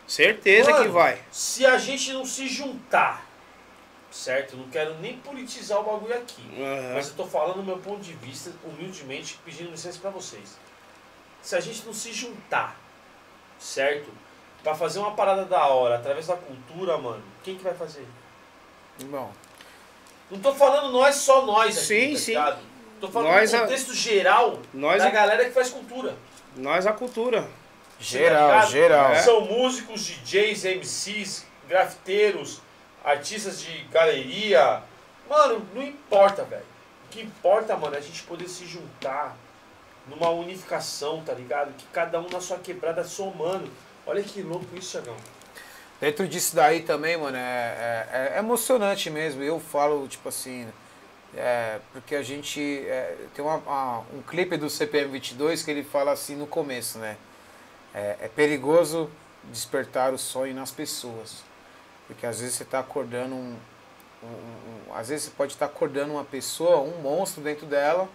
Certeza 0.06 0.70
Mano, 0.70 0.85
que 0.85 0.90
vai. 0.90 1.22
Se 1.30 1.66
a 1.66 1.76
gente 1.78 2.12
não 2.12 2.24
se 2.24 2.48
juntar, 2.48 3.26
certo? 4.10 4.55
Eu 4.55 4.60
não 4.60 4.68
quero 4.68 4.98
nem 4.98 5.18
politizar 5.18 5.80
o 5.80 5.85
bagulho 5.85 6.14
aqui. 6.14 6.43
Aham. 6.59 6.94
Mas 6.94 7.09
eu 7.09 7.14
tô 7.14 7.26
falando 7.26 7.56
do 7.56 7.64
meu 7.64 7.78
ponto 7.78 8.01
de 8.01 8.14
vista, 8.14 8.51
humildemente, 8.64 9.39
pedindo 9.44 9.70
licença 9.70 9.98
pra 10.01 10.10
vocês. 10.10 10.56
Se 11.43 11.55
a 11.55 11.60
gente 11.60 11.85
não 11.85 11.93
se 11.93 12.12
juntar, 12.12 12.76
certo? 13.59 14.10
Pra 14.62 14.74
fazer 14.74 14.98
uma 14.98 15.12
parada 15.12 15.44
da 15.44 15.66
hora, 15.68 15.97
através 15.97 16.26
da 16.26 16.36
cultura, 16.36 16.98
mano, 16.98 17.22
quem 17.43 17.56
que 17.56 17.62
vai 17.64 17.74
fazer? 17.74 18.06
Irmão, 19.01 19.30
Não 20.30 20.39
tô 20.40 20.52
falando 20.52 20.93
nós, 20.93 21.14
só 21.16 21.47
nós 21.47 21.76
aqui, 21.76 21.86
Sim, 21.86 22.12
tá 22.12 22.18
sim. 22.18 22.30
ligado? 22.32 22.59
Tô 23.01 23.09
falando 23.09 23.30
Nós, 23.32 23.52
no 23.52 23.59
a- 23.59 23.60
contexto 23.62 23.94
geral 23.94 24.59
Nós, 24.74 25.01
da 25.02 25.09
a, 25.09 25.12
galera 25.12 25.44
que 25.44 25.52
faz 25.52 25.70
cultura. 25.70 26.16
nós 26.56 26.86
a 26.86 26.93
cultura. 26.93 27.48
geral, 28.01 28.48
Tá 28.51 28.66
geral. 28.66 29.12
É. 29.12 29.22
São 29.22 29.40
músicos, 29.43 30.02
DJs, 30.02 30.64
MCs, 30.64 31.47
grafiteiros, 31.68 32.60
artistas 33.05 33.60
de 33.62 33.85
galeria. 33.85 34.82
Mano, 35.30 35.66
não 35.74 35.82
importa, 35.82 36.43
velho. 36.44 36.64
O 37.06 37.09
que 37.10 37.22
importa, 37.22 37.76
mano, 37.76 37.94
é 37.94 37.98
a 37.98 38.02
gente 38.02 38.22
poder 38.24 38.48
se 38.48 38.66
juntar 38.66 39.36
numa 40.09 40.28
unificação, 40.30 41.22
tá 41.24 41.32
ligado? 41.32 41.72
Que 41.76 41.86
cada 41.93 42.20
um 42.20 42.28
na 42.28 42.40
sua 42.40 42.59
quebrada 42.59 43.02
somando. 43.05 43.70
Olha 44.09 44.22
que 44.22 44.40
louco 44.40 44.64
isso, 44.74 44.93
Thiagão. 44.93 45.14
Dentro 46.01 46.26
disso 46.26 46.56
daí 46.56 46.80
também, 46.82 47.18
mano, 47.18 47.36
é, 47.36 48.09
é- 48.10 48.32
é 48.36 48.39
emocionante 48.39 49.10
mesmo. 49.10 49.43
Eu 49.43 49.60
falo, 49.60 50.09
tipo 50.09 50.30
assim, 50.30 50.66
é, 51.36 51.78
porque 51.93 52.14
a 52.14 52.22
gente. 52.22 52.59
é, 52.86 53.14
tem 53.35 53.44
uma- 53.44 53.56
uma- 53.59 53.98
um 54.14 54.22
clipe 54.22 54.56
do 54.56 54.70
CPM 54.70 55.10
22 55.12 55.62
que 55.62 55.70
ele 55.70 55.85
fala 55.85 56.12
assim 56.12 56.35
no 56.36 56.47
começo, 56.47 56.98
né? 56.98 57.18
É, 57.94 58.16
é 58.22 58.28
perigoso 58.28 59.10
despertar 59.44 60.14
o 60.14 60.18
sonho 60.18 60.55
nas 60.55 60.70
pessoas. 60.70 61.43
Porque 62.06 62.24
às 62.24 62.40
vezes 62.40 62.55
você 62.55 62.62
está 62.62 62.78
acordando 62.78 63.35
um, 63.35 63.56
um- 64.22 64.26
um- 64.26 64.94
Às 64.94 65.10
vezes 65.10 65.26
você 65.26 65.32
pode 65.36 65.52
estar 65.52 65.66
acordando 65.66 66.14
uma 66.14 66.24
pessoa, 66.24 66.78
um 66.80 67.02
monstro 67.02 67.43
dentro 67.43 67.66
dela, 67.66 68.09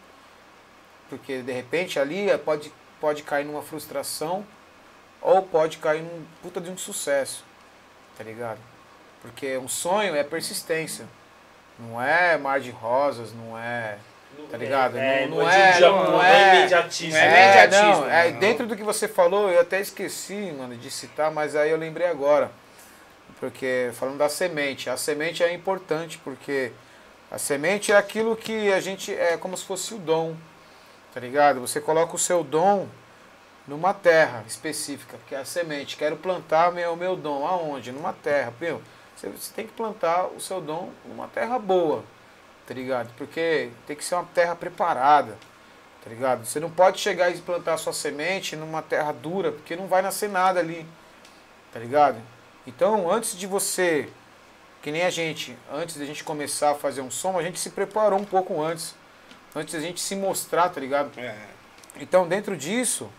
porque 1.07 1.44
de 1.44 1.52
repente 1.52 1.99
ali 1.99 2.30
é, 2.32 2.38
pode, 2.38 2.74
pode 2.99 3.22
cair 3.22 3.45
numa 3.45 3.61
frustração 3.61 4.44
ou 5.24 5.41
pode 5.41 5.78
cair 5.78 6.02
num 6.04 6.26
puta 6.41 6.60
de 6.62 6.70
um 6.70 6.78
sucesso, 6.78 7.44
tá 8.18 8.24
ligado? 8.24 8.60
Porque 9.22 9.58
um 9.58 9.68
sonho 9.70 10.16
é 10.16 10.24
persistência, 10.24 11.06
não 11.80 12.02
é 12.02 12.38
mar 12.38 12.60
de 12.60 12.70
rosas, 12.72 13.34
não 13.34 13.58
é. 13.58 13.98
Tá 14.50 14.58
ligado? 14.58 14.98
É, 14.98 15.28
Não- 15.28 15.38
não, 15.38 15.50
é, 15.50 15.78
é- 15.78 15.80
não 15.80 16.12
não 16.12 16.24
é- 16.24 16.32
é 16.32 16.56
imediatismo. 16.60 17.14
não 17.14 17.20
é 17.26 17.44
imediatismo, 17.45 18.02
não, 18.02 18.10
é, 18.10 18.32
não. 18.32 18.40
dentro 18.40 18.66
do 18.68 18.76
que 18.76 18.84
você 18.84 19.08
falou, 19.08 19.50
eu 19.50 19.62
até 19.62 19.80
esqueci, 19.80 20.52
mano, 20.58 20.76
de 20.76 20.90
citar, 20.90 21.32
mas 21.32 21.56
aí 21.56 21.70
eu 21.70 21.78
lembrei 21.78 22.08
agora. 22.08 22.52
Porque 23.40 23.91
falando 23.94 24.18
da 24.18 24.30
semente, 24.30 24.90
a 24.90 24.98
semente 24.98 25.44
é 25.44 25.54
importante 25.54 26.18
porque 26.24 26.72
a 27.32 27.38
semente 27.38 27.91
é 27.91 27.95
aquilo 27.95 28.36
que 28.36 28.72
a 28.74 28.80
gente 28.80 29.14
é 29.14 29.38
como 29.38 29.56
se 29.56 29.66
fosse 29.66 29.94
o 29.94 29.98
dom, 30.00 30.36
tá 31.14 31.20
ligado? 31.20 31.60
Você 31.62 31.80
coloca 31.80 32.16
o 32.16 32.20
seu 32.20 32.44
dom 32.44 32.88
numa 33.68 33.94
terra 33.94 34.44
específica, 34.48 35.18
que 35.27 35.35
é 35.35 35.40
a 35.40 35.45
semente. 35.45 35.98
Quero 35.98 36.18
plantar 36.18 36.72
meu, 36.72 36.94
o 36.94 36.98
meu 36.98 37.15
dom 37.15 37.45
aonde? 37.48 37.91
Numa 37.91 38.14
terra, 38.14 38.53
meu. 38.60 38.81
Você, 39.15 39.30
você 39.30 39.53
tem 39.53 39.68
que 39.68 39.73
plantar 39.73 40.26
o 40.27 40.40
seu 40.40 40.60
dom 40.60 40.90
numa 41.06 41.27
terra 41.27 41.57
boa, 41.57 42.03
tá 42.68 42.73
ligado? 42.73 43.10
Porque 43.18 43.69
tem 43.88 43.95
que 43.95 44.03
ser 44.03 44.15
uma 44.15 44.26
terra 44.26 44.56
preparada, 44.56 45.38
tá 46.03 46.10
ligado? 46.10 46.45
Você 46.45 46.60
não 46.60 46.69
pode 46.69 46.99
chegar 46.99 47.30
e 47.30 47.38
plantar 47.40 47.76
a 47.76 47.77
sua 47.77 47.94
semente 47.94 48.56
numa 48.56 48.81
terra 48.81 49.11
dura, 49.11 49.52
porque 49.52 49.76
não 49.76 49.88
vai 49.88 50.02
nascer 50.02 50.30
nada 50.30 50.60
ali, 50.60 50.85
tá 51.72 51.80
ligado? 51.80 52.18
Então, 52.65 53.11
antes 53.11 53.38
de 53.38 53.45
você, 53.45 54.10
que 54.81 54.91
nem 54.91 55.03
a 55.03 55.10
gente, 55.10 55.57
antes 55.72 55.95
da 55.95 56.06
gente 56.06 56.23
começar 56.23 56.72
a 56.72 56.76
fazer 56.76 57.02
um 57.02 57.11
som, 57.11 57.38
a 57.38 57.44
gente 57.44 57.60
se 57.60 57.69
preparou 57.69 58.19
um 58.19 58.26
pouco 58.26 58.61
antes, 58.61 58.95
antes 59.56 59.73
da 59.73 59.80
gente 59.80 60.02
se 60.02 60.15
mostrar, 60.15 60.69
tá 60.69 60.81
ligado? 60.81 61.18
É. 61.18 61.38
Então, 61.98 62.27
dentro 62.27 62.57
disso, 62.57 63.10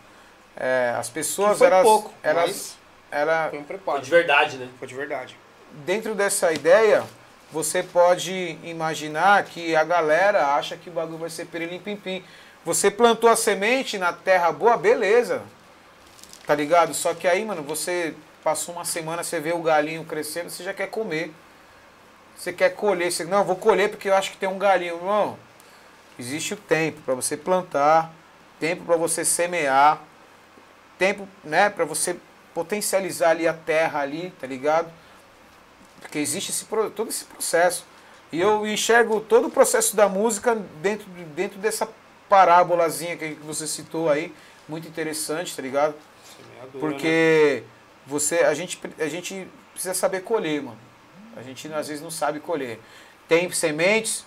é, 0.57 0.93
as 0.97 1.09
pessoas, 1.09 1.53
Que 1.53 1.57
foi 1.59 1.67
elas, 1.67 1.83
pouco, 1.83 2.13
elas, 2.23 2.45
mas 2.47 2.77
ela, 3.11 3.49
foi 3.49 3.59
um 3.59 3.63
Foi 3.63 3.75
preparo. 3.77 4.01
de 4.01 4.09
verdade, 4.09 4.57
né? 4.57 4.69
Foi 4.79 4.87
de 4.87 4.95
verdade. 4.95 5.37
dentro 5.85 6.15
dessa 6.15 6.51
ideia, 6.53 7.03
você 7.51 7.83
pode 7.83 8.57
imaginar 8.63 9.43
que 9.45 9.75
a 9.75 9.83
galera 9.83 10.55
acha 10.55 10.75
que 10.77 10.89
o 10.89 10.93
bagulho 10.93 11.19
vai 11.19 11.29
ser 11.29 11.45
perilim 11.45 11.79
pim 11.79 11.95
pim. 11.95 12.23
Você 12.65 12.89
plantou 12.89 13.29
a 13.29 13.35
semente 13.35 13.97
na 13.97 14.11
terra 14.11 14.51
boa, 14.51 14.75
beleza. 14.75 15.43
Tá 16.47 16.55
ligado? 16.55 16.93
Só 16.93 17.13
que 17.13 17.27
aí, 17.27 17.43
mano, 17.45 17.61
você 17.61 18.15
passou 18.43 18.75
uma 18.75 18.85
semana, 18.85 19.23
você 19.23 19.39
vê 19.39 19.51
o 19.53 19.61
galinho 19.61 20.03
crescendo, 20.05 20.49
você 20.49 20.63
já 20.63 20.73
quer 20.73 20.87
comer. 20.87 21.33
Você 22.35 22.51
quer 22.51 22.69
colher, 22.71 23.11
você, 23.11 23.23
não, 23.23 23.43
vou 23.43 23.55
colher 23.55 23.89
porque 23.89 24.09
eu 24.09 24.15
acho 24.15 24.31
que 24.31 24.37
tem 24.37 24.49
um 24.49 24.57
galinho. 24.57 24.99
Não. 25.03 25.37
Existe 26.19 26.53
o 26.53 26.57
tempo 26.57 27.01
para 27.01 27.13
você 27.13 27.37
plantar, 27.37 28.11
tempo 28.59 28.83
para 28.85 28.95
você 28.95 29.23
semear, 29.25 30.01
tempo, 30.97 31.27
né, 31.43 31.69
para 31.69 31.85
você 31.85 32.17
potencializar 32.53 33.31
ali 33.31 33.47
a 33.47 33.53
terra 33.53 33.99
ali, 33.99 34.33
tá 34.39 34.47
ligado? 34.47 34.89
Porque 36.01 36.19
existe 36.19 36.51
esse, 36.51 36.65
todo 36.95 37.09
esse 37.09 37.25
processo. 37.25 37.85
E 38.31 38.39
eu 38.39 38.65
enxergo 38.65 39.19
todo 39.21 39.47
o 39.47 39.51
processo 39.51 39.95
da 39.95 40.07
música 40.07 40.55
dentro, 40.81 41.05
de- 41.11 41.23
dentro 41.25 41.59
dessa 41.59 41.87
parábolazinha 42.29 43.15
que 43.17 43.33
você 43.43 43.67
citou 43.67 44.09
aí, 44.09 44.33
muito 44.67 44.87
interessante, 44.87 45.55
tá 45.55 45.61
ligado? 45.61 45.93
Semeadura, 46.35 46.65
né? 46.73 46.79
Porque 46.79 47.63
você, 48.05 48.39
a, 48.39 48.53
gente, 48.53 48.79
a 48.99 49.07
gente 49.07 49.47
precisa 49.71 49.93
saber 49.93 50.21
colher, 50.21 50.61
mano. 50.61 50.77
A 51.35 51.41
gente 51.41 51.71
às 51.73 51.87
vezes 51.87 52.01
não 52.01 52.11
sabe 52.11 52.39
colher. 52.39 52.79
Tem 53.27 53.51
sementes, 53.51 54.25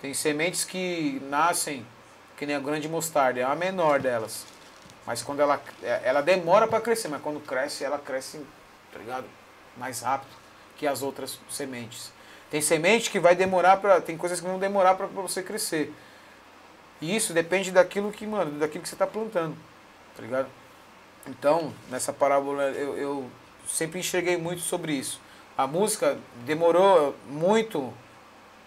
tem 0.00 0.14
sementes 0.14 0.64
que 0.64 1.20
nascem 1.28 1.84
que 2.36 2.46
nem 2.46 2.54
a 2.54 2.60
grande 2.60 2.88
mostarda, 2.88 3.40
é 3.40 3.42
a 3.42 3.54
menor 3.56 3.98
delas. 4.00 4.44
Mas 5.06 5.22
quando 5.22 5.40
ela, 5.40 5.62
ela 6.02 6.20
demora 6.20 6.66
para 6.66 6.80
crescer, 6.80 7.08
mas 7.08 7.22
quando 7.22 7.40
cresce, 7.40 7.84
ela 7.84 7.98
cresce, 7.98 8.44
tá 8.92 8.98
ligado? 8.98 9.26
Mais 9.76 10.00
rápido 10.00 10.30
que 10.76 10.86
as 10.86 11.02
outras 11.02 11.38
sementes. 11.48 12.12
Tem 12.50 12.60
semente 12.60 13.10
que 13.10 13.18
vai 13.18 13.34
demorar 13.34 13.78
para, 13.78 14.00
tem 14.00 14.16
coisas 14.16 14.40
que 14.40 14.46
vão 14.46 14.58
demorar 14.58 14.94
para 14.94 15.06
você 15.06 15.42
crescer. 15.42 15.92
E 17.00 17.14
isso 17.14 17.32
depende 17.32 17.70
daquilo 17.70 18.10
que, 18.10 18.26
mano, 18.26 18.58
daquilo 18.58 18.82
que 18.82 18.88
você 18.88 18.94
está 18.94 19.06
plantando, 19.06 19.56
tá 20.16 20.22
ligado? 20.22 20.48
Então, 21.26 21.72
nessa 21.90 22.12
parábola, 22.12 22.64
eu, 22.70 22.96
eu 22.96 23.30
sempre 23.66 23.98
enxerguei 23.98 24.36
muito 24.36 24.62
sobre 24.62 24.92
isso. 24.92 25.20
A 25.56 25.66
música 25.66 26.18
demorou 26.44 27.14
muito 27.26 27.92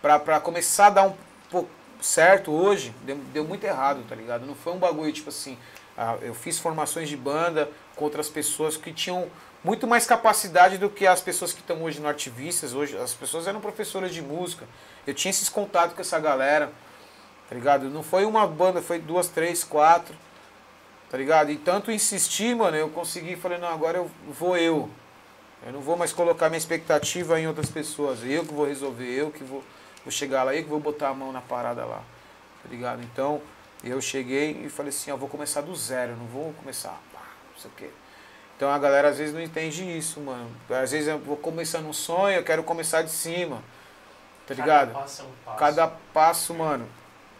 para 0.01 0.39
começar 0.39 0.87
a 0.87 0.89
dar 0.89 1.03
um 1.03 1.15
pouco 1.49 1.69
certo 2.01 2.51
hoje, 2.51 2.93
deu, 3.03 3.17
deu 3.33 3.43
muito 3.43 3.63
errado, 3.63 4.03
tá 4.07 4.15
ligado? 4.15 4.45
Não 4.45 4.55
foi 4.55 4.73
um 4.73 4.77
bagulho 4.79 5.11
tipo 5.11 5.29
assim. 5.29 5.57
Eu 6.21 6.33
fiz 6.33 6.59
formações 6.59 7.09
de 7.09 7.17
banda 7.17 7.69
com 7.95 8.05
outras 8.05 8.29
pessoas 8.29 8.77
que 8.77 8.93
tinham 8.93 9.29
muito 9.63 9.85
mais 9.85 10.05
capacidade 10.05 10.77
do 10.77 10.89
que 10.89 11.05
as 11.05 11.21
pessoas 11.21 11.51
que 11.51 11.59
estão 11.59 11.83
hoje 11.83 11.99
no 11.99 12.07
Artivistas. 12.07 12.73
Hoje, 12.73 12.97
as 12.97 13.13
pessoas 13.13 13.47
eram 13.47 13.59
professoras 13.59 14.13
de 14.13 14.21
música. 14.21 14.65
Eu 15.05 15.13
tinha 15.13 15.29
esses 15.29 15.49
contatos 15.49 15.95
com 15.95 16.01
essa 16.01 16.19
galera, 16.19 16.71
tá 17.49 17.55
ligado? 17.55 17.89
Não 17.89 18.03
foi 18.03 18.25
uma 18.25 18.47
banda, 18.47 18.81
foi 18.81 18.99
duas, 18.99 19.27
três, 19.27 19.63
quatro. 19.63 20.15
Tá 21.09 21.17
ligado? 21.17 21.51
E 21.51 21.57
tanto 21.57 21.91
insistir, 21.91 22.55
mano, 22.55 22.77
eu 22.77 22.87
consegui, 22.89 23.35
falei, 23.35 23.57
não, 23.57 23.67
agora 23.67 23.97
eu 23.97 24.11
vou 24.27 24.55
eu. 24.55 24.89
Eu 25.65 25.73
não 25.73 25.81
vou 25.81 25.97
mais 25.97 26.13
colocar 26.13 26.49
minha 26.49 26.57
expectativa 26.59 27.39
em 27.39 27.47
outras 27.47 27.69
pessoas. 27.69 28.23
Eu 28.23 28.45
que 28.45 28.53
vou 28.53 28.65
resolver, 28.65 29.11
eu 29.11 29.31
que 29.31 29.43
vou, 29.43 29.63
vou 30.05 30.11
chegar 30.11 30.43
lá, 30.43 30.55
eu 30.55 30.63
que 30.63 30.69
vou 30.69 30.79
botar 30.79 31.09
a 31.09 31.13
mão 31.13 31.31
na 31.31 31.41
parada 31.41 31.83
lá. 31.83 32.01
Tá 32.63 32.69
ligado? 32.69 33.01
Então, 33.01 33.41
eu 33.83 34.01
cheguei 34.01 34.63
e 34.65 34.69
falei 34.69 34.89
assim, 34.89 35.11
ó, 35.11 35.17
vou 35.17 35.29
começar 35.29 35.61
do 35.61 35.75
zero, 35.75 36.15
não 36.15 36.25
vou 36.25 36.53
começar, 36.53 36.99
pá, 37.13 37.21
não 37.53 37.61
sei 37.61 37.71
o 37.71 37.73
quê. 37.75 37.89
Então 38.57 38.69
a 38.69 38.77
galera 38.77 39.07
às 39.07 39.17
vezes 39.17 39.33
não 39.33 39.41
entende 39.41 39.83
isso, 39.97 40.19
mano. 40.19 40.49
Às 40.69 40.91
vezes 40.91 41.07
eu 41.07 41.17
vou 41.17 41.37
começando 41.37 41.85
um 41.85 41.93
sonho, 41.93 42.35
eu 42.35 42.43
quero 42.43 42.61
começar 42.61 43.01
de 43.01 43.11
cima. 43.11 43.63
Tá 44.45 44.53
ligado? 44.53 44.91
Cada 44.91 44.99
passo 44.99 45.21
é 45.21 45.25
um 45.25 45.31
passo. 45.45 45.57
Cada 45.57 45.87
passo, 45.87 46.53
mano, 46.53 46.89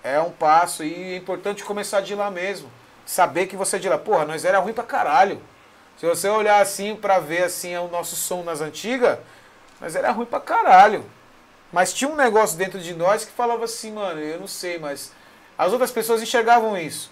é 0.02 0.20
um 0.22 0.32
passo 0.32 0.84
e 0.84 1.14
é 1.14 1.18
importante 1.18 1.64
começar 1.64 2.00
de 2.02 2.16
lá 2.16 2.32
mesmo. 2.32 2.72
Saber 3.06 3.48
que 3.48 3.58
você 3.58 3.76
é 3.76 3.80
de 3.80 3.90
lá. 3.90 3.98
Porra, 3.98 4.24
nós 4.24 4.46
era 4.46 4.60
ruim 4.60 4.72
pra 4.72 4.84
caralho. 4.84 5.42
Se 5.98 6.06
você 6.06 6.30
olhar 6.30 6.62
assim 6.62 6.96
pra 6.96 7.20
ver 7.20 7.44
assim 7.44 7.76
o 7.76 7.90
nosso 7.90 8.16
som 8.16 8.42
nas 8.42 8.62
antigas, 8.62 9.20
nós 9.82 9.96
era 9.98 10.12
ruim 10.12 10.26
pra 10.26 10.40
caralho. 10.40 11.04
Mas 11.74 11.92
tinha 11.92 12.10
um 12.10 12.16
negócio 12.16 12.58
dentro 12.58 12.80
de 12.80 12.94
nós 12.94 13.26
que 13.26 13.32
falava 13.32 13.66
assim, 13.66 13.92
mano, 13.92 14.22
eu 14.22 14.40
não 14.40 14.48
sei, 14.48 14.80
mas 14.80 15.12
as 15.60 15.74
outras 15.74 15.92
pessoas 15.92 16.22
enxergavam 16.22 16.78
isso. 16.78 17.12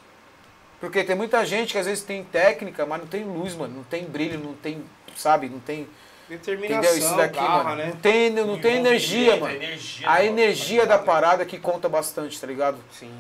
Porque 0.80 1.04
tem 1.04 1.18
muita 1.18 1.46
gente 1.46 1.74
que 1.74 1.78
às 1.78 1.86
vezes 1.86 2.02
tem 2.04 2.24
técnica, 2.24 2.86
mas 2.86 3.02
não 3.02 3.08
tem 3.08 3.26
luz, 3.26 3.54
mano, 3.54 3.76
não 3.76 3.84
tem 3.84 4.06
brilho, 4.06 4.40
não 4.40 4.54
tem, 4.54 4.86
sabe, 5.18 5.50
não 5.50 5.60
tem. 5.60 5.86
Determinação, 6.30 6.78
Entendeu? 6.80 6.98
Isso 6.98 7.16
daqui, 7.18 7.36
garra, 7.40 7.64
mano. 7.64 7.76
né? 7.76 7.86
Não 7.88 7.96
tem, 7.98 8.30
não 8.30 8.60
tem 8.60 8.76
energia, 8.78 9.36
mano. 9.36 9.54
energia, 9.54 10.10
A 10.10 10.24
energia 10.24 10.86
da 10.86 10.98
parada 10.98 11.46
que 11.46 11.58
conta 11.58 11.90
bastante, 11.90 12.40
tá 12.40 12.48
ligado? 12.48 12.78
Sim. 12.92 13.12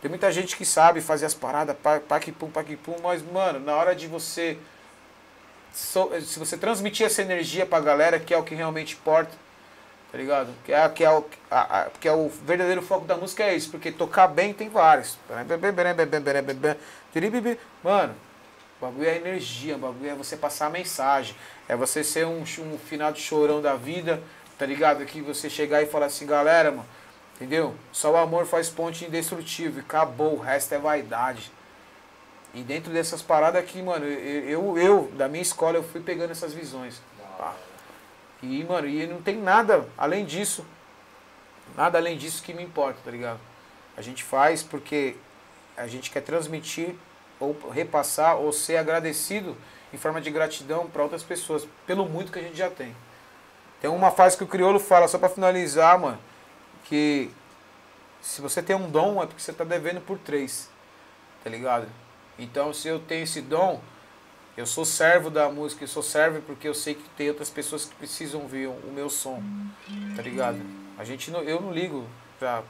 Tem 0.00 0.08
muita 0.08 0.32
gente 0.32 0.56
que 0.56 0.64
sabe 0.64 1.02
fazer 1.02 1.26
as 1.26 1.34
paradas, 1.34 1.76
pá, 1.82 2.00
pá, 2.00 2.18
que 2.18 2.32
pum, 2.32 2.50
pá, 2.50 2.64
que 2.64 2.74
pum, 2.76 2.96
mas, 3.02 3.22
mano, 3.22 3.60
na 3.60 3.74
hora 3.76 3.94
de 3.94 4.06
você. 4.06 4.56
Se 5.72 6.38
você 6.38 6.56
transmitir 6.56 7.06
essa 7.06 7.22
energia 7.22 7.66
pra 7.66 7.80
galera, 7.80 8.18
que 8.18 8.32
é 8.32 8.36
o 8.38 8.42
que 8.42 8.54
realmente 8.54 8.94
importa, 8.94 9.30
tá 10.10 10.18
ligado? 10.18 10.48
Que 10.64 10.72
é, 10.72 10.88
que 10.88 11.04
é, 11.04 11.10
o, 11.10 11.24
a- 11.50 11.80
a- 11.82 11.90
que 12.00 12.08
é 12.08 12.12
o 12.12 12.28
verdadeiro 12.28 12.82
foco 12.82 13.06
da 13.06 13.16
música, 13.16 13.44
é 13.44 13.54
isso, 13.54 13.70
porque 13.70 13.90
tocar 13.92 14.26
bem 14.28 14.52
tem 14.52 14.68
vários. 14.68 15.18
Mano, 17.82 18.14
o 18.80 18.86
bagulho 18.86 19.08
é 19.08 19.16
energia, 19.16 19.76
o 19.76 19.78
bagulho 19.78 20.10
é 20.10 20.14
você 20.14 20.36
passar 20.36 20.66
a 20.66 20.70
mensagem. 20.70 21.34
É 21.68 21.76
você 21.76 22.02
ser 22.02 22.26
um, 22.26 22.40
um 22.42 22.78
final 22.78 23.12
de 23.12 23.20
chorão 23.20 23.62
da 23.62 23.76
vida, 23.76 24.20
tá 24.58 24.66
ligado? 24.66 25.04
Que 25.04 25.20
você 25.20 25.48
chegar 25.48 25.82
e 25.82 25.86
falar 25.86 26.06
assim, 26.06 26.26
galera, 26.26 26.70
mano, 26.70 26.86
entendeu? 27.36 27.74
Só 27.92 28.10
o 28.12 28.16
amor 28.16 28.46
faz 28.46 28.68
ponte 28.68 29.04
indestrutível 29.04 29.80
acabou, 29.82 30.34
o 30.34 30.40
resto 30.40 30.74
é 30.74 30.78
vaidade. 30.78 31.52
E 32.52 32.62
dentro 32.62 32.92
dessas 32.92 33.22
paradas 33.22 33.62
aqui, 33.62 33.80
mano, 33.80 34.04
eu, 34.04 34.74
eu, 34.74 34.78
eu, 34.78 35.12
da 35.16 35.28
minha 35.28 35.42
escola, 35.42 35.76
eu 35.76 35.84
fui 35.84 36.00
pegando 36.00 36.32
essas 36.32 36.52
visões. 36.52 37.00
Pá. 37.38 37.54
E, 38.42 38.64
mano, 38.64 38.88
e 38.88 39.06
não 39.06 39.20
tem 39.20 39.36
nada 39.36 39.86
além 39.96 40.24
disso. 40.24 40.64
Nada 41.76 41.98
além 41.98 42.16
disso 42.16 42.42
que 42.42 42.52
me 42.52 42.62
importa, 42.62 42.98
tá 43.04 43.10
ligado? 43.10 43.40
A 43.96 44.02
gente 44.02 44.24
faz 44.24 44.62
porque 44.62 45.16
a 45.76 45.86
gente 45.86 46.10
quer 46.10 46.22
transmitir 46.22 46.94
ou 47.38 47.56
repassar 47.70 48.36
ou 48.36 48.52
ser 48.52 48.76
agradecido 48.76 49.56
em 49.92 49.96
forma 49.96 50.20
de 50.20 50.30
gratidão 50.30 50.88
para 50.88 51.02
outras 51.02 51.22
pessoas, 51.22 51.66
pelo 51.86 52.06
muito 52.06 52.32
que 52.32 52.38
a 52.38 52.42
gente 52.42 52.56
já 52.56 52.70
tem. 52.70 52.94
Tem 53.80 53.90
uma 53.90 54.10
frase 54.10 54.36
que 54.36 54.44
o 54.44 54.46
Criolo 54.46 54.78
fala, 54.78 55.08
só 55.08 55.18
para 55.18 55.28
finalizar, 55.28 55.98
mano, 55.98 56.18
que 56.84 57.30
se 58.20 58.40
você 58.40 58.62
tem 58.62 58.76
um 58.76 58.90
dom 58.90 59.22
é 59.22 59.26
porque 59.26 59.40
você 59.40 59.52
tá 59.52 59.64
devendo 59.64 60.00
por 60.00 60.18
três, 60.18 60.68
tá 61.42 61.48
ligado? 61.48 61.86
Então, 62.38 62.72
se 62.72 62.88
eu 62.88 62.98
tenho 62.98 63.24
esse 63.24 63.40
dom, 63.40 63.80
eu 64.56 64.66
sou 64.66 64.84
servo 64.84 65.30
da 65.30 65.48
música, 65.48 65.84
eu 65.84 65.88
sou 65.88 66.02
servo 66.02 66.40
porque 66.42 66.68
eu 66.68 66.74
sei 66.74 66.94
que 66.94 67.08
tem 67.16 67.28
outras 67.28 67.48
pessoas 67.50 67.84
que 67.84 67.94
precisam 67.94 68.46
ver 68.46 68.66
o 68.68 68.92
meu 68.92 69.08
som, 69.08 69.42
tá 70.16 70.22
ligado? 70.22 70.60
A 70.98 71.04
gente 71.04 71.30
não, 71.30 71.40
eu 71.42 71.60
não 71.60 71.72
ligo 71.72 72.06
pra. 72.38 72.62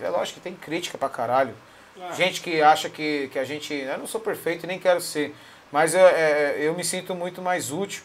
É 0.00 0.08
lógico 0.08 0.38
que 0.38 0.44
tem 0.44 0.54
crítica 0.54 0.96
pra 0.96 1.08
caralho. 1.08 1.54
Ah, 2.00 2.12
Gente 2.12 2.40
que 2.40 2.60
acha 2.62 2.88
que, 2.88 3.28
que 3.32 3.38
a 3.38 3.44
gente. 3.44 3.72
Eu 3.74 3.98
não 3.98 4.06
sou 4.06 4.20
perfeito 4.20 4.64
e 4.64 4.66
nem 4.66 4.78
quero 4.78 5.00
ser. 5.00 5.34
Mas 5.72 5.94
é, 5.94 6.00
é, 6.00 6.56
eu 6.60 6.74
me 6.74 6.84
sinto 6.84 7.14
muito 7.14 7.42
mais 7.42 7.72
útil 7.72 8.02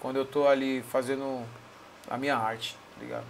quando 0.00 0.16
eu 0.16 0.24
tô 0.24 0.48
ali 0.48 0.82
fazendo 0.90 1.44
a 2.10 2.18
minha 2.18 2.36
arte, 2.36 2.76
tá 2.94 3.00
ligado? 3.00 3.24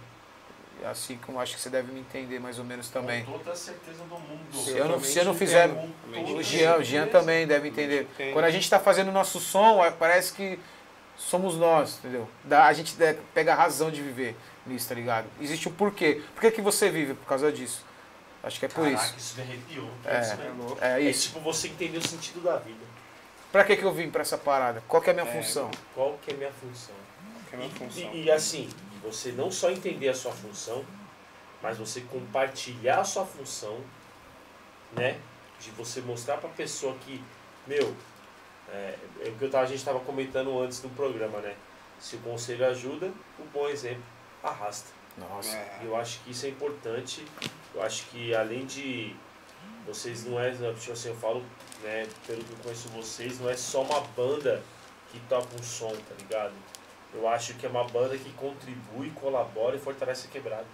Assim 0.85 1.17
como 1.25 1.39
acho 1.39 1.55
que 1.55 1.61
você 1.61 1.69
deve 1.69 1.91
me 1.91 1.99
entender 2.01 2.39
mais 2.39 2.59
ou 2.59 2.65
menos 2.65 2.89
também. 2.89 3.23
Com 3.23 3.37
toda 3.37 3.51
a 3.51 3.55
certeza 3.55 4.03
do 4.03 4.15
mundo. 4.19 4.53
Se 4.53 4.71
eu 4.71 4.87
não, 4.87 4.99
se 5.01 5.17
eu 5.19 5.25
não 5.25 5.33
fizer. 5.33 5.69
O. 5.69 6.43
Jean, 6.43 6.75
o 6.77 6.83
Jean 6.83 7.07
também 7.07 7.47
deve 7.47 7.69
entender. 7.69 8.07
Quando 8.33 8.45
a 8.45 8.51
gente 8.51 8.63
está 8.63 8.79
fazendo 8.79 9.07
o 9.09 9.11
nosso 9.11 9.39
som, 9.39 9.83
é, 9.83 9.91
parece 9.91 10.33
que 10.33 10.59
somos 11.17 11.55
nós, 11.55 11.99
entendeu? 11.99 12.27
Dá, 12.43 12.65
a 12.65 12.73
gente 12.73 13.01
é, 13.01 13.17
pega 13.33 13.53
a 13.53 13.55
razão 13.55 13.89
de 13.89 14.01
viver 14.01 14.35
nisso, 14.65 14.89
tá 14.89 14.95
ligado? 14.95 15.25
Existe 15.39 15.69
um 15.69 15.71
porquê. 15.71 16.21
Por 16.35 16.41
que, 16.41 16.51
que 16.51 16.61
você 16.61 16.89
vive? 16.89 17.13
Por 17.13 17.25
causa 17.27 17.51
disso. 17.51 17.85
Acho 18.43 18.59
que 18.59 18.65
é 18.65 18.67
por 18.67 18.83
Caraca, 18.83 19.05
isso. 19.05 19.15
isso 19.17 19.35
me 19.37 19.43
arrepiou. 19.43 19.89
É. 20.03 20.19
isso. 20.19 20.77
É 20.81 20.87
É 20.87 20.99
isso. 21.01 21.27
tipo 21.29 21.39
você 21.39 21.67
entender 21.69 21.97
o 21.97 22.05
sentido 22.05 22.41
da 22.43 22.57
vida. 22.57 22.83
Pra 23.53 23.63
que, 23.63 23.77
que 23.77 23.83
eu 23.83 23.93
vim 23.93 24.09
pra 24.09 24.21
essa 24.21 24.37
parada? 24.37 24.83
Qual 24.87 25.01
que 25.01 25.09
é 25.09 25.13
a 25.13 25.15
minha 25.15 25.27
É, 25.29 25.31
função? 25.31 25.71
Qual 25.95 26.17
que 26.21 26.31
é 26.31 26.33
a 26.33 26.37
minha 26.37 26.51
função? 26.51 26.95
Que 27.49 27.55
é 27.55 27.59
uma 27.59 27.67
E- 27.67 27.69
função. 27.69 28.13
E, 28.13 28.23
e 28.23 28.31
assim, 28.31 28.67
você 29.03 29.31
não 29.31 29.51
só 29.51 29.69
entender 29.69 30.09
a 30.09 30.13
sua 30.13 30.31
função, 30.31 30.83
mas 31.61 31.77
você 31.77 32.01
compartilhar 32.01 32.99
a 32.99 33.03
sua 33.03 33.25
função, 33.25 33.79
né? 34.93 35.19
De 35.59 35.71
você 35.71 36.01
mostrar 36.01 36.37
pra 36.37 36.49
pessoa 36.49 36.95
que, 36.95 37.23
meu, 37.67 37.95
é, 38.69 38.97
é 39.25 39.29
o 39.29 39.35
que 39.35 39.45
eu 39.45 39.51
tava, 39.51 39.63
a 39.63 39.67
gente 39.67 39.77
estava 39.77 39.99
comentando 39.99 40.59
antes 40.59 40.79
do 40.79 40.89
programa, 40.89 41.39
né? 41.39 41.55
Se 41.99 42.15
o 42.15 42.19
conselho 42.19 42.65
ajuda, 42.65 43.11
o 43.39 43.43
bom 43.53 43.67
exemplo 43.69 44.03
arrasta. 44.41 44.89
Nossa. 45.17 45.55
É. 45.55 45.81
Eu 45.83 45.95
acho 45.95 46.19
que 46.21 46.31
isso 46.31 46.45
é 46.45 46.49
importante. 46.49 47.25
Eu 47.73 47.81
acho 47.81 48.05
que 48.07 48.33
além 48.35 48.65
de 48.65 49.15
vocês 49.85 50.25
não 50.25 50.39
é, 50.39 50.51
tipo 50.51 50.91
assim, 50.91 51.09
eu 51.09 51.15
falo, 51.15 51.43
né, 51.81 52.07
pelo 52.25 52.43
que 52.43 52.51
eu 52.51 52.57
conheço 52.63 52.89
vocês, 52.89 53.39
não 53.39 53.49
é 53.49 53.55
só 53.55 53.83
uma 53.83 54.01
banda 54.01 54.61
que 55.11 55.19
toca 55.29 55.47
um 55.55 55.63
som, 55.63 55.91
tá 55.91 56.15
ligado? 56.17 56.53
Eu 57.13 57.27
acho 57.27 57.53
que 57.55 57.65
é 57.65 57.69
uma 57.69 57.83
banda 57.83 58.17
que 58.17 58.31
contribui, 58.33 59.11
colabora 59.11 59.75
e 59.75 59.79
fortalece 59.79 60.27
a 60.27 60.31
quebrada. 60.31 60.65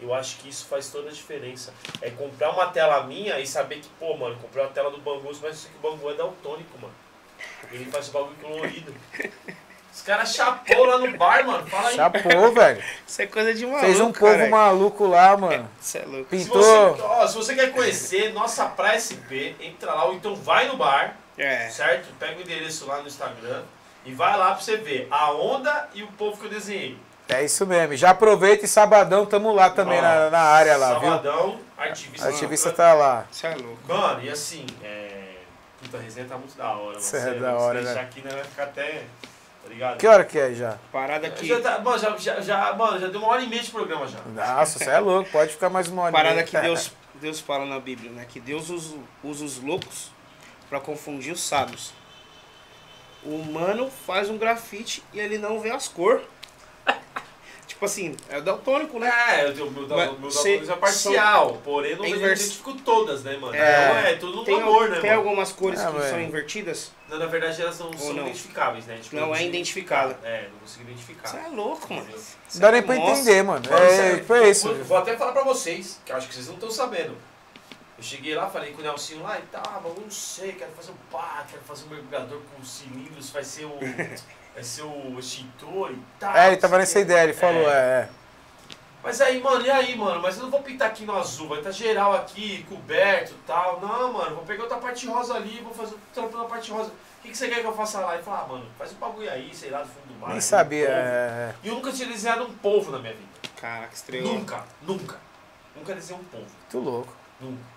Eu 0.00 0.12
acho 0.12 0.38
que 0.38 0.48
isso 0.48 0.66
faz 0.66 0.88
toda 0.90 1.08
a 1.08 1.12
diferença. 1.12 1.72
É 2.00 2.10
comprar 2.10 2.50
uma 2.50 2.66
tela 2.68 3.04
minha 3.04 3.38
e 3.38 3.46
saber 3.46 3.76
que, 3.76 3.88
pô, 4.00 4.16
mano, 4.16 4.36
comprei 4.42 4.64
uma 4.64 4.70
tela 4.72 4.90
do 4.90 4.98
Bangu, 4.98 5.30
mas 5.40 5.56
sei 5.58 5.70
que 5.70 5.76
o 5.78 5.90
Bangu 5.90 6.10
é 6.10 6.14
daltônico, 6.14 6.76
mano. 6.80 6.94
Ele 7.70 7.84
faz 7.86 8.08
o 8.08 8.12
bagulho 8.12 8.36
colorido. 8.42 8.92
Os 9.94 10.00
caras 10.00 10.34
chapou 10.34 10.86
lá 10.86 10.96
no 10.98 11.16
bar, 11.18 11.46
mano. 11.46 11.66
Fala 11.68 11.90
aí. 11.90 11.96
Chapou, 11.96 12.52
velho. 12.52 12.82
Isso 13.06 13.20
é 13.22 13.26
coisa 13.26 13.52
de 13.54 13.66
maluco, 13.66 13.84
Fez 13.84 14.00
um 14.00 14.10
povo 14.10 14.32
cara. 14.32 14.48
maluco 14.48 15.06
lá, 15.06 15.36
mano. 15.36 15.70
Isso 15.80 15.98
é 15.98 16.02
louco. 16.06 16.30
Se 16.36 16.44
Pintou. 16.44 16.62
você, 16.62 17.02
ó, 17.02 17.26
se 17.26 17.34
você 17.36 17.54
quer 17.54 17.72
conhecer 17.72 18.32
nossa 18.32 18.64
Praia 18.66 18.96
SP, 18.98 19.54
entra 19.60 19.92
lá, 19.92 20.04
ou 20.06 20.14
então 20.14 20.34
vai 20.34 20.66
no 20.66 20.78
bar, 20.78 21.14
É. 21.36 21.68
certo? 21.68 22.08
Pega 22.18 22.38
o 22.38 22.40
endereço 22.40 22.86
lá 22.86 23.02
no 23.02 23.06
Instagram 23.06 23.62
e 24.04 24.12
vai 24.12 24.36
lá 24.36 24.52
pra 24.52 24.60
você 24.60 24.76
ver 24.76 25.06
a 25.10 25.32
onda 25.32 25.88
e 25.94 26.02
o 26.02 26.08
povo 26.08 26.38
que 26.38 26.46
eu 26.46 26.50
desenhei. 26.50 26.98
É 27.28 27.44
isso 27.44 27.64
mesmo. 27.66 27.96
Já 27.96 28.10
aproveita 28.10 28.64
e 28.64 28.68
sabadão 28.68 29.24
tamo 29.24 29.52
lá 29.54 29.70
também 29.70 30.00
na, 30.00 30.28
na 30.28 30.40
área 30.40 30.76
lá, 30.76 30.98
viu? 30.98 31.08
Sabadão, 31.08 31.60
ativista. 31.78 32.26
A 32.26 32.30
ativista 32.30 32.70
tá 32.72 32.92
lá. 32.92 33.26
Isso 33.30 33.46
é 33.46 33.54
louco. 33.54 33.78
Mano, 33.88 34.22
e 34.22 34.28
assim, 34.28 34.66
é... 34.82 35.36
Puta, 35.80 35.96
a 35.96 36.00
resenha 36.00 36.26
tá 36.26 36.36
muito 36.36 36.56
da 36.56 36.72
hora. 36.72 36.98
Isso 36.98 37.16
é 37.16 37.34
da 37.34 37.50
se 37.50 37.62
hora, 37.62 37.82
deixar 37.82 37.94
né? 37.94 38.00
aqui, 38.02 38.20
né, 38.20 38.30
vai 38.30 38.44
ficar 38.44 38.64
até... 38.64 39.04
Tá 39.62 39.68
ligado? 39.68 39.96
Que 39.96 40.06
hora 40.08 40.24
que 40.24 40.38
é 40.38 40.52
já? 40.52 40.76
Parada 40.90 41.30
que, 41.30 41.46
Já 41.46 41.60
tá, 41.60 41.78
mano, 41.78 41.96
já, 41.96 42.16
já, 42.16 42.40
já, 42.40 42.72
mano, 42.74 42.98
já 42.98 43.06
deu 43.06 43.20
uma 43.20 43.28
hora 43.28 43.42
e 43.42 43.46
meia 43.46 43.62
de 43.62 43.70
programa 43.70 44.08
já. 44.08 44.18
Nossa, 44.34 44.78
você 44.80 44.90
é 44.90 44.98
louco. 44.98 45.30
Pode 45.30 45.52
ficar 45.52 45.70
mais 45.70 45.86
uma 45.86 46.02
hora. 46.02 46.10
e 46.10 46.12
parada 46.12 46.42
que 46.42 46.58
Deus, 46.58 46.92
Deus 47.14 47.38
fala 47.38 47.64
na 47.64 47.78
Bíblia, 47.78 48.10
né? 48.10 48.26
Que 48.28 48.40
Deus 48.40 48.68
usa, 48.70 48.96
usa 49.22 49.44
os 49.44 49.62
loucos 49.62 50.10
pra 50.68 50.80
confundir 50.80 51.32
os 51.32 51.40
sábios. 51.40 51.94
O 53.24 53.36
humano 53.36 53.90
faz 54.06 54.28
um 54.28 54.36
grafite 54.36 55.02
e 55.12 55.20
ele 55.20 55.38
não 55.38 55.60
vê 55.60 55.70
as 55.70 55.86
cores. 55.88 56.22
tipo 57.68 57.84
assim, 57.84 58.16
é 58.28 58.40
daltônico, 58.40 58.98
né? 58.98 59.08
É, 59.08 59.46
o 59.62 60.18
meu, 60.20 60.30
cê- 60.30 60.56
é 60.68 60.76
parcial, 60.76 61.60
porém 61.64 61.94
não 61.96 62.04
É 62.04 62.08
invers- 62.10 62.40
identifico 62.40 62.74
todas, 62.84 63.22
né, 63.22 63.36
mano? 63.36 63.54
É. 63.54 63.60
Então 63.60 63.98
é 64.10 64.14
tudo 64.16 64.36
no 64.38 64.44
Tem, 64.44 64.60
amor, 64.60 64.88
né, 64.90 65.00
tem 65.00 65.10
mano? 65.10 65.22
algumas 65.22 65.52
cores 65.52 65.80
Ah, 65.80 65.90
que 65.92 65.98
velho. 65.98 66.10
são 66.10 66.20
invertidas? 66.20 66.90
Não, 67.08 67.18
na 67.18 67.26
verdade 67.26 67.62
elas 67.62 67.78
não 67.78 67.92
são 67.96 68.12
não? 68.12 68.22
identificáveis, 68.24 68.86
né? 68.86 68.98
Tipo, 69.00 69.16
eu 69.16 69.20
Não 69.26 69.34
é 69.34 69.44
identificar. 69.44 70.18
É, 70.24 70.48
não 70.52 70.58
consigo 70.60 70.82
identificar. 70.82 71.28
Isso 71.28 71.36
é 71.36 71.48
louco, 71.48 71.94
mano. 71.94 72.06
Não 72.54 72.60
dá 72.60 72.68
é 72.68 72.72
nem 72.72 72.82
pra 72.82 72.94
monstro. 72.96 73.14
entender, 73.20 73.42
mano. 73.44 73.64
É, 73.72 74.22
foi 74.24 74.50
isso. 74.50 74.68
eu 74.68 74.84
Vou 74.84 74.96
até 74.96 75.16
falar 75.16 75.32
pra 75.32 75.44
vocês, 75.44 76.00
que 76.04 76.10
eu 76.12 76.16
acho 76.16 76.26
que 76.28 76.34
vocês 76.34 76.46
não 76.48 76.54
estão 76.54 76.70
sabendo. 76.70 77.16
Eu 78.02 78.06
cheguei 78.06 78.34
lá, 78.34 78.50
falei 78.50 78.72
com 78.72 78.80
o 78.80 78.82
Nelsinho 78.82 79.22
lá 79.22 79.38
e 79.38 79.42
tava, 79.42 79.88
eu 79.88 79.94
não 79.94 80.10
sei, 80.10 80.50
quero 80.54 80.72
fazer 80.72 80.90
um 80.90 80.96
pá, 81.08 81.46
quero 81.48 81.62
fazer 81.62 81.84
um 81.84 81.90
mergulhador 81.90 82.40
com 82.52 82.64
cilindros, 82.64 83.30
vai 83.30 83.44
ser 83.44 83.64
o. 83.64 83.78
vai 84.52 84.64
ser 84.64 84.82
o 84.82 85.16
extintor 85.20 85.92
e 85.92 86.02
tal. 86.18 86.34
É, 86.34 86.48
ele 86.48 86.56
tava 86.56 86.78
nessa 86.78 86.98
ideia, 86.98 87.22
ele 87.22 87.32
falou, 87.32 87.70
é, 87.70 88.00
é. 88.00 88.08
Mas 89.04 89.20
aí, 89.20 89.40
mano, 89.40 89.64
e 89.64 89.70
aí, 89.70 89.96
mano? 89.96 90.20
Mas 90.20 90.36
eu 90.36 90.42
não 90.42 90.50
vou 90.50 90.62
pintar 90.62 90.88
aqui 90.88 91.04
no 91.04 91.16
azul, 91.16 91.46
vai 91.46 91.58
estar 91.58 91.70
geral 91.70 92.12
aqui, 92.14 92.66
coberto 92.68 93.34
e 93.34 93.46
tal. 93.46 93.80
Não, 93.80 94.12
mano, 94.12 94.34
vou 94.34 94.44
pegar 94.44 94.64
outra 94.64 94.78
parte 94.78 95.06
rosa 95.06 95.34
ali, 95.34 95.60
vou 95.62 95.72
fazer 95.72 95.94
o 95.94 96.00
trampo 96.12 96.36
na 96.36 96.44
parte 96.46 96.72
rosa. 96.72 96.88
O 96.90 97.22
que, 97.22 97.28
que 97.28 97.36
você 97.38 97.46
quer 97.46 97.60
que 97.60 97.66
eu 97.66 97.76
faça 97.76 98.00
lá? 98.00 98.14
Ele 98.14 98.24
falou, 98.24 98.40
ah, 98.40 98.48
mano, 98.48 98.66
faz 98.76 98.90
um 98.90 98.96
bagulho 98.96 99.30
aí, 99.30 99.54
sei 99.54 99.70
lá, 99.70 99.82
do 99.82 99.88
fundo 99.88 100.08
do 100.12 100.18
mar. 100.18 100.30
Nem 100.30 100.40
sabia. 100.40 100.86
polvo. 100.86 101.00
é, 101.00 101.54
E 101.62 101.68
eu 101.68 101.74
nunca 101.76 101.92
tinha 101.92 102.08
desenhado 102.08 102.42
um 102.42 102.52
polvo 102.54 102.90
na 102.90 102.98
minha 102.98 103.12
vida. 103.12 103.28
Caraca, 103.60 103.94
estreou. 103.94 104.26
Nunca, 104.26 104.64
nunca. 104.82 105.20
Nunca 105.76 105.94
desenhei 105.94 106.20
um 106.20 106.24
polvo. 106.24 106.46
Muito 106.72 106.78
louco. 106.80 107.16
Nunca. 107.40 107.71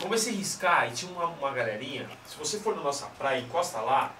Comecei 0.00 0.32
a 0.32 0.36
riscar 0.36 0.88
e 0.88 0.92
tinha 0.92 1.12
uma, 1.12 1.26
uma 1.26 1.50
galerinha. 1.52 2.08
Se 2.26 2.36
você 2.36 2.58
for 2.58 2.74
na 2.74 2.82
nossa 2.82 3.06
praia, 3.18 3.40
encosta 3.40 3.80
lá, 3.80 4.10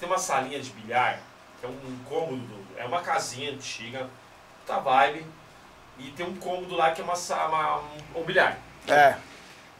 tem 0.00 0.08
uma 0.08 0.18
salinha 0.18 0.60
de 0.60 0.70
bilhar, 0.70 1.20
que 1.60 1.66
é 1.66 1.68
um, 1.68 1.98
cômodo, 2.08 2.36
do- 2.36 2.66
é 2.78 2.84
uma 2.84 3.00
casinha 3.02 3.52
antiga, 3.52 4.08
tá 4.66 4.78
vibe. 4.78 5.26
E 5.98 6.10
tem 6.10 6.26
um 6.26 6.36
cômodo 6.36 6.74
lá 6.76 6.90
que 6.92 7.00
é 7.00 7.04
uma, 7.04 7.14
uma, 7.14 7.76
um, 7.78 8.20
um 8.20 8.22
bilhar. 8.24 8.58
É. 8.88 9.16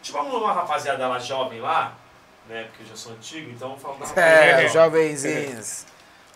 Tipo 0.03 0.19
uma, 0.19 0.39
uma 0.39 0.53
rapaziada 0.53 1.07
lá 1.09 1.19
jovem 1.19 1.61
lá, 1.61 1.95
né? 2.49 2.65
Porque 2.65 2.83
eu 2.85 2.87
já 2.89 2.97
sou 2.97 3.12
antigo, 3.12 3.51
então 3.51 3.77
vamos 3.77 3.83
falar 3.83 4.15
da 4.15 4.20
É, 4.20 4.51
rapaziada 4.53 4.69
jovenzinhos. 4.69 5.87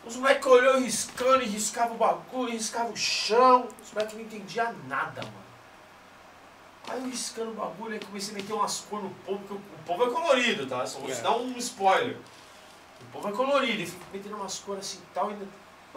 Os 0.05 0.17
moleques 0.17 0.47
olhou 0.47 0.81
riscando 0.81 1.43
e 1.43 1.47
riscava 1.47 1.93
o 1.93 1.97
bagulho, 1.97 2.53
riscava 2.53 2.91
o 2.91 2.97
chão. 2.97 3.69
Os 3.83 3.93
moleques 3.93 4.15
não 4.17 4.23
entendiam 4.23 4.75
nada, 4.89 5.21
mano. 5.23 5.40
Aí 6.91 6.99
eu 6.99 7.05
riscando 7.07 7.51
o 7.53 7.55
bagulho, 7.55 7.93
aí 7.95 8.01
comecei 8.01 8.35
a 8.35 8.37
meter 8.37 8.53
umas 8.53 8.81
cores 8.81 9.05
no 9.05 9.11
povo, 9.25 9.39
porque 9.39 9.55
o 9.55 9.61
povo 9.87 10.05
é 10.05 10.11
colorido, 10.11 10.67
tá? 10.67 10.85
Só 10.85 10.99
vou 10.99 11.09
te 11.09 11.19
É. 11.19 11.23
dar 11.23 11.37
um 11.37 11.57
spoiler. 11.59 12.17
O 13.01 13.13
povo 13.13 13.29
é 13.29 13.33
colorido, 13.33 13.83
e 13.83 13.87
fica 13.87 14.05
metendo 14.13 14.37
umas 14.37 14.59
cores 14.59 14.81
assim 14.87 14.99
e 14.99 15.15
tal. 15.15 15.31
E... 15.31 15.37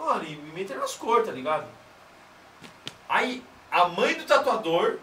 Mano, 0.00 0.24
e 0.24 0.36
me 0.36 0.52
metendo 0.52 0.80
nas 0.80 0.94
cores, 0.94 1.26
tá 1.26 1.32
ligado? 1.32 1.66
Aí 3.08 3.42
a 3.70 3.88
mãe 3.88 4.14
do 4.14 4.24
tatuador, 4.24 4.98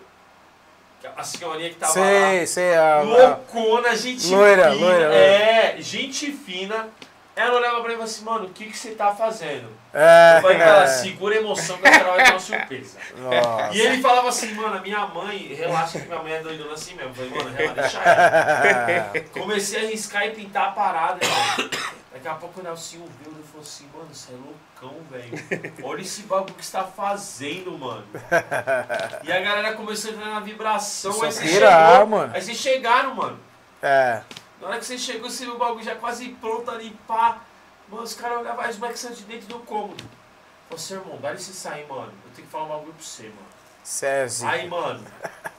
que 1.02 1.08
a 1.08 1.24
senhorinha 1.24 1.70
que 1.70 1.76
tava 1.76 2.00
lá, 2.00 2.06
Sei, 2.06 2.48
sei. 2.48 2.74
A, 2.76 3.00
a- 3.00 3.02
loucona, 3.02 3.96
gente 3.96 4.28
Loira, 4.30 4.72
fina. 4.72 4.86
loira, 4.86 5.08
loira. 5.10 5.16
É, 5.16 5.76
gente 5.82 6.32
fina. 6.32 6.90
Ela 7.42 7.56
olhava 7.58 7.80
pra 7.82 7.88
mim 7.88 7.94
e 7.94 7.98
falava 7.98 8.04
assim, 8.04 8.24
mano, 8.24 8.46
o 8.46 8.50
que, 8.50 8.66
que 8.68 8.78
você 8.78 8.92
tá 8.92 9.14
fazendo? 9.16 9.68
é, 9.94 10.38
Eu 10.38 10.42
falei 10.42 10.58
ela, 10.58 10.84
é. 10.84 10.88
segura 10.88 11.36
a 11.36 11.40
emoção 11.40 11.78
que 11.78 11.88
a 11.88 11.92
senhora 11.94 12.12
vai 12.12 12.24
ter 12.26 12.32
uma 12.32 12.40
surpresa. 12.40 12.98
Nossa. 13.18 13.76
E 13.76 13.82
ele 13.82 14.02
falava 14.02 14.30
assim, 14.30 14.54
mano, 14.54 14.78
a 14.78 14.82
minha 14.82 15.06
mãe, 15.08 15.38
relaxa 15.54 16.00
que 16.00 16.08
minha 16.08 16.22
mãe 16.22 16.34
é 16.34 16.40
doidona 16.42 16.74
assim 16.74 16.94
mesmo. 16.96 17.12
Eu 17.12 17.16
falei, 17.16 17.30
mano, 17.32 17.56
relaxa, 17.56 17.82
deixa 17.82 18.10
ela. 18.10 19.20
Comecei 19.34 19.86
a 19.86 19.90
riscar 19.90 20.26
e 20.28 20.32
pintar 20.32 20.70
a 20.70 20.72
parada. 20.72 21.20
Daqui 22.14 22.28
a 22.28 22.34
pouco 22.36 22.60
o 22.60 22.64
Nelsinho 22.64 23.06
viu 23.22 23.32
e 23.32 23.48
falou 23.48 23.62
assim, 23.62 23.88
mano, 23.96 24.08
você 24.14 24.34
é 24.34 24.36
loucão, 24.36 25.00
velho. 25.10 25.74
Olha 25.84 26.02
esse 26.02 26.24
bagulho 26.24 26.54
que 26.54 26.66
você 26.66 26.72
tá 26.74 26.84
fazendo, 26.84 27.72
mano. 27.78 28.04
E 29.24 29.32
a 29.32 29.40
galera 29.40 29.74
começou 29.74 30.12
a 30.12 30.14
entrar 30.14 30.26
na 30.28 30.40
vibração. 30.42 31.24
Aí 31.24 31.32
você 31.32 31.42
pirar, 31.42 31.92
chegou, 31.94 32.08
mano. 32.08 32.32
Aí 32.36 32.42
vocês 32.42 32.58
chegaram, 32.58 33.16
mano. 33.16 33.40
É. 33.82 34.22
Na 34.62 34.68
hora 34.68 34.80
que 34.80 34.86
você 34.86 34.98
chegou, 34.98 35.28
você 35.30 35.44
viu 35.44 35.56
o 35.56 35.58
bagulho 35.58 35.84
já 35.84 35.96
quase 35.96 36.30
pronto 36.40 36.70
ali, 36.70 36.96
pá. 37.08 37.42
Mano, 37.90 38.04
os 38.04 38.14
caras 38.14 38.40
olhavam, 38.40 38.64
aí 38.64 38.70
os 38.70 38.78
moleques 38.78 39.02
saíram 39.02 39.18
de 39.18 39.24
dentro 39.24 39.48
do 39.48 39.60
cômodo. 39.60 40.04
Falei, 40.70 40.78
seu 40.84 41.00
irmão, 41.00 41.18
dá 41.20 41.32
licença 41.32 41.72
aí, 41.72 41.86
mano. 41.88 42.14
Eu 42.26 42.32
tenho 42.36 42.46
que 42.48 42.52
falar 42.52 42.66
um 42.66 42.70
bagulho 42.70 42.94
pra 42.94 43.04
você, 43.04 43.24
mano. 43.24 43.52
César. 43.84 44.50
Aí, 44.50 44.70
mano, 44.70 45.04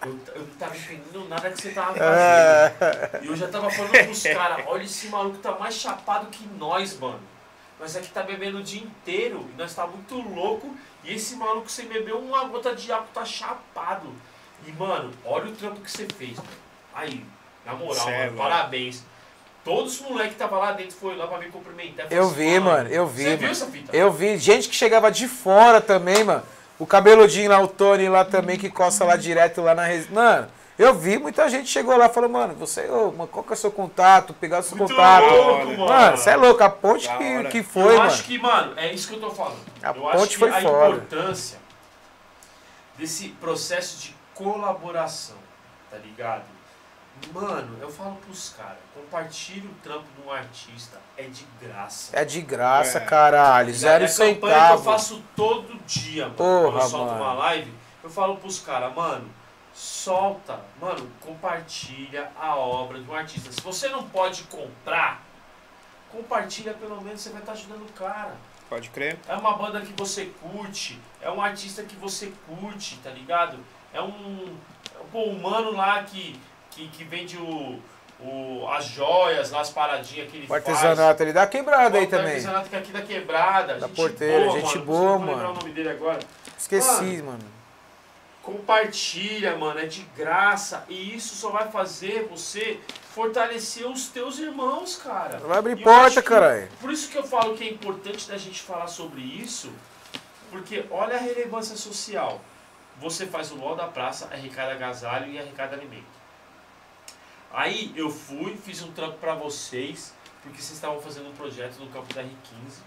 eu, 0.03 0.19
eu 0.37 0.43
não 0.43 0.55
tava 0.55 0.77
entendendo 0.77 1.29
nada 1.29 1.51
que 1.51 1.61
você 1.61 1.73
tava 1.73 1.93
fazendo. 1.99 3.25
E 3.25 3.27
eu 3.27 3.37
já 3.37 3.49
tava 3.49 3.69
falando 3.69 3.91
pros 3.91 4.23
caras, 4.23 4.65
olha 4.69 4.85
esse 4.85 5.09
maluco 5.09 5.39
tá 5.39 5.59
mais 5.59 5.75
chapado 5.75 6.27
que 6.29 6.47
nós, 6.57 6.97
mano. 6.99 7.21
Nós 7.81 7.97
aqui 7.97 8.09
tá 8.13 8.23
bebendo 8.23 8.59
o 8.59 8.63
dia 8.63 8.81
inteiro 8.81 9.51
e 9.53 9.59
nós 9.59 9.75
tá 9.75 9.85
muito 9.85 10.15
louco. 10.15 10.73
E 11.03 11.13
esse 11.15 11.35
maluco, 11.35 11.69
você 11.69 11.83
bebeu 11.83 12.21
uma 12.21 12.45
gota 12.45 12.77
de 12.77 12.93
álcool, 12.93 13.09
tá 13.13 13.25
chapado. 13.25 14.07
E, 14.65 14.71
mano, 14.73 15.13
olha 15.25 15.51
o 15.51 15.57
trampo 15.57 15.81
que 15.81 15.91
você 15.91 16.07
fez. 16.07 16.37
mano. 16.37 16.49
Aí, 16.95 17.27
na 17.65 17.75
moral, 17.75 18.05
Cê 18.05 18.11
é 18.11 18.27
mano, 18.27 18.37
parabéns. 18.39 19.03
Todos 19.65 20.01
os 20.01 20.01
moleques 20.01 20.33
que 20.33 20.39
tava 20.39 20.59
lá 20.59 20.73
dentro 20.73 20.97
foram 20.97 21.17
lá 21.17 21.27
pra 21.29 21.39
me 21.39 21.47
cumprimentar. 21.47 22.07
Eu 22.11 22.25
assim, 22.25 22.35
vi, 22.35 22.59
mano, 22.61 22.89
eu 22.89 23.07
vi, 23.07 23.23
Você 23.25 23.37
viu 23.37 23.49
essa 23.51 23.67
fita? 23.67 23.97
Eu 23.97 24.11
vi 24.11 24.37
gente 24.37 24.69
que 24.69 24.75
chegava 24.75 25.11
de 25.11 25.29
fora 25.29 25.81
também, 25.81 26.25
mano. 26.25 26.43
O 26.79 26.87
cabeludinho 26.87 27.49
lá, 27.49 27.61
o 27.61 27.69
Tony 27.69 28.09
lá 28.09 28.25
também, 28.25 28.59
que 28.59 28.69
coça 28.69 29.05
lá 29.05 29.15
direto 29.15 29.61
lá 29.61 29.73
na 29.73 29.85
res... 29.85 30.11
Mano, 30.11 30.49
eu 30.77 30.93
vi, 30.95 31.17
muita 31.17 31.49
gente 31.49 31.69
chegou 31.69 31.97
lá 31.97 32.07
e 32.07 32.09
falou, 32.09 32.29
mano, 32.29 32.55
você, 32.55 32.89
ô, 32.91 33.13
mano, 33.13 33.29
qual 33.29 33.45
que 33.45 33.53
é 33.53 33.55
o 33.55 33.57
seu 33.57 33.71
contato? 33.71 34.35
Pegar 34.35 34.59
o 34.59 34.63
seu 34.65 34.77
Muito 34.77 34.91
contato. 34.93 35.25
louco, 35.27 35.67
Mano, 35.67 35.87
mano. 35.87 36.17
Você 36.17 36.31
é 36.31 36.37
louco, 36.37 36.65
a 36.65 36.71
ponte 36.71 37.07
Da 37.07 37.17
que, 37.19 37.37
hora. 37.37 37.49
que 37.51 37.59
eu 37.59 37.65
foi, 37.65 37.83
mano. 37.97 38.03
acho 38.03 38.25
que, 38.25 38.39
mano, 38.39 38.73
é 38.77 38.93
isso 38.93 39.07
que 39.09 39.15
eu 39.15 39.21
tô 39.21 39.31
falando. 39.31 39.61
A 39.81 39.89
eu 39.91 39.95
ponte 39.95 40.17
acho 40.17 40.29
que 40.29 40.37
foi 40.39 40.51
a 40.51 40.61
foda. 40.61 40.89
importância 40.97 41.59
desse 42.99 43.29
processo 43.29 44.01
de 44.03 44.17
colaboração, 44.35 45.37
tá 45.89 45.99
ligado? 45.99 46.43
Mano, 47.33 47.79
eu 47.81 47.91
falo 47.91 48.17
pros 48.17 48.51
caras, 48.51 48.79
compartilhe 48.95 49.67
o 49.67 49.75
trampo 49.83 50.05
de 50.17 50.27
um 50.27 50.31
artista, 50.33 50.99
é 51.17 51.25
de 51.25 51.47
graça. 51.61 52.17
É 52.17 52.25
de 52.25 52.41
graça, 52.43 52.99
É. 52.99 53.05
caralho. 53.05 53.73
Zero 53.73 54.05
é 54.05 54.09
campanha 54.09 54.35
que 54.35 54.45
eu 54.45 54.49
centavo. 54.51 54.83
faço 54.85 55.23
todo 55.37 55.79
dia, 55.87 56.25
mano. 56.25 56.35
Porra, 56.37 56.71
Quando 56.73 56.83
eu 56.83 56.89
solto 56.89 57.13
mano. 57.13 57.23
uma 57.25 57.33
live, 57.35 57.73
eu 58.03 58.11
falo 58.11 58.37
pros 58.37 58.59
caras, 58.61 58.95
mano, 58.95 59.31
solta, 59.73 60.61
mano, 60.81 61.11
compartilha 61.21 62.31
a 62.39 62.55
obra 62.57 63.01
de 63.01 63.09
um 63.09 63.15
artista. 63.15 63.51
Se 63.53 63.61
você 63.61 63.89
não 63.89 64.03
pode 64.09 64.43
comprar, 64.45 65.23
compartilha 66.11 66.75
pelo 66.75 67.01
menos, 67.01 67.21
você 67.21 67.31
vai 67.31 67.41
estar 67.41 67.53
ajudando 67.53 67.83
o 67.83 67.93
cara. 67.93 68.35
Pode 68.69 68.91
crer. 68.91 69.19
É 69.29 69.35
uma 69.35 69.55
banda 69.57 69.81
que 69.81 69.93
você 69.97 70.27
curte, 70.43 70.99
é 71.21 71.31
um 71.31 71.41
artista 71.43 71.83
que 71.83 71.97
você 71.97 72.33
curte, 72.47 72.99
tá 73.03 73.11
ligado? 73.11 73.59
É 73.93 74.01
um, 74.01 74.57
pô, 75.11 75.25
um 75.25 75.39
mano 75.41 75.73
lá 75.73 76.03
que, 76.03 76.39
que, 76.75 76.89
que 76.89 77.05
vende 77.05 77.37
o, 77.39 77.79
o, 78.21 78.69
as 78.69 78.85
joias, 78.87 79.51
lá 79.51 79.61
as 79.61 79.71
paradinhas 79.71 80.31
que 80.31 80.37
ele 80.39 80.45
O 80.47 80.49
faz. 80.49 80.67
artesanato 80.67 81.23
ali 81.23 81.33
dá 81.33 81.47
quebrada 81.47 81.99
aí 81.99 82.07
também. 82.07 82.29
artesanato 82.35 82.69
que 82.71 82.77
é 82.77 82.79
aqui 82.79 82.93
da 82.93 83.03
quebrada. 83.03 83.75
Da 83.79 83.87
gente 83.87 83.97
porteira, 83.97 84.45
boa, 84.47 84.61
gente 84.61 84.75
mano. 84.79 84.85
boa, 84.87 85.11
Não 85.13 85.19
mano. 85.21 85.51
o 85.51 85.55
nome 85.55 85.73
dele 85.73 85.91
agora. 85.91 86.19
Esqueci, 86.59 87.23
mano. 87.23 87.53
Compartilha, 88.43 89.57
mano, 89.57 89.79
é 89.79 89.87
de 89.87 90.03
graça. 90.17 90.85
E 90.89 91.15
isso 91.15 91.35
só 91.37 91.51
vai 91.51 91.71
fazer 91.71 92.27
você 92.29 92.81
fortalecer 93.15 93.87
os 93.87 94.09
teus 94.09 94.39
irmãos, 94.39 94.97
cara. 94.97 95.39
Vai 95.39 95.59
abrir 95.59 95.79
E 95.79 95.83
porta, 95.83 96.21
caralho. 96.21 96.69
Por 96.81 96.91
isso 96.91 97.09
que 97.09 97.17
eu 97.17 97.23
falo 97.23 97.55
que 97.57 97.63
é 97.63 97.71
importante 97.71 98.29
da 98.29 98.37
gente 98.37 98.61
falar 98.63 98.89
sobre 98.89 99.21
isso, 99.21 99.71
porque 100.51 100.85
olha 100.91 101.17
a 101.17 101.21
relevância 101.21 101.77
social. 101.77 102.41
Você 103.01 103.27
faz 103.27 103.53
o 103.53 103.57
LOL 103.57 103.77
da 103.77 103.87
praça, 103.87 104.29
arrecada 104.33 104.73
agasalho 104.73 105.31
e 105.31 105.39
arrecada 105.39 105.77
alimento. 105.77 106.05
Aí 107.53 107.93
eu 107.95 108.09
fui, 108.09 108.57
fiz 108.57 108.83
um 108.83 108.93
trampo 108.93 109.19
pra 109.19 109.35
vocês, 109.35 110.15
porque 110.43 110.57
vocês 110.57 110.73
estavam 110.73 111.01
fazendo 111.01 111.29
um 111.29 111.35
projeto 111.35 111.79
no 111.79 111.89
campo 111.91 112.13
da 112.15 112.23
R15 112.23 112.81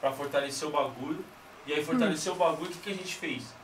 pra 0.00 0.12
fortalecer 0.12 0.68
o 0.68 0.70
bagulho. 0.70 1.24
E 1.66 1.72
aí 1.72 1.84
fortalecer 1.84 2.32
o 2.32 2.36
bagulho, 2.36 2.70
o 2.70 2.72
que, 2.72 2.78
que 2.78 2.90
a 2.90 2.94
gente 2.94 3.14
fez? 3.16 3.54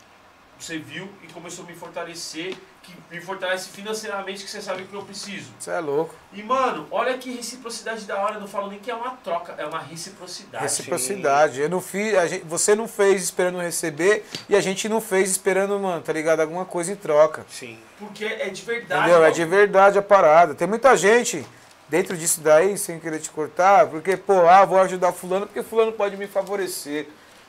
Você 0.59 0.79
viu 0.79 1.09
e 1.23 1.27
começou 1.29 1.65
a 1.65 1.69
me 1.69 1.75
fortalecer, 1.75 2.57
que 2.83 2.93
me 3.11 3.21
fortalece 3.21 3.69
financeiramente, 3.71 4.45
que 4.45 4.51
você 4.51 4.61
sabe 4.61 4.85
que 4.85 4.95
eu 4.95 5.03
preciso. 5.03 5.53
Você 5.59 5.71
é 5.71 5.79
louco. 5.79 6.15
E, 6.33 6.43
mano, 6.43 6.87
olha 6.91 7.17
que 7.17 7.31
reciprocidade 7.31 8.05
da 8.05 8.19
hora. 8.19 8.35
Eu 8.35 8.41
não 8.41 8.49
falo 8.49 8.69
nem 8.69 8.79
que 8.79 8.91
é 8.91 8.95
uma 8.95 9.11
troca, 9.17 9.55
é 9.57 9.65
uma 9.65 9.79
reciprocidade. 9.79 10.65
Reciprocidade. 10.65 11.61
Eu 11.61 11.69
não 11.69 11.81
fiz, 11.81 12.15
a 12.15 12.27
gente, 12.27 12.45
você 12.45 12.75
não 12.75 12.89
fez 12.89 13.23
esperando 13.23 13.59
receber 13.59 14.25
e 14.49 14.57
a 14.57 14.61
gente 14.61 14.89
não 14.89 15.01
fez 15.01 15.31
esperando, 15.31 15.79
mano, 15.79 16.03
tá 16.03 16.13
ligado? 16.13 16.41
Alguma 16.41 16.65
coisa 16.65 16.93
em 16.93 16.97
troca. 16.97 17.47
Sim. 17.49 17.79
Porque 17.99 18.25
é 18.25 18.49
de 18.49 18.63
verdade. 18.63 19.03
Entendeu? 19.03 19.25
É 19.25 19.31
de 19.31 19.45
verdade 19.45 19.99
a 19.99 20.03
parada. 20.03 20.55
Tem 20.55 20.67
muita 20.67 20.97
gente 20.97 21.47
dentro 21.89 22.17
disso 22.17 22.41
daí, 22.41 22.77
sem 22.79 22.99
querer 22.99 23.21
te 23.21 23.31
cortar, 23.31 23.87
porque, 23.87 24.17
pô, 24.17 24.49
ah, 24.49 24.65
vou 24.65 24.81
ajudar 24.81 25.13
fulano 25.13 25.47
porque 25.47 25.63
fulano 25.63 25.93
pode 25.93 26.17
me 26.17 26.27
favorecer. 26.27 27.07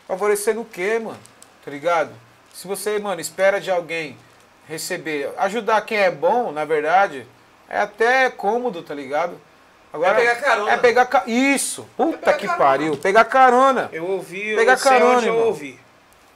Favorecer 0.08 0.54
no 0.54 0.66
quê, 0.66 1.00
mano? 1.00 1.20
Tá 1.64 1.72
ligado? 1.72 2.12
Se 2.54 2.68
você, 2.68 3.00
mano, 3.00 3.22
espera 3.22 3.60
de 3.60 3.72
alguém 3.72 4.18
receber, 4.68 5.32
ajudar 5.38 5.82
quem 5.82 5.98
é 5.98 6.12
bom, 6.12 6.52
na 6.52 6.66
verdade, 6.66 7.26
é 7.70 7.80
até 7.80 8.30
cômodo, 8.30 8.82
tá 8.82 8.94
ligado? 8.94 9.40
Agora, 9.92 10.14
É 10.14 10.16
pegar 10.16 10.36
carona. 10.38 10.72
É 10.72 10.78
pegar 10.78 11.06
ca... 11.06 11.24
Isso! 11.28 11.88
Puta 11.96 12.18
pegar 12.18 12.34
que 12.34 12.48
carona. 12.48 12.66
pariu! 12.66 12.98
Pegar 12.98 13.26
carona! 13.26 13.90
Eu 13.94 14.06
ouvi, 14.06 14.56
Pega 14.56 14.72
eu 14.72 14.78
sei 14.78 14.92
carona, 14.92 15.18
onde 15.18 15.28
eu 15.28 15.36
ouvi. 15.38 15.80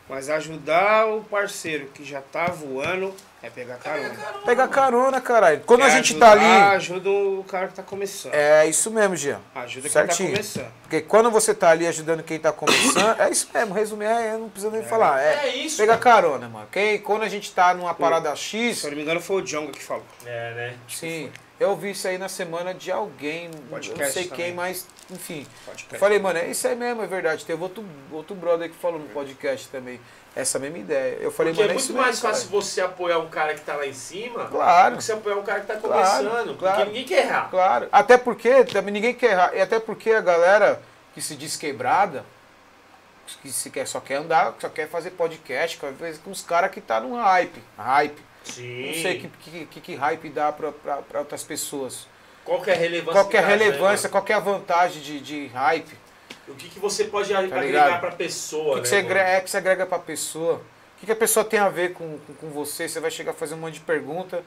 Mas 0.08 0.30
ajudar 0.30 1.08
o 1.08 1.24
parceiro 1.24 1.88
que 1.88 2.04
já 2.04 2.22
tá 2.22 2.45
voando 2.45 3.14
é 3.42 3.50
pegar 3.50 3.76
carona. 3.78 4.16
Pegar 4.46 4.68
carona, 4.68 5.22
caralho. 5.22 5.62
Quando 5.66 5.84
a 5.84 5.86
Quer 5.86 5.98
gente 5.98 6.16
tá 6.16 6.32
ajudar, 6.32 6.46
ali. 6.70 6.76
Ajuda 6.76 7.10
o 7.10 7.46
cara 7.48 7.68
que 7.68 7.74
tá 7.76 7.84
começando. 7.84 8.34
É 8.34 8.66
isso 8.68 8.90
mesmo, 8.92 9.16
Jean. 9.16 9.40
Ajuda 9.54 9.88
certinho. 9.90 10.18
quem 10.18 10.38
tá 10.38 10.42
começando. 10.44 10.74
Porque 10.82 11.02
quando 11.02 11.30
você 11.32 11.54
tá 11.54 11.70
ali 11.70 11.86
ajudando 11.88 12.24
quem 12.24 12.40
tá 12.40 12.52
começando, 12.52 13.20
é 13.22 13.30
isso 13.30 13.48
mesmo, 13.54 13.74
resumir, 13.74 14.06
é, 14.06 14.34
eu 14.34 14.40
não 14.40 14.50
preciso 14.50 14.72
nem 14.72 14.84
falar. 14.84 15.22
É, 15.22 15.48
É 15.50 15.56
isso, 15.56 15.78
Pegar 15.78 15.98
carona, 15.98 16.50
mano. 16.50 16.68
Quem, 16.72 17.00
quando 17.00 17.24
a 17.24 17.30
gente 17.30 17.52
tá 17.54 17.74
numa 17.74 17.94
parada 17.94 18.36
X, 18.36 18.80
Se 18.80 18.86
eu 18.86 18.92
não 18.92 18.98
me 18.98 19.04
engano, 19.04 19.22
foi 19.22 19.42
o 19.42 19.46
Jonga 19.46 19.72
que 19.72 19.84
falou. 19.84 20.06
É, 20.26 20.54
né? 20.54 20.74
sim, 20.90 21.32
eu 21.60 21.76
vi 21.76 21.92
isso 21.92 22.08
aí 22.08 22.18
na 22.18 22.30
semana 22.30 22.74
de 22.74 22.92
alguém, 22.92 23.46
eu 23.46 23.52
não 23.52 23.68
Podcast 23.70 24.14
sei 24.14 24.24
também. 24.26 24.46
quem, 24.46 24.54
mas 24.56 24.88
enfim. 25.10 25.46
Eu 25.68 25.74
crer. 25.88 26.00
falei, 26.00 26.20
mano, 26.20 26.40
é 26.40 26.48
isso 26.48 26.68
aí 26.68 26.76
mesmo, 26.76 27.02
é 27.04 27.08
verdade. 27.08 27.46
Teve 27.46 27.62
outro, 27.62 27.86
outro 28.12 28.36
brother 28.36 28.70
que 28.70 28.76
falou 28.76 29.00
no 29.00 29.06
podcast 29.10 29.68
também, 29.70 30.00
essa 30.42 30.60
mesma 30.60 30.78
ideia. 30.78 31.18
Eu 31.20 31.32
falei, 31.32 31.52
Porque 31.54 31.64
mano, 31.64 31.74
é 31.74 31.76
é 31.76 31.80
isso 31.80 31.94
muito 31.94 32.06
mais 32.06 32.20
fácil 32.20 32.50
você 32.50 32.82
apoiar 32.82 33.20
um 33.20 33.28
cara 33.30 33.54
que 33.54 33.62
tá 33.62 33.76
lá 33.76 33.86
em 33.86 33.94
cima 33.94 34.46
Claro. 34.46 34.92
do 34.96 34.98
que 34.98 35.04
você 35.04 35.14
apoiar 35.14 35.36
um 35.38 35.44
cara 35.44 35.60
que 35.62 35.68
tá 35.68 35.76
Claro, 35.76 36.30
começando. 36.30 36.58
claro. 36.58 36.76
Porque 36.78 36.86
ninguém 36.92 37.06
quer 37.06 37.26
errar. 37.26 37.50
Claro. 37.50 37.88
Até 37.92 38.18
porque 38.18 38.64
também 38.66 38.94
ninguém 38.94 39.14
quer 39.14 39.32
errar. 39.32 39.56
E 39.56 39.62
até 39.62 39.80
porque 39.80 40.12
a 40.12 40.22
galera 40.22 40.82
que 41.14 41.22
se 41.22 41.36
diz 41.36 41.56
quebrada, 41.56 42.24
que 43.42 43.52
se 43.52 43.70
quer, 43.70 43.88
só 43.88 44.00
quer 44.00 44.16
andar, 44.16 44.56
só 44.60 44.70
quer 44.70 44.88
fazer 44.88 45.12
podcast, 45.12 45.84
às 45.86 45.98
vezes 45.98 46.22
com 46.22 46.32
os 46.32 46.42
caras 46.42 46.72
que 46.72 46.80
tá 46.80 47.00
num 47.02 47.16
hype. 47.16 47.62
Hype. 47.78 48.22
Sim. 48.44 48.88
Não 48.88 48.94
sei 49.02 49.20
que, 49.20 49.28
que, 49.28 49.66
que, 49.66 49.82
que 49.82 49.96
hype 49.96 50.30
dá 50.30 50.52
pra 50.52 51.20
outras 51.20 51.44
pessoas. 51.44 52.08
Qual 52.46 52.62
que 52.62 52.70
é 52.70 52.74
a 52.74 52.78
relevância? 52.78 53.14
Qual 53.14 53.28
que 53.28 53.36
é 53.36 53.40
a 53.40 53.44
né, 53.44 53.48
relevância, 53.50 54.10
qual 54.10 54.26
é 54.28 54.34
a 54.34 54.40
vantagem 54.40 55.02
de, 55.02 55.20
de 55.20 55.48
hype? 55.48 55.98
O 56.48 56.56
que, 56.56 56.69
que 56.69 56.80
você 56.80 57.06
pode 57.06 57.34
agregar 57.34 57.61
ligado? 57.61 57.99
pra 57.99 58.10
O 58.10 58.15
pessoa, 58.15 58.76
que, 58.76 58.76
né? 58.76 58.82
que, 58.82 58.88
você 58.88 58.95
agrega, 58.98 59.30
é 59.30 59.41
que 59.41 59.49
você 59.49 59.57
agrega 59.57 59.86
pra 59.86 59.99
pessoa? 59.99 60.56
O 60.56 60.99
que, 60.99 61.06
que 61.06 61.11
a 61.11 61.15
pessoa 61.15 61.44
tem 61.44 61.60
a 61.60 61.69
ver 61.69 61.94
com, 61.94 62.18
com, 62.19 62.34
com 62.34 62.49
você? 62.49 62.88
Você 62.88 62.99
vai 62.99 63.11
chegar 63.11 63.32
a 63.32 63.36
fazer 63.36 63.53
um 63.56 63.57
monte 63.57 63.76
de 63.76 63.80
pergunta. 63.82 64.44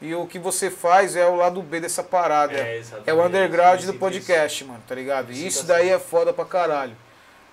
E 0.00 0.14
o 0.14 0.26
que 0.26 0.38
você 0.38 0.70
faz 0.70 1.16
é 1.16 1.26
o 1.26 1.36
lado 1.36 1.62
B 1.62 1.80
dessa 1.80 2.02
parada. 2.02 2.52
É, 2.54 2.82
É, 3.06 3.14
o 3.14 3.24
underground 3.24 3.80
Isso, 3.80 3.92
do 3.92 3.98
podcast, 3.98 4.64
mano, 4.64 4.82
tá 4.86 4.94
ligado? 4.94 5.32
E 5.32 5.34
Isso 5.34 5.46
isso 5.60 5.66
tá 5.66 5.74
daí 5.74 5.88
é 5.88 5.98
foda 5.98 6.32
pra 6.32 6.44
caralho. 6.44 6.94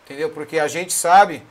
entendeu? 0.05 0.29
Porque 0.29 0.59
a 0.59 0.67
gente 0.67 0.91
sabe 0.93 1.41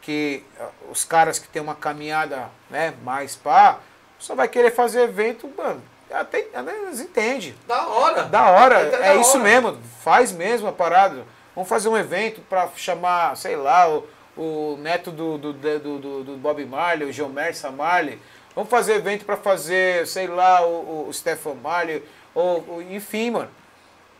que 0.00 0.42
ah, 0.58 0.68
os 0.90 1.04
caras 1.04 1.38
que 1.38 1.46
tem 1.48 1.60
uma 1.60 1.74
caminhada 1.74 2.48
né, 2.70 2.94
mais 3.04 3.36
pá, 3.36 3.78
só 4.18 4.34
vai 4.34 4.48
querer 4.48 4.70
fazer 4.70 5.02
evento, 5.02 5.50
mano, 5.56 5.82
até, 6.10 6.46
eles 6.86 7.00
entendem. 7.00 7.54
Da 7.66 7.86
hora. 7.86 8.22
Da 8.24 8.50
hora, 8.50 8.86
Até 8.88 8.96
é 8.96 9.14
da 9.14 9.16
isso 9.16 9.32
hora. 9.32 9.40
mesmo, 9.44 9.78
faz 10.02 10.32
mesmo 10.32 10.68
a 10.68 10.72
parada. 10.72 11.24
Vamos 11.58 11.68
fazer 11.68 11.88
um 11.88 11.96
evento 11.98 12.40
pra 12.42 12.68
chamar, 12.76 13.36
sei 13.36 13.56
lá, 13.56 13.88
o, 13.88 14.06
o 14.36 14.76
neto 14.80 15.10
do, 15.10 15.36
do, 15.36 15.52
do, 15.52 16.22
do, 16.22 16.36
Bob 16.36 16.64
Marley, 16.64 17.08
o 17.08 17.12
Geomersa 17.12 17.68
Marley. 17.68 18.16
Vamos 18.54 18.70
fazer 18.70 18.94
evento 18.94 19.24
pra 19.24 19.36
fazer, 19.36 20.06
sei 20.06 20.28
lá, 20.28 20.64
o, 20.64 21.08
o 21.08 21.12
Stefan 21.12 21.54
Marley, 21.54 22.04
ou, 22.32 22.64
ou- 22.68 22.82
enfim, 22.82 23.32
mano. 23.32 23.50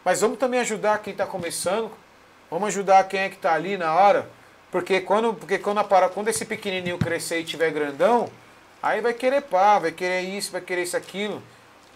Mas 0.05 0.20
vamos 0.20 0.36
também 0.36 0.59
ajudar 0.59 0.98
quem 0.98 1.15
tá 1.15 1.27
começando. 1.27 1.93
Vamos 2.51 2.70
ajudar 2.70 3.06
quem 3.06 3.20
é 3.20 3.28
que 3.28 3.36
tá 3.36 3.55
ali 3.55 3.77
na 3.77 3.94
hora. 3.94 4.28
Porque 4.73 5.01
quando, 5.01 5.32
porque 5.32 5.60
quando, 5.60 5.78
a 5.78 5.85
para, 5.85 6.09
quando 6.09 6.27
esse 6.27 6.44
pequenininho 6.44 6.98
crescer 6.98 7.39
e 7.39 7.44
tiver 7.44 7.70
grandão, 7.70 8.28
aí 8.82 9.01
vai 9.01 9.15
querer 9.15 9.43
pá, 9.43 9.78
vai 9.78 9.93
querer 9.93 10.23
isso, 10.23 10.51
vai 10.51 10.60
querer 10.60 10.82
isso, 10.82 10.97
aquilo. 10.97 11.40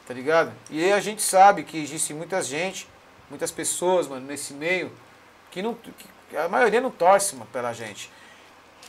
Tá 0.06 0.14
ligado? 0.14 0.52
E 0.70 0.84
aí 0.84 0.92
a 0.92 1.00
gente 1.00 1.20
sabe 1.20 1.64
que 1.64 1.82
existe 1.82 2.14
muita 2.14 2.40
gente, 2.40 2.86
muitas 3.28 3.50
pessoas, 3.50 4.06
mano, 4.06 4.24
nesse 4.24 4.54
meio, 4.54 4.92
que 5.52 5.62
não. 5.62 5.74
que 5.74 6.36
a 6.36 6.48
maioria 6.48 6.80
não 6.80 6.90
torce, 6.90 7.36
pela 7.52 7.72
gente. 7.72 8.10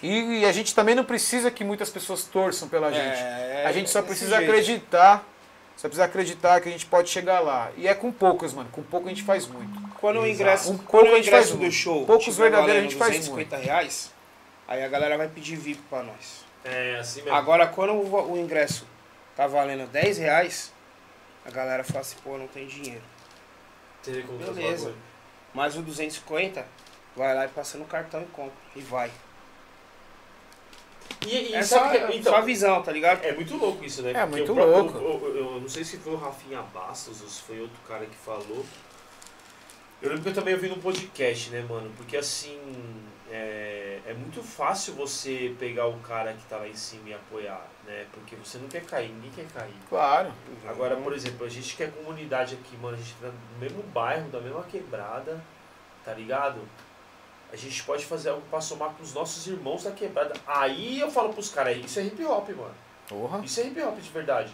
E, 0.02 0.40
e 0.40 0.45
a 0.45 0.52
gente 0.52 0.73
também 0.73 0.95
não 0.95 1.03
precisa 1.03 1.52
que 1.52 1.64
muitas 1.64 1.90
pessoas 1.90 2.23
torçam 2.23 2.68
pela 2.68 2.91
gente. 2.91 3.19
É, 3.19 3.65
a 3.68 3.72
gente 3.72 3.90
só 3.90 3.99
desse 3.99 4.07
precisa 4.10 4.38
jeito. 4.38 4.49
acreditar. 4.49 5.23
Só 5.76 5.88
precisa 5.88 6.06
acreditar 6.06 6.61
que 6.61 6.69
a 6.69 6.72
gente 6.72 6.85
pode 6.85 7.10
chegar 7.10 7.40
lá. 7.40 7.72
E 7.77 7.88
é 7.88 7.94
com 7.94 8.11
poucos, 8.11 8.53
mano. 8.53 8.69
Com 8.72 8.81
pouco 8.84 9.07
a 9.07 9.10
gente 9.10 9.23
faz 9.23 9.48
muito. 9.48 9.72
Quando 9.99 10.19
o 10.19 10.27
ingresso, 10.27 10.72
Um 10.72 10.77
quando 10.77 11.03
pouco 11.03 11.10
o 11.10 11.14
a 11.14 11.18
gente 11.18 11.30
faz 11.30 11.45
ingresso 11.45 11.57
do 11.57 11.61
muito. 11.61 11.73
show 11.73 12.06
Poucos 12.06 12.38
verdadeiros 12.38 12.80
a 12.80 12.81
gente 12.81 12.95
faz 12.95 13.11
250 13.11 13.57
reais, 13.57 14.11
aí 14.68 14.84
a 14.84 14.88
galera 14.88 15.18
vai 15.18 15.27
pedir 15.27 15.56
VIP 15.56 15.81
pra 15.90 16.03
nós. 16.03 16.45
É, 16.64 16.98
assim 16.99 17.22
mesmo. 17.22 17.35
Agora, 17.35 17.68
quando 17.68 17.94
o, 17.94 18.34
o 18.34 18.38
ingresso 18.38 18.85
tá 19.35 19.48
valendo 19.48 19.88
10 19.88 20.18
reais, 20.19 20.72
a 21.45 21.49
galera 21.49 21.84
fala 21.84 22.02
assim, 22.02 22.18
pô, 22.23 22.38
não 22.38 22.48
tem 22.48 22.68
dinheiro. 22.68 23.02
Beleza. 24.06 24.94
Mas 25.53 25.75
o 25.75 25.81
250, 25.81 26.65
vai 27.15 27.35
lá 27.35 27.45
e 27.45 27.49
passa 27.49 27.77
no 27.77 27.85
cartão 27.85 28.21
e 28.21 28.25
compra. 28.25 28.53
E 28.75 28.81
vai. 28.81 29.11
E, 31.25 31.51
e 31.51 31.55
é 31.55 31.63
só, 31.63 31.89
que, 31.89 31.97
então, 32.17 32.34
só 32.34 32.39
a 32.39 32.41
visão, 32.41 32.81
tá 32.84 32.91
ligado? 32.91 33.23
é 33.23 33.31
muito 33.34 33.55
louco 33.55 33.84
isso, 33.85 34.01
né? 34.01 34.11
É 34.11 34.13
Porque 34.25 34.27
muito 34.38 34.53
próprio- 34.53 34.77
louco. 34.77 34.97
o- 34.97 35.31
o- 35.31 35.38
eu 35.55 35.61
não 35.61 35.69
sei 35.69 35.84
se 35.84 35.97
foi 35.97 36.13
o 36.13 36.17
Rafinha 36.17 36.61
Bastos 36.61 37.21
ou 37.21 37.27
se 37.30 37.41
foi 37.43 37.61
outro 37.61 37.77
cara 37.88 38.05
que 38.05 38.15
falou. 38.15 38.65
Eu 40.01 40.09
lembro 40.09 40.23
que 40.23 40.30
eu 40.30 40.34
também 40.34 40.53
ouvi 40.53 40.67
no 40.67 40.77
podcast, 40.77 41.49
né, 41.51 41.61
mano? 41.67 41.89
Porque 41.95 42.17
assim, 42.17 42.59
é, 43.31 43.72
é 44.14 44.18
muito 44.18 44.41
fácil 44.44 44.94
você 44.94 45.56
pegar 45.60 45.88
o 45.88 45.98
cara 45.99 46.34
que 46.34 46.44
tá 46.45 46.57
lá 46.57 46.68
em 46.68 46.76
cima 46.76 47.10
e 47.10 47.14
apoiar, 47.14 47.65
né? 47.85 48.06
Porque 48.14 48.35
você 48.35 48.57
não 48.57 48.68
quer 48.68 48.84
cair, 48.85 49.10
ninguém 49.10 49.31
quer 49.31 49.48
cair. 49.48 49.73
Claro. 49.90 50.31
Agora, 50.68 50.95
por 50.95 51.14
exemplo, 51.14 51.45
a 51.45 51.49
gente 51.49 51.76
que 51.76 51.84
é 51.84 51.88
comunidade 51.88 52.56
aqui, 52.56 52.77
mano, 52.77 52.95
a 52.95 52.99
gente 52.99 53.14
tá 53.15 53.27
no 53.27 53.60
mesmo 53.60 53.81
bairro, 53.84 54.30
da 54.30 54.40
mesma 54.40 54.64
quebrada, 54.64 55.44
tá 56.06 56.14
ligado? 56.14 56.60
A 57.52 57.56
gente 57.56 57.84
pode 57.84 58.06
fazer 58.06 58.30
algo 58.30 58.41
pra 58.49 58.60
somar 58.61 58.90
com 58.91 59.03
os 59.03 59.14
nossos 59.14 59.45
irmãos 59.48 59.84
da 59.84 59.91
quebrada. 59.91 60.34
Aí 60.48 60.99
eu 60.99 61.11
falo 61.11 61.34
pros 61.34 61.49
caras, 61.49 61.77
isso 61.77 61.99
é 61.99 62.03
hip 62.03 62.23
hop, 62.26 62.49
mano. 62.49 62.73
Porra. 63.07 63.40
Isso 63.45 63.60
é 63.60 63.68
hip 63.68 63.81
hop 63.81 63.98
de 63.99 64.10
verdade, 64.10 64.52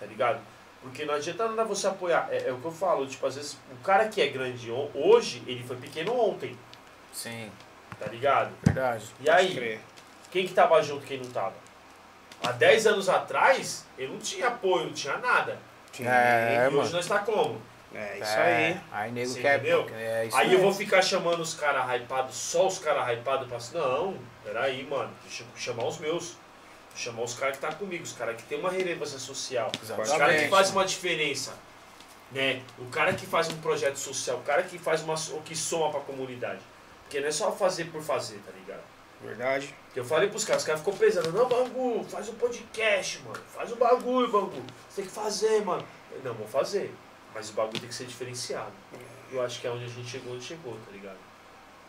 tá 0.00 0.06
ligado? 0.06 0.40
Porque 0.80 1.04
não 1.04 1.14
adianta 1.14 1.46
nada 1.48 1.64
você 1.64 1.86
apoiar. 1.86 2.26
É, 2.32 2.48
é 2.48 2.52
o 2.52 2.58
que 2.58 2.64
eu 2.64 2.72
falo, 2.72 3.06
tipo, 3.06 3.24
às 3.26 3.36
vezes 3.36 3.56
o 3.70 3.76
cara 3.84 4.08
que 4.08 4.20
é 4.20 4.26
grande 4.28 4.70
ho- 4.70 4.90
hoje, 4.94 5.42
ele 5.46 5.62
foi 5.62 5.76
pequeno 5.76 6.18
ontem, 6.18 6.56
Sim, 7.12 7.50
tá 8.02 8.10
ligado? 8.10 8.52
verdade. 8.64 9.04
E 9.20 9.30
aí, 9.30 9.54
Crer. 9.54 9.80
quem 10.30 10.46
que 10.46 10.52
tava 10.54 10.82
junto, 10.82 11.06
quem 11.06 11.18
não 11.18 11.30
tava? 11.30 11.54
Há 12.42 12.52
10 12.52 12.86
anos 12.88 13.08
atrás, 13.08 13.84
ele 13.96 14.12
não 14.12 14.18
tinha 14.18 14.48
apoio, 14.48 14.86
não 14.86 14.92
tinha 14.92 15.16
nada. 15.18 15.58
Sim. 15.92 16.06
É, 16.06 16.64
e 16.64 16.66
hoje 16.68 16.76
mano. 16.76 16.90
nós 16.92 17.06
tá 17.06 17.18
como? 17.20 17.60
É 17.94 18.18
isso 18.18 18.32
É, 18.32 18.66
aí. 18.68 18.80
Aí 18.90 19.12
nego 19.12 19.28
Você 19.28 19.40
quer. 19.40 19.58
entendeu? 19.58 19.86
É 19.94 20.28
Aí 20.32 20.46
eu 20.46 20.50
mesmo. 20.52 20.64
vou 20.64 20.72
ficar 20.74 21.02
chamando 21.02 21.40
os 21.40 21.54
caras 21.54 21.84
hypados, 21.94 22.34
só 22.34 22.66
os 22.66 22.78
caras 22.78 23.06
hypados, 23.16 23.46
pra 23.46 23.58
assim, 23.58 23.76
não, 23.76 24.16
peraí, 24.42 24.84
mano, 24.86 25.12
deixa 25.22 25.42
eu 25.44 25.46
chamar 25.56 25.84
os 25.84 25.98
meus. 25.98 26.36
Chamar 26.96 27.22
os 27.22 27.34
caras 27.34 27.56
que 27.56 27.62
tá 27.62 27.72
comigo, 27.72 28.02
os 28.02 28.12
caras 28.12 28.36
que 28.36 28.42
tem 28.42 28.58
uma 28.58 28.70
relevância 28.70 29.18
social. 29.18 29.70
Os 29.82 29.88
caras 29.88 30.08
que 30.08 30.14
Exatamente. 30.14 30.50
fazem 30.50 30.72
uma 30.72 30.84
diferença. 30.84 31.54
Né? 32.30 32.62
O 32.78 32.86
cara 32.86 33.12
que 33.14 33.24
faz 33.26 33.48
um 33.48 33.56
projeto 33.58 33.96
social, 33.96 34.38
o 34.38 34.42
cara 34.42 34.62
que 34.62 34.78
faz 34.78 35.02
uma 35.02 35.14
o 35.14 35.42
que 35.42 35.54
soma 35.56 35.90
pra 35.90 36.00
comunidade. 36.00 36.60
Porque 37.12 37.20
não 37.20 37.28
é 37.28 37.32
só 37.32 37.52
fazer 37.52 37.84
por 37.90 38.02
fazer, 38.02 38.38
tá 38.38 38.50
ligado? 38.58 38.80
Verdade. 39.22 39.74
Que 39.92 40.00
Eu 40.00 40.04
falei 40.04 40.30
pros 40.30 40.46
caras, 40.46 40.62
os 40.62 40.66
caras 40.66 40.80
ficam 40.80 40.96
pesando, 40.96 41.30
não, 41.30 41.46
Bangu, 41.46 42.02
faz 42.04 42.26
um 42.30 42.34
podcast, 42.36 43.18
mano. 43.18 43.38
Faz 43.54 43.70
um 43.70 43.76
bagulho, 43.76 44.32
Bangu. 44.32 44.62
Você 44.88 45.02
tem 45.02 45.04
que 45.04 45.10
fazer, 45.10 45.62
mano. 45.62 45.86
Eu, 46.10 46.22
não, 46.24 46.32
vou 46.32 46.48
fazer. 46.48 46.90
Mas 47.34 47.50
o 47.50 47.52
bagulho 47.52 47.78
tem 47.78 47.88
que 47.90 47.94
ser 47.94 48.06
diferenciado. 48.06 48.72
Eu 49.30 49.42
acho 49.42 49.60
que 49.60 49.66
é 49.66 49.70
onde 49.70 49.84
a 49.84 49.88
gente 49.88 50.08
chegou, 50.08 50.32
onde 50.32 50.42
chegou, 50.42 50.72
tá 50.86 50.90
ligado? 50.90 51.18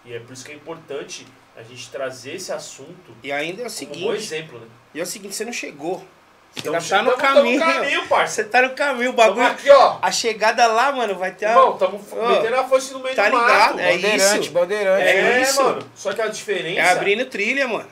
E 0.03 0.13
é 0.13 0.19
por 0.19 0.33
isso 0.33 0.43
que 0.43 0.51
é 0.51 0.55
importante 0.55 1.25
a 1.55 1.63
gente 1.63 1.89
trazer 1.89 2.33
esse 2.33 2.51
assunto 2.51 3.15
E 3.23 3.31
ainda 3.31 3.61
é 3.61 3.67
o 3.67 3.71
como 3.71 3.85
um 3.85 3.87
bom 3.87 4.11
seguinte, 4.11 4.15
exemplo, 4.17 4.59
né? 4.59 4.67
e 4.93 4.99
é 4.99 5.03
o 5.03 5.05
seguinte, 5.05 5.35
você 5.35 5.45
não 5.45 5.53
chegou. 5.53 6.05
Você 6.53 6.59
Então, 6.69 6.73
ainda 6.75 6.88
tá 6.88 7.01
no 7.03 7.11
tamo- 7.11 7.17
tamo 7.21 7.35
caminho. 7.35 7.59
caminho, 7.59 8.07
parça. 8.07 8.35
Você 8.35 8.43
tá 8.43 8.61
no 8.61 8.69
caminho, 8.75 9.09
o 9.11 9.13
Tamo 9.15 9.27
bagulho. 9.30 9.47
aqui, 9.47 9.69
ó. 9.71 9.97
A 10.01 10.11
chegada 10.11 10.67
lá, 10.67 10.91
mano, 10.91 11.15
vai 11.15 11.31
ter 11.31 11.45
a. 11.47 11.49
Irmão, 11.49 11.77
tamo 11.77 11.99
Ô, 12.11 12.27
metendo 12.27 12.55
a 12.57 12.63
foice 12.63 12.93
no 12.93 12.99
meio 12.99 13.15
tá 13.15 13.27
do 13.30 13.35
ligado, 13.39 13.69
mato. 13.75 13.80
é 13.80 13.93
bandeirante, 13.95 14.39
isso. 14.41 14.51
bandeirante. 14.51 15.01
É, 15.03 15.15
É 15.17 15.41
isso. 15.41 15.63
mano. 15.63 15.91
Só 15.95 16.13
que 16.13 16.21
a 16.21 16.27
diferença... 16.27 16.80
É 16.80 16.91
abrindo 16.91 17.25
trilha, 17.25 17.67
mano. 17.67 17.89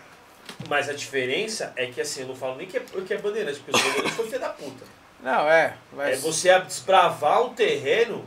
Mas 0.69 0.88
a 0.89 0.93
diferença 0.93 1.73
é 1.75 1.88
que, 1.88 1.99
assim, 1.99 2.21
eu 2.21 2.27
não 2.27 2.35
falo 2.35 2.55
nem 2.55 2.67
que 2.67 2.77
é, 2.77 2.81
que 2.81 3.13
é 3.13 3.17
bandeirante, 3.17 3.59
porque 3.61 3.75
os 3.75 3.81
bandeirantes 3.83 4.15
foi 4.15 4.25
filho 4.27 4.39
da 4.39 4.49
puta. 4.49 4.85
Não, 5.23 5.49
é. 5.49 5.63
É 5.65 5.73
Mas... 5.93 6.21
você 6.21 6.57
desbravar 6.59 7.41
um 7.43 7.53
terreno 7.55 8.23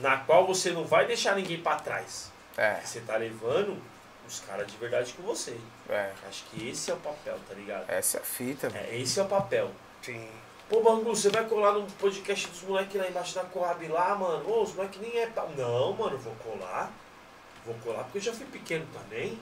na 0.00 0.16
qual 0.16 0.44
você 0.46 0.70
não 0.70 0.84
vai 0.84 1.06
deixar 1.06 1.36
ninguém 1.36 1.58
pra 1.58 1.76
trás. 1.76 2.32
É, 2.56 2.76
Você 2.84 2.98
tá 3.00 3.16
levando 3.16 3.76
os 4.28 4.40
caras 4.40 4.66
de 4.66 4.76
verdade 4.76 5.12
com 5.14 5.22
você. 5.22 5.58
é. 5.88 6.12
Acho 6.28 6.44
que 6.44 6.68
esse 6.68 6.90
é 6.90 6.94
o 6.94 6.98
papel, 6.98 7.38
tá 7.48 7.54
ligado? 7.54 7.88
Essa 7.88 8.18
é 8.18 8.20
a 8.20 8.24
fita. 8.24 8.70
É, 8.74 8.96
esse 8.98 9.18
é 9.18 9.22
o 9.22 9.26
papel. 9.26 9.70
Sim. 10.02 10.28
Pô, 10.68 10.82
Bangu, 10.82 11.04
você 11.16 11.30
vai 11.30 11.44
colar 11.46 11.72
no 11.72 11.86
podcast 11.92 12.46
dos 12.48 12.62
moleques 12.62 13.00
lá 13.00 13.08
embaixo 13.08 13.34
da 13.34 13.42
Coab 13.44 13.86
lá, 13.88 14.14
mano? 14.14 14.46
Ô, 14.48 14.62
os 14.62 14.74
moleques 14.74 15.00
nem 15.00 15.18
é. 15.18 15.26
pa- 15.26 15.48
Não, 15.56 15.94
mano, 15.94 16.18
vou 16.18 16.34
colar. 16.36 16.92
Vou 17.64 17.74
colar 17.76 18.04
porque 18.04 18.18
eu 18.18 18.22
já 18.22 18.32
fui 18.32 18.46
pequeno 18.46 18.86
também. 18.92 19.38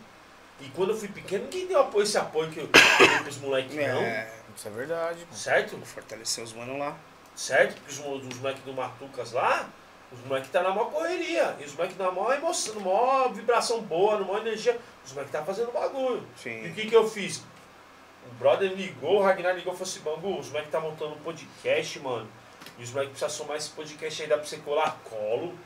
E 0.61 0.69
quando 0.71 0.91
eu 0.93 0.97
fui 0.97 1.09
pequeno, 1.09 1.45
ninguém 1.45 1.67
deu 1.67 1.81
apoio, 1.81 2.05
esse 2.05 2.17
apoio 2.17 2.51
que 2.51 2.61
eu 2.61 2.67
dei 2.69 3.19
pros 3.25 3.37
moleques, 3.39 3.75
não. 3.75 3.83
É, 4.03 4.33
Isso 4.57 4.69
é 4.69 4.71
verdade. 4.71 5.27
Certo? 5.33 5.77
fortalecer 5.85 6.43
os 6.45 6.53
manos 6.53 6.79
lá. 6.79 6.97
Certo? 7.35 7.75
Porque 7.83 7.91
os, 7.93 7.99
os 8.33 8.39
moleques 8.39 8.63
do 8.65 8.73
Matucas 8.73 9.33
lá, 9.33 9.69
os 10.13 10.21
moleques 10.27 10.51
tá 10.51 10.63
na 10.63 10.71
maior 10.71 10.91
correria. 10.91 11.57
E 11.59 11.65
os 11.65 11.75
moleques 11.75 11.97
na 11.99 12.11
maior 12.11 12.35
emoção, 12.35 12.75
na 12.77 12.81
maior 12.81 13.33
vibração 13.33 13.81
boa, 13.83 14.19
na 14.19 14.25
maior 14.25 14.41
energia. 14.41 14.79
Os 15.05 15.13
moleques 15.13 15.33
tá 15.33 15.45
fazendo 15.45 15.73
bagulho. 15.73 16.23
E 16.23 16.39
o 16.39 16.43
Sim. 16.43 16.73
que, 16.75 16.87
que 16.89 16.95
eu 16.95 17.09
fiz? 17.09 17.43
O 18.29 18.35
brother 18.39 18.73
ligou, 18.73 19.19
o 19.21 19.23
Ragnar 19.23 19.55
ligou 19.55 19.73
e 19.73 19.77
falou 19.77 19.91
assim, 19.91 20.01
Bangu, 20.01 20.39
os 20.41 20.49
moleques 20.49 20.71
tá 20.73 20.81
montando 20.81 21.15
um 21.15 21.19
podcast, 21.21 21.99
mano. 22.01 22.29
E 22.79 22.83
os 22.83 22.91
moleques 22.91 23.19
precisam 23.19 23.45
somar 23.45 23.57
esse 23.57 23.71
podcast 23.71 24.23
aí, 24.23 24.29
dá 24.29 24.37
pra 24.37 24.45
você 24.47 24.57
colar 24.59 24.99
colo. 25.05 25.57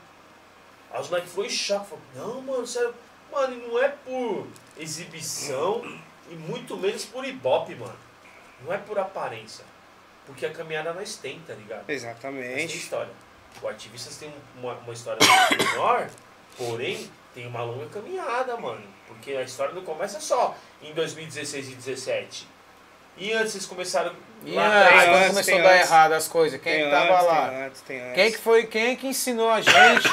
Aí 0.91 1.01
os 1.01 1.09
moleques 1.09 1.31
foram 1.33 1.47
em 1.47 1.51
choque, 1.51 1.87
falou, 1.89 2.03
não, 2.15 2.41
mano, 2.41 2.67
sério. 2.67 2.93
Mano, 3.31 3.53
e 3.53 3.67
não 3.67 3.79
é 3.79 3.87
por 3.89 4.47
exibição 4.77 5.81
e 6.29 6.35
muito 6.35 6.77
menos 6.77 7.05
por 7.05 7.25
ibope, 7.25 7.75
mano. 7.75 7.97
Não 8.63 8.73
é 8.73 8.77
por 8.77 8.99
aparência. 8.99 9.65
Porque 10.25 10.45
a 10.45 10.51
caminhada 10.51 10.93
nós 10.93 11.15
tem, 11.15 11.39
tá 11.41 11.53
ligado? 11.53 11.79
Mas 11.79 11.87
tem 11.87 11.95
Exatamente. 11.95 12.77
história. 12.77 13.11
O 13.61 13.67
Ativistas 13.67 14.17
tem 14.17 14.33
uma, 14.57 14.73
uma 14.73 14.93
história 14.93 15.19
menor, 15.57 16.07
porém 16.57 17.09
tem 17.33 17.47
uma 17.47 17.63
longa 17.63 17.85
caminhada, 17.87 18.55
mano. 18.57 18.81
Porque 19.07 19.33
a 19.33 19.41
história 19.43 19.73
não 19.73 19.83
começa 19.83 20.19
só 20.19 20.55
em 20.81 20.93
2016 20.93 21.65
e 21.67 21.71
2017. 21.75 22.47
E 23.17 23.33
antes 23.33 23.51
vocês 23.51 23.65
começaram 23.65 24.13
E 24.45 24.51
lá 24.55 24.65
antes, 24.65 24.87
atrás. 24.87 25.09
antes, 25.09 25.27
começou 25.29 25.55
a 25.55 25.61
dar 25.61 25.73
antes. 25.75 25.87
errado 25.89 26.11
as 26.13 26.27
coisas, 26.27 26.61
quem 26.61 26.73
Tem 26.73 26.83
que 26.85 26.89
tava 26.91 27.13
antes, 27.13 27.25
lá? 27.27 27.49
Tem 27.49 27.61
antes, 27.63 27.81
tem 27.81 28.01
antes. 28.01 28.15
Quem 28.15 28.31
que 28.31 28.37
foi, 28.37 28.65
quem 28.67 28.91
é 28.91 28.95
que 28.95 29.07
ensinou 29.07 29.49
a 29.49 29.59
gente 29.61 30.07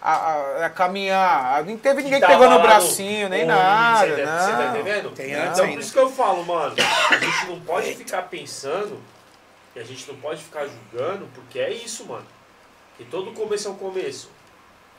a, 0.00 0.12
a- 0.14 0.66
a 0.66 0.70
caminhar? 0.70 1.64
Não 1.64 1.76
teve 1.76 2.02
ninguém 2.02 2.20
que 2.20 2.26
pegou 2.26 2.48
no 2.48 2.60
bracinho, 2.62 3.28
nem 3.28 3.44
Ô, 3.44 3.46
nada, 3.48 4.06
Você 4.06 4.22
tá, 4.24 4.38
você 4.46 4.52
tá 4.52 4.58
não. 4.58 4.70
entendendo? 4.76 5.10
Tem 5.10 5.34
antes 5.34 5.50
então 5.52 5.64
ainda. 5.64 5.76
por 5.76 5.80
isso 5.82 5.92
que 5.92 5.98
eu 5.98 6.08
falo, 6.10 6.44
mano, 6.46 6.74
a 7.10 7.16
gente 7.18 7.46
não 7.46 7.60
pode 7.60 7.94
ficar 7.96 8.22
pensando 8.22 9.02
e 9.74 9.80
a 9.80 9.84
gente 9.84 10.06
não 10.10 10.14
pode 10.20 10.42
ficar 10.42 10.66
julgando, 10.66 11.28
porque 11.34 11.58
é 11.58 11.70
isso, 11.72 12.06
mano. 12.06 12.24
Que 13.00 13.06
todo 13.06 13.32
começo 13.32 13.66
é 13.66 13.70
um 13.70 13.76
começo. 13.76 14.30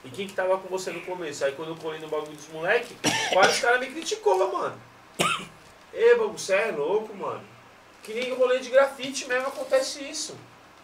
E 0.04 0.10
quem 0.10 0.26
que 0.26 0.34
tava 0.34 0.58
com 0.58 0.68
você 0.68 0.90
no 0.90 1.02
começo? 1.02 1.46
Aí 1.46 1.52
quando 1.52 1.70
eu 1.70 1.76
colei 1.76 2.00
no 2.00 2.08
bagulho 2.08 2.36
dos 2.36 2.48
moleque, 2.48 2.98
vários 3.32 3.60
caras 3.60 3.80
me 3.80 3.92
criticou, 3.92 4.52
mano. 4.52 4.76
Ê, 5.94 6.16
bagulho, 6.16 6.36
você 6.36 6.56
é 6.56 6.72
louco, 6.72 7.16
mano. 7.16 7.44
Que 8.02 8.16
nem 8.16 8.34
rolê 8.34 8.58
de 8.58 8.72
grafite 8.72 9.28
mesmo 9.28 9.50
acontece 9.50 10.04
isso. 10.04 10.36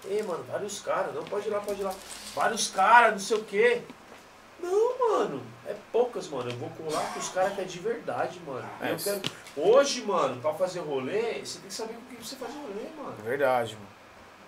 Ê, 0.07 0.21
mano, 0.21 0.43
vários 0.43 0.79
caras, 0.79 1.15
não 1.15 1.23
pode 1.23 1.47
ir 1.47 1.49
lá, 1.49 1.59
pode 1.59 1.81
ir 1.81 1.85
lá. 1.85 1.95
Vários 2.35 2.67
caras, 2.67 3.13
não 3.13 3.19
sei 3.19 3.37
o 3.37 3.43
quê. 3.45 3.81
Não, 4.59 4.99
mano, 4.99 5.41
é 5.65 5.75
poucas, 5.91 6.27
mano. 6.27 6.51
Eu 6.51 6.57
vou 6.57 6.69
colar 6.69 7.13
com 7.13 7.19
os 7.19 7.29
caras 7.29 7.55
que 7.55 7.61
é 7.61 7.63
de 7.63 7.79
verdade, 7.79 8.39
mano. 8.45 8.69
É 8.79 8.91
Eu 8.91 8.97
quero... 8.97 9.21
Hoje, 9.55 10.03
mano, 10.03 10.39
pra 10.39 10.53
fazer 10.53 10.81
rolê, 10.81 11.43
você 11.43 11.57
tem 11.57 11.67
que 11.67 11.73
saber 11.73 11.95
com 11.95 12.05
quem 12.11 12.23
você 12.23 12.35
faz 12.35 12.53
rolê, 12.53 12.87
mano. 12.95 13.15
Verdade, 13.23 13.73
mano. 13.73 13.87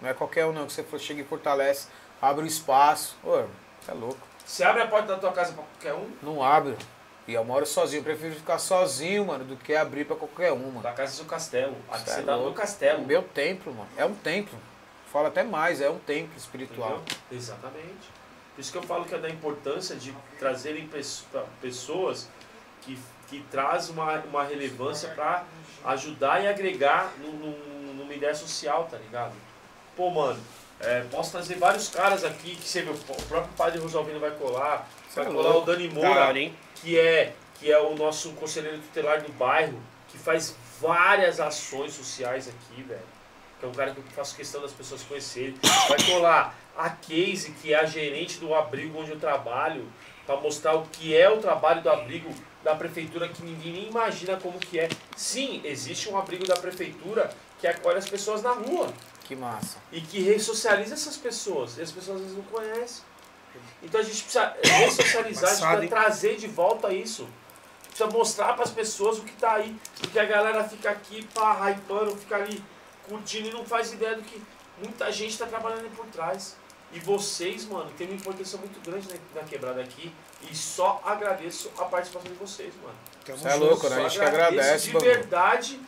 Não 0.03 0.09
é 0.09 0.13
qualquer 0.13 0.45
um 0.45 0.53
não 0.53 0.67
que 0.67 0.73
você 0.73 0.99
chega 0.99 1.21
e 1.21 1.25
fortalece, 1.25 1.87
abre 2.21 2.43
o 2.43 2.47
espaço. 2.47 3.15
Ô, 3.23 3.43
você 3.81 3.91
é 3.91 3.93
louco. 3.93 4.19
Você 4.45 4.63
abre 4.63 4.81
a 4.81 4.87
porta 4.87 5.07
da 5.13 5.17
tua 5.19 5.31
casa 5.31 5.53
pra 5.53 5.63
qualquer 5.63 5.93
um, 5.93 6.09
Não 6.23 6.43
abre. 6.43 6.75
E 7.27 7.33
eu 7.33 7.43
moro 7.45 7.65
sozinho. 7.65 7.99
Eu 7.99 8.03
prefiro 8.03 8.33
ficar 8.35 8.57
sozinho, 8.57 9.25
mano, 9.25 9.45
do 9.45 9.55
que 9.55 9.75
abrir 9.75 10.05
pra 10.05 10.15
qualquer 10.15 10.51
um, 10.51 10.57
mano. 10.57 10.81
da 10.81 10.91
casa 10.91 11.11
do 11.11 11.15
seu 11.17 11.25
castelo. 11.25 11.75
Aqui 11.91 11.99
Cê 12.09 12.15
você 12.15 12.19
é 12.21 12.23
tá 12.23 12.35
no 12.35 12.41
louco. 12.43 12.57
castelo. 12.57 13.03
o 13.03 13.05
meu 13.05 13.21
templo, 13.21 13.73
mano. 13.73 13.89
É 13.95 14.03
um 14.05 14.15
templo. 14.15 14.57
Fala 15.11 15.27
até 15.27 15.43
mais, 15.43 15.81
é 15.81 15.89
um 15.89 15.99
templo 15.99 16.35
espiritual. 16.37 16.97
Entendeu? 16.97 17.17
Exatamente. 17.31 18.09
Por 18.55 18.61
isso 18.61 18.71
que 18.71 18.77
eu 18.77 18.83
falo 18.83 19.05
que 19.05 19.13
é 19.15 19.17
da 19.19 19.29
importância 19.29 19.95
de 19.95 20.13
trazerem 20.39 20.89
pessoas 21.61 22.27
que, 22.81 22.99
que 23.27 23.41
trazem 23.51 23.93
uma, 23.93 24.15
uma 24.21 24.43
relevância 24.43 25.09
para 25.09 25.43
ajudar 25.85 26.43
e 26.43 26.47
agregar 26.47 27.11
no- 27.19 27.31
no- 27.33 27.93
numa 27.93 28.13
ideia 28.13 28.33
social, 28.35 28.87
tá 28.89 28.97
ligado? 28.97 29.33
Pô, 29.95 30.09
mano, 30.09 30.39
é, 30.81 31.01
posso 31.11 31.31
trazer 31.31 31.55
vários 31.55 31.89
caras 31.89 32.23
aqui 32.23 32.55
que 32.55 32.67
você 32.67 32.81
vê, 32.81 32.91
o 32.91 32.97
próprio 32.97 33.53
padre 33.57 33.79
Rosalvino 33.79 34.19
vai 34.19 34.31
colar, 34.31 34.89
vai 35.13 35.25
é 35.25 35.27
colar 35.27 35.49
louco. 35.49 35.63
o 35.63 35.65
Dani 35.65 35.87
Da 35.89 35.93
Moura, 35.93 36.39
hein? 36.39 36.55
que 36.75 36.97
é, 36.97 37.33
que 37.59 37.71
é 37.71 37.79
o 37.79 37.95
nosso 37.95 38.31
conselheiro 38.33 38.77
tutelar 38.79 39.21
do 39.21 39.31
bairro, 39.33 39.79
que 40.07 40.17
faz 40.17 40.55
várias 40.79 41.39
ações 41.39 41.93
sociais 41.93 42.47
aqui, 42.47 42.81
velho. 42.83 43.01
Que 43.59 43.65
é 43.65 43.67
um 43.67 43.73
cara 43.73 43.91
que 43.91 43.97
eu 43.97 44.03
faço 44.15 44.35
questão 44.37 44.61
das 44.61 44.71
pessoas 44.71 45.03
conhecerem. 45.03 45.55
Vai 45.89 46.01
colar 46.05 46.57
a 46.77 46.89
Casey, 46.89 47.53
que 47.61 47.73
é 47.73 47.79
a 47.79 47.85
gerente 47.85 48.37
do 48.37 48.55
abrigo 48.55 48.97
onde 48.97 49.11
eu 49.11 49.19
trabalho, 49.19 49.85
para 50.25 50.37
mostrar 50.37 50.75
o 50.75 50.83
que 50.83 51.15
é 51.15 51.29
o 51.29 51.39
trabalho 51.39 51.81
do 51.81 51.89
abrigo 51.89 52.33
da 52.63 52.73
prefeitura 52.73 53.27
que 53.27 53.43
ninguém 53.43 53.73
nem 53.73 53.89
imagina 53.89 54.37
como 54.37 54.57
que 54.57 54.79
é. 54.79 54.87
Sim, 55.17 55.61
existe 55.65 56.07
um 56.09 56.17
abrigo 56.17 56.47
da 56.47 56.55
prefeitura 56.55 57.29
que 57.59 57.67
acolhe 57.67 57.97
as 57.97 58.09
pessoas 58.09 58.41
na 58.41 58.51
rua 58.51 58.93
Que 59.29 59.35
massa. 59.35 59.77
e 59.91 60.01
que 60.01 60.23
ressocializa 60.23 60.95
essas 60.95 61.15
pessoas. 61.15 61.77
E 61.77 61.83
as 61.83 61.91
pessoas 61.91 62.15
às 62.15 62.23
vezes 62.23 62.35
não 62.35 62.43
conhecem. 62.45 63.03
Então 63.83 64.01
a 64.01 64.03
gente 64.03 64.23
precisa 64.23 64.57
ressocializar, 64.63 65.21
a 65.21 65.53
gente 65.53 65.61
Passado, 65.61 65.77
precisa 65.77 65.83
hein? 65.83 65.87
trazer 65.87 66.35
de 66.37 66.47
volta 66.47 66.91
isso. 66.91 67.29
Precisa 67.83 68.09
mostrar 68.09 68.53
para 68.55 68.63
as 68.63 68.71
pessoas 68.71 69.19
o 69.19 69.21
que 69.21 69.31
tá 69.33 69.53
aí. 69.53 69.79
Porque 69.99 70.17
a 70.17 70.25
galera 70.25 70.67
fica 70.67 70.89
aqui, 70.89 71.23
pá, 71.27 71.69
hypando, 71.69 72.15
fica 72.15 72.37
ali 72.37 72.63
curtindo 73.07 73.49
e 73.49 73.51
não 73.51 73.63
faz 73.63 73.93
ideia 73.93 74.15
do 74.15 74.23
que 74.23 74.41
muita 74.79 75.11
gente 75.11 75.33
está 75.33 75.45
trabalhando 75.45 75.83
aí 75.83 75.91
por 75.95 76.07
trás. 76.07 76.55
E 76.91 76.99
vocês, 76.99 77.65
mano, 77.65 77.91
tem 77.95 78.07
uma 78.07 78.15
importância 78.15 78.57
muito 78.57 78.81
grande 78.81 79.07
na, 79.09 79.41
na 79.41 79.47
quebrada 79.47 79.79
aqui. 79.79 80.11
E 80.49 80.55
só 80.55 81.03
agradeço 81.05 81.71
a 81.77 81.85
participação 81.85 82.31
de 82.31 82.37
vocês, 82.39 82.73
mano. 82.81 82.97
Você 83.27 83.47
é 83.47 83.53
louco, 83.53 83.87
né? 83.89 83.97
A 83.97 84.09
gente 84.09 84.17
que 84.17 84.25
agradeço 84.25 84.59
agradece, 84.59 84.91
de 84.91 84.97
verdade 84.97 85.79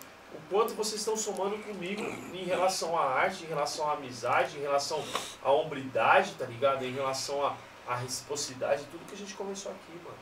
quanto 0.51 0.75
vocês 0.75 0.99
estão 0.99 1.15
somando 1.15 1.57
comigo 1.59 2.03
em 2.33 2.43
relação 2.43 2.95
à 2.99 3.05
arte, 3.05 3.45
em 3.45 3.47
relação 3.47 3.89
à 3.89 3.93
amizade, 3.93 4.57
em 4.57 4.61
relação 4.61 5.03
à 5.41 5.51
hombridade, 5.51 6.33
tá 6.37 6.45
ligado? 6.45 6.83
Em 6.83 6.93
relação 6.93 7.43
à, 7.43 7.55
à 7.87 7.95
reciprocidade, 7.95 8.83
tudo 8.91 9.05
que 9.07 9.15
a 9.15 9.17
gente 9.17 9.33
começou 9.33 9.71
aqui, 9.71 9.97
mano. 10.03 10.17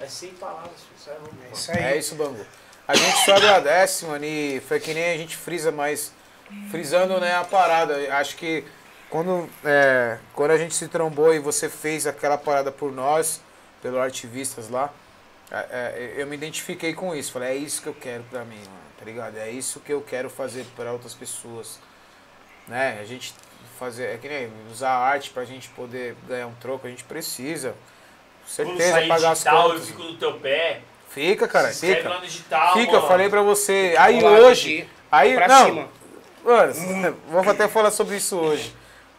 É 0.00 0.06
sem 0.06 0.30
palavras. 0.34 0.78
Isso 0.96 1.10
é 1.10 1.14
louco, 1.14 1.34
É 1.40 1.44
mano. 1.44 1.52
isso 1.54 1.70
aí. 1.72 1.82
É 1.82 1.96
isso, 1.96 2.14
Bangu. 2.14 2.46
A 2.86 2.94
gente 2.94 3.24
só 3.24 3.34
agradece, 3.34 4.04
mano, 4.04 4.24
e 4.24 4.60
foi 4.68 4.78
que 4.78 4.94
nem 4.94 5.12
a 5.12 5.16
gente 5.16 5.36
frisa, 5.36 5.72
mas 5.72 6.12
frisando 6.70 7.18
né, 7.18 7.34
a 7.34 7.44
parada. 7.44 7.96
Acho 8.16 8.36
que 8.36 8.64
quando, 9.10 9.48
é, 9.64 10.18
quando 10.34 10.50
a 10.52 10.58
gente 10.58 10.74
se 10.74 10.88
trombou 10.88 11.34
e 11.34 11.38
você 11.38 11.68
fez 11.68 12.06
aquela 12.06 12.38
parada 12.38 12.70
por 12.70 12.92
nós, 12.92 13.40
pelo 13.82 13.98
Artivistas 14.00 14.68
lá, 14.70 14.92
é, 15.50 15.56
é, 16.16 16.22
eu 16.22 16.26
me 16.26 16.36
identifiquei 16.36 16.94
com 16.94 17.14
isso. 17.14 17.32
Falei, 17.32 17.50
é 17.50 17.56
isso 17.56 17.82
que 17.82 17.88
eu 17.88 17.94
quero 17.94 18.22
pra 18.24 18.44
mim, 18.44 18.56
mano, 18.56 18.87
tá 18.98 19.04
ligado? 19.04 19.36
É 19.38 19.50
isso 19.50 19.80
que 19.80 19.92
eu 19.92 20.00
quero 20.02 20.28
fazer 20.28 20.64
pra 20.76 20.92
outras 20.92 21.14
pessoas. 21.14 21.78
Né? 22.66 22.98
A 23.00 23.04
gente 23.04 23.34
fazer, 23.78 24.14
é 24.14 24.18
que 24.18 24.28
nem 24.28 24.50
usar 24.70 24.90
a 24.90 24.98
arte 24.98 25.30
pra 25.30 25.44
gente 25.44 25.68
poder 25.70 26.14
ganhar 26.26 26.46
um 26.46 26.54
troco, 26.54 26.86
a 26.86 26.90
gente 26.90 27.04
precisa. 27.04 27.74
Com 28.42 28.48
certeza, 28.48 28.92
sair 28.92 29.08
pagar 29.08 29.30
as 29.30 29.38
digital, 29.38 29.62
eu 29.66 29.70
contas. 29.72 29.86
fico 29.88 30.02
no 30.02 30.16
teu 30.16 30.34
pé. 30.40 30.80
Fica, 31.10 31.48
cara, 31.48 31.72
se 31.72 31.94
fica. 31.94 32.08
lá 32.08 32.18
no 32.18 32.26
digital, 32.26 32.74
Fica, 32.74 32.90
eu 32.92 32.96
mano. 32.96 33.08
falei 33.08 33.28
pra 33.30 33.40
você. 33.42 33.94
Aí 33.98 34.22
hoje. 34.22 34.80
aqui, 34.82 34.90
Aí, 35.10 35.34
Pra 35.34 35.48
não, 35.48 35.64
cima. 35.66 35.88
mano, 36.44 37.16
vamos 37.30 37.48
até 37.48 37.66
falar 37.66 37.90
sobre 37.90 38.16
isso 38.16 38.36
hoje. 38.36 38.74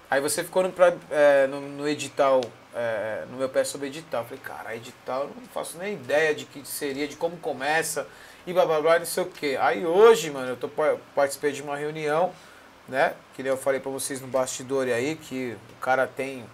Aí 0.10 0.22
você 0.22 0.43
ficou 0.43 0.61
no, 0.64 0.73
é, 1.11 1.47
no, 1.47 1.61
no 1.61 1.88
edital, 1.88 2.41
é, 2.76 3.23
no 3.30 3.38
meu 3.38 3.49
pé 3.49 3.64
sobre 3.64 3.88
edital. 3.88 4.22
Eu 4.22 4.26
falei, 4.27 4.43
cara, 4.43 4.76
edital, 4.76 5.22
eu 5.23 5.31
não 5.35 5.47
faço 5.51 5.77
nem 5.80 5.93
ideia 5.93 6.34
de 6.35 6.45
que 6.45 6.68
seria, 6.68 7.07
de 7.07 7.15
como 7.15 7.38
começa, 7.38 8.07
e 8.47 8.53
blá 8.53 8.65
blá 8.65 8.81
blá, 8.81 8.99
não 8.99 9.05
sei 9.05 9.23
o 9.23 9.27
quê. 9.27 9.57
Aí 9.59 9.85
hoje, 9.85 10.31
mano, 10.31 10.49
eu 10.49 10.57
tô, 10.57 10.67
pa- 10.67 10.97
participei 11.15 11.51
de 11.51 11.61
uma 11.61 11.75
reunião, 11.75 12.31
né? 12.87 13.13
Que 13.35 13.43
nem 13.43 13.51
eu 13.51 13.57
falei 13.57 13.79
pra 13.79 13.91
vocês 13.91 14.21
no 14.21 14.27
bastidor 14.27 14.87
aí, 14.87 15.15
que 15.15 15.55
o 15.77 15.81
cara 15.81 16.07
tem 16.07 16.45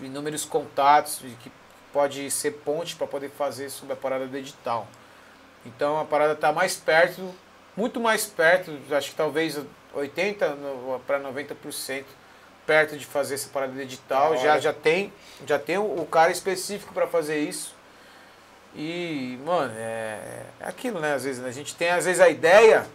inúmeros 0.00 0.44
contatos 0.44 1.20
e 1.24 1.28
que 1.42 1.50
pode 1.92 2.30
ser 2.30 2.50
ponte 2.64 2.94
para 2.96 3.06
poder 3.06 3.30
fazer 3.30 3.70
sobre 3.70 3.94
a 3.94 3.96
parada 3.96 4.26
do 4.26 4.36
edital. 4.36 4.86
Então 5.64 5.98
a 5.98 6.04
parada 6.04 6.34
está 6.34 6.52
mais 6.52 6.76
perto, 6.76 7.34
muito 7.76 7.98
mais 8.00 8.26
perto, 8.26 8.76
acho 8.90 9.10
que 9.10 9.16
talvez 9.16 9.58
80 9.94 10.56
para 11.06 11.20
90% 11.20 12.04
perto 12.66 12.96
de 12.98 13.06
fazer 13.06 13.34
essa 13.36 13.48
parada 13.48 13.72
do 13.72 13.80
edital. 13.80 14.30
Da 14.34 14.36
Já, 14.36 14.58
já 14.58 14.72
tem, 14.72 15.12
já 15.46 15.58
tem 15.58 15.78
o 15.78 16.04
cara 16.10 16.30
específico 16.32 16.92
para 16.92 17.06
fazer 17.06 17.38
isso. 17.38 17.74
E, 18.76 19.38
mano, 19.44 19.72
é, 19.76 20.18
é 20.60 20.68
aquilo, 20.68 21.00
né? 21.00 21.14
Às 21.14 21.24
vezes 21.24 21.42
a 21.44 21.50
gente 21.50 21.74
tem 21.74 21.90
às 21.90 22.04
vezes 22.04 22.20
a 22.20 22.28
ideia, 22.28 22.86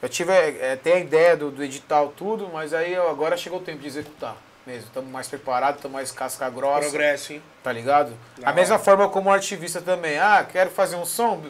eu 0.00 0.08
tive 0.08 0.32
é, 0.32 0.76
tem 0.76 0.94
a 0.94 0.98
ideia 0.98 1.36
do, 1.36 1.50
do 1.50 1.62
edital 1.62 2.12
tudo, 2.16 2.48
mas 2.52 2.72
aí 2.72 2.98
ó, 2.98 3.10
agora 3.10 3.36
chegou 3.36 3.58
o 3.58 3.62
tempo 3.62 3.80
de 3.80 3.86
executar 3.86 4.34
mesmo. 4.66 4.86
Estamos 4.86 5.10
mais 5.10 5.28
preparados, 5.28 5.76
estamos 5.76 5.94
mais 5.94 6.10
casca 6.10 6.48
grossa 6.48 6.88
Progresso, 6.88 7.34
hein? 7.34 7.42
tá 7.62 7.70
ligado? 7.72 8.12
Da 8.38 8.48
a 8.48 8.52
mesma 8.52 8.78
forma 8.78 9.08
como 9.10 9.30
artivista 9.30 9.80
também. 9.82 10.18
Ah, 10.18 10.46
quero 10.50 10.70
fazer 10.70 10.96
um 10.96 11.04
som, 11.04 11.42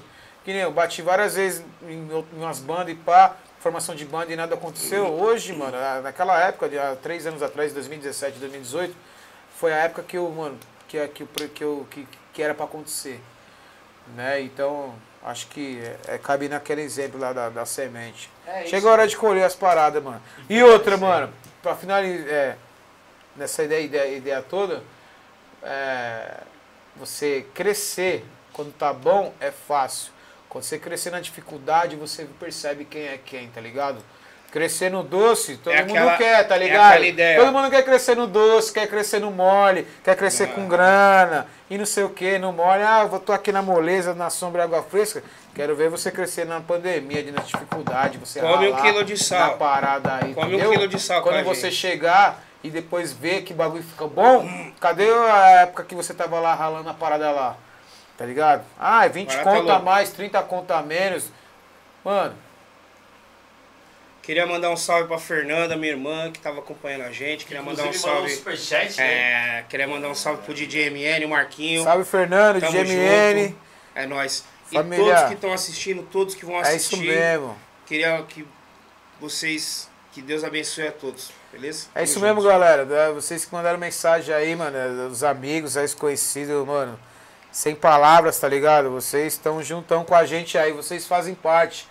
que 0.45 0.53
nem 0.53 0.63
eu 0.63 0.73
bati 0.73 1.01
várias 1.01 1.37
vezes 1.37 1.65
em, 1.83 2.09
em 2.09 2.25
umas 2.33 2.59
bandas 2.59 2.89
e 2.89 2.95
pá, 2.97 3.37
formação 3.61 3.95
de 3.95 4.05
banda 4.05 4.33
e 4.33 4.37
nada 4.37 4.55
aconteceu. 4.57 5.07
Hoje, 5.07 5.53
mano, 5.53 5.77
naquela 6.03 6.41
época, 6.45 6.69
de 6.69 6.77
há 6.79 6.97
três 6.97 7.25
anos 7.25 7.41
atrás, 7.43 7.73
2017, 7.73 8.39
2018, 8.39 8.95
foi 9.57 9.73
a 9.73 9.77
época 9.77 10.03
que 10.03 10.17
eu, 10.17 10.29
mano, 10.31 10.59
que, 10.89 11.07
que, 11.09 11.23
eu- 11.23 11.49
que, 11.55 11.63
eu, 11.65 11.87
que, 11.91 12.09
que 12.33 12.43
era 12.43 12.53
pra 12.55 12.65
acontecer. 12.65 13.21
Né? 14.15 14.41
Então, 14.43 14.95
acho 15.23 15.47
que 15.49 15.81
é, 15.81 16.15
é, 16.15 16.19
cabe 16.19 16.49
naquele 16.49 16.83
exemplo 16.83 17.19
lá 17.19 17.33
da, 17.33 17.49
da 17.49 17.67
semente. 17.67 18.31
É 18.47 18.65
Chega 18.67 18.89
a 18.89 18.93
hora 18.93 19.07
de 19.07 19.17
colher 19.17 19.45
as 19.45 19.55
paradas, 19.55 20.03
mano. 20.03 20.23
E 20.49 20.63
outra, 20.63 20.97
mano, 20.97 21.33
pra 21.63 21.75
finalizar, 21.75 22.29
é, 22.29 22.57
nessa 23.37 23.63
ideia, 23.63 23.85
ideia, 23.85 24.17
ideia 24.17 24.43
toda, 24.43 24.83
é, 25.63 26.41
você 26.97 27.47
crescer 27.55 28.25
quando 28.53 28.73
tá 28.73 28.93
bom 28.93 29.33
é 29.41 29.51
fácil. 29.51 30.13
Quando 30.49 30.65
você 30.65 30.79
crescer 30.79 31.11
na 31.11 31.21
dificuldade, 31.21 31.95
você 31.97 32.25
percebe 32.39 32.85
quem 32.85 33.03
é 33.03 33.19
quem, 33.19 33.49
tá 33.51 33.61
ligado? 33.61 34.03
Crescer 34.51 34.91
no 34.91 35.05
doce, 35.05 35.57
todo 35.59 35.73
É 35.73 35.83
mundo 35.83 35.91
aquela- 35.97 36.17
quer, 36.17 36.49
tá 36.49 36.57
é 36.57 36.59
ligado? 36.59 37.05
ideia. 37.05 37.39
Todo 37.39 37.53
mundo 37.53 37.71
quer 37.71 37.85
crescer 37.85 38.17
no 38.17 38.27
doce, 38.27 38.73
quer 38.73 38.89
crescer 38.89 39.21
no 39.21 39.31
mole, 39.31 39.87
quer 40.03 40.17
crescer 40.17 40.45
Ah. 40.45 40.55
com 40.55 40.67
grana, 40.67 41.47
e 41.71 41.79
não 41.79 41.87
sei 41.87 42.03
o 42.03 42.11
que, 42.11 42.37
no 42.37 42.53
mole. 42.53 42.83
Ah, 42.83 43.09
eu 43.11 43.21
tô 43.21 43.33
aqui 43.33 43.53
na 43.53 43.63
moleza, 43.63 44.13
na 44.13 44.29
sombra 44.29 44.63
e 44.63 44.65
água 44.65 44.83
fresca. 44.83 45.23
Quero 45.55 45.77
ver 45.77 45.89
você 45.89 46.11
crescer 46.11 46.45
na 46.47 46.61
pandemia, 46.61 47.23
de 47.23 47.31
na 47.31 47.43
dificuldade, 47.43 48.19
você 48.19 48.41
Come 48.41 48.69
um 48.69 48.73
ralar 48.73 48.83
quilo 48.83 49.05
de 49.05 49.17
sal. 49.17 49.51
Na 49.53 49.57
parada 49.57 50.15
aí, 50.21 50.35
Come 50.35 50.47
um 50.47 50.59
entendeu? 50.59 50.71
quilo 50.73 50.89
de 50.89 50.99
sal 51.01 51.23
Quando 51.23 51.37
a 51.37 51.43
você 51.45 51.71
gente. 51.71 51.77
chegar 51.77 52.43
e 52.65 52.71
depois 52.71 53.13
ver 53.13 53.43
que 53.43 53.55
bagulho 53.55 53.85
fica 53.85 54.07
bom, 54.09 54.49
cadê 54.81 55.09
a 55.13 55.61
época 55.63 55.85
que 55.85 55.95
você 55.95 56.13
tava 56.13 56.41
lá 56.41 56.55
ralando 56.55 56.91
a 56.91 56.95
parada 56.95 57.31
lá? 57.31 57.57
Tá 58.19 58.27
ligado? 58.27 58.65
Ah, 58.79 59.07
é 59.07 59.09
20 59.09 59.29
Parada 59.29 59.45
conto 59.51 59.71
a 59.71 59.75
louca. 59.75 59.79
mais, 59.85 60.11
30 60.11 60.43
conto 60.43 60.73
a 60.73 60.83
menos. 60.83 61.31
Mano, 62.05 62.35
Queria 64.31 64.47
mandar 64.47 64.71
um 64.71 64.77
salve 64.77 65.09
pra 65.09 65.19
Fernanda, 65.19 65.77
minha 65.77 65.91
irmã, 65.91 66.31
que 66.31 66.39
tava 66.39 66.61
acompanhando 66.61 67.03
a 67.03 67.11
gente. 67.11 67.45
Queria 67.45 67.61
mandar 67.65 67.83
um 67.83 67.87
Inclusive, 67.87 68.07
mandou 68.07 68.23
um 68.23 68.29
salve. 68.29 68.37
superchat, 68.37 68.97
né? 68.97 69.59
É, 69.59 69.65
queria 69.69 69.89
mandar 69.89 70.09
um 70.09 70.15
salve 70.15 70.43
pro 70.45 70.55
DJ 70.55 70.89
MN, 70.89 71.27
o 71.27 71.31
Marquinho. 71.31 71.83
salve 71.83 72.05
Fernando, 72.05 72.61
Tamo 72.61 72.71
GMN. 72.71 73.43
junto. 73.49 73.57
É 73.93 74.07
nóis. 74.07 74.45
E 74.71 74.77
Família. 74.77 75.05
todos 75.05 75.23
que 75.25 75.35
estão 75.35 75.53
assistindo, 75.53 76.03
todos 76.05 76.37
que 76.37 76.45
vão 76.47 76.59
É 76.59 76.77
isso 76.77 76.95
assistir. 76.95 77.09
mesmo. 77.09 77.59
Queria 77.85 78.23
que 78.29 78.47
vocês. 79.21 79.91
Que 80.13 80.23
Deus 80.23 80.45
abençoe 80.45 80.87
a 80.87 80.93
todos, 80.93 81.33
beleza? 81.51 81.89
É 81.93 82.05
isso 82.05 82.15
Tamo 82.15 82.27
mesmo, 82.27 82.41
junto. 82.41 82.53
galera. 82.53 82.83
É, 82.89 83.11
Vocês 83.11 83.45
que 83.45 83.53
mandaram 83.53 83.81
mensagem 83.81 84.33
aí, 84.33 84.55
mano, 84.55 84.77
é, 84.77 85.07
os 85.09 85.25
amigos, 85.25 85.75
os 85.75 85.93
conhecidos, 85.93 86.65
mano. 86.65 86.97
Sem 87.51 87.75
palavras, 87.75 88.39
tá 88.39 88.47
ligado? 88.47 88.91
Vocês 88.93 89.33
estão 89.33 89.61
juntão 89.61 90.05
com 90.05 90.15
a 90.15 90.25
gente 90.25 90.57
aí, 90.57 90.71
vocês 90.71 91.05
fazem 91.05 91.35
parte 91.35 91.89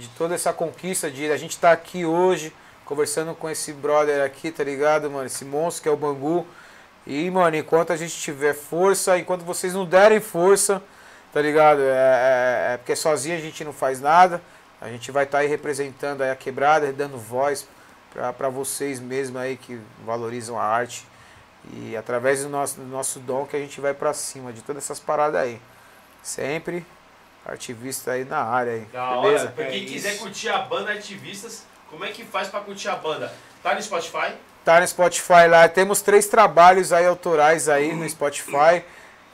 de 0.00 0.08
toda 0.08 0.34
essa 0.34 0.52
conquista 0.52 1.10
de 1.10 1.30
a 1.30 1.36
gente 1.36 1.50
estar 1.50 1.72
aqui 1.72 2.04
hoje 2.04 2.52
conversando 2.86 3.34
com 3.34 3.48
esse 3.48 3.72
brother 3.72 4.24
aqui, 4.24 4.50
tá 4.50 4.64
ligado, 4.64 5.10
mano? 5.10 5.26
Esse 5.26 5.44
monstro 5.44 5.82
que 5.82 5.88
é 5.88 5.92
o 5.92 5.96
Bangu. 5.96 6.46
E, 7.06 7.30
mano, 7.30 7.54
enquanto 7.56 7.92
a 7.92 7.96
gente 7.96 8.14
tiver 8.18 8.54
força, 8.54 9.18
enquanto 9.18 9.44
vocês 9.44 9.74
não 9.74 9.84
derem 9.84 10.18
força, 10.18 10.82
tá 11.32 11.40
ligado? 11.40 11.82
É, 11.82 11.84
é, 11.84 12.74
é 12.74 12.76
porque 12.78 12.96
sozinho 12.96 13.36
a 13.36 13.40
gente 13.40 13.62
não 13.62 13.72
faz 13.72 14.00
nada. 14.00 14.40
A 14.80 14.88
gente 14.88 15.12
vai 15.12 15.24
estar 15.24 15.38
tá 15.38 15.42
aí 15.42 15.48
representando 15.48 16.22
aí 16.22 16.30
a 16.30 16.36
quebrada, 16.36 16.90
dando 16.92 17.18
voz 17.18 17.68
para 18.36 18.48
vocês 18.48 18.98
mesmo 18.98 19.38
aí 19.38 19.56
que 19.56 19.78
valorizam 20.04 20.58
a 20.58 20.64
arte. 20.64 21.06
E 21.74 21.94
através 21.94 22.42
do 22.42 22.48
nosso, 22.48 22.80
do 22.80 22.86
nosso 22.86 23.20
dom 23.20 23.44
que 23.44 23.54
a 23.54 23.60
gente 23.60 23.80
vai 23.80 23.92
para 23.92 24.14
cima 24.14 24.50
de 24.50 24.62
todas 24.62 24.82
essas 24.82 24.98
paradas 24.98 25.42
aí. 25.42 25.60
Sempre 26.22 26.84
Artivista 27.44 28.12
aí 28.12 28.24
na 28.24 28.42
área 28.42 28.72
aí. 28.74 28.80
Da 28.92 29.20
beleza? 29.20 29.44
Hora. 29.44 29.52
Pra 29.52 29.66
quem 29.66 29.82
é 29.82 29.86
quiser 29.86 30.18
curtir 30.18 30.48
a 30.48 30.58
banda 30.58 30.90
Artivistas, 30.92 31.64
como 31.88 32.04
é 32.04 32.08
que 32.08 32.24
faz 32.24 32.48
para 32.48 32.60
curtir 32.60 32.88
a 32.88 32.96
banda? 32.96 33.32
Tá 33.62 33.74
no 33.74 33.82
Spotify? 33.82 34.32
Tá 34.64 34.80
no 34.80 34.86
Spotify 34.86 35.46
lá. 35.48 35.68
Temos 35.68 36.02
três 36.02 36.26
trabalhos 36.28 36.92
aí 36.92 37.06
autorais 37.06 37.68
aí 37.68 37.94
no 37.94 38.08
Spotify. 38.08 38.84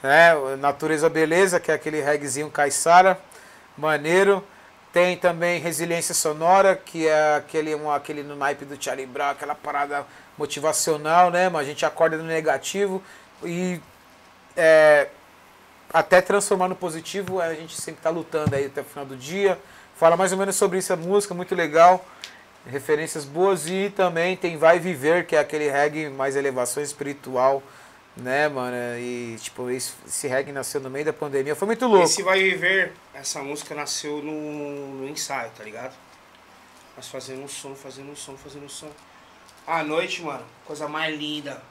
Né? 0.01 0.33
Natureza 0.59 1.09
Beleza, 1.09 1.59
que 1.59 1.71
é 1.71 1.73
aquele 1.73 2.01
reggaezinho 2.01 2.49
caiçara, 2.49 3.19
maneiro. 3.77 4.43
Tem 4.93 5.17
também 5.17 5.59
Resiliência 5.59 6.15
Sonora, 6.15 6.75
que 6.75 7.07
é 7.07 7.35
aquele, 7.35 7.75
um, 7.75 7.91
aquele 7.91 8.23
no 8.23 8.35
naipe 8.35 8.65
do 8.65 8.81
Charlie 8.81 9.05
Brown, 9.05 9.29
aquela 9.29 9.53
parada 9.53 10.05
motivacional, 10.37 11.29
né? 11.29 11.49
Mas 11.49 11.61
a 11.61 11.69
gente 11.69 11.85
acorda 11.85 12.17
no 12.17 12.23
negativo 12.23 13.03
e 13.43 13.79
é, 14.55 15.07
até 15.91 16.21
transformar 16.21 16.67
no 16.67 16.75
positivo, 16.75 17.39
a 17.39 17.53
gente 17.53 17.79
sempre 17.79 17.99
está 17.99 18.09
lutando 18.09 18.55
aí 18.55 18.65
até 18.65 18.81
o 18.81 18.83
final 18.83 19.05
do 19.05 19.15
dia. 19.15 19.57
Fala 19.95 20.15
mais 20.15 20.31
ou 20.31 20.37
menos 20.37 20.55
sobre 20.55 20.77
isso 20.77 20.93
a 20.93 20.95
música, 20.95 21.33
muito 21.33 21.55
legal. 21.55 22.05
Referências 22.65 23.23
boas 23.23 23.67
e 23.67 23.89
também 23.95 24.35
tem 24.35 24.57
Vai 24.57 24.79
Viver, 24.79 25.25
que 25.25 25.35
é 25.35 25.39
aquele 25.39 25.69
reggae 25.69 26.09
mais 26.09 26.35
elevação 26.35 26.83
espiritual, 26.83 27.63
né, 28.15 28.49
mano? 28.49 28.75
E 28.99 29.37
tipo, 29.41 29.69
esse, 29.69 29.93
esse 30.05 30.27
reggae 30.27 30.51
nasceu 30.51 30.81
no 30.81 30.89
meio 30.89 31.05
da 31.05 31.13
pandemia, 31.13 31.55
foi 31.55 31.65
muito 31.65 31.87
louco. 31.87 32.03
Esse 32.03 32.21
Vai 32.23 32.43
Viver, 32.43 32.93
essa 33.13 33.41
música 33.41 33.73
nasceu 33.73 34.21
no, 34.21 34.95
no 34.97 35.07
ensaio, 35.07 35.49
tá 35.57 35.63
ligado? 35.63 35.95
Nós 36.97 37.07
fazendo 37.07 37.43
um 37.43 37.47
som, 37.47 37.73
fazendo 37.73 38.11
um 38.11 38.15
som, 38.15 38.35
fazendo 38.35 38.65
um 38.65 38.69
som. 38.69 38.89
À 39.65 39.83
noite, 39.83 40.21
mano, 40.21 40.43
coisa 40.65 40.87
mais 40.87 41.17
linda. 41.17 41.61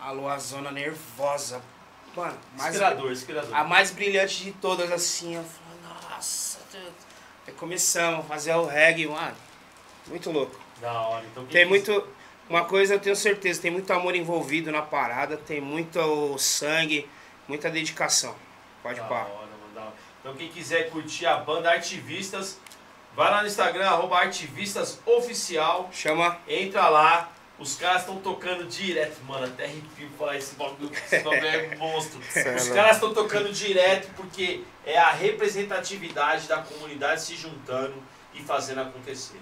A 0.00 0.10
luazona 0.10 0.72
nervosa, 0.72 1.62
Mano, 2.16 2.38
mais 2.58 2.74
inspirador, 2.74 3.12
inspirador. 3.12 3.54
A 3.56 3.64
mais 3.64 3.90
brilhante 3.90 4.44
de 4.44 4.52
todas, 4.52 4.92
assim, 4.92 5.36
eu 5.36 5.44
falo, 5.44 5.94
nossa, 6.10 6.58
Aí 7.46 7.52
começamos 7.54 8.20
a 8.20 8.22
fazer 8.22 8.54
o 8.54 8.66
reggae, 8.66 9.06
mano. 9.06 9.36
Muito 10.06 10.30
louco. 10.30 10.58
Da 10.80 10.92
hora. 10.92 11.24
Então, 11.30 11.46
tem 11.46 11.64
muito. 11.64 12.06
Uma 12.48 12.64
coisa 12.64 12.94
eu 12.94 13.00
tenho 13.00 13.16
certeza, 13.16 13.62
tem 13.62 13.70
muito 13.70 13.90
amor 13.92 14.14
envolvido 14.14 14.70
na 14.70 14.82
parada, 14.82 15.36
tem 15.36 15.60
muito 15.60 16.36
sangue, 16.38 17.08
muita 17.48 17.70
dedicação. 17.70 18.34
Pode 18.82 19.00
da 19.00 19.06
pá. 19.06 19.22
Hora, 19.22 19.28
mano, 19.30 19.74
da 19.74 19.80
hora. 19.82 19.92
Então 20.20 20.34
quem 20.34 20.48
quiser 20.48 20.90
curtir 20.90 21.26
a 21.26 21.36
banda 21.36 21.70
Artivistas, 21.70 22.60
vai 23.16 23.30
lá 23.30 23.40
no 23.40 23.48
Instagram, 23.48 23.88
arroba 23.88 24.18
Artivistas 24.18 25.00
Oficial. 25.06 25.88
Chama. 25.92 26.38
Entra 26.46 26.88
lá, 26.88 27.32
os 27.62 27.76
caras 27.76 28.02
estão 28.02 28.16
tocando 28.18 28.64
direto, 28.64 29.22
mano, 29.24 29.46
até 29.46 29.66
arrepio 29.66 30.10
falar 30.18 30.36
esse 30.36 30.56
bagulho, 30.56 30.90
esse 30.92 31.20
bagulho 31.20 31.46
é 31.46 31.74
monstro. 31.78 32.18
Os 32.18 32.68
caras 32.68 32.96
estão 32.96 33.14
tocando 33.14 33.52
direto 33.52 34.12
porque 34.16 34.64
é 34.84 34.98
a 34.98 35.12
representatividade 35.12 36.48
da 36.48 36.58
comunidade 36.58 37.22
se 37.22 37.36
juntando 37.36 37.94
e 38.34 38.42
fazendo 38.42 38.80
acontecer. 38.80 39.40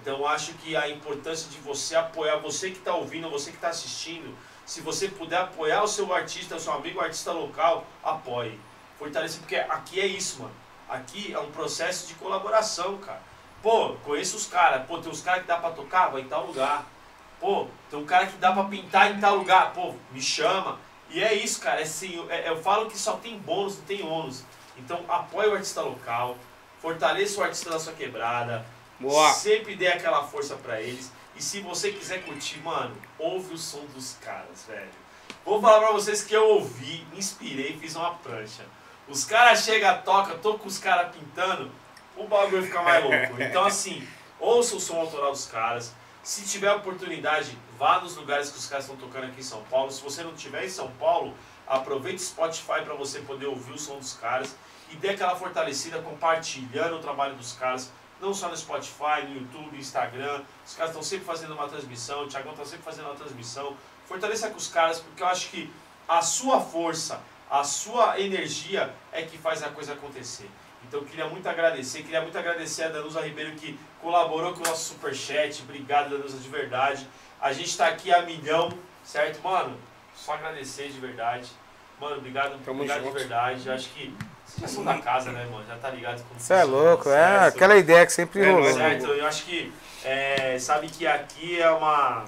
Então 0.00 0.26
acho 0.26 0.52
que 0.54 0.74
a 0.74 0.88
importância 0.88 1.48
de 1.48 1.58
você 1.58 1.94
apoiar, 1.94 2.38
você 2.38 2.70
que 2.70 2.78
está 2.78 2.92
ouvindo, 2.92 3.30
você 3.30 3.50
que 3.50 3.56
está 3.56 3.68
assistindo, 3.68 4.36
se 4.66 4.80
você 4.80 5.06
puder 5.08 5.38
apoiar 5.38 5.84
o 5.84 5.88
seu 5.88 6.12
artista, 6.12 6.56
o 6.56 6.60
seu 6.60 6.72
amigo 6.72 7.00
artista 7.00 7.30
local, 7.32 7.86
apoie. 8.02 8.58
Fortaleça, 8.98 9.38
porque 9.38 9.56
aqui 9.56 10.00
é 10.00 10.06
isso, 10.06 10.42
mano. 10.42 10.54
Aqui 10.88 11.32
é 11.32 11.38
um 11.38 11.50
processo 11.52 12.08
de 12.08 12.14
colaboração, 12.14 12.98
cara. 12.98 13.22
Pô, 13.62 13.94
conheço 14.04 14.36
os 14.36 14.46
caras, 14.46 14.86
pô, 14.86 14.98
tem 14.98 15.12
os 15.12 15.20
caras 15.20 15.42
que 15.42 15.48
dá 15.48 15.56
pra 15.56 15.70
tocar, 15.70 16.08
vai 16.08 16.22
em 16.22 16.28
tal 16.28 16.46
lugar 16.46 16.84
Pô, 17.40 17.66
tem 17.90 17.98
um 17.98 18.04
cara 18.04 18.26
que 18.26 18.36
dá 18.36 18.52
pra 18.52 18.64
pintar 18.64 19.10
em 19.10 19.20
tal 19.20 19.36
lugar. 19.36 19.72
Pô, 19.72 19.94
me 20.12 20.20
chama. 20.20 20.78
E 21.08 21.22
é 21.22 21.34
isso, 21.34 21.60
cara. 21.60 21.80
É 21.80 21.84
assim, 21.84 22.24
é, 22.28 22.48
eu 22.48 22.62
falo 22.62 22.90
que 22.90 22.98
só 22.98 23.16
tem 23.16 23.38
bônus, 23.38 23.78
não 23.78 23.84
tem 23.84 24.02
ônus. 24.02 24.44
Então 24.76 25.04
apoie 25.08 25.48
o 25.48 25.54
artista 25.54 25.82
local, 25.82 26.36
fortaleça 26.80 27.40
o 27.40 27.42
artista 27.42 27.70
da 27.70 27.78
sua 27.78 27.92
quebrada. 27.92 28.64
Boa. 28.98 29.32
Sempre 29.32 29.74
dê 29.74 29.88
aquela 29.88 30.22
força 30.24 30.56
para 30.56 30.80
eles. 30.80 31.10
E 31.34 31.42
se 31.42 31.60
você 31.60 31.90
quiser 31.90 32.22
curtir, 32.22 32.58
mano, 32.58 32.94
ouve 33.18 33.54
o 33.54 33.58
som 33.58 33.84
dos 33.94 34.16
caras, 34.20 34.64
velho. 34.68 34.90
Vou 35.44 35.60
falar 35.60 35.80
pra 35.80 35.92
vocês 35.92 36.22
que 36.22 36.34
eu 36.34 36.46
ouvi, 36.46 37.06
me 37.10 37.18
inspirei, 37.18 37.78
fiz 37.78 37.96
uma 37.96 38.14
prancha. 38.16 38.64
Os 39.08 39.24
caras 39.24 39.64
chegam, 39.64 40.02
toca, 40.02 40.34
tô 40.34 40.58
com 40.58 40.68
os 40.68 40.78
caras 40.78 41.14
pintando, 41.16 41.70
o 42.16 42.24
bagulho 42.24 42.62
fica 42.62 42.82
mais 42.82 43.02
louco. 43.02 43.40
Então 43.42 43.64
assim, 43.64 44.06
ouça 44.38 44.76
o 44.76 44.80
som 44.80 45.00
autoral 45.00 45.32
dos 45.32 45.46
caras. 45.46 45.94
Se 46.22 46.44
tiver 46.44 46.70
oportunidade, 46.72 47.56
vá 47.78 47.98
nos 48.00 48.14
lugares 48.16 48.50
que 48.50 48.58
os 48.58 48.66
caras 48.66 48.84
estão 48.84 48.96
tocando 48.96 49.24
aqui 49.24 49.40
em 49.40 49.42
São 49.42 49.62
Paulo. 49.64 49.90
Se 49.90 50.02
você 50.02 50.22
não 50.22 50.34
estiver 50.34 50.66
em 50.66 50.68
São 50.68 50.90
Paulo, 50.92 51.34
aproveite 51.66 52.18
o 52.18 52.26
Spotify 52.26 52.82
para 52.84 52.94
você 52.94 53.20
poder 53.20 53.46
ouvir 53.46 53.72
o 53.72 53.78
som 53.78 53.96
dos 53.96 54.12
caras 54.12 54.54
e 54.90 54.96
dê 54.96 55.10
aquela 55.10 55.34
fortalecida 55.34 56.02
compartilhando 56.02 56.96
o 56.96 56.98
trabalho 56.98 57.36
dos 57.36 57.54
caras, 57.54 57.90
não 58.20 58.34
só 58.34 58.48
no 58.48 58.56
Spotify, 58.56 59.24
no 59.26 59.34
YouTube, 59.34 59.78
Instagram. 59.78 60.42
Os 60.66 60.74
caras 60.74 60.90
estão 60.90 61.02
sempre 61.02 61.24
fazendo 61.24 61.54
uma 61.54 61.66
transmissão, 61.66 62.24
o 62.24 62.28
Thiagão 62.28 62.52
está 62.52 62.66
sempre 62.66 62.84
fazendo 62.84 63.06
uma 63.06 63.16
transmissão. 63.16 63.74
Fortaleça 64.04 64.50
com 64.50 64.58
os 64.58 64.68
caras, 64.68 65.00
porque 65.00 65.22
eu 65.22 65.26
acho 65.26 65.48
que 65.48 65.72
a 66.06 66.20
sua 66.20 66.60
força, 66.60 67.22
a 67.48 67.64
sua 67.64 68.20
energia 68.20 68.94
é 69.10 69.22
que 69.22 69.38
faz 69.38 69.62
a 69.62 69.70
coisa 69.70 69.94
acontecer. 69.94 70.50
Então 70.86 71.02
queria 71.04 71.28
muito 71.28 71.48
agradecer, 71.48 72.02
queria 72.02 72.20
muito 72.20 72.36
agradecer 72.36 72.84
a 72.84 72.88
Danusa 72.88 73.20
Ribeiro 73.22 73.54
que 73.54 73.78
colaborou 74.00 74.52
com 74.54 74.60
o 74.60 74.64
nosso 74.64 74.94
superchat. 74.94 75.62
Obrigado, 75.62 76.10
Danusa, 76.10 76.38
de 76.38 76.48
verdade. 76.48 77.06
A 77.40 77.52
gente 77.52 77.68
está 77.68 77.88
aqui 77.88 78.12
a 78.12 78.22
milhão, 78.22 78.70
certo? 79.04 79.42
Mano, 79.42 79.76
só 80.14 80.34
agradecer 80.34 80.88
de 80.88 81.00
verdade. 81.00 81.50
Mano, 82.00 82.16
obrigado, 82.16 82.58
Tamo 82.64 82.82
obrigado 82.82 83.02
junto. 83.02 83.12
de 83.12 83.18
verdade. 83.18 83.66
Eu 83.66 83.74
acho 83.74 83.88
que 83.90 84.14
vocês 84.46 84.62
já 84.62 84.68
são 84.68 84.84
da 84.84 84.98
casa, 84.98 85.30
né, 85.32 85.44
mano? 85.46 85.64
Já 85.66 85.76
tá 85.76 85.90
ligado 85.90 86.22
como 86.24 86.40
Você 86.40 86.54
é 86.54 86.64
louco, 86.64 87.08
é 87.08 87.46
aquela 87.46 87.76
ideia 87.76 88.04
que 88.04 88.12
sempre 88.12 88.40
é, 88.40 88.50
rolou. 88.50 88.72
Certo, 88.72 89.06
eu 89.06 89.26
acho 89.26 89.44
que 89.44 89.72
é, 90.04 90.58
sabe 90.58 90.88
que 90.88 91.06
aqui 91.06 91.60
é 91.60 91.70
uma, 91.70 92.24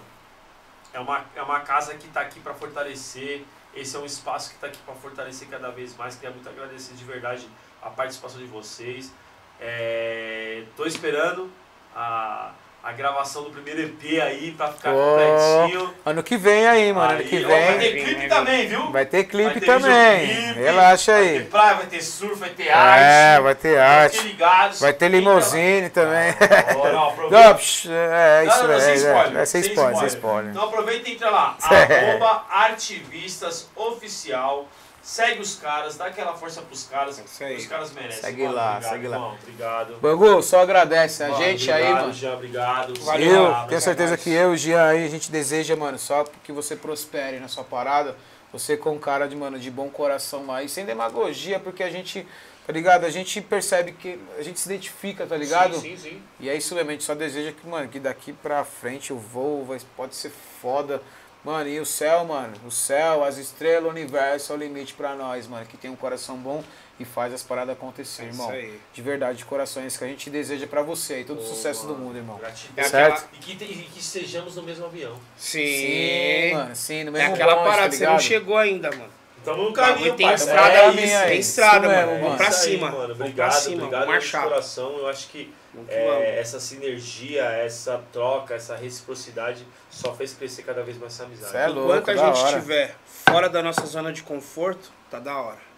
é 0.93 1.01
uma, 1.01 1.25
é 1.35 1.43
uma 1.43 1.61
casa 1.61 1.95
que 1.95 2.07
está 2.07 2.21
aqui 2.21 2.39
para 2.41 2.55
fortalecer. 2.55 3.45
Esse 3.75 3.97
é 3.97 3.99
um 3.99 4.05
espaço 4.05 4.51
que 4.51 4.57
está 4.57 4.67
aqui 4.67 4.79
para 4.85 4.95
fortalecer 4.95 5.49
cada 5.49 5.71
vez 5.71 5.97
mais. 5.97 6.15
Queria 6.15 6.31
muito 6.31 6.49
agradecer 6.49 6.95
de 6.95 7.05
verdade 7.05 7.49
a 7.81 7.89
participação 7.89 8.39
de 8.39 8.47
vocês. 8.47 9.11
É, 9.59 10.65
esperando 10.85 11.51
a, 11.95 12.51
a 12.83 12.91
gravação 12.91 13.45
do 13.45 13.51
primeiro 13.51 13.81
EP 13.83 14.21
aí 14.21 14.51
pra 14.57 14.73
ficar 14.73 14.93
oh, 14.93 15.17
completinho. 15.17 15.95
Ano 16.05 16.23
que 16.23 16.37
vem 16.37 16.67
aí, 16.67 16.93
mano. 16.93 17.13
Aí, 17.13 17.21
ano 17.21 17.29
que 17.29 17.37
vem. 17.37 17.47
Ó, 17.47 17.67
vai 17.67 17.79
ter 17.79 18.05
clipe 18.05 18.29
também, 18.29 18.69
viu? 18.69 18.91
Vai 18.91 19.07
ter 19.07 19.25
clipe 19.25 19.51
vai 19.51 19.61
ter 19.61 19.67
também. 19.67 20.27
Relaxa 20.55 21.15
aí. 21.15 21.25
Vai 21.25 21.39
ter 21.39 21.51
praia, 21.51 21.75
vai 21.75 21.87
ter 21.87 22.03
surf, 22.03 22.35
vai 22.35 22.51
ter 22.51 22.71
arte. 22.71 23.05
É, 23.05 23.41
vai 23.41 23.55
ter 23.55 23.79
arte. 23.79 24.17
Vai 24.17 24.25
ter 24.25 24.29
ligados. 24.29 24.81
Vai 24.81 24.93
ter 24.93 25.09
limousine 25.09 25.91
também. 25.91 26.35
Ah, 26.41 26.93
não, 26.93 27.09
aproveita. 27.11 27.49
não, 27.49 27.55
psh, 27.55 27.89
é, 27.89 28.45
isso 28.47 28.59
não, 28.59 28.69
não, 28.69 28.75
é, 28.75 28.81
sem 28.81 28.95
spoiler. 28.95 29.37
É, 29.37 29.43
é, 29.43 29.45
sem, 29.47 29.61
spoiler, 29.61 29.97
sem 29.99 30.07
spoiler. 30.09 30.51
Então 30.51 30.65
aproveita 30.65 31.09
e 31.09 31.13
entra 31.13 31.31
lá. 31.31 31.57
arroba 31.63 32.47
Artivistas 32.51 33.71
Oficial. 33.77 34.67
Segue 35.03 35.41
os 35.41 35.57
caras, 35.57 35.97
dá 35.97 36.07
aquela 36.07 36.33
força 36.35 36.63
pros 36.63 36.85
caras. 36.85 37.19
Os 37.19 37.67
caras 37.67 37.93
merecem. 37.93 38.21
Segue 38.21 38.45
mano, 38.45 38.55
lá, 38.55 38.77
obrigado, 38.77 38.93
segue 38.93 39.09
lá. 39.09 39.17
Irmão, 39.17 39.39
obrigado. 39.43 39.97
Bangu, 40.01 40.43
só 40.43 40.61
agradece 40.61 41.25
a 41.25 41.29
mano, 41.29 41.43
gente 41.43 41.69
obrigado, 41.69 41.83
aí, 41.83 41.93
mano. 41.93 42.13
Jean, 42.13 42.35
obrigado. 42.35 43.01
Valeu. 43.01 43.47
Eu 43.47 43.67
tenho 43.67 43.81
certeza 43.81 44.17
que 44.17 44.31
eu 44.31 44.53
e 44.53 44.55
o 44.55 44.57
Jean 44.57 44.85
aí, 44.85 45.05
a 45.05 45.09
gente 45.09 45.31
deseja, 45.31 45.75
mano, 45.75 45.99
só 45.99 46.25
que 46.45 46.53
você 46.53 46.77
prospere 46.77 47.41
na 47.41 47.49
sua 47.49 47.65
parada. 47.65 48.17
Você 48.53 48.77
com 48.77 48.97
cara 48.99 49.27
de, 49.27 49.35
mano, 49.35 49.59
de 49.59 49.71
bom 49.71 49.89
coração 49.89 50.53
aí, 50.53 50.69
sem 50.69 50.85
demagogia, 50.85 51.59
porque 51.59 51.83
a 51.83 51.91
gente, 51.91 52.27
tá 52.67 52.73
ligado? 52.73 53.05
A 53.05 53.11
gente 53.11 53.41
percebe 53.41 53.93
que 53.93 54.21
a 54.39 54.43
gente 54.43 54.61
se 54.61 54.69
identifica, 54.69 55.27
tá 55.27 55.37
ligado? 55.37 55.75
Sim, 55.75 55.97
sim, 55.97 56.11
sim. 56.11 56.23
E 56.39 56.51
é 56.51 56.55
isso 56.55 56.75
mesmo, 56.75 56.91
a 56.91 56.93
gente 56.93 57.03
só 57.03 57.15
deseja 57.15 57.51
que, 57.51 57.67
mano, 57.67 57.89
que 57.89 57.99
daqui 57.99 58.33
pra 58.33 58.63
frente 58.63 59.11
o 59.11 59.17
voo 59.17 59.65
vai, 59.65 59.81
pode 59.97 60.15
ser 60.15 60.31
foda 60.61 61.03
Mano, 61.45 61.69
e 61.69 61.81
o 61.81 61.85
céu, 61.87 62.25
mano, 62.25 62.55
o 62.65 62.71
céu, 62.71 63.25
as 63.25 63.37
estrelas, 63.37 63.85
o 63.87 63.89
universo 63.89 64.53
é 64.53 64.57
o 64.57 64.59
limite 64.59 64.95
para 64.95 65.17
nós, 65.17 65.49
mano, 65.49 65.67
que 65.67 65.77
tem 65.77 65.91
um 65.91 65.97
coração 65.97 66.37
bom 66.37 66.63
e 67.01 67.05
faz 67.05 67.35
as 67.35 67.43
paradas 67.43 67.75
acontecer, 67.75 68.23
é 68.23 68.27
irmão. 68.27 68.49
Aí. 68.49 68.79
De 68.93 69.03
verdade, 69.03 69.39
de 69.39 69.45
coração, 69.45 69.83
é 69.83 69.87
isso 69.87 69.99
que 69.99 70.05
a 70.05 70.09
gente 70.09 70.31
deseja 70.31 70.69
para 70.69 70.83
você 70.83 71.21
e 71.21 71.25
todo 71.25 71.41
o 71.41 71.43
sucesso 71.43 71.83
mano. 71.85 71.95
do 71.95 72.01
mundo, 72.01 72.17
irmão. 72.17 72.39
Gratidão. 72.39 72.85
Certo? 72.85 73.29
E 73.33 73.39
que, 73.39 73.53
e 73.65 73.89
que 73.93 73.99
estejamos 73.99 74.55
no 74.55 74.63
mesmo 74.63 74.87
avião. 74.87 75.17
Sim. 75.37 75.67
sim 75.67 76.55
mano, 76.55 76.77
sim, 76.77 77.05
no 77.05 77.11
mesmo 77.11 77.29
É 77.29 77.33
aquela 77.33 77.57
bonde, 77.57 77.69
parada, 77.69 77.91
tá 77.91 77.97
você 77.97 78.07
não 78.07 78.19
chegou 78.21 78.57
ainda, 78.57 78.91
mano. 78.91 79.11
Tamo 79.45 79.65
no 79.65 79.73
caminho, 79.73 80.15
tem 80.15 80.33
estrada 80.33 80.73
é 80.73 80.87
aí, 80.87 81.05
isso. 81.05 81.25
tem 81.27 81.39
estrada, 81.41 81.87
isso 81.89 81.97
mesmo, 81.97 82.07
mano. 82.13 82.23
Vamos 82.23 82.37
pra 82.37 82.49
Isso 82.49 82.59
aí, 82.61 82.71
cima. 82.71 82.87
mano. 82.87 82.99
Vamos 82.99 83.17
pra 83.17 83.27
Obrigado, 83.27 83.53
cima, 83.53 83.77
obrigado 83.83 84.07
marchar. 84.07 84.45
coração. 84.45 84.99
Eu 84.99 85.09
acho 85.09 85.29
que 85.29 85.53
é, 85.89 86.39
essa 86.39 86.61
sinergia, 86.61 87.43
essa 87.45 88.03
troca, 88.13 88.55
essa 88.55 88.77
reciprocidade 88.77 89.67
só 89.91 90.15
fez 90.15 90.35
crescer 90.35 90.63
cada 90.63 90.83
vez 90.83 90.99
mais 90.99 91.15
essa 91.15 91.25
amizade. 91.25 91.57
É 91.57 91.67
louco, 91.67 91.93
Enquanto 91.93 92.11
a 92.11 92.17
gente 92.17 92.39
hora. 92.39 92.57
estiver 92.59 92.97
fora 93.07 93.49
da 93.49 93.63
nossa 93.63 93.87
zona 93.87 94.13
de 94.13 94.23
conforto, 94.23 94.91
tá 95.11 95.19
da 95.19 95.37
hora. 95.37 95.73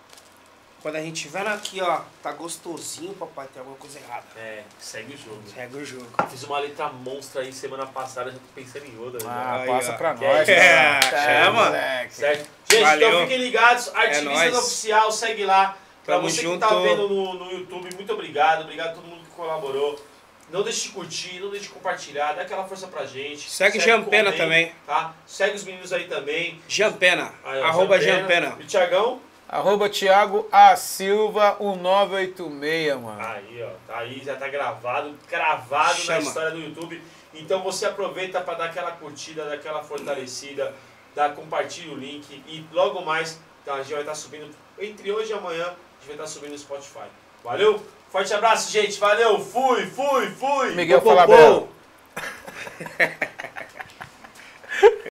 Quando 0.82 0.96
a 0.96 1.00
gente 1.00 1.16
estiver 1.16 1.46
aqui, 1.46 1.80
ó, 1.80 2.02
tá 2.22 2.30
gostosinho, 2.32 3.14
papai, 3.14 3.48
tem 3.50 3.58
alguma 3.60 3.78
coisa 3.78 3.98
errada. 3.98 4.26
É, 4.36 4.64
segue 4.78 5.14
o 5.14 5.16
jogo. 5.16 5.42
Segue 5.54 5.76
o 5.78 5.84
jogo. 5.84 6.06
Fiz 6.28 6.42
uma 6.42 6.58
letra 6.58 6.90
monstra 6.90 7.40
aí 7.40 7.50
semana 7.54 7.86
passada, 7.86 8.30
já 8.30 8.36
tô 8.36 8.44
pensando 8.54 8.84
em 8.84 8.98
outra. 8.98 9.26
Ah, 9.26 9.62
Aí, 9.62 9.66
passa 9.66 9.92
ó. 9.92 9.96
pra 9.96 10.12
nós. 10.12 10.46
é, 10.46 11.00
cara. 11.00 11.44
chama. 11.44 11.64
moleque. 11.64 12.14
Certo? 12.14 12.50
Gente, 12.70 12.82
Valeu. 12.82 13.08
então 13.08 13.20
fiquem 13.22 13.38
ligados. 13.38 13.88
Artivistas 13.94 14.24
nóis. 14.24 14.58
Oficial, 14.58 15.10
segue 15.10 15.46
lá. 15.46 15.78
Pra 16.04 16.16
Tamo 16.16 16.28
você 16.28 16.42
junto. 16.42 16.62
que 16.62 16.68
tá 16.68 16.80
vendo 16.80 17.08
no, 17.08 17.32
no 17.32 17.50
YouTube, 17.50 17.94
muito 17.94 18.12
obrigado. 18.12 18.64
Obrigado 18.64 18.90
a 18.90 18.92
todo 18.92 19.06
mundo 19.06 19.23
colaborou. 19.34 20.00
Não 20.50 20.62
deixe 20.62 20.88
de 20.88 20.94
curtir, 20.94 21.40
não 21.40 21.50
deixe 21.50 21.66
de 21.66 21.72
compartilhar, 21.72 22.34
dá 22.34 22.42
aquela 22.42 22.64
força 22.64 22.86
pra 22.86 23.06
gente. 23.06 23.50
Segue 23.50 23.80
Jean 23.80 24.02
Pena 24.02 24.24
comenta, 24.24 24.44
também. 24.44 24.72
Tá? 24.86 25.14
Segue 25.26 25.56
os 25.56 25.64
meninos 25.64 25.92
aí 25.92 26.06
também. 26.06 26.60
Jean 26.68 26.92
Pena. 26.92 27.32
Aí, 27.44 27.60
ó, 27.60 27.66
arroba 27.66 27.98
Jean 27.98 28.18
Jean 28.18 28.26
Pena. 28.26 28.56
E 28.60 28.62
o 28.62 28.66
Thiagão? 28.66 29.20
Arroba 29.48 29.88
Thiago 29.88 30.48
A 30.50 30.74
Silva 30.74 31.56
1986, 31.60 32.96
mano. 33.00 33.20
Aí, 33.20 33.62
ó. 33.62 33.70
Tá 33.86 33.98
aí, 33.98 34.22
já 34.24 34.36
tá 34.36 34.48
gravado, 34.48 35.14
cravado 35.28 35.98
na 35.98 36.04
Chama. 36.04 36.20
história 36.20 36.50
do 36.50 36.60
YouTube. 36.60 37.00
Então 37.34 37.62
você 37.62 37.86
aproveita 37.86 38.40
pra 38.40 38.54
dar 38.54 38.66
aquela 38.66 38.92
curtida, 38.92 39.44
dar 39.44 39.54
aquela 39.54 39.82
fortalecida, 39.82 40.74
dá, 41.14 41.30
compartilha 41.30 41.92
o 41.92 41.96
link 41.96 42.42
e 42.46 42.64
logo 42.72 43.02
mais 43.02 43.40
tá, 43.64 43.74
a 43.74 43.82
gente 43.82 43.92
vai 43.92 44.00
estar 44.00 44.14
subindo, 44.14 44.54
entre 44.78 45.10
hoje 45.10 45.30
e 45.30 45.34
amanhã, 45.34 45.64
a 45.64 45.68
gente 45.68 46.06
vai 46.06 46.14
estar 46.14 46.26
subindo 46.26 46.52
no 46.52 46.58
Spotify. 46.58 47.08
Valeu? 47.42 47.84
Forte 48.14 48.32
abraço, 48.32 48.70
gente. 48.70 49.00
Valeu. 49.00 49.40
Fui, 49.40 49.86
fui, 49.86 50.30
fui. 50.30 50.70
Miguel 50.76 51.00
Falabella. 51.00 51.66